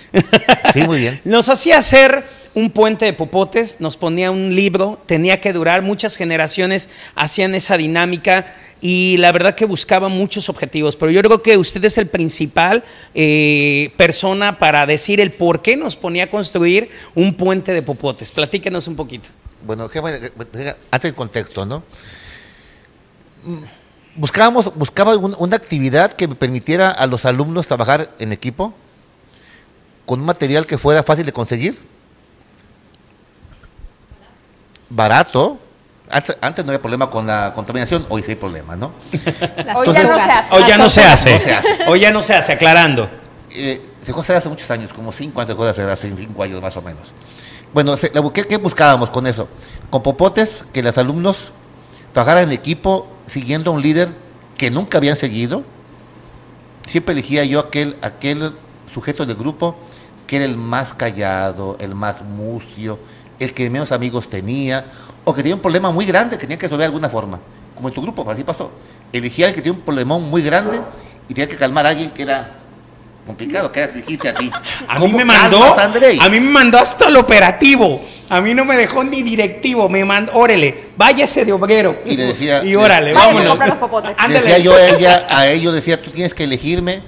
Sí, 0.72 0.82
muy 0.82 0.98
bien. 0.98 1.20
Nos 1.24 1.48
hacía 1.48 1.78
hacer 1.78 2.24
un 2.56 2.70
puente 2.70 3.04
de 3.04 3.12
popotes, 3.12 3.82
nos 3.82 3.98
ponía 3.98 4.30
un 4.30 4.54
libro, 4.54 4.98
tenía 5.04 5.42
que 5.42 5.52
durar, 5.52 5.82
muchas 5.82 6.16
generaciones 6.16 6.88
hacían 7.14 7.54
esa 7.54 7.76
dinámica 7.76 8.46
y 8.80 9.18
la 9.18 9.30
verdad 9.30 9.54
que 9.54 9.66
buscaba 9.66 10.08
muchos 10.08 10.48
objetivos, 10.48 10.96
pero 10.96 11.12
yo 11.12 11.20
creo 11.20 11.42
que 11.42 11.58
usted 11.58 11.84
es 11.84 11.98
el 11.98 12.06
principal 12.06 12.82
eh, 13.14 13.92
persona 13.98 14.58
para 14.58 14.86
decir 14.86 15.20
el 15.20 15.32
por 15.32 15.60
qué 15.60 15.76
nos 15.76 15.96
ponía 15.96 16.24
a 16.24 16.30
construir 16.30 16.88
un 17.14 17.34
puente 17.34 17.74
de 17.74 17.82
popotes. 17.82 18.32
Platíquenos 18.32 18.88
un 18.88 18.96
poquito. 18.96 19.28
Bueno, 19.66 19.86
que- 19.90 19.98
antes 19.98 21.02
del 21.02 21.14
contexto, 21.14 21.66
¿no? 21.66 21.82
Buscábamos, 24.14 24.74
buscaba 24.76 25.14
un- 25.16 25.36
una 25.38 25.56
actividad 25.56 26.12
que 26.12 26.26
permitiera 26.28 26.90
a 26.90 27.06
los 27.06 27.26
alumnos 27.26 27.66
trabajar 27.66 28.12
en 28.18 28.32
equipo 28.32 28.72
con 30.06 30.20
un 30.20 30.26
material 30.26 30.64
que 30.66 30.78
fuera 30.78 31.02
fácil 31.02 31.26
de 31.26 31.32
conseguir, 31.32 31.76
barato. 34.88 35.58
Antes, 36.08 36.38
antes 36.40 36.64
no 36.64 36.70
había 36.70 36.80
problema 36.80 37.10
con 37.10 37.26
la 37.26 37.52
contaminación, 37.52 38.06
hoy 38.08 38.22
sí 38.22 38.30
hay 38.30 38.36
problema, 38.36 38.76
¿no? 38.76 38.92
Hoy 39.74 39.92
ya 39.92 40.02
no 40.04 40.16
se 40.18 40.30
hace. 40.30 40.54
Hoy 40.54 40.62
ya 40.68 40.78
no 40.78 40.88
se 40.88 41.00
hace. 41.02 41.40
Hoy 41.88 42.00
ya 42.00 42.10
no 42.12 42.22
se 42.22 42.34
hace, 42.34 42.52
aclarando. 42.52 43.10
Eh, 43.50 43.82
se 44.00 44.06
dejó 44.06 44.20
hacer 44.20 44.36
hace 44.36 44.48
muchos 44.48 44.70
años, 44.70 44.92
como 44.92 45.10
cinco 45.10 45.40
años, 45.40 45.56
se 45.56 45.64
hacer 45.68 45.88
hace 45.90 46.14
cinco 46.16 46.42
años 46.44 46.62
más 46.62 46.76
o 46.76 46.82
menos. 46.82 47.12
Bueno, 47.74 47.96
se- 47.96 48.12
la 48.14 48.20
bu- 48.20 48.30
¿qué, 48.32 48.44
qué 48.44 48.56
buscábamos 48.58 49.10
con 49.10 49.26
eso? 49.26 49.48
Con 49.90 50.02
popotes, 50.04 50.64
que 50.72 50.80
los 50.82 50.96
alumnos 50.96 51.52
trabajaran 52.12 52.44
en 52.44 52.52
equipo 52.52 53.08
siguiendo 53.26 53.72
a 53.72 53.74
un 53.74 53.82
líder 53.82 54.10
que 54.56 54.70
nunca 54.70 54.98
habían 54.98 55.16
seguido. 55.16 55.64
Siempre 56.86 57.14
elegía 57.14 57.44
yo 57.44 57.58
aquel, 57.58 57.96
aquel 58.00 58.52
sujeto 58.94 59.26
del 59.26 59.36
grupo 59.36 59.76
que 60.28 60.36
era 60.36 60.44
el 60.44 60.56
más 60.56 60.94
callado, 60.94 61.76
el 61.80 61.94
más 61.96 62.22
mucio, 62.22 62.98
el 63.38 63.52
que 63.52 63.68
menos 63.70 63.92
amigos 63.92 64.28
tenía, 64.28 64.84
o 65.24 65.34
que 65.34 65.42
tenía 65.42 65.54
un 65.54 65.60
problema 65.60 65.90
muy 65.90 66.06
grande 66.06 66.36
que 66.36 66.42
tenía 66.42 66.56
que 66.58 66.66
resolver 66.66 66.82
de 66.84 66.86
alguna 66.86 67.08
forma. 67.08 67.40
Como 67.74 67.88
en 67.88 67.94
tu 67.94 68.02
grupo, 68.02 68.28
así 68.30 68.42
pasó. 68.44 68.70
Elegía 69.12 69.48
al 69.48 69.54
que 69.54 69.60
tenía 69.60 69.76
un 69.78 69.84
problemón 69.84 70.28
muy 70.30 70.42
grande 70.42 70.80
y 71.28 71.34
tenía 71.34 71.48
que 71.48 71.56
calmar 71.56 71.86
a 71.86 71.90
alguien 71.90 72.10
que 72.10 72.22
era 72.22 72.50
complicado, 73.26 73.70
que 73.72 73.80
era 73.80 73.92
dijiste 73.92 74.28
a 74.28 74.34
ti. 74.34 74.50
A 74.88 74.94
mí 74.94 75.00
¿Cómo 75.00 75.18
me 75.18 75.24
mandó, 75.24 75.62
a 75.64 76.28
mí 76.28 76.40
me 76.40 76.50
mandó 76.50 76.78
hasta 76.78 77.08
el 77.08 77.16
operativo. 77.16 78.00
A 78.28 78.40
mí 78.40 78.54
no 78.54 78.64
me 78.64 78.76
dejó 78.76 79.04
ni 79.04 79.22
directivo, 79.22 79.88
me 79.88 80.04
mandó, 80.04 80.32
órale, 80.34 80.88
váyase 80.96 81.44
de 81.44 81.52
obrero. 81.52 81.98
Y 82.04 82.16
le 82.16 82.26
decía- 82.26 82.64
y 82.64 82.74
órale, 82.74 83.12
a 83.12 83.14
vámonos. 83.14 83.58
los 83.58 83.58
decía 84.28 84.58
yo 84.58 84.74
a 84.74 84.88
ella, 84.88 85.26
a 85.28 85.46
ellos 85.48 85.74
decía, 85.74 86.00
tú 86.00 86.10
tienes 86.10 86.34
que 86.34 86.44
elegirme. 86.44 87.02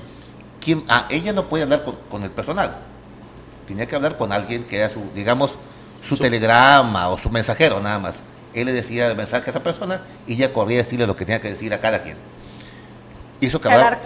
quién 0.60 0.84
Ah, 0.88 1.06
ella 1.10 1.32
no 1.32 1.48
puede 1.48 1.64
hablar 1.64 1.84
con, 1.84 1.96
con 2.10 2.22
el 2.22 2.30
personal. 2.30 2.78
Tenía 3.66 3.86
que 3.86 3.96
hablar 3.96 4.16
con 4.16 4.32
alguien 4.32 4.64
que 4.64 4.76
era 4.78 4.90
su, 4.90 5.02
digamos, 5.14 5.58
su 6.06 6.16
telegrama 6.16 7.08
o 7.08 7.18
su 7.18 7.30
mensajero, 7.30 7.80
nada 7.80 7.98
más. 7.98 8.14
Él 8.54 8.66
le 8.66 8.72
decía 8.72 9.08
el 9.08 9.16
mensaje 9.16 9.46
a 9.46 9.50
esa 9.50 9.62
persona 9.62 10.02
y 10.26 10.34
ella 10.34 10.52
corría 10.52 10.80
a 10.80 10.82
decirle 10.82 11.06
lo 11.06 11.16
que 11.16 11.24
tenía 11.24 11.40
que 11.40 11.50
decir 11.50 11.72
a 11.72 11.80
cada 11.80 12.02
quien. 12.02 12.16
Hizo 13.40 13.60
que 13.60 13.68
hablaba, 13.68 13.98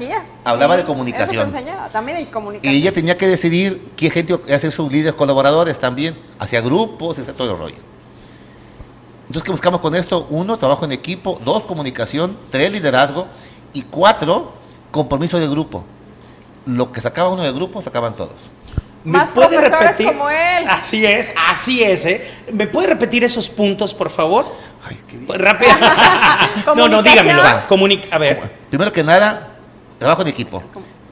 hablaba 0.45 0.75
Sí, 0.75 0.81
de 0.83 0.87
comunicación. 0.87 1.49
Eso 1.49 1.53
te 1.53 1.59
enseñaba. 1.59 1.89
También 1.89 2.19
hay 2.19 2.27
comunicación. 2.27 2.75
Y 2.75 2.77
ella 2.77 2.93
tenía 2.93 3.17
que 3.17 3.27
decidir 3.27 3.93
qué 3.97 4.11
gente 4.11 4.39
ser 4.59 4.73
sus 4.73 4.93
líderes 4.93 5.15
colaboradores 5.15 5.79
también, 5.79 6.19
hacia 6.39 6.61
grupos, 6.61 7.19
hacia 7.19 7.33
todo 7.33 7.53
el 7.53 7.59
rollo. 7.59 7.93
Entonces, 9.23 9.45
¿qué 9.45 9.51
buscamos 9.51 9.81
con 9.81 9.95
esto? 9.95 10.27
Uno, 10.29 10.59
trabajo 10.59 10.85
en 10.85 10.93
equipo. 10.93 11.41
Dos, 11.43 11.65
comunicación. 11.65 12.37
Tres, 12.51 12.71
liderazgo. 12.71 13.27
Y 13.73 13.81
cuatro, 13.83 14.53
compromiso 14.91 15.39
de 15.39 15.49
grupo. 15.49 15.85
Lo 16.67 16.93
que 16.93 17.01
sacaba 17.01 17.31
uno 17.31 17.43
de 17.43 17.53
grupo, 17.53 17.81
sacaban 17.81 18.15
todos. 18.15 18.51
¿Me 19.05 19.19
Más 19.19 19.31
puede 19.31 19.49
profesores 19.59 19.81
repetir? 19.89 20.07
como 20.07 20.31
él. 20.31 20.65
Así 20.69 21.05
es, 21.05 21.33
así 21.49 21.83
es, 21.83 22.07
¿eh? 22.07 22.25
¿Me 22.53 22.67
puede 22.69 22.87
repetir 22.89 23.25
esos 23.25 23.49
puntos, 23.49 23.93
por 23.95 24.11
favor? 24.11 24.47
Ay, 24.89 24.97
qué 25.09 25.17
Pues, 25.19 25.41
Rápido. 25.41 25.71
no, 26.77 26.89
no, 26.89 27.03
dígamelo. 27.03 27.43
va. 27.43 27.67
A 28.11 28.19
ver. 28.19 28.41
Primero 28.69 28.93
que 28.93 29.03
nada, 29.03 29.49
trabajo 29.99 30.23
en 30.23 30.29
equipo. 30.29 30.63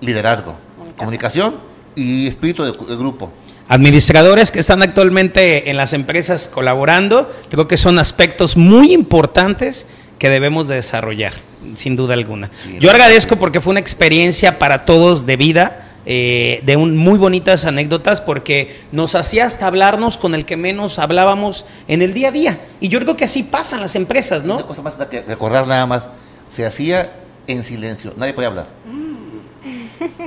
Liderazgo. 0.00 0.56
Comunicación 0.96 1.56
y 1.96 2.26
espíritu 2.28 2.62
de, 2.62 2.72
de 2.72 2.96
grupo. 2.96 3.32
Administradores 3.68 4.50
que 4.50 4.58
están 4.58 4.82
actualmente 4.82 5.70
en 5.70 5.76
las 5.76 5.92
empresas 5.92 6.48
colaborando, 6.52 7.32
creo 7.50 7.68
que 7.68 7.76
son 7.76 7.98
aspectos 7.98 8.56
muy 8.56 8.92
importantes 8.92 9.86
que 10.18 10.28
debemos 10.28 10.66
de 10.68 10.74
desarrollar, 10.76 11.32
sin 11.76 11.94
duda 11.96 12.14
alguna. 12.14 12.50
Sí, 12.58 12.76
Yo 12.80 12.90
agradezco 12.90 13.36
porque 13.36 13.60
fue 13.60 13.70
una 13.70 13.80
experiencia 13.80 14.58
para 14.58 14.84
todos 14.84 15.24
de 15.24 15.36
vida, 15.36 15.89
eh, 16.06 16.60
de 16.64 16.76
un, 16.76 16.96
muy 16.96 17.18
bonitas 17.18 17.64
anécdotas, 17.64 18.20
porque 18.20 18.80
nos 18.92 19.14
hacía 19.14 19.46
hasta 19.46 19.66
hablarnos 19.66 20.16
con 20.16 20.34
el 20.34 20.44
que 20.44 20.56
menos 20.56 20.98
hablábamos 20.98 21.64
en 21.88 22.02
el 22.02 22.14
día 22.14 22.28
a 22.28 22.32
día. 22.32 22.58
Y 22.80 22.88
yo 22.88 22.98
creo 23.00 23.16
que 23.16 23.24
así 23.24 23.42
pasan 23.42 23.80
las 23.80 23.94
empresas, 23.96 24.44
Una 24.44 24.56
¿no? 24.56 24.66
cosa 24.66 24.82
más 24.82 24.94
que 25.10 25.22
recordar 25.22 25.66
nada 25.66 25.86
más. 25.86 26.08
Se 26.48 26.64
hacía 26.66 27.12
en 27.46 27.64
silencio. 27.64 28.12
Nadie 28.16 28.32
podía 28.32 28.48
hablar. 28.48 28.66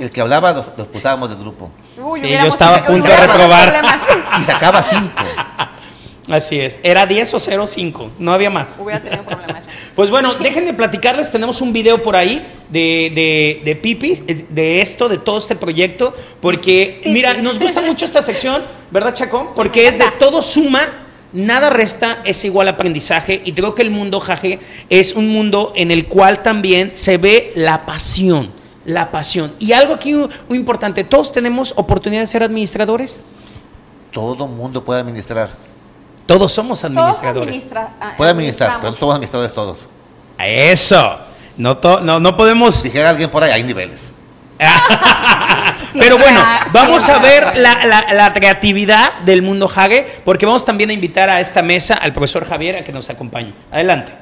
El 0.00 0.10
que 0.10 0.20
hablaba 0.20 0.52
los, 0.52 0.66
los 0.68 0.78
expulsábamos 0.86 1.28
del 1.28 1.38
grupo. 1.38 1.70
Uy, 1.98 2.20
Sí, 2.20 2.30
yo 2.30 2.46
estaba 2.46 2.76
a 2.76 2.84
punto 2.86 3.08
de 3.08 3.16
reprobar. 3.16 3.72
problemas. 3.72 4.02
Y 4.40 4.44
sacaba 4.44 4.82
cinco. 4.82 5.22
Así 6.28 6.58
es. 6.58 6.78
Era 6.82 7.06
10 7.06 7.34
o 7.34 7.36
0,5, 7.38 8.10
no 8.18 8.32
había 8.32 8.48
más. 8.50 8.78
Hubiera 8.80 9.02
tenido 9.02 9.24
problemas. 9.24 9.64
Pues 9.94 10.10
bueno, 10.10 10.34
déjenme 10.34 10.74
platicarles, 10.74 11.30
tenemos 11.30 11.60
un 11.60 11.72
video 11.72 12.02
por 12.02 12.16
ahí 12.16 12.44
de, 12.68 13.12
de, 13.14 13.62
de 13.64 13.76
Pipi, 13.76 14.14
de 14.48 14.80
esto, 14.80 15.08
de 15.08 15.18
todo 15.18 15.38
este 15.38 15.54
proyecto, 15.54 16.14
porque 16.40 17.00
mira, 17.06 17.34
nos 17.34 17.60
gusta 17.60 17.80
mucho 17.80 18.04
esta 18.04 18.20
sección, 18.20 18.62
¿verdad 18.90 19.14
Chaco? 19.14 19.52
Porque 19.54 19.86
es 19.86 19.98
de 19.98 20.06
todo 20.18 20.42
suma, 20.42 20.88
Nada 21.34 21.68
resta 21.68 22.22
es 22.24 22.44
igual 22.44 22.68
aprendizaje 22.68 23.42
y 23.44 23.54
creo 23.54 23.74
que 23.74 23.82
el 23.82 23.90
mundo 23.90 24.20
Jage 24.20 24.60
es 24.88 25.14
un 25.14 25.30
mundo 25.30 25.72
en 25.74 25.90
el 25.90 26.06
cual 26.06 26.44
también 26.44 26.92
se 26.94 27.16
ve 27.16 27.50
la 27.56 27.84
pasión, 27.86 28.52
la 28.84 29.10
pasión. 29.10 29.52
Y 29.58 29.72
algo 29.72 29.94
aquí 29.94 30.14
muy 30.14 30.58
importante, 30.58 31.02
¿todos 31.02 31.32
tenemos 31.32 31.74
oportunidad 31.74 32.20
de 32.20 32.28
ser 32.28 32.44
administradores? 32.44 33.24
Todo 34.12 34.46
mundo 34.46 34.84
puede 34.84 35.00
administrar. 35.00 35.48
Todos 36.26 36.52
somos 36.52 36.82
administradores. 36.84 37.56
administra- 37.56 38.14
Puede 38.16 38.30
administrar, 38.30 38.78
pero 38.80 38.94
somos 38.94 39.14
administradores 39.14 39.54
todos. 39.54 39.86
Eso. 40.38 41.18
No, 41.56 41.76
to- 41.78 42.00
no, 42.00 42.18
no 42.18 42.36
podemos... 42.36 42.82
Dijera 42.82 43.10
alguien 43.10 43.30
por 43.30 43.44
ahí, 43.44 43.52
hay 43.52 43.62
niveles. 43.62 44.00
Pero 45.92 46.18
bueno, 46.18 46.40
vamos 46.72 47.08
a 47.08 47.18
ver 47.18 47.56
la, 47.56 47.84
la- 47.86 48.12
la 48.14 48.32
creatividad 48.32 49.20
del 49.20 49.42
mundo 49.42 49.70
Hage, 49.72 50.06
porque 50.24 50.44
vamos 50.46 50.64
también 50.64 50.90
a 50.90 50.92
invitar 50.92 51.30
a 51.30 51.40
esta 51.40 51.62
mesa 51.62 51.94
al 51.94 52.12
profesor 52.12 52.44
Javier 52.48 52.76
a 52.78 52.84
que 52.84 52.90
nos 52.92 53.08
acompañe. 53.10 53.54
Adelante. 53.70 54.12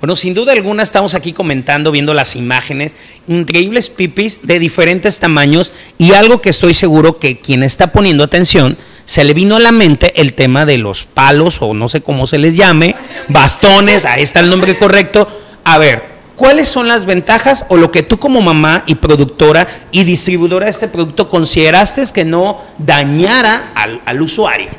Bueno, 0.00 0.16
sin 0.16 0.32
duda 0.32 0.52
alguna 0.52 0.82
estamos 0.82 1.14
aquí 1.14 1.34
comentando, 1.34 1.90
viendo 1.90 2.14
las 2.14 2.34
imágenes, 2.34 2.96
increíbles 3.26 3.90
pipis 3.90 4.40
de 4.42 4.58
diferentes 4.58 5.20
tamaños 5.20 5.74
y 5.98 6.14
algo 6.14 6.40
que 6.40 6.48
estoy 6.48 6.72
seguro 6.72 7.18
que 7.18 7.38
quien 7.38 7.62
está 7.62 7.92
poniendo 7.92 8.24
atención 8.24 8.78
se 9.04 9.24
le 9.24 9.34
vino 9.34 9.56
a 9.56 9.60
la 9.60 9.72
mente 9.72 10.18
el 10.18 10.32
tema 10.32 10.64
de 10.64 10.78
los 10.78 11.04
palos 11.04 11.58
o 11.60 11.74
no 11.74 11.90
sé 11.90 12.00
cómo 12.00 12.26
se 12.26 12.38
les 12.38 12.56
llame, 12.56 12.96
bastones, 13.28 14.06
ahí 14.06 14.22
está 14.22 14.40
el 14.40 14.48
nombre 14.48 14.78
correcto. 14.78 15.28
A 15.64 15.76
ver, 15.76 16.02
¿cuáles 16.34 16.68
son 16.68 16.88
las 16.88 17.04
ventajas 17.04 17.66
o 17.68 17.76
lo 17.76 17.90
que 17.90 18.02
tú 18.02 18.18
como 18.18 18.40
mamá 18.40 18.84
y 18.86 18.94
productora 18.94 19.68
y 19.90 20.04
distribuidora 20.04 20.64
de 20.64 20.70
este 20.70 20.88
producto 20.88 21.28
consideraste 21.28 22.04
que 22.14 22.24
no 22.24 22.62
dañara 22.78 23.72
al, 23.74 24.00
al 24.06 24.22
usuario? 24.22 24.70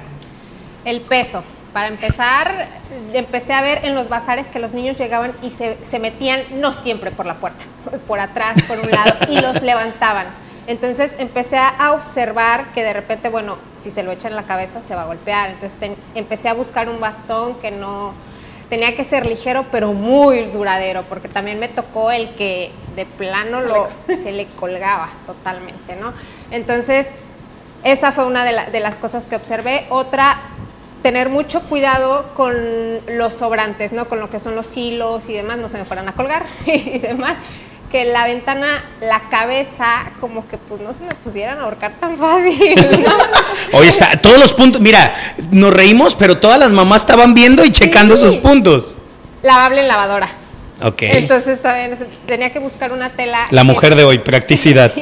El 0.83 1.01
peso. 1.01 1.43
Para 1.73 1.87
empezar, 1.87 2.67
empecé 3.13 3.53
a 3.53 3.61
ver 3.61 3.85
en 3.85 3.95
los 3.95 4.09
bazares 4.09 4.49
que 4.49 4.59
los 4.59 4.73
niños 4.73 4.97
llegaban 4.97 5.31
y 5.41 5.49
se, 5.51 5.77
se 5.83 5.99
metían, 5.99 6.41
no 6.59 6.73
siempre 6.73 7.11
por 7.11 7.25
la 7.25 7.35
puerta, 7.35 7.63
por 8.07 8.19
atrás, 8.19 8.61
por 8.67 8.79
un 8.79 8.91
lado, 8.91 9.13
y 9.29 9.39
los 9.39 9.61
levantaban. 9.61 10.25
Entonces 10.67 11.15
empecé 11.17 11.57
a 11.57 11.93
observar 11.93 12.65
que 12.73 12.83
de 12.83 12.93
repente, 12.93 13.29
bueno, 13.29 13.57
si 13.77 13.89
se 13.89 14.03
lo 14.03 14.11
echa 14.11 14.27
en 14.27 14.35
la 14.35 14.43
cabeza 14.43 14.81
se 14.81 14.95
va 14.95 15.03
a 15.03 15.05
golpear. 15.05 15.49
Entonces 15.49 15.91
empecé 16.13 16.49
a 16.49 16.53
buscar 16.53 16.87
un 16.89 16.99
bastón 16.99 17.55
que 17.55 17.71
no 17.71 18.13
tenía 18.69 18.95
que 18.95 19.03
ser 19.03 19.25
ligero, 19.25 19.65
pero 19.71 19.91
muy 19.93 20.43
duradero, 20.43 21.03
porque 21.09 21.27
también 21.29 21.59
me 21.59 21.67
tocó 21.67 22.11
el 22.11 22.29
que 22.35 22.71
de 22.95 23.05
plano 23.05 23.61
lo, 23.61 23.87
se 24.15 24.31
le 24.31 24.45
colgaba 24.47 25.09
totalmente, 25.25 25.95
¿no? 25.95 26.13
Entonces, 26.51 27.09
esa 27.83 28.11
fue 28.11 28.25
una 28.25 28.45
de, 28.45 28.51
la- 28.51 28.65
de 28.65 28.79
las 28.79 28.97
cosas 28.97 29.25
que 29.25 29.35
observé. 29.35 29.87
Otra, 29.89 30.37
tener 31.01 31.29
mucho 31.29 31.61
cuidado 31.61 32.25
con 32.35 32.53
los 33.07 33.33
sobrantes, 33.33 33.93
¿no? 33.93 34.05
Con 34.07 34.19
lo 34.19 34.29
que 34.29 34.39
son 34.39 34.55
los 34.55 34.75
hilos 34.77 35.29
y 35.29 35.33
demás, 35.33 35.57
no 35.57 35.67
se 35.69 35.77
me 35.77 35.85
fueran 35.85 36.07
a 36.09 36.13
colgar 36.13 36.45
y 36.65 36.99
demás. 36.99 37.37
Que 37.91 38.05
la 38.05 38.23
ventana, 38.25 38.85
la 39.01 39.19
cabeza, 39.29 40.11
como 40.21 40.47
que 40.47 40.57
pues 40.57 40.79
no 40.79 40.93
se 40.93 41.03
me 41.03 41.13
pudieran 41.13 41.59
ahorcar 41.59 41.91
tan 41.99 42.15
fácil, 42.15 42.75
¿no? 43.03 43.13
Hoy 43.77 43.87
está, 43.87 44.19
todos 44.21 44.37
los 44.37 44.53
puntos, 44.53 44.79
mira, 44.79 45.13
nos 45.51 45.73
reímos, 45.73 46.15
pero 46.15 46.37
todas 46.37 46.57
las 46.57 46.71
mamás 46.71 47.01
estaban 47.01 47.33
viendo 47.33 47.65
y 47.65 47.71
checando 47.71 48.15
Sí. 48.15 48.23
sus 48.23 48.35
puntos. 48.37 48.95
Lavable 49.43 49.81
en 49.81 49.87
lavadora. 49.89 50.29
Ok. 50.83 51.01
Entonces 51.01 51.61
también 51.61 51.97
tenía 52.25 52.51
que 52.53 52.59
buscar 52.59 52.93
una 52.93 53.09
tela. 53.09 53.47
La 53.51 53.61
que- 53.61 53.67
mujer 53.67 53.95
de 53.95 54.03
hoy, 54.05 54.19
practicidad. 54.19 54.93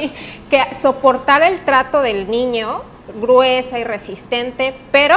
Que 0.50 0.64
soportara 0.82 1.46
el 1.46 1.60
trato 1.64 2.02
del 2.02 2.28
niño, 2.28 2.82
gruesa 3.20 3.78
y 3.78 3.84
resistente, 3.84 4.74
pero 4.90 5.16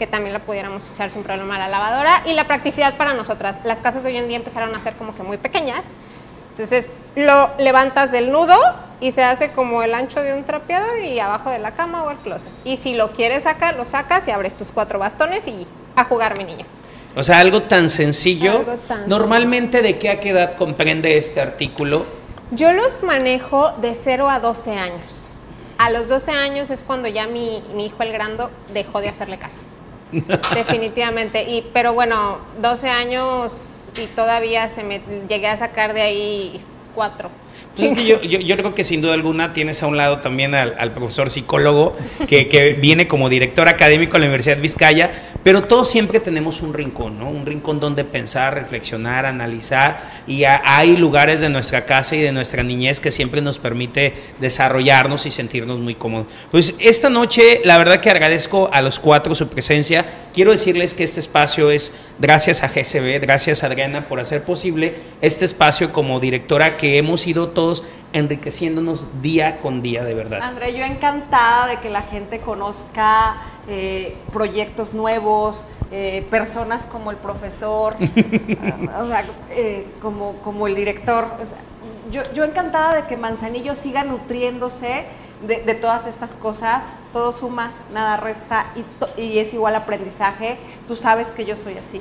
que 0.00 0.06
también 0.06 0.32
la 0.32 0.38
pudiéramos 0.38 0.88
echar 0.88 1.10
sin 1.10 1.22
problema 1.22 1.56
a 1.56 1.58
la 1.58 1.68
lavadora. 1.68 2.22
Y 2.24 2.32
la 2.32 2.46
practicidad 2.46 2.96
para 2.96 3.12
nosotras. 3.12 3.60
Las 3.64 3.80
casas 3.80 4.02
de 4.02 4.08
hoy 4.08 4.16
en 4.16 4.28
día 4.28 4.38
empezaron 4.38 4.74
a 4.74 4.80
ser 4.80 4.94
como 4.94 5.14
que 5.14 5.22
muy 5.22 5.36
pequeñas. 5.36 5.84
Entonces 6.52 6.88
lo 7.16 7.50
levantas 7.58 8.10
del 8.10 8.32
nudo 8.32 8.56
y 9.00 9.12
se 9.12 9.22
hace 9.22 9.50
como 9.50 9.82
el 9.82 9.92
ancho 9.92 10.22
de 10.22 10.32
un 10.32 10.44
trapeador 10.44 11.00
y 11.00 11.20
abajo 11.20 11.50
de 11.50 11.58
la 11.58 11.72
cama 11.72 12.02
o 12.04 12.10
el 12.10 12.16
closet. 12.16 12.50
Y 12.64 12.78
si 12.78 12.94
lo 12.94 13.12
quieres 13.12 13.42
sacar, 13.42 13.76
lo 13.76 13.84
sacas 13.84 14.26
y 14.26 14.30
abres 14.30 14.54
tus 14.54 14.70
cuatro 14.70 14.98
bastones 14.98 15.46
y 15.46 15.66
a 15.96 16.04
jugar 16.04 16.38
mi 16.38 16.44
niño. 16.44 16.64
O 17.14 17.22
sea, 17.22 17.38
algo 17.40 17.64
tan 17.64 17.90
sencillo. 17.90 18.60
Algo 18.60 18.76
tan 18.88 19.06
Normalmente, 19.06 19.82
¿de 19.82 19.98
qué 19.98 20.08
a 20.08 20.18
qué 20.18 20.30
edad 20.30 20.56
comprende 20.56 21.18
este 21.18 21.42
artículo? 21.42 22.06
Yo 22.52 22.72
los 22.72 23.02
manejo 23.02 23.72
de 23.82 23.94
0 23.94 24.30
a 24.30 24.40
12 24.40 24.72
años. 24.78 25.26
A 25.76 25.90
los 25.90 26.08
12 26.08 26.32
años 26.32 26.70
es 26.70 26.84
cuando 26.84 27.06
ya 27.06 27.26
mi, 27.26 27.62
mi 27.74 27.86
hijo 27.86 28.02
el 28.02 28.12
grando 28.12 28.50
dejó 28.72 29.02
de 29.02 29.10
hacerle 29.10 29.38
caso. 29.38 29.60
Definitivamente. 30.54 31.44
Y, 31.44 31.62
pero 31.72 31.94
bueno, 31.94 32.38
12 32.60 32.88
años 32.88 33.90
y 33.96 34.06
todavía 34.06 34.68
se 34.68 34.82
me 34.82 35.00
llegué 35.28 35.48
a 35.48 35.56
sacar 35.56 35.94
de 35.94 36.02
ahí 36.02 36.60
cuatro. 36.94 37.30
Pues 37.76 37.92
es 37.92 37.98
que 37.98 38.04
yo, 38.04 38.20
yo, 38.22 38.40
yo 38.40 38.56
creo 38.56 38.74
que 38.74 38.84
sin 38.84 39.00
duda 39.00 39.14
alguna 39.14 39.52
tienes 39.52 39.82
a 39.82 39.86
un 39.86 39.96
lado 39.96 40.18
también 40.18 40.54
al, 40.54 40.74
al 40.78 40.92
profesor 40.92 41.30
psicólogo 41.30 41.92
que, 42.28 42.48
que 42.48 42.72
viene 42.74 43.06
como 43.08 43.28
director 43.28 43.68
académico 43.68 44.14
de 44.14 44.20
la 44.20 44.26
Universidad 44.26 44.58
Vizcaya, 44.58 45.10
pero 45.44 45.62
todos 45.62 45.88
siempre 45.88 46.20
tenemos 46.20 46.60
un 46.62 46.74
rincón, 46.74 47.18
¿no? 47.18 47.30
Un 47.30 47.46
rincón 47.46 47.80
donde 47.80 48.04
pensar, 48.04 48.54
reflexionar, 48.54 49.24
analizar 49.24 50.22
y 50.26 50.44
a- 50.44 50.60
hay 50.64 50.96
lugares 50.96 51.40
de 51.40 51.48
nuestra 51.48 51.86
casa 51.86 52.16
y 52.16 52.20
de 52.20 52.32
nuestra 52.32 52.62
niñez 52.62 53.00
que 53.00 53.10
siempre 53.10 53.40
nos 53.40 53.58
permite 53.58 54.12
desarrollarnos 54.40 55.24
y 55.26 55.30
sentirnos 55.30 55.78
muy 55.78 55.94
cómodos. 55.94 56.26
Pues 56.50 56.74
esta 56.80 57.08
noche 57.08 57.60
la 57.64 57.78
verdad 57.78 58.00
que 58.00 58.10
agradezco 58.10 58.68
a 58.72 58.82
los 58.82 58.98
cuatro 58.98 59.34
su 59.34 59.48
presencia. 59.48 60.04
Quiero 60.34 60.50
decirles 60.50 60.92
que 60.94 61.04
este 61.04 61.20
espacio 61.20 61.70
es 61.70 61.92
gracias 62.18 62.62
a 62.62 62.68
GCB, 62.68 63.20
gracias 63.20 63.62
a 63.62 63.66
Adriana 63.66 64.06
por 64.08 64.20
hacer 64.20 64.42
posible 64.44 64.94
este 65.20 65.44
espacio 65.44 65.92
como 65.92 66.20
directora 66.20 66.76
que 66.76 66.98
hemos 66.98 67.26
ido 67.26 67.49
todos 67.50 67.84
enriqueciéndonos 68.12 69.22
día 69.22 69.60
con 69.60 69.82
día 69.82 70.04
de 70.04 70.14
verdad. 70.14 70.40
André, 70.42 70.76
yo 70.76 70.84
encantada 70.84 71.68
de 71.68 71.78
que 71.78 71.90
la 71.90 72.02
gente 72.02 72.40
conozca 72.40 73.36
eh, 73.68 74.16
proyectos 74.32 74.94
nuevos, 74.94 75.66
eh, 75.92 76.26
personas 76.30 76.86
como 76.86 77.10
el 77.10 77.16
profesor, 77.16 77.96
o 79.00 79.06
sea, 79.06 79.24
eh, 79.50 79.86
como, 80.02 80.34
como 80.42 80.66
el 80.66 80.74
director. 80.74 81.24
o 81.40 81.44
sea, 81.44 81.58
yo, 82.10 82.22
yo 82.34 82.44
encantada 82.44 82.94
de 82.96 83.06
que 83.06 83.16
Manzanillo 83.16 83.74
siga 83.74 84.02
nutriéndose 84.02 85.04
de, 85.46 85.62
de 85.62 85.74
todas 85.74 86.06
estas 86.06 86.32
cosas. 86.32 86.84
Todo 87.12 87.32
suma, 87.32 87.72
nada 87.92 88.16
resta 88.16 88.72
y, 88.76 89.20
y 89.20 89.38
es 89.38 89.52
igual 89.52 89.74
aprendizaje. 89.74 90.58
Tú 90.88 90.96
sabes 90.96 91.28
que 91.28 91.44
yo 91.44 91.56
soy 91.56 91.76
así. 91.78 92.00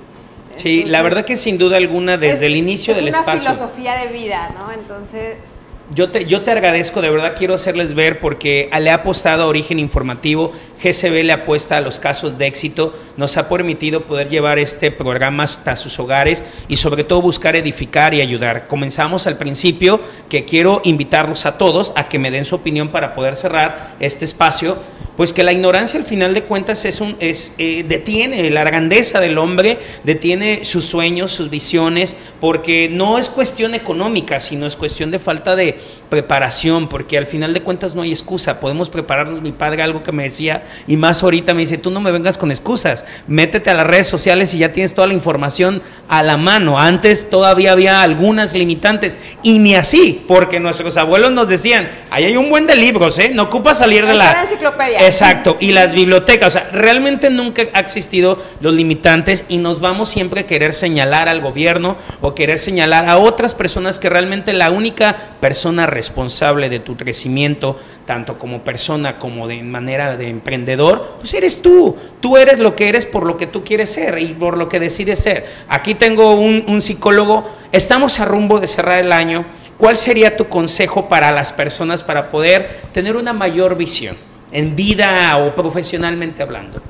Sí, 0.61 0.83
la 0.85 1.01
verdad 1.01 1.25
que 1.25 1.37
sin 1.37 1.57
duda 1.57 1.77
alguna 1.77 2.17
desde 2.17 2.33
es- 2.35 2.41
el 2.43 2.55
inicio 2.55 2.93
del 2.93 3.07
es 3.07 3.15
espacio. 3.15 3.41
una 3.49 3.55
filosofía 3.55 3.95
de 3.95 4.07
vida, 4.13 4.53
¿no? 4.59 4.71
Entonces, 4.71 5.55
Yo 5.91 6.11
te, 6.11 6.25
yo 6.27 6.43
te 6.43 6.51
agradezco, 6.51 7.01
de 7.01 7.09
verdad 7.09 7.33
quiero 7.35 7.55
hacerles 7.55 7.95
ver 7.95 8.19
porque 8.19 8.69
le 8.79 8.91
ha 8.91 8.93
apostado 8.95 9.41
a 9.41 9.47
Origen 9.47 9.79
Informativo, 9.79 10.51
GCB 10.81 11.23
le 11.23 11.33
apuesta 11.33 11.77
a 11.77 11.81
los 11.81 11.99
casos 11.99 12.37
de 12.37 12.47
éxito, 12.47 12.97
nos 13.17 13.35
ha 13.37 13.49
permitido 13.49 14.05
poder 14.05 14.29
llevar 14.29 14.59
este 14.59 14.91
programa 14.91 15.43
hasta 15.43 15.75
sus 15.75 15.99
hogares 15.99 16.43
y 16.67 16.77
sobre 16.77 17.03
todo 17.03 17.21
buscar 17.21 17.55
edificar 17.55 18.13
y 18.13 18.21
ayudar. 18.21 18.67
Comenzamos 18.67 19.27
al 19.27 19.37
principio 19.37 19.99
que 20.29 20.45
quiero 20.45 20.81
invitarlos 20.83 21.45
a 21.45 21.57
todos 21.57 21.91
a 21.95 22.07
que 22.07 22.19
me 22.19 22.31
den 22.31 22.45
su 22.45 22.55
opinión 22.55 22.89
para 22.89 23.13
poder 23.13 23.35
cerrar 23.35 23.95
este 23.99 24.25
espacio, 24.25 24.77
pues 25.19 25.33
que 25.33 25.43
la 25.43 25.51
ignorancia 25.51 25.99
al 25.99 26.05
final 26.05 26.33
de 26.33 26.43
cuentas 26.43 26.85
es 26.85 27.01
un, 27.01 27.17
es, 27.19 27.51
eh, 27.57 27.83
detiene 27.85 28.49
la 28.49 28.63
grandeza 28.63 29.19
del 29.19 29.37
hombre, 29.37 29.77
detiene 30.05 30.63
sus 30.63 30.85
sueños, 30.85 31.33
sus 31.33 31.49
visiones, 31.49 32.15
porque 32.39 32.87
no 32.89 33.19
es 33.19 33.29
cuestión 33.29 33.75
económica, 33.75 34.39
sino 34.39 34.65
es 34.65 34.77
cuestión 34.77 35.11
de 35.11 35.19
falta 35.19 35.57
de 35.57 35.77
preparación, 36.09 36.87
porque 36.87 37.17
al 37.17 37.25
final 37.25 37.53
de 37.53 37.61
cuentas 37.61 37.95
no 37.95 38.03
hay 38.03 38.11
excusa, 38.11 38.61
podemos 38.61 38.89
prepararnos, 38.89 39.41
mi 39.41 39.51
padre 39.51 39.83
algo 39.83 40.03
que 40.03 40.13
me 40.13 40.23
decía, 40.23 40.63
y 40.87 40.97
más 40.97 41.23
ahorita 41.23 41.53
me 41.53 41.61
dice, 41.61 41.77
tú 41.77 41.91
no 41.91 42.01
me 42.01 42.11
vengas 42.11 42.37
con 42.37 42.51
excusas, 42.51 43.05
métete 43.27 43.69
a 43.69 43.73
las 43.73 43.87
redes 43.87 44.07
sociales 44.07 44.53
y 44.53 44.59
ya 44.59 44.73
tienes 44.73 44.93
toda 44.93 45.07
la 45.07 45.13
información 45.13 45.81
a 46.07 46.23
la 46.23 46.37
mano, 46.37 46.79
antes 46.79 47.29
todavía 47.29 47.71
había 47.71 48.01
algunas 48.01 48.53
limitantes, 48.53 49.19
y 49.43 49.59
ni 49.59 49.75
así, 49.75 50.23
porque 50.27 50.59
nuestros 50.59 50.97
abuelos 50.97 51.31
nos 51.31 51.47
decían, 51.47 51.89
ahí 52.09 52.25
hay 52.25 52.37
un 52.37 52.49
buen 52.49 52.67
de 52.67 52.75
libros, 52.75 53.19
¿eh? 53.19 53.31
no 53.33 53.43
ocupa 53.43 53.75
salir 53.75 54.05
de 54.05 54.13
la... 54.13 54.33
la 54.33 54.41
enciclopedia. 54.43 55.05
Exacto, 55.05 55.57
y 55.59 55.71
las 55.71 55.93
bibliotecas, 55.93 56.47
o 56.47 56.59
sea, 56.59 56.69
realmente 56.71 57.29
nunca 57.29 57.63
ha 57.73 57.79
existido 57.79 58.41
los 58.61 58.73
limitantes 58.73 59.45
y 59.49 59.57
nos 59.57 59.79
vamos 59.79 60.09
siempre 60.09 60.41
a 60.41 60.47
querer 60.47 60.73
señalar 60.73 61.29
al 61.29 61.41
gobierno 61.41 61.97
o 62.21 62.35
querer 62.35 62.59
señalar 62.59 63.07
a 63.09 63.17
otras 63.17 63.55
personas 63.55 63.99
que 63.99 64.09
realmente 64.09 64.53
la 64.53 64.71
única 64.71 65.15
persona 65.39 65.85
responsable 65.85 66.69
de 66.69 66.79
tu 66.79 66.97
crecimiento, 66.97 67.79
tanto 68.05 68.37
como 68.37 68.63
persona 68.63 69.17
como 69.17 69.47
de 69.47 69.63
manera 69.63 70.17
de 70.17 70.29
emprendedor, 70.59 71.15
pues 71.19 71.33
eres 71.33 71.61
tú. 71.61 71.95
Tú 72.19 72.37
eres 72.37 72.59
lo 72.59 72.75
que 72.75 72.89
eres 72.89 73.05
por 73.05 73.25
lo 73.25 73.37
que 73.37 73.47
tú 73.47 73.63
quieres 73.63 73.89
ser 73.91 74.19
y 74.19 74.27
por 74.33 74.57
lo 74.57 74.67
que 74.69 74.79
decides 74.79 75.19
ser. 75.19 75.45
Aquí 75.67 75.95
tengo 75.95 76.35
un, 76.35 76.63
un 76.67 76.81
psicólogo, 76.81 77.49
estamos 77.71 78.19
a 78.19 78.25
rumbo 78.25 78.59
de 78.59 78.67
cerrar 78.67 78.99
el 78.99 79.11
año. 79.11 79.45
¿Cuál 79.77 79.97
sería 79.97 80.35
tu 80.35 80.49
consejo 80.49 81.07
para 81.07 81.31
las 81.31 81.53
personas 81.53 82.03
para 82.03 82.29
poder 82.29 82.81
tener 82.93 83.15
una 83.15 83.33
mayor 83.33 83.75
visión? 83.75 84.15
en 84.51 84.75
vida 84.75 85.37
o 85.37 85.53
profesionalmente 85.53 86.41
hablando? 86.41 86.81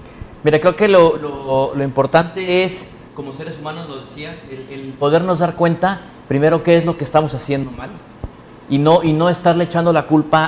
Mira, 0.44 0.62
creo 0.62 0.78
que 0.78 0.88
lo, 0.88 1.18
lo- 1.18 1.74
lo 1.76 1.84
importante 1.84 2.64
es, 2.64 2.86
como 3.14 3.34
seres 3.34 3.58
humanos 3.60 3.90
lo 3.90 3.98
decías, 4.00 4.34
el, 4.50 4.74
el 4.74 4.94
podernos 4.94 5.40
dar 5.40 5.56
cuenta, 5.56 6.00
primero, 6.30 6.64
qué 6.64 6.78
es 6.78 6.86
lo 6.86 6.96
que 6.96 7.04
estamos 7.04 7.34
haciendo 7.34 7.70
mal. 7.72 7.90
Y 8.70 8.78
no, 8.78 9.04
y 9.04 9.14
no 9.14 9.30
estarle 9.30 9.64
echando 9.66 9.92
la 9.92 10.06
culpa 10.06 10.46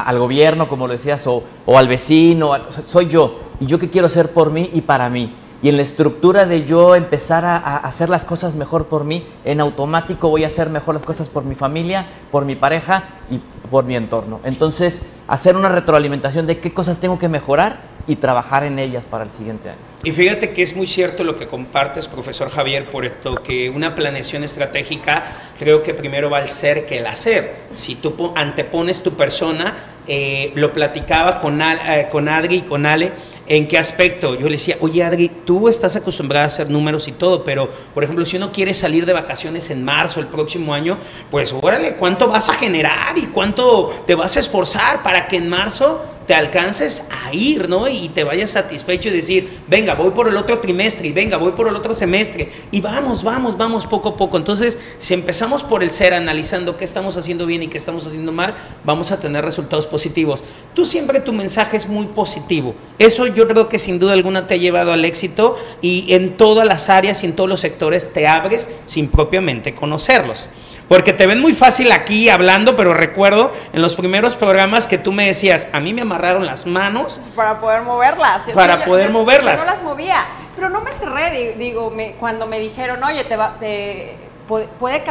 al 0.00 0.18
gobierno, 0.18 0.68
como 0.68 0.86
lo 0.86 0.92
decías, 0.92 1.26
o, 1.26 1.42
o 1.66 1.78
al 1.78 1.88
vecino. 1.88 2.52
soy 2.86 3.08
yo. 3.08 3.40
Y 3.60 3.66
yo 3.66 3.78
qué 3.78 3.90
quiero 3.90 4.06
hacer 4.06 4.30
por 4.30 4.50
mí 4.50 4.70
y 4.72 4.80
para 4.80 5.08
mí. 5.10 5.34
Y 5.62 5.70
en 5.70 5.76
la 5.76 5.82
estructura 5.82 6.44
de 6.46 6.64
yo 6.64 6.94
empezar 6.94 7.44
a, 7.44 7.56
a 7.56 7.76
hacer 7.78 8.10
las 8.10 8.24
cosas 8.24 8.54
mejor 8.54 8.86
por 8.86 9.04
mí, 9.04 9.24
en 9.44 9.60
automático 9.60 10.28
voy 10.28 10.44
a 10.44 10.48
hacer 10.48 10.68
mejor 10.68 10.94
las 10.94 11.04
cosas 11.04 11.30
por 11.30 11.44
mi 11.44 11.54
familia, 11.54 12.06
por 12.30 12.44
mi 12.44 12.54
pareja 12.54 13.04
y 13.30 13.40
por 13.70 13.84
mi 13.84 13.96
entorno. 13.96 14.40
Entonces, 14.44 15.00
hacer 15.26 15.56
una 15.56 15.70
retroalimentación 15.70 16.46
de 16.46 16.58
qué 16.58 16.74
cosas 16.74 16.98
tengo 16.98 17.18
que 17.18 17.28
mejorar 17.28 17.93
y 18.06 18.16
trabajar 18.16 18.64
en 18.64 18.78
ellas 18.78 19.04
para 19.08 19.24
el 19.24 19.30
siguiente 19.30 19.70
año. 19.70 19.78
Y 20.02 20.12
fíjate 20.12 20.52
que 20.52 20.60
es 20.62 20.76
muy 20.76 20.86
cierto 20.86 21.24
lo 21.24 21.36
que 21.36 21.46
compartes, 21.46 22.06
profesor 22.08 22.50
Javier, 22.50 22.90
por 22.90 23.06
esto 23.06 23.36
que 23.42 23.70
una 23.70 23.94
planeación 23.94 24.44
estratégica 24.44 25.24
creo 25.58 25.82
que 25.82 25.94
primero 25.94 26.28
va 26.28 26.38
al 26.38 26.48
ser 26.50 26.84
que 26.84 26.98
el 26.98 27.06
hacer. 27.06 27.54
Si 27.72 27.94
tú 27.94 28.14
po- 28.14 28.34
antepones 28.36 29.02
tu 29.02 29.12
persona, 29.14 29.74
eh, 30.06 30.52
lo 30.54 30.72
platicaba 30.74 31.40
con, 31.40 31.62
eh, 31.62 32.08
con 32.12 32.28
Adri 32.28 32.56
y 32.56 32.60
con 32.62 32.84
Ale, 32.84 33.12
¿en 33.46 33.68
qué 33.68 33.78
aspecto? 33.78 34.34
Yo 34.34 34.46
le 34.46 34.52
decía, 34.52 34.76
oye 34.80 35.02
Adri, 35.02 35.30
tú 35.44 35.68
estás 35.68 35.96
acostumbrada 35.96 36.44
a 36.44 36.48
hacer 36.48 36.70
números 36.70 37.08
y 37.08 37.12
todo, 37.12 37.44
pero 37.44 37.68
por 37.92 38.04
ejemplo, 38.04 38.24
si 38.26 38.36
uno 38.36 38.52
quiere 38.52 38.74
salir 38.74 39.06
de 39.06 39.12
vacaciones 39.12 39.70
en 39.70 39.84
marzo 39.84 40.20
el 40.20 40.26
próximo 40.26 40.74
año, 40.74 40.98
pues 41.30 41.54
órale, 41.60 41.96
¿cuánto 41.96 42.28
vas 42.28 42.48
a 42.48 42.54
generar 42.54 43.16
y 43.16 43.26
cuánto 43.26 43.90
te 44.06 44.14
vas 44.14 44.36
a 44.36 44.40
esforzar 44.40 45.02
para 45.02 45.28
que 45.28 45.36
en 45.36 45.48
marzo 45.48 46.00
te 46.26 46.34
alcances 46.34 47.04
a 47.10 47.32
ir, 47.34 47.68
¿no? 47.68 47.88
Y 47.88 48.08
te 48.08 48.24
vayas 48.24 48.50
satisfecho 48.50 49.08
y 49.08 49.12
decir, 49.12 49.60
venga, 49.68 49.94
voy 49.94 50.10
por 50.10 50.28
el 50.28 50.36
otro 50.36 50.58
trimestre 50.58 51.08
y 51.08 51.12
venga, 51.12 51.36
voy 51.36 51.52
por 51.52 51.68
el 51.68 51.76
otro 51.76 51.94
semestre 51.94 52.50
y 52.70 52.80
vamos, 52.80 53.22
vamos, 53.22 53.56
vamos 53.56 53.86
poco 53.86 54.10
a 54.10 54.16
poco. 54.16 54.36
Entonces, 54.36 54.78
si 54.98 55.14
empezamos 55.14 55.62
por 55.62 55.82
el 55.82 55.90
ser, 55.90 56.14
analizando 56.14 56.76
qué 56.76 56.84
estamos 56.84 57.16
haciendo 57.16 57.46
bien 57.46 57.62
y 57.62 57.68
qué 57.68 57.76
estamos 57.76 58.06
haciendo 58.06 58.32
mal, 58.32 58.54
vamos 58.84 59.10
a 59.12 59.20
tener 59.20 59.44
resultados 59.44 59.86
positivos. 59.86 60.42
Tú 60.74 60.86
siempre 60.86 61.20
tu 61.20 61.32
mensaje 61.32 61.76
es 61.76 61.88
muy 61.88 62.06
positivo. 62.06 62.74
Eso 62.98 63.26
yo 63.34 63.46
creo 63.48 63.68
que 63.68 63.78
sin 63.78 63.98
duda 63.98 64.12
alguna 64.14 64.46
te 64.46 64.54
ha 64.54 64.56
llevado 64.56 64.92
al 64.92 65.04
éxito 65.04 65.56
y 65.82 66.12
en 66.14 66.36
todas 66.36 66.66
las 66.66 66.88
áreas 66.90 67.22
y 67.22 67.26
en 67.26 67.36
todos 67.36 67.48
los 67.48 67.60
sectores 67.60 68.12
te 68.12 68.26
abres 68.28 68.68
sin 68.86 69.08
propiamente 69.08 69.74
conocerlos. 69.74 70.50
Porque 70.88 71.14
te 71.14 71.26
ven 71.26 71.40
muy 71.40 71.54
fácil 71.54 71.92
aquí 71.92 72.28
hablando, 72.28 72.76
pero 72.76 72.92
recuerdo 72.92 73.50
en 73.72 73.80
los 73.80 73.94
primeros 73.96 74.34
programas 74.36 74.86
que 74.86 74.98
tú 74.98 75.12
me 75.12 75.26
decías, 75.26 75.66
a 75.72 75.80
mí 75.80 75.94
me 75.94 76.02
amarraron 76.02 76.44
las 76.44 76.66
manos. 76.66 77.20
para 77.34 77.58
poder 77.58 77.80
moverlas. 77.82 78.46
Yo 78.46 78.52
Para 78.54 78.80
yo- 78.80 78.84
poder 78.84 79.06
yo- 79.06 79.12
moverlas. 79.14 79.60
Yo 79.60 79.64
no 79.66 79.72
las 79.72 79.82
movía, 79.82 80.24
pero 80.54 80.68
no 80.68 80.82
me 80.82 80.92
cerré, 80.92 81.30
di- 81.30 81.58
digo, 81.64 81.90
me- 81.90 82.12
cuando 82.20 82.46
me 82.46 82.60
dijeron, 82.60 83.02
oye, 83.02 83.24
te, 83.24 83.34
va- 83.34 83.56
te- 83.58 84.14
pu- 84.46 84.66
puede 84.78 85.02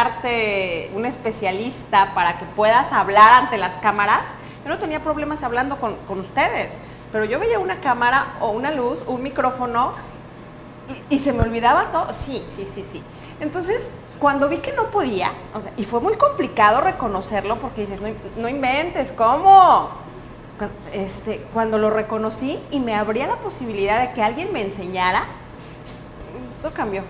capacitarte 0.00 0.90
un 0.94 1.04
especialista 1.06 2.12
para 2.14 2.38
que 2.38 2.44
puedas 2.56 2.92
hablar 2.92 3.34
ante 3.44 3.58
las 3.58 3.74
cámaras, 3.76 4.22
yo 4.64 4.70
no 4.70 4.78
tenía 4.78 5.00
problemas 5.00 5.42
hablando 5.42 5.76
con, 5.78 5.96
con 6.08 6.20
ustedes, 6.20 6.70
pero 7.12 7.24
yo 7.24 7.38
veía 7.38 7.58
una 7.58 7.80
cámara 7.80 8.34
o 8.40 8.50
una 8.50 8.70
luz, 8.70 9.04
un 9.06 9.22
micrófono 9.22 9.92
y, 11.08 11.18
se 11.18 11.32
me 11.32 11.42
olvidaba 11.42 11.86
todo. 11.92 12.12
Sí, 12.12 12.44
sí, 12.54 12.66
sí, 12.66 12.84
sí. 12.84 13.02
Entonces, 13.40 13.90
cuando 14.18 14.48
vi 14.48 14.58
que 14.58 14.72
no 14.72 14.90
podía, 14.90 15.32
y 15.76 15.84
fue 15.84 16.00
muy 16.00 16.14
complicado 16.16 16.80
reconocerlo 16.80 17.56
porque 17.56 17.82
dices, 17.82 18.00
no, 18.00 18.08
no 18.36 18.48
inventes, 18.48 19.12
¿cómo? 19.12 19.90
Este, 20.92 21.38
cuando 21.54 21.78
lo 21.78 21.90
reconocí 21.90 22.60
y 22.70 22.80
me 22.80 22.94
abría 22.94 23.26
la 23.26 23.36
posibilidad 23.36 24.00
de 24.00 24.12
que 24.12 24.22
alguien 24.22 24.52
me 24.52 24.62
enseñara, 24.62 25.24
todo 26.60 26.72
cambió. 26.72 27.02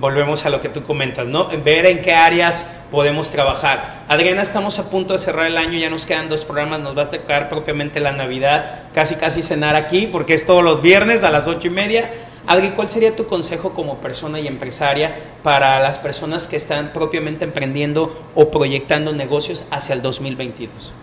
Volvemos 0.00 0.44
a 0.46 0.50
lo 0.50 0.60
que 0.60 0.68
tú 0.68 0.84
comentas, 0.84 1.26
¿no? 1.26 1.48
Ver 1.64 1.86
en 1.86 2.02
qué 2.02 2.12
áreas 2.12 2.66
podemos 2.90 3.30
trabajar. 3.30 4.04
Adriana, 4.08 4.42
estamos 4.42 4.78
a 4.78 4.90
punto 4.90 5.12
de 5.12 5.18
cerrar 5.18 5.46
el 5.46 5.58
año, 5.58 5.78
ya 5.78 5.90
nos 5.90 6.06
quedan 6.06 6.28
dos 6.28 6.44
programas, 6.44 6.80
nos 6.80 6.96
va 6.96 7.02
a 7.02 7.10
tocar 7.10 7.48
propiamente 7.48 8.00
la 8.00 8.12
Navidad, 8.12 8.82
casi 8.94 9.16
casi 9.16 9.42
cenar 9.42 9.76
aquí, 9.76 10.06
porque 10.06 10.34
es 10.34 10.46
todos 10.46 10.62
los 10.62 10.82
viernes 10.82 11.24
a 11.24 11.30
las 11.30 11.46
ocho 11.46 11.66
y 11.66 11.70
media. 11.70 12.10
Adri, 12.46 12.70
¿cuál 12.70 12.88
sería 12.88 13.14
tu 13.14 13.26
consejo 13.26 13.74
como 13.74 13.98
persona 13.98 14.40
y 14.40 14.46
empresaria 14.46 15.14
para 15.42 15.80
las 15.80 15.98
personas 15.98 16.48
que 16.48 16.56
están 16.56 16.92
propiamente 16.94 17.44
emprendiendo 17.44 18.18
o 18.34 18.50
proyectando 18.50 19.12
negocios 19.12 19.64
hacia 19.70 19.94
el 19.94 20.00
2022? 20.00 20.94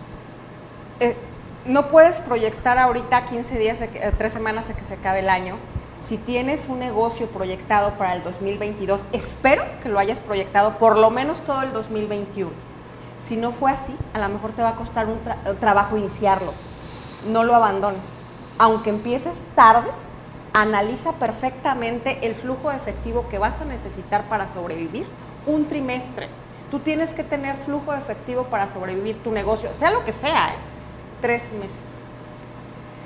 Eh, 0.98 1.14
no 1.66 1.88
puedes 1.88 2.18
proyectar 2.18 2.78
ahorita 2.78 3.26
15 3.26 3.58
días, 3.58 3.80
eh, 3.80 4.12
tres 4.18 4.32
semanas 4.32 4.66
de 4.68 4.74
que 4.74 4.82
se 4.82 4.94
acabe 4.94 5.20
el 5.20 5.28
año. 5.28 5.56
Si 6.04 6.18
tienes 6.18 6.66
un 6.68 6.78
negocio 6.78 7.26
proyectado 7.26 7.92
para 7.94 8.14
el 8.14 8.22
2022, 8.22 9.00
espero 9.12 9.64
que 9.82 9.88
lo 9.88 9.98
hayas 9.98 10.20
proyectado 10.20 10.78
por 10.78 10.96
lo 10.98 11.10
menos 11.10 11.40
todo 11.44 11.62
el 11.62 11.72
2021. 11.72 12.50
Si 13.24 13.36
no 13.36 13.50
fue 13.50 13.72
así, 13.72 13.94
a 14.14 14.20
lo 14.20 14.28
mejor 14.28 14.52
te 14.52 14.62
va 14.62 14.70
a 14.70 14.76
costar 14.76 15.06
un, 15.06 15.18
tra- 15.24 15.38
un 15.50 15.56
trabajo 15.56 15.96
iniciarlo. 15.96 16.52
No 17.28 17.42
lo 17.42 17.56
abandones. 17.56 18.18
Aunque 18.58 18.90
empieces 18.90 19.32
tarde, 19.56 19.90
analiza 20.52 21.12
perfectamente 21.14 22.24
el 22.24 22.36
flujo 22.36 22.70
efectivo 22.70 23.28
que 23.28 23.38
vas 23.38 23.60
a 23.60 23.64
necesitar 23.64 24.24
para 24.28 24.46
sobrevivir 24.52 25.06
un 25.44 25.66
trimestre. 25.66 26.28
Tú 26.70 26.78
tienes 26.78 27.10
que 27.12 27.24
tener 27.24 27.56
flujo 27.56 27.92
efectivo 27.94 28.44
para 28.44 28.68
sobrevivir 28.68 29.20
tu 29.24 29.32
negocio, 29.32 29.70
sea 29.76 29.90
lo 29.90 30.04
que 30.04 30.12
sea, 30.12 30.50
¿eh? 30.50 30.56
tres 31.20 31.52
meses. 31.52 31.95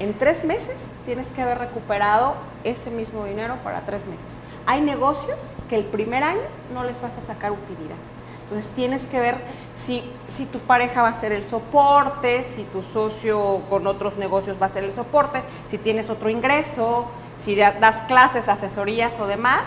En 0.00 0.14
tres 0.18 0.44
meses 0.44 0.90
tienes 1.04 1.28
que 1.30 1.42
haber 1.42 1.58
recuperado 1.58 2.34
ese 2.64 2.90
mismo 2.90 3.24
dinero 3.26 3.56
para 3.62 3.82
tres 3.82 4.06
meses. 4.06 4.36
Hay 4.66 4.80
negocios 4.80 5.36
que 5.68 5.76
el 5.76 5.84
primer 5.84 6.24
año 6.24 6.40
no 6.74 6.84
les 6.84 7.00
vas 7.00 7.16
a 7.18 7.22
sacar 7.22 7.52
utilidad. 7.52 7.96
Entonces 8.44 8.72
tienes 8.74 9.04
que 9.06 9.20
ver 9.20 9.36
si, 9.76 10.02
si 10.26 10.46
tu 10.46 10.58
pareja 10.58 11.02
va 11.02 11.08
a 11.08 11.14
ser 11.14 11.32
el 11.32 11.44
soporte, 11.44 12.42
si 12.44 12.64
tu 12.64 12.82
socio 12.82 13.60
con 13.68 13.86
otros 13.86 14.16
negocios 14.16 14.56
va 14.60 14.66
a 14.66 14.70
ser 14.70 14.82
el 14.84 14.92
soporte, 14.92 15.42
si 15.70 15.78
tienes 15.78 16.10
otro 16.10 16.30
ingreso, 16.30 17.04
si 17.38 17.54
da- 17.54 17.72
das 17.72 17.98
clases, 18.08 18.48
asesorías 18.48 19.20
o 19.20 19.26
demás. 19.26 19.64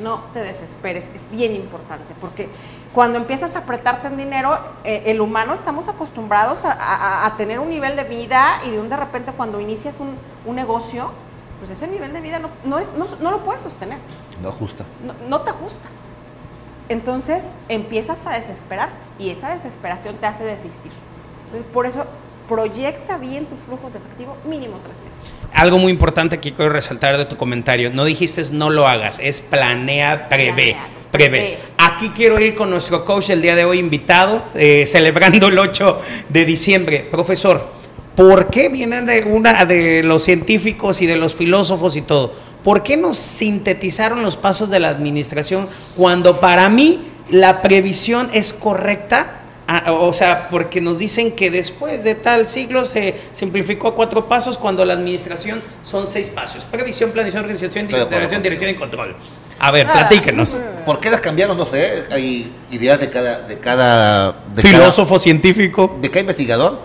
No 0.00 0.22
te 0.32 0.40
desesperes, 0.40 1.08
es 1.14 1.30
bien 1.30 1.54
importante, 1.54 2.14
porque 2.20 2.48
cuando 2.94 3.18
empiezas 3.18 3.56
a 3.56 3.60
apretarte 3.60 4.08
en 4.08 4.16
dinero, 4.16 4.58
eh, 4.84 5.04
el 5.06 5.20
humano 5.20 5.54
estamos 5.54 5.88
acostumbrados 5.88 6.60
a, 6.64 7.32
tener 7.36 7.58
un 7.58 7.68
nivel 7.68 7.96
de 7.96 8.04
vida 8.04 8.60
y 8.66 8.70
de 8.70 8.80
un 8.80 8.88
de 8.88 8.96
repente 8.96 9.32
cuando 9.32 9.60
inicias 9.60 9.98
un, 10.00 10.16
negocio, 10.54 11.10
pues 11.58 11.70
ese 11.70 11.86
nivel 11.86 12.12
de 12.12 12.20
vida 12.20 12.38
no, 12.38 12.48
no, 12.64 13.30
lo 13.30 13.44
puedes 13.44 13.62
sostener. 13.62 13.98
No 14.42 14.48
ajusta. 14.48 14.84
No, 15.28 15.40
te 15.42 15.50
ajusta. 15.50 15.88
Entonces 16.88 17.44
empiezas 17.68 18.26
a 18.26 18.30
desesperarte 18.30 18.96
y 19.18 19.30
esa 19.30 19.50
desesperación 19.50 20.16
te 20.16 20.26
hace 20.26 20.44
desistir. 20.44 20.92
Por 21.72 21.86
eso 21.86 22.06
proyecta 22.48 23.18
bien 23.18 23.46
tus 23.46 23.58
flujos 23.58 23.92
de 23.92 23.98
efectivo 23.98 24.36
mínimo 24.44 24.78
tres 24.82 24.98
meses 24.98 25.37
algo 25.52 25.78
muy 25.78 25.92
importante 25.92 26.38
que 26.38 26.52
quiero 26.52 26.72
resaltar 26.72 27.16
de 27.18 27.24
tu 27.24 27.36
comentario. 27.36 27.90
No 27.90 28.04
dijiste 28.04 28.42
no 28.52 28.70
lo 28.70 28.86
hagas, 28.86 29.18
es 29.22 29.40
planea, 29.40 30.28
prevé. 30.28 30.76
Prevé. 31.10 31.58
Aquí 31.78 32.10
quiero 32.10 32.38
ir 32.38 32.54
con 32.54 32.68
nuestro 32.68 33.04
coach 33.04 33.30
el 33.30 33.40
día 33.40 33.56
de 33.56 33.64
hoy 33.64 33.78
invitado, 33.78 34.44
eh, 34.54 34.84
celebrando 34.86 35.48
el 35.48 35.58
8 35.58 36.00
de 36.28 36.44
diciembre. 36.44 37.08
Profesor, 37.10 37.66
¿por 38.14 38.48
qué 38.50 38.68
vienen 38.68 39.06
de 39.06 39.24
una 39.24 39.64
de 39.64 40.02
los 40.02 40.22
científicos 40.22 41.00
y 41.00 41.06
de 41.06 41.16
los 41.16 41.34
filósofos 41.34 41.96
y 41.96 42.02
todo? 42.02 42.34
¿Por 42.62 42.82
qué 42.82 42.96
nos 42.96 43.18
sintetizaron 43.18 44.22
los 44.22 44.36
pasos 44.36 44.68
de 44.68 44.80
la 44.80 44.90
administración 44.90 45.68
cuando 45.96 46.40
para 46.40 46.68
mí 46.68 47.08
la 47.30 47.62
previsión 47.62 48.28
es 48.32 48.52
correcta? 48.52 49.37
Ah, 49.70 49.92
o 49.92 50.14
sea, 50.14 50.48
porque 50.48 50.80
nos 50.80 50.96
dicen 50.96 51.32
que 51.32 51.50
después 51.50 52.02
de 52.02 52.14
tal 52.14 52.48
siglo 52.48 52.86
se 52.86 53.14
simplificó 53.34 53.88
a 53.88 53.94
cuatro 53.94 54.26
pasos 54.26 54.56
cuando 54.56 54.82
la 54.82 54.94
administración 54.94 55.60
son 55.82 56.06
seis 56.06 56.28
pasos. 56.28 56.64
Previsión, 56.64 57.10
planificación, 57.10 57.44
organización, 57.44 57.84
integración, 57.84 58.42
dirección 58.42 58.70
y 58.70 58.74
control. 58.76 59.14
A 59.58 59.70
ver, 59.70 59.86
ah. 59.86 59.92
platíquenos. 59.92 60.62
¿Por 60.86 61.00
qué 61.00 61.10
las 61.10 61.20
cambiaron? 61.20 61.58
No 61.58 61.66
sé. 61.66 62.04
Hay 62.10 62.50
ideas 62.70 62.98
de 62.98 63.10
cada... 63.10 63.42
De 63.42 63.58
cada 63.58 64.36
Filósofo, 64.56 65.18
científico. 65.18 65.98
De 66.00 66.08
cada 66.08 66.20
investigador. 66.20 66.80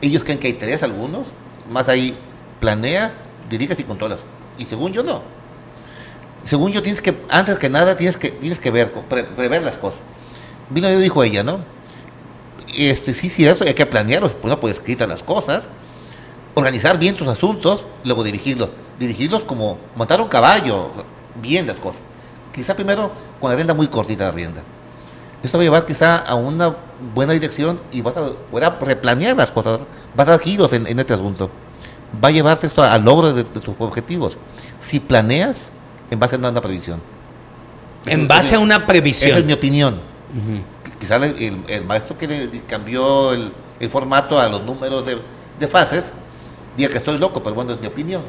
Ellos 0.00 0.24
creen 0.24 0.40
que 0.40 0.48
hay 0.48 0.54
tres 0.54 0.82
algunos. 0.82 1.28
Más 1.70 1.88
ahí 1.88 2.16
planeas, 2.58 3.12
diriges 3.48 3.78
y 3.78 3.84
controlas. 3.84 4.24
Y 4.58 4.64
según 4.64 4.92
yo 4.92 5.04
no. 5.04 5.22
Según 6.42 6.72
yo 6.72 6.82
tienes 6.82 7.00
que, 7.00 7.14
antes 7.28 7.54
que 7.54 7.70
nada, 7.70 7.94
tienes 7.94 8.16
que, 8.16 8.30
tienes 8.32 8.58
que 8.58 8.72
ver, 8.72 8.92
prever 9.36 9.62
las 9.62 9.76
cosas. 9.76 10.00
Vino 10.70 10.90
y 10.90 10.96
dijo 10.96 11.22
ella, 11.22 11.44
¿no? 11.44 11.75
Este, 12.74 13.14
sí, 13.14 13.28
cierto, 13.28 13.64
hay 13.64 13.74
que 13.74 13.86
planearlos, 13.86 14.32
pues 14.32 14.52
no 14.52 14.60
puedes 14.60 14.78
escritas 14.78 15.08
las 15.08 15.22
cosas, 15.22 15.64
organizar 16.54 16.98
bien 16.98 17.14
tus 17.16 17.28
asuntos, 17.28 17.86
luego 18.04 18.24
dirigirlos. 18.24 18.70
Dirigirlos 18.98 19.44
como 19.44 19.78
montar 19.94 20.20
un 20.20 20.28
caballo, 20.28 20.90
bien 21.40 21.66
las 21.66 21.78
cosas. 21.78 22.00
Quizá 22.54 22.74
primero 22.74 23.12
con 23.38 23.50
la 23.50 23.56
rienda 23.56 23.74
muy 23.74 23.88
cortita 23.88 24.24
la 24.24 24.32
rienda. 24.32 24.62
Esto 25.42 25.58
va 25.58 25.62
a 25.62 25.64
llevar 25.64 25.86
quizá 25.86 26.16
a 26.16 26.34
una 26.34 26.74
buena 27.14 27.34
dirección 27.34 27.78
y 27.92 28.00
vas 28.00 28.14
a, 28.16 28.70
replanear 28.80 29.36
las 29.36 29.50
cosas, 29.50 29.80
vas 30.14 30.28
a 30.28 30.30
dar 30.32 30.40
giros 30.40 30.72
en, 30.72 30.98
este 30.98 31.12
asunto. 31.12 31.50
Va 32.24 32.28
a 32.28 32.30
llevarte 32.30 32.66
esto 32.66 32.82
al 32.82 33.04
logro 33.04 33.34
de, 33.34 33.44
tus 33.44 33.74
objetivos. 33.78 34.38
Si 34.80 34.98
planeas 34.98 35.70
en 36.10 36.18
base 36.18 36.36
a 36.36 36.38
una, 36.38 36.60
previsión. 36.62 37.02
En 38.06 38.26
base 38.26 38.54
a 38.54 38.58
una 38.58 38.86
previsión. 38.86 39.30
Esa 39.30 39.40
es 39.40 39.44
mi 39.44 39.52
opinión 39.52 40.00
quizás 40.98 41.22
el, 41.22 41.84
maestro 41.84 42.16
que 42.16 42.26
le 42.26 42.62
cambió 42.62 43.32
el, 43.32 43.52
formato 43.90 44.38
a 44.38 44.48
los 44.48 44.64
números 44.64 45.04
de, 45.06 45.18
de 45.58 45.68
fases, 45.68 46.04
diga 46.76 46.90
que 46.90 46.98
estoy 46.98 47.18
loco, 47.18 47.42
pero 47.42 47.54
bueno, 47.54 47.72
es 47.72 47.80
mi 47.80 47.86
opinión. 47.86 48.22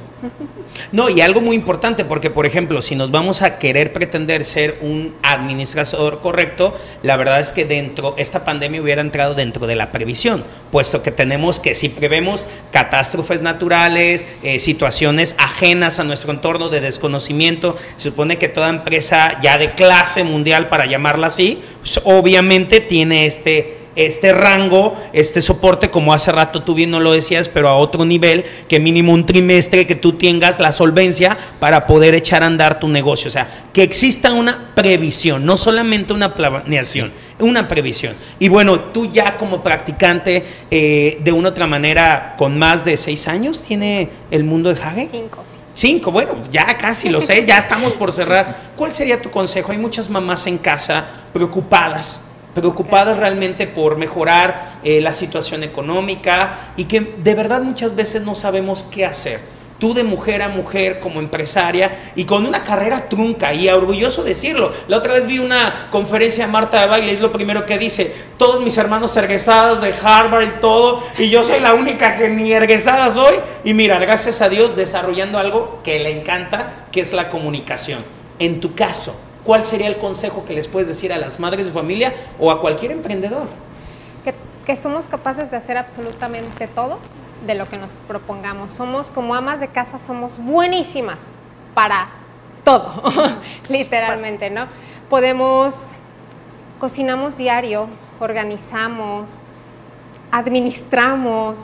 No, 0.92 1.10
y 1.10 1.22
algo 1.22 1.42
muy 1.42 1.56
importante, 1.56 2.06
porque 2.06 2.30
por 2.30 2.46
ejemplo, 2.46 2.82
si 2.82 2.96
nos 2.96 3.12
vamos 3.12 3.42
a 3.42 3.60
querer 3.60 3.94
pretender 3.94 4.46
ser 4.46 4.78
un 4.82 5.16
administrador 5.22 6.20
correcto, 6.22 6.74
la 7.04 7.18
verdad 7.18 7.40
es 7.40 7.52
que 7.52 7.66
dentro, 7.66 8.16
esta 8.18 8.46
pandemia 8.46 8.82
hubiera 8.82 9.02
entrado 9.02 9.36
dentro 9.36 9.68
de 9.68 9.76
la 9.76 9.92
previsión, 9.92 10.44
puesto 10.72 11.04
que 11.04 11.12
tenemos 11.12 11.60
que 11.60 11.76
si 11.76 11.90
prevemos 11.90 12.48
catástrofes 12.72 13.42
naturales, 13.42 14.26
eh, 14.44 14.60
situaciones 14.60 15.36
ajenas 15.38 16.00
a 16.00 16.04
nuestro 16.04 16.32
entorno 16.32 16.70
de 16.70 16.82
desconocimiento, 16.82 17.76
se 17.96 18.10
supone 18.10 18.38
que 18.38 18.48
toda 18.48 18.70
empresa 18.70 19.40
ya 19.42 19.58
de 19.58 19.74
clase 19.74 20.24
mundial, 20.24 20.70
para 20.70 20.86
llamarla 20.86 21.28
así, 21.28 21.62
pues, 21.82 22.00
obviamente 22.04 22.80
tiene 22.80 23.26
este 23.26 23.87
este 23.98 24.32
rango, 24.32 24.96
este 25.12 25.42
soporte, 25.42 25.90
como 25.90 26.14
hace 26.14 26.32
rato 26.32 26.64
tú 26.64 26.74
bien 26.74 26.92
no 26.92 27.00
lo 27.00 27.12
decías, 27.12 27.50
pero 27.50 27.68
a 27.68 27.76
otro 27.76 28.06
nivel, 28.06 28.46
que 28.70 28.80
mínimo 28.80 29.12
un 29.12 29.26
trimestre 29.26 29.88
que 29.88 29.96
tú 29.96 30.14
tengas 30.14 30.60
la 30.60 30.72
solvencia 30.72 31.38
para 31.60 31.88
poder 31.88 32.14
echar 32.14 32.44
a 32.44 32.46
andar 32.46 32.80
tu 32.80 32.88
negocio. 32.88 33.28
O 33.28 33.32
sea, 33.32 33.50
que 33.74 33.84
exista 33.84 34.32
una 34.34 34.72
previsión, 34.76 35.46
no 35.46 35.58
solamente 35.58 36.14
una 36.14 36.34
planeación, 36.34 37.12
una 37.40 37.68
previsión. 37.68 38.16
Y 38.40 38.50
bueno, 38.50 38.80
tú 38.80 39.10
ya 39.10 39.36
como 39.38 39.64
practicante, 39.64 40.46
eh, 40.70 41.18
de 41.22 41.32
una 41.32 41.50
otra 41.50 41.68
manera, 41.68 42.36
con 42.38 42.58
más 42.58 42.86
de 42.86 42.98
seis 42.98 43.28
años, 43.28 43.62
¿tiene 43.62 44.10
el 44.32 44.44
mundo 44.44 44.74
de 44.74 44.82
Hage? 44.82 45.08
Cinco, 45.08 45.44
sí. 45.48 45.58
Cinco, 45.74 46.12
bueno, 46.12 46.38
ya 46.52 46.76
casi 46.78 47.08
lo 47.08 47.22
sé, 47.22 47.46
ya 47.46 47.60
estamos 47.60 47.94
por 47.94 48.12
cerrar. 48.12 48.72
¿Cuál 48.76 48.94
sería 48.94 49.22
tu 49.22 49.30
consejo? 49.30 49.72
Hay 49.72 49.78
muchas 49.78 50.10
mamás 50.10 50.48
en 50.48 50.58
casa 50.58 51.06
preocupadas 51.34 52.22
preocupadas 52.58 53.18
realmente 53.20 53.68
por 53.68 53.98
mejorar 53.98 54.80
eh, 54.84 55.00
la 55.00 55.14
situación 55.14 55.64
económica 55.64 56.72
y 56.76 56.86
que 56.86 57.00
de 57.00 57.36
verdad 57.36 57.62
muchas 57.62 57.94
veces 57.94 58.24
no 58.24 58.34
sabemos 58.34 58.84
qué 58.84 59.06
hacer. 59.06 59.42
Tú 59.78 59.94
de 59.94 60.04
mujer 60.04 60.42
a 60.42 60.50
mujer 60.50 61.00
como 61.00 61.20
empresaria 61.20 62.00
y 62.16 62.26
con 62.26 62.48
una 62.48 62.64
carrera 62.64 63.10
trunca 63.10 63.54
y 63.54 63.70
orgulloso 63.70 64.24
decirlo. 64.24 64.72
La 64.88 64.98
otra 64.98 65.14
vez 65.14 65.28
vi 65.28 65.38
una 65.38 65.90
conferencia 65.92 66.48
de 66.48 66.52
Marta 66.52 66.82
de 66.82 66.88
Baile 66.88 67.12
y 67.12 67.16
es 67.16 67.22
lo 67.22 67.32
primero 67.32 67.64
que 67.68 67.78
dice, 67.78 68.12
todos 68.40 68.64
mis 68.64 68.76
hermanos 68.80 69.16
egresados 69.16 69.80
de 69.80 69.94
Harvard 70.02 70.48
y 70.48 70.60
todo, 70.60 71.04
y 71.20 71.30
yo 71.30 71.44
soy 71.44 71.60
la 71.60 71.76
única 71.76 72.16
que 72.16 72.28
ni 72.28 72.52
egresada 72.54 73.12
soy. 73.12 73.36
Y 73.64 73.76
mira, 73.76 74.00
gracias 74.00 74.42
a 74.42 74.50
Dios 74.50 74.76
desarrollando 74.76 75.38
algo 75.38 75.82
que 75.84 76.00
le 76.00 76.20
encanta, 76.20 76.88
que 76.92 77.02
es 77.02 77.14
la 77.14 77.30
comunicación. 77.30 78.04
En 78.40 78.60
tu 78.60 78.74
caso, 78.74 79.16
¿cuál 79.48 79.64
sería 79.64 79.88
el 79.88 79.98
consejo 79.98 80.44
que 80.46 80.54
les 80.54 80.68
puedes 80.68 80.90
decir 80.90 81.14
a 81.14 81.18
las 81.18 81.40
madres 81.40 81.68
de 81.68 81.72
familia 81.72 82.14
o 82.38 82.52
a 82.52 82.60
cualquier 82.60 82.92
emprendedor? 82.92 83.48
Que, 84.66 84.76
somos 84.76 85.08
capaces 85.08 85.50
de 85.50 85.56
hacer 85.56 85.78
absolutamente 85.78 86.68
todo 86.68 87.00
de 87.46 87.56
lo 87.56 87.70
que 87.70 87.78
nos 87.78 87.94
propongamos. 87.94 88.72
Somos 88.72 89.10
como 89.10 89.34
amas 89.34 89.62
de 89.62 89.70
casa, 89.70 89.98
somos 89.98 90.38
buenísimas 90.38 91.30
para 91.74 92.10
todo, 92.66 93.02
literalmente, 93.70 94.50
¿no? 94.50 94.68
Podemos, 95.10 95.92
cocinamos 96.78 97.38
diario, 97.38 97.88
organizamos, 98.20 99.38
administramos, 100.34 101.58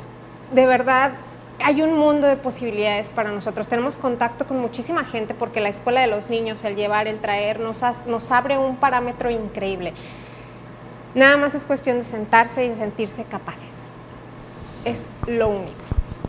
de 0.53 0.65
verdad 0.65 1.11
hay 1.60 1.82
un 1.82 1.98
mundo 1.98 2.28
de 2.28 2.36
posibilidades 2.36 3.10
para 3.10 3.32
nosotros. 3.32 3.68
Tenemos 3.68 3.96
contacto 3.96 4.46
con 4.46 4.60
muchísima 4.60 5.06
gente 5.06 5.34
porque 5.34 5.62
la 5.62 5.70
escuela 5.70 6.02
de 6.02 6.08
los 6.08 6.30
niños, 6.30 6.64
el 6.64 6.76
llevar, 6.76 7.08
el 7.08 7.20
traer, 7.20 7.60
nos, 7.60 7.82
nos 8.06 8.32
abre 8.32 8.58
un 8.58 8.78
parámetro 8.78 9.30
increíble. 9.30 9.94
Nada 11.16 11.38
más 11.38 11.56
es 11.56 11.66
cuestión 11.66 11.98
de 12.00 12.04
sentarse 12.04 12.66
y 12.66 12.74
sentirse 12.74 13.24
capaces. 13.24 13.74
Es 14.84 15.10
lo 15.28 15.50
único. 15.50 15.78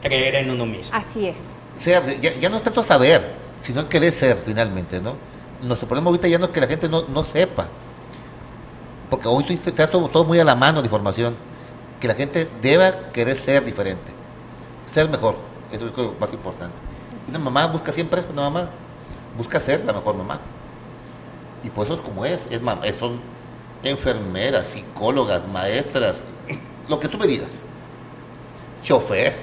Creer 0.03 0.37
en 0.37 0.51
uno 0.51 0.67
mismo. 0.67 0.97
Así 0.97 1.27
es. 1.27 1.53
Ser, 1.75 2.21
ya, 2.21 2.49
no 2.49 2.59
es 2.59 2.63
tanto 2.63 2.83
saber, 2.83 3.33
sino 3.61 3.89
querer 3.89 4.13
ser 4.13 4.43
finalmente, 4.45 5.01
¿no? 5.01 5.17
Nuestro 5.63 5.89
problema 5.89 6.11
ahorita 6.11 6.29
ya 6.29 6.39
no 6.39 6.45
es 6.45 6.51
que 6.51 6.61
la 6.61 6.67
gente 6.67 6.89
no, 6.89 7.09
no 7.09 7.25
sepa. 7.25 7.69
Porque 9.09 9.27
hoy 9.27 9.45
está 9.49 9.91
todo, 9.91 10.09
todo 10.09 10.25
muy 10.25 10.39
a 10.39 10.45
la 10.45 10.55
mano 10.55 10.83
de 10.83 10.87
información. 10.87 11.35
Que 12.01 12.07
la 12.07 12.15
gente 12.15 12.49
deba 12.61 13.11
querer 13.13 13.37
ser 13.37 13.65
diferente 13.65 14.14
ser 14.95 15.09
mejor. 15.09 15.35
Eso 15.73 15.89
es 15.89 15.97
lo 15.97 16.15
más 16.21 16.33
importante. 16.33 16.77
Una 17.29 17.39
mamá 17.39 17.66
busca 17.66 17.93
siempre 17.93 18.23
una 18.31 18.43
mamá 18.43 18.69
busca 19.37 19.59
ser 19.59 19.85
la 19.85 19.93
mejor 19.93 20.15
mamá. 20.15 20.39
Y 21.65 21.71
por 21.71 21.85
eso 21.85 21.95
es 21.95 22.01
como 22.01 22.25
es. 22.25 22.47
es 22.51 22.62
mamá, 22.62 22.83
son 22.99 23.21
enfermeras, 23.83 24.66
psicólogas, 24.66 25.47
maestras, 25.49 26.16
lo 26.89 27.01
que 27.01 27.09
tú 27.09 27.19
me 27.19 27.27
digas. 27.27 27.61
Chofer. 28.85 29.35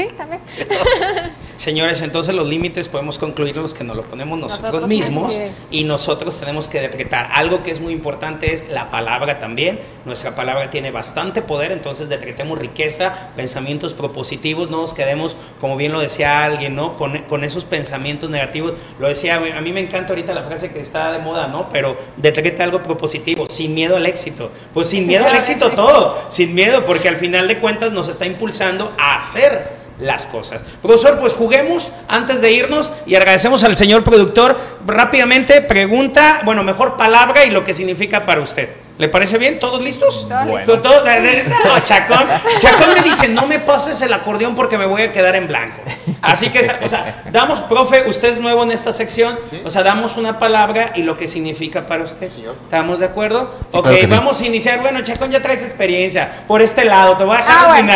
Sí, 0.00 0.08
también. 0.16 0.40
Señores, 1.60 2.00
entonces 2.00 2.34
los 2.34 2.48
límites 2.48 2.88
podemos 2.88 3.18
concluir 3.18 3.54
los 3.54 3.74
que 3.74 3.84
nos 3.84 3.94
lo 3.94 4.02
ponemos 4.02 4.38
nosotros, 4.38 4.88
mismos 4.88 5.38
y 5.70 5.84
nosotros 5.84 6.40
tenemos 6.40 6.68
que 6.68 6.80
decretar. 6.80 7.28
Algo 7.34 7.62
que 7.62 7.70
es 7.70 7.80
muy 7.82 7.92
importante 7.92 8.54
es 8.54 8.70
la 8.70 8.90
palabra 8.90 9.38
también. 9.38 9.78
Nuestra 10.06 10.34
palabra 10.34 10.70
tiene 10.70 10.90
bastante 10.90 11.42
poder, 11.42 11.70
entonces 11.72 12.08
decretemos 12.08 12.58
riqueza, 12.58 13.28
pensamientos 13.36 13.92
propositivos, 13.92 14.70
no 14.70 14.78
nos 14.78 14.94
quedemos, 14.94 15.36
como 15.60 15.76
bien 15.76 15.92
lo 15.92 16.00
decía 16.00 16.44
alguien, 16.44 16.76
¿no? 16.76 16.96
Con, 16.96 17.44
esos 17.44 17.66
pensamientos 17.66 18.30
negativos. 18.30 18.72
Lo 18.98 19.08
decía, 19.08 19.36
a 19.36 19.60
mí 19.60 19.72
me 19.72 19.80
encanta 19.80 20.14
ahorita 20.14 20.32
la 20.32 20.44
frase 20.44 20.70
que 20.70 20.80
está 20.80 21.12
de 21.12 21.18
moda, 21.18 21.46
¿no? 21.48 21.68
Pero 21.68 21.94
decreta 22.16 22.64
algo 22.64 22.82
propositivo, 22.82 23.46
sin 23.50 23.74
miedo 23.74 23.96
al 23.96 24.06
éxito. 24.06 24.50
Pues 24.72 24.86
sin 24.86 25.06
miedo 25.06 25.26
al 25.26 25.36
éxito 25.36 25.72
todo, 25.72 26.16
sin 26.30 26.54
miedo, 26.54 26.86
porque 26.86 27.10
al 27.10 27.18
final 27.18 27.48
de 27.48 27.58
cuentas 27.58 27.92
nos 27.92 28.08
está 28.08 28.24
impulsando 28.24 28.94
a 28.96 29.16
hacer 29.16 29.80
las 30.00 30.26
cosas. 30.26 30.64
Profesor, 30.82 31.18
pues 31.18 31.34
juguemos 31.34 31.92
antes 32.08 32.40
de 32.40 32.52
irnos 32.52 32.92
y 33.06 33.14
agradecemos 33.14 33.64
al 33.64 33.76
señor 33.76 34.04
productor. 34.04 34.58
Rápidamente, 34.86 35.60
pregunta, 35.62 36.40
bueno, 36.44 36.62
mejor 36.62 36.96
palabra 36.96 37.44
y 37.44 37.50
lo 37.50 37.64
que 37.64 37.74
significa 37.74 38.26
para 38.26 38.40
usted. 38.40 38.70
¿Le 39.00 39.08
parece 39.08 39.38
bien? 39.38 39.58
¿Todos 39.58 39.80
listos? 39.82 40.28
Todos 40.28 40.82
¿Todo- 40.82 41.02
de- 41.04 41.20
de- 41.22 41.44
no, 41.44 41.80
Chacón. 41.82 42.28
Chacón 42.60 42.92
me 42.92 43.00
dice, 43.00 43.28
no 43.28 43.46
me 43.46 43.58
pases 43.58 44.02
el 44.02 44.12
acordeón 44.12 44.54
porque 44.54 44.76
me 44.76 44.84
voy 44.84 45.00
a 45.00 45.10
quedar 45.10 45.34
en 45.36 45.48
blanco. 45.48 45.80
Así 46.20 46.50
que, 46.50 46.60
o 46.82 46.86
sea, 46.88 47.22
damos, 47.32 47.60
profe, 47.60 48.06
usted 48.06 48.28
es 48.34 48.38
nuevo 48.38 48.62
en 48.62 48.72
esta 48.72 48.92
sección, 48.92 49.38
o 49.64 49.70
sea, 49.70 49.82
damos 49.82 50.18
una 50.18 50.38
palabra 50.38 50.92
y 50.96 51.02
lo 51.02 51.16
que 51.16 51.26
significa 51.28 51.86
para 51.86 52.04
usted. 52.04 52.30
¿Estamos 52.64 52.98
de 52.98 53.06
acuerdo? 53.06 53.54
ok, 53.72 53.88
sí. 54.02 54.06
vamos 54.06 54.38
a 54.38 54.46
iniciar. 54.46 54.82
Bueno, 54.82 55.00
Chacón, 55.00 55.30
ya 55.30 55.40
traes 55.40 55.62
experiencia. 55.62 56.42
Por 56.46 56.60
este 56.60 56.84
lado, 56.84 57.16
te 57.16 57.24
voy 57.24 57.36
a 57.36 57.38
dejar 57.38 57.56
Ah, 57.56 57.74
al 57.74 57.82
bueno. 57.84 57.92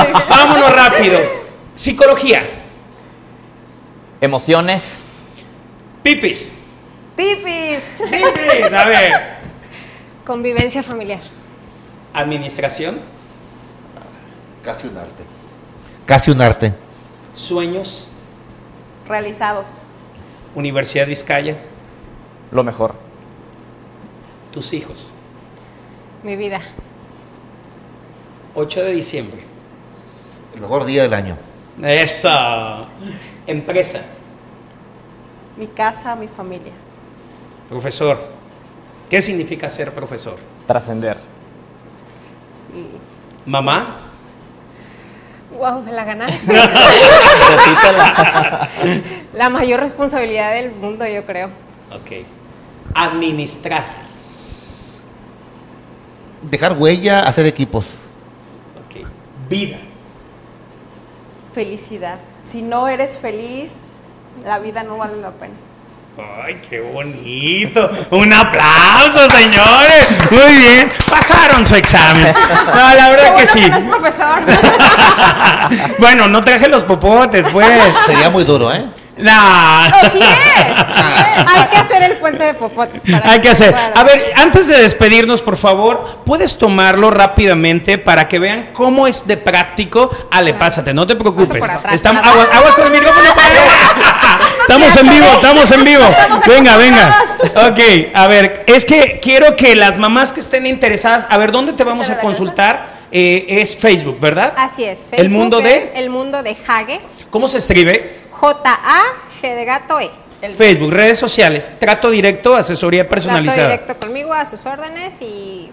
final. 0.00 0.24
Vámonos 0.28 0.72
rápido. 0.74 1.20
Psicología. 1.76 2.42
Emociones. 4.20 4.98
Pipis. 6.02 6.52
Tipis. 7.14 7.88
Pipis. 7.98 8.72
A 8.72 8.84
ver. 8.86 9.35
Convivencia 10.26 10.82
familiar. 10.82 11.20
Administración. 12.12 12.98
Casi 14.64 14.88
un 14.88 14.96
arte. 14.96 15.22
Casi 16.04 16.30
un 16.32 16.40
arte. 16.40 16.74
Sueños. 17.34 18.08
Realizados. 19.06 19.68
Universidad 20.56 21.06
Vizcaya. 21.06 21.58
Lo 22.50 22.64
mejor. 22.64 22.96
Tus 24.52 24.72
hijos. 24.72 25.12
Mi 26.24 26.34
vida. 26.34 26.60
8 28.56 28.82
de 28.82 28.92
diciembre. 28.92 29.44
El 30.56 30.60
mejor 30.60 30.86
día 30.86 31.02
del 31.02 31.14
año. 31.14 31.36
Eso. 31.80 32.88
Empresa. 33.46 34.00
Mi 35.56 35.68
casa, 35.68 36.16
mi 36.16 36.26
familia. 36.26 36.72
Profesor. 37.68 38.35
¿Qué 39.10 39.22
significa 39.22 39.68
ser 39.68 39.92
profesor? 39.92 40.36
Trascender. 40.66 41.18
Mamá. 43.44 44.06
Wow, 45.56 45.82
me 45.82 45.92
la 45.92 46.04
ganaste. 46.04 46.44
la 49.32 49.48
mayor 49.48 49.78
responsabilidad 49.80 50.52
del 50.54 50.72
mundo, 50.72 51.06
yo 51.06 51.24
creo. 51.24 51.46
Ok. 51.92 52.26
Administrar. 52.94 53.84
Dejar 56.42 56.76
huella, 56.76 57.20
hacer 57.20 57.46
equipos. 57.46 57.94
Ok. 58.84 59.06
Vida. 59.48 59.78
felicidad. 61.52 62.18
Si 62.42 62.60
no 62.60 62.88
eres 62.88 63.16
feliz, 63.16 63.86
la 64.44 64.58
vida 64.58 64.82
no 64.82 64.98
vale 64.98 65.16
la 65.16 65.30
pena. 65.30 65.54
Ay, 66.18 66.60
qué 66.68 66.80
bonito. 66.80 67.90
Un 68.10 68.32
aplauso, 68.32 69.28
señores. 69.30 70.08
Muy 70.30 70.56
bien. 70.56 70.88
Pasaron 71.10 71.66
su 71.66 71.74
examen. 71.74 72.32
No, 72.66 72.94
la 72.94 73.10
verdad 73.10 73.36
que 73.36 73.44
Qué 73.44 73.50
bueno 73.52 73.66
sí. 73.66 73.70
no 73.70 73.76
es 73.76 73.84
profesor. 73.84 74.38
bueno, 75.98 76.28
no 76.28 76.42
traje 76.42 76.68
los 76.68 76.84
popotes, 76.84 77.46
pues. 77.52 77.68
Sería 78.06 78.30
muy 78.30 78.44
duro, 78.44 78.72
¿eh? 78.72 78.86
No. 79.18 79.88
No, 79.88 80.10
sí 80.10 80.18
es. 80.20 80.26
Hay 81.46 81.66
que 81.70 81.76
hacer 81.76 82.02
el 82.02 82.12
puente 82.18 82.44
de 82.44 82.54
popotes. 82.54 83.02
para 83.10 83.30
Hay 83.32 83.40
que 83.40 83.48
hacer. 83.48 83.74
A 83.74 84.04
ver, 84.04 84.32
antes 84.36 84.66
de 84.68 84.78
despedirnos, 84.82 85.40
por 85.42 85.56
favor, 85.56 86.18
puedes 86.24 86.58
tomarlo 86.58 87.10
rápidamente 87.10 87.98
para 87.98 88.28
que 88.28 88.38
vean 88.38 88.70
cómo 88.72 89.06
es 89.06 89.26
de 89.26 89.36
práctico. 89.36 90.10
Ale, 90.30 90.54
pásate, 90.54 90.92
no 90.92 91.06
te 91.06 91.16
preocupes. 91.16 91.64
atrás, 91.64 91.94
Estamos, 91.94 92.22
aguas, 92.26 92.48
aguas 92.52 92.74
con 92.74 92.86
el 92.86 92.92
micrófono. 92.92 93.26
Estamos 94.62 94.96
en 94.96 95.08
vivo, 95.08 95.26
estamos 95.36 95.70
en 95.70 95.84
vivo. 95.84 96.04
Venga, 96.46 96.76
venga. 96.76 97.22
Ok, 97.68 97.80
a 98.14 98.26
ver, 98.26 98.64
es 98.66 98.84
que 98.84 99.20
quiero 99.22 99.54
que 99.56 99.76
las 99.76 99.96
mamás 99.96 100.32
que 100.32 100.40
estén 100.40 100.66
interesadas, 100.66 101.24
a 101.30 101.38
ver, 101.38 101.52
¿dónde 101.52 101.72
te 101.72 101.84
vamos 101.84 102.10
a 102.10 102.18
consultar? 102.18 102.96
Eh, 103.12 103.46
es 103.48 103.76
Facebook, 103.76 104.18
¿verdad? 104.18 104.52
Así 104.56 104.84
es. 104.84 105.06
El 105.12 105.30
mundo 105.30 105.60
de- 105.60 105.92
el 105.94 106.10
mundo 106.10 106.42
de 106.42 106.56
Hage. 106.66 107.00
¿Cómo 107.30 107.46
se 107.48 107.58
escribe? 107.58 108.25
J-A-G 108.40 109.54
de 109.54 109.64
gato 109.64 110.00
E. 110.00 110.10
Facebook, 110.56 110.92
redes 110.92 111.18
sociales, 111.18 111.70
trato 111.80 112.10
directo, 112.10 112.54
asesoría 112.54 113.02
Trato 113.02 113.10
personalizada. 113.10 113.68
directo 113.68 113.96
conmigo 113.98 114.32
a 114.32 114.44
sus 114.46 114.64
órdenes 114.66 115.20
y 115.20 115.70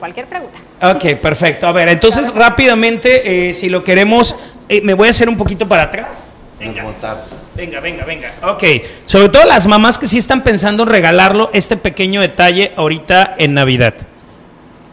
cualquier 0.00 0.26
pregunta. 0.26 0.58
Ok, 0.82 1.16
perfecto. 1.20 1.66
A 1.68 1.72
ver, 1.72 1.88
entonces 1.90 2.32
rápidamente, 2.34 3.48
eh, 3.50 3.52
si 3.54 3.68
lo 3.68 3.84
queremos, 3.84 4.34
eh, 4.68 4.80
me 4.82 4.94
voy 4.94 5.08
a 5.08 5.10
hacer 5.10 5.28
un 5.28 5.36
poquito 5.36 5.68
para 5.68 5.84
atrás. 5.84 6.24
Desmontar. 6.58 7.24
Venga, 7.54 7.80
venga, 7.80 8.04
venga. 8.04 8.30
Ok, 8.42 8.64
sobre 9.04 9.28
todo 9.28 9.44
las 9.44 9.66
mamás 9.66 9.98
que 9.98 10.06
sí 10.06 10.18
están 10.18 10.42
pensando 10.42 10.82
en 10.84 10.88
regalarlo 10.88 11.50
este 11.52 11.76
pequeño 11.76 12.20
detalle 12.22 12.72
ahorita 12.76 13.34
en 13.38 13.54
Navidad. 13.54 13.94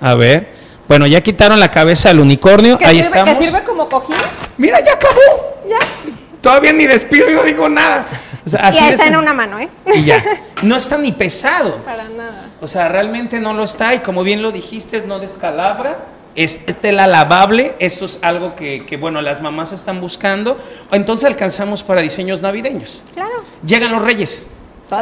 A 0.01 0.13
ver, 0.15 0.49
bueno, 0.87 1.07
ya 1.07 1.21
quitaron 1.21 1.59
la 1.59 1.71
cabeza 1.71 2.09
del 2.09 2.19
unicornio, 2.19 2.77
¿Que 2.77 2.85
ahí 2.85 2.95
sirve, 3.01 3.07
estamos. 3.19 3.37
que 3.37 3.45
sirve 3.45 3.63
como 3.63 3.87
cojín? 3.89 4.15
Mira, 4.57 4.79
ya 4.83 4.93
acabó. 4.93 5.61
Ya. 5.67 5.79
Todavía 6.43 6.73
ni 6.73 6.85
despido 6.85 7.31
y 7.31 7.35
no 7.35 7.43
digo 7.43 7.69
nada. 7.69 8.05
O 8.45 8.49
sea, 8.49 8.59
así 8.59 8.83
y 8.83 8.89
está 8.89 9.07
en 9.07 9.15
una 9.15 9.33
mano, 9.33 9.59
¿eh? 9.59 9.69
y 9.95 10.03
ya. 10.03 10.21
No 10.61 10.77
está 10.77 10.97
ni 10.97 11.11
pesado. 11.11 11.77
Para 11.77 12.03
nada. 12.09 12.49
O 12.61 12.67
sea, 12.67 12.87
realmente 12.87 13.39
no 13.39 13.53
lo 13.53 13.63
está 13.63 13.93
y 13.95 13.99
como 13.99 14.23
bien 14.23 14.41
lo 14.41 14.51
dijiste, 14.51 15.01
no 15.01 15.19
descalabra. 15.19 15.97
Es, 16.35 16.61
es 16.67 16.81
tela 16.81 17.05
lavable, 17.05 17.75
esto 17.79 18.05
es 18.05 18.19
algo 18.21 18.55
que, 18.55 18.85
que, 18.85 18.97
bueno, 18.97 19.21
las 19.21 19.41
mamás 19.41 19.71
están 19.71 20.01
buscando. 20.01 20.57
Entonces 20.91 21.25
alcanzamos 21.25 21.83
para 21.83 22.01
diseños 22.01 22.41
navideños. 22.41 23.01
Claro. 23.13 23.43
Llegan 23.65 23.91
los 23.91 24.01
reyes. 24.01 24.47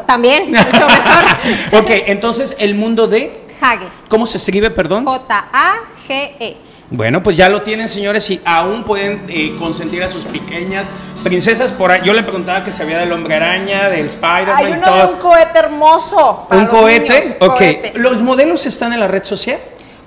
También, 0.06 0.52
mucho 0.52 0.88
mejor. 0.88 1.26
Ok, 1.84 1.90
entonces 2.08 2.56
el 2.60 2.76
mundo 2.76 3.08
de... 3.08 3.42
Hage. 3.60 3.88
¿Cómo 4.10 4.26
se 4.26 4.38
escribe, 4.38 4.70
perdón? 4.70 5.06
J-A-G-E. 5.06 6.71
Bueno, 6.92 7.24
pues 7.24 7.38
ya 7.38 7.48
lo 7.48 7.62
tienen, 7.62 7.88
señores, 7.88 8.30
y 8.30 8.42
aún 8.44 8.84
pueden 8.84 9.26
eh, 9.30 9.56
consentir 9.58 10.04
a 10.04 10.10
sus 10.10 10.26
pequeñas 10.26 10.88
princesas. 11.24 11.72
Por 11.72 11.90
ahí. 11.90 12.02
Yo 12.04 12.12
le 12.14 12.22
preguntaba 12.22 12.64
que 12.64 12.74
sabía 12.74 12.98
del 13.00 13.12
hombre 13.14 13.36
araña, 13.36 13.88
del 13.90 14.08
Spider-Man 14.08 14.56
Hay 14.58 14.72
uno 14.74 14.98
de 14.98 15.06
un 15.14 15.20
cohete 15.20 15.60
hermoso. 15.60 16.46
para 16.50 16.62
¿Un 16.62 16.68
los 16.68 16.76
cohete? 16.76 17.22
niños, 17.22 17.36
Ok. 17.40 17.48
cohete. 17.58 17.94
¿Los 17.96 18.22
modelos 18.22 18.66
están 18.66 18.92
en 18.92 19.00
la 19.00 19.08
red 19.08 19.24
social? 19.24 19.58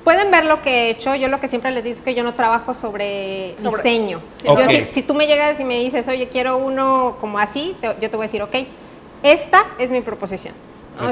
Pueden 0.05 0.31
ver 0.31 0.44
lo 0.44 0.61
que 0.61 0.70
he 0.70 0.90
hecho. 0.90 1.15
Yo 1.15 1.28
lo 1.28 1.40
que 1.40 1.48
siempre 1.48 1.70
les 1.70 1.85
digo 1.85 1.97
es 1.97 2.02
que 2.02 2.15
yo 2.15 2.23
no 2.23 2.35
trabajo 2.35 2.74
sobre, 2.74 3.55
Sobre- 3.56 3.82
diseño. 3.82 4.20
Sí, 4.35 4.47
Yo 4.47 4.56
si, 4.69 4.86
si 4.90 5.02
tú 5.02 5.15
me 5.15 5.27
llegas 5.27 5.59
y 5.61 5.65
me 5.65 5.78
dices, 5.81 6.06
oye, 6.09 6.28
quiero 6.28 6.59
uno 6.59 7.16
como 7.19 7.39
así, 7.39 7.74
te- 7.81 7.97
yo 7.98 8.11
te 8.11 8.16
voy 8.16 8.24
a 8.24 8.28
decir, 8.28 8.43
ok, 8.43 8.55
esta 9.23 9.65
es 9.78 9.90
mi 9.90 10.02
proposición. 10.02 10.52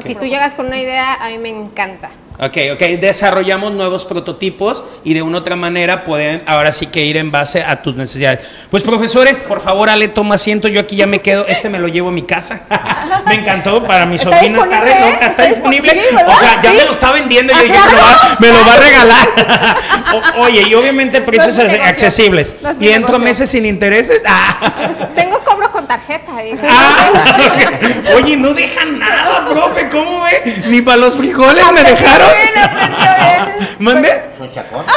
Si 0.03 0.15
tú 0.15 0.27
llegas 0.27 0.55
con 0.55 0.67
una 0.67 0.79
idea, 0.79 1.15
a 1.15 1.29
mí 1.29 1.39
me 1.39 1.49
encanta. 1.49 2.11
Ok, 2.41 2.57
ok, 2.75 2.81
desarrollamos 2.99 3.73
nuevos 3.75 4.05
prototipos 4.07 4.83
y 5.05 5.13
de 5.15 5.23
una 5.23 5.37
u 5.39 5.41
otra 5.43 5.55
manera 5.55 6.03
pueden 6.03 6.43
ahora 6.47 6.73
sí 6.73 6.87
que 6.87 7.05
ir 7.05 7.17
en 7.19 7.31
base 7.31 7.63
a 7.63 7.83
tus 7.83 7.95
necesidades. 7.95 8.41
Pues 8.71 8.83
profesores, 8.83 9.39
por 9.41 9.61
favor, 9.63 9.91
Ale, 9.91 10.09
toma 10.09 10.37
asiento, 10.37 10.67
yo 10.67 10.81
aquí 10.81 10.97
ya 10.97 11.07
me 11.07 11.21
quedo, 11.21 11.47
este 11.47 11.69
me 11.69 11.79
lo 11.79 11.89
llevo 11.89 12.09
a 12.09 12.13
mi 12.13 12.23
casa. 12.23 12.63
me 13.27 13.35
encantó 13.35 13.83
para 13.87 14.07
mi 14.07 14.17
¿Está 14.17 14.31
sobrina, 14.31 14.59
está, 14.63 14.75
disponible, 14.75 14.81
re 14.81 14.93
eh? 14.93 15.13
loca, 15.13 15.27
está 15.27 15.43
¿Está 15.45 15.47
disponible. 15.47 15.93
o 16.27 16.39
sea, 16.39 16.63
ya 16.63 16.71
Sí. 16.71 16.77
me 16.79 16.85
lo 16.87 16.91
está 16.93 17.13
vendiendo 17.13 17.53
y 17.53 17.57
yo 17.57 17.63
dije, 17.65 17.79
me, 17.87 17.93
lo 17.93 17.99
va, 18.03 18.37
me 18.41 18.49
lo 18.49 18.67
va 18.67 18.73
a 18.75 18.77
regalar. 18.79 19.29
O- 20.37 20.43
oye, 20.43 20.63
y 20.69 20.75
obviamente 20.75 21.21
precios 21.23 21.59
accesibles. 21.59 22.55
Y 22.81 22.89
entro 22.89 23.13
negocio. 23.13 23.19
meses 23.19 23.51
sin 23.51 23.65
intereses. 23.65 24.23
Ah. 24.27 25.09
Tengo 25.15 25.32
cobro 26.01 26.25
con 26.27 26.27
tarjeta. 26.27 26.43
digo. 26.43 26.59
Ah. 26.69 28.15
Oye, 28.17 28.37
no 28.37 28.53
dejan 28.55 28.99
nada, 28.99 29.47
profe, 29.49 29.89
¿cómo 29.91 30.23
ve? 30.25 30.63
Ni 30.69 30.81
para 30.83 30.97
los 30.99 31.17
frijoles 31.17 31.65
me 31.73 31.83
dejaron. 31.85 32.29
¿Mande? 33.79 34.23
Soy 34.39 34.51
chacón. 34.51 34.85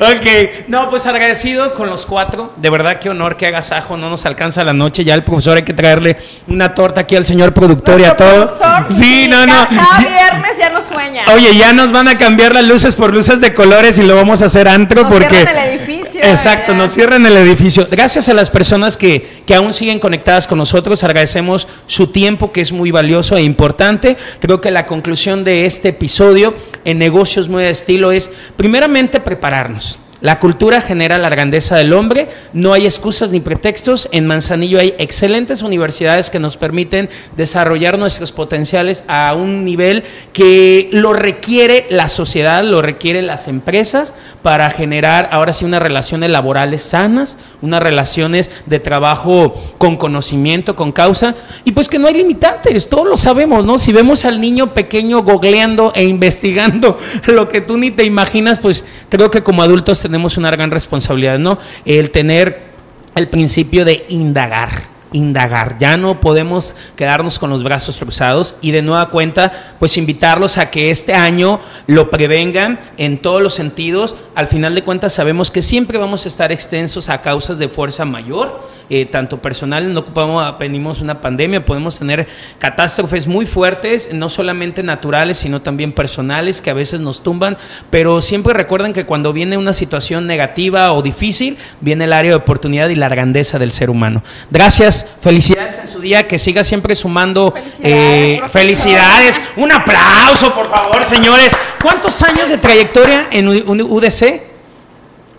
ok, 0.00 0.26
no, 0.68 0.88
pues 0.90 1.06
agradecido 1.06 1.74
con 1.74 1.88
los 1.88 2.06
cuatro. 2.06 2.52
De 2.56 2.70
verdad, 2.70 2.98
qué 2.98 3.08
honor, 3.10 3.36
qué 3.36 3.46
agasajo. 3.46 3.96
No 3.96 4.10
nos 4.10 4.26
alcanza 4.26 4.64
la 4.64 4.72
noche. 4.72 5.04
Ya 5.04 5.14
el 5.14 5.24
profesor 5.24 5.56
hay 5.56 5.62
que 5.62 5.72
traerle 5.74 6.16
una 6.48 6.74
torta 6.74 7.02
aquí 7.02 7.16
al 7.16 7.24
señor 7.26 7.52
productor 7.54 8.00
y 8.00 8.04
a 8.04 8.08
Nuestro 8.08 8.26
todos. 8.26 8.50
productor, 8.52 8.92
Sí, 8.94 9.26
no, 9.28 9.46
no. 9.46 9.68
Cada 9.68 9.98
viernes 10.00 10.58
ya 10.58 10.70
no 10.70 10.82
sueña. 10.82 11.24
Oye, 11.34 11.56
ya 11.56 11.72
nos 11.72 11.92
van 11.92 12.08
a 12.08 12.18
cambiar 12.18 12.52
las 12.54 12.64
luces 12.64 12.96
por 12.96 13.12
luces 13.12 13.40
de 13.40 13.54
colores 13.54 13.96
y 13.98 14.02
lo 14.02 14.16
vamos 14.16 14.42
a 14.42 14.46
hacer 14.46 14.68
antro 14.68 15.02
Nos 15.02 15.12
porque. 15.12 15.42
el 15.42 15.48
edificio, 15.58 15.97
Exacto, 16.22 16.74
nos 16.74 16.92
cierran 16.92 17.24
el 17.26 17.36
edificio. 17.36 17.86
Gracias 17.90 18.28
a 18.28 18.34
las 18.34 18.50
personas 18.50 18.96
que, 18.96 19.42
que 19.46 19.54
aún 19.54 19.72
siguen 19.72 19.98
conectadas 19.98 20.46
con 20.46 20.58
nosotros, 20.58 21.02
agradecemos 21.04 21.68
su 21.86 22.08
tiempo 22.08 22.52
que 22.52 22.60
es 22.60 22.72
muy 22.72 22.90
valioso 22.90 23.36
e 23.36 23.42
importante. 23.42 24.16
Creo 24.40 24.60
que 24.60 24.70
la 24.70 24.86
conclusión 24.86 25.44
de 25.44 25.66
este 25.66 25.88
episodio 25.88 26.54
en 26.84 26.98
negocios 26.98 27.48
muy 27.48 27.62
de 27.62 27.70
estilo 27.70 28.12
es 28.12 28.30
primeramente 28.56 29.20
prepararnos. 29.20 29.98
La 30.20 30.40
cultura 30.40 30.80
genera 30.80 31.16
la 31.18 31.28
grandeza 31.28 31.76
del 31.76 31.92
hombre, 31.92 32.28
no 32.52 32.72
hay 32.72 32.86
excusas 32.86 33.30
ni 33.30 33.38
pretextos. 33.38 34.08
En 34.10 34.26
Manzanillo 34.26 34.80
hay 34.80 34.94
excelentes 34.98 35.62
universidades 35.62 36.28
que 36.28 36.40
nos 36.40 36.56
permiten 36.56 37.08
desarrollar 37.36 38.00
nuestros 38.00 38.32
potenciales 38.32 39.04
a 39.06 39.32
un 39.34 39.64
nivel 39.64 40.02
que 40.32 40.88
lo 40.92 41.12
requiere 41.12 41.86
la 41.90 42.08
sociedad, 42.08 42.64
lo 42.64 42.82
requiere 42.82 43.22
las 43.22 43.46
empresas 43.46 44.16
para 44.42 44.70
generar 44.70 45.28
ahora 45.30 45.52
sí 45.52 45.64
unas 45.64 45.82
relaciones 45.82 46.30
laborales 46.30 46.82
sanas, 46.82 47.36
unas 47.62 47.80
relaciones 47.80 48.50
de 48.66 48.80
trabajo 48.80 49.54
con 49.78 49.96
conocimiento, 49.96 50.74
con 50.74 50.90
causa, 50.90 51.36
y 51.64 51.70
pues 51.70 51.88
que 51.88 52.00
no 52.00 52.08
hay 52.08 52.14
limitantes, 52.14 52.88
todos 52.88 53.06
lo 53.06 53.16
sabemos, 53.16 53.64
¿no? 53.64 53.78
Si 53.78 53.92
vemos 53.92 54.24
al 54.24 54.40
niño 54.40 54.74
pequeño 54.74 55.22
googleando 55.22 55.92
e 55.94 56.04
investigando 56.04 56.98
lo 57.26 57.48
que 57.48 57.60
tú 57.60 57.76
ni 57.76 57.92
te 57.92 58.02
imaginas, 58.02 58.58
pues 58.58 58.84
creo 59.08 59.30
que 59.30 59.44
como 59.44 59.62
adultos 59.62 60.07
tenemos 60.08 60.36
una 60.36 60.50
gran 60.50 60.70
responsabilidad, 60.70 61.38
¿no? 61.38 61.58
El 61.84 62.10
tener 62.10 62.68
el 63.14 63.28
principio 63.28 63.84
de 63.84 64.06
indagar 64.08 64.97
indagar. 65.12 65.76
Ya 65.78 65.96
no 65.96 66.20
podemos 66.20 66.74
quedarnos 66.96 67.38
con 67.38 67.50
los 67.50 67.62
brazos 67.62 67.98
cruzados 67.98 68.56
y 68.60 68.70
de 68.70 68.82
nueva 68.82 69.10
cuenta, 69.10 69.74
pues 69.78 69.96
invitarlos 69.96 70.58
a 70.58 70.70
que 70.70 70.90
este 70.90 71.14
año 71.14 71.60
lo 71.86 72.10
prevengan 72.10 72.78
en 72.96 73.18
todos 73.18 73.42
los 73.42 73.54
sentidos. 73.54 74.16
Al 74.34 74.46
final 74.48 74.74
de 74.74 74.84
cuentas 74.84 75.12
sabemos 75.12 75.50
que 75.50 75.62
siempre 75.62 75.98
vamos 75.98 76.24
a 76.24 76.28
estar 76.28 76.52
extensos 76.52 77.08
a 77.08 77.20
causas 77.20 77.58
de 77.58 77.68
fuerza 77.68 78.04
mayor, 78.04 78.68
eh, 78.90 79.06
tanto 79.06 79.42
personal, 79.42 79.92
no 79.92 80.00
ocupamos, 80.00 80.58
venimos 80.58 81.00
una 81.00 81.20
pandemia, 81.20 81.64
podemos 81.64 81.98
tener 81.98 82.26
catástrofes 82.58 83.26
muy 83.26 83.46
fuertes, 83.46 84.12
no 84.12 84.28
solamente 84.28 84.82
naturales, 84.82 85.38
sino 85.38 85.60
también 85.60 85.92
personales 85.92 86.60
que 86.60 86.70
a 86.70 86.74
veces 86.74 87.00
nos 87.00 87.22
tumban, 87.22 87.56
pero 87.90 88.20
siempre 88.22 88.54
recuerden 88.54 88.92
que 88.92 89.06
cuando 89.06 89.32
viene 89.32 89.56
una 89.56 89.72
situación 89.72 90.26
negativa 90.26 90.92
o 90.92 91.02
difícil, 91.02 91.58
viene 91.80 92.04
el 92.04 92.12
área 92.12 92.30
de 92.30 92.36
oportunidad 92.36 92.88
y 92.88 92.94
la 92.94 93.08
grandeza 93.08 93.58
del 93.58 93.72
ser 93.72 93.90
humano. 93.90 94.22
Gracias 94.50 94.97
felicidades 95.20 95.78
en 95.78 95.88
su 95.88 96.00
día, 96.00 96.26
que 96.26 96.38
siga 96.38 96.64
siempre 96.64 96.94
sumando 96.94 97.52
felicidades. 97.52 97.82
Eh, 97.82 98.42
felicidades. 98.48 99.40
Un 99.56 99.72
aplauso, 99.72 100.54
por 100.54 100.70
favor, 100.70 101.04
señores. 101.04 101.52
¿Cuántos 101.82 102.20
años 102.22 102.48
de 102.48 102.58
trayectoria 102.58 103.28
en 103.30 103.48
UDC? 103.48 104.42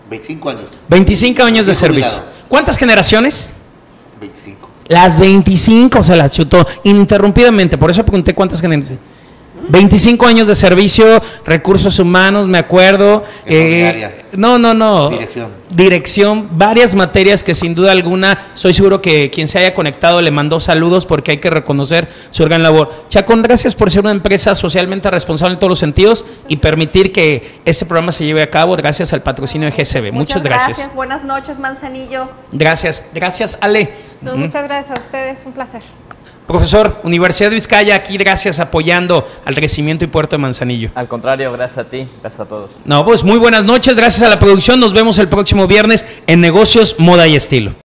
25 0.08 0.50
años. 0.50 0.64
25 0.88 1.42
años 1.42 1.66
de 1.66 1.74
servicio. 1.74 2.22
¿Cuántas 2.48 2.76
generaciones? 2.76 3.52
25. 4.20 4.68
Las 4.88 5.20
25 5.20 6.02
se 6.02 6.16
las 6.16 6.32
chutó 6.32 6.66
ininterrumpidamente, 6.82 7.78
por 7.78 7.90
eso 7.90 8.04
pregunté 8.04 8.34
cuántas 8.34 8.60
generaciones. 8.60 8.98
25 9.68 10.26
años 10.26 10.48
de 10.48 10.54
servicio, 10.54 11.22
recursos 11.44 11.98
humanos, 11.98 12.46
me 12.48 12.58
acuerdo. 12.58 13.24
Eh, 13.46 14.24
no, 14.32 14.58
no, 14.58 14.74
no. 14.74 15.10
Dirección. 15.10 15.50
Dirección, 15.70 16.48
varias 16.52 16.94
materias 16.94 17.42
que 17.42 17.54
sin 17.54 17.74
duda 17.74 17.92
alguna, 17.92 18.50
soy 18.54 18.74
seguro 18.74 19.00
que 19.00 19.30
quien 19.30 19.48
se 19.48 19.58
haya 19.58 19.74
conectado 19.74 20.20
le 20.20 20.30
mandó 20.30 20.60
saludos 20.60 21.06
porque 21.06 21.32
hay 21.32 21.36
que 21.38 21.50
reconocer 21.50 22.08
su 22.30 22.44
gran 22.44 22.62
labor. 22.62 23.04
Chacón, 23.08 23.42
gracias 23.42 23.74
por 23.74 23.90
ser 23.90 24.00
una 24.00 24.10
empresa 24.10 24.54
socialmente 24.54 25.10
responsable 25.10 25.54
en 25.54 25.60
todos 25.60 25.70
los 25.70 25.78
sentidos 25.78 26.24
y 26.48 26.56
permitir 26.56 27.12
que 27.12 27.60
este 27.64 27.86
programa 27.86 28.12
se 28.12 28.24
lleve 28.24 28.42
a 28.42 28.50
cabo 28.50 28.76
gracias 28.76 29.12
al 29.12 29.22
patrocinio 29.22 29.70
de 29.70 29.84
GCB. 29.84 30.12
Muchas, 30.12 30.42
gracias. 30.42 30.94
Buenas 30.94 31.24
noches, 31.24 31.58
Manzanillo. 31.58 32.28
Gracias. 32.52 33.02
Gracias, 33.14 33.58
Ale. 33.60 33.94
Muchas 34.20 34.64
gracias 34.64 34.98
a 34.98 35.00
ustedes. 35.00 35.44
Un 35.46 35.52
placer. 35.52 35.82
Profesor, 36.46 37.00
Universidad 37.04 37.50
de 37.50 37.54
Vizcaya, 37.54 37.94
aquí 37.94 38.16
gracias 38.16 38.58
apoyando 38.58 39.26
al 39.44 39.54
crecimiento 39.54 40.04
y 40.04 40.08
puerto 40.08 40.36
de 40.36 40.42
Manzanillo. 40.42 40.90
Al 40.94 41.08
contrario, 41.08 41.52
gracias 41.52 41.86
a 41.86 41.88
ti, 41.88 42.08
gracias 42.20 42.40
a 42.40 42.44
todos. 42.46 42.70
No, 42.84 43.04
pues 43.04 43.22
muy 43.22 43.38
buenas 43.38 43.64
noches, 43.64 43.94
gracias 43.94 44.22
a 44.22 44.28
la 44.28 44.38
producción, 44.38 44.80
nos 44.80 44.92
vemos 44.92 45.18
el 45.18 45.28
próximo 45.28 45.66
viernes 45.66 46.04
en 46.26 46.40
Negocios, 46.40 46.96
Moda 46.98 47.26
y 47.28 47.36
Estilo. 47.36 47.80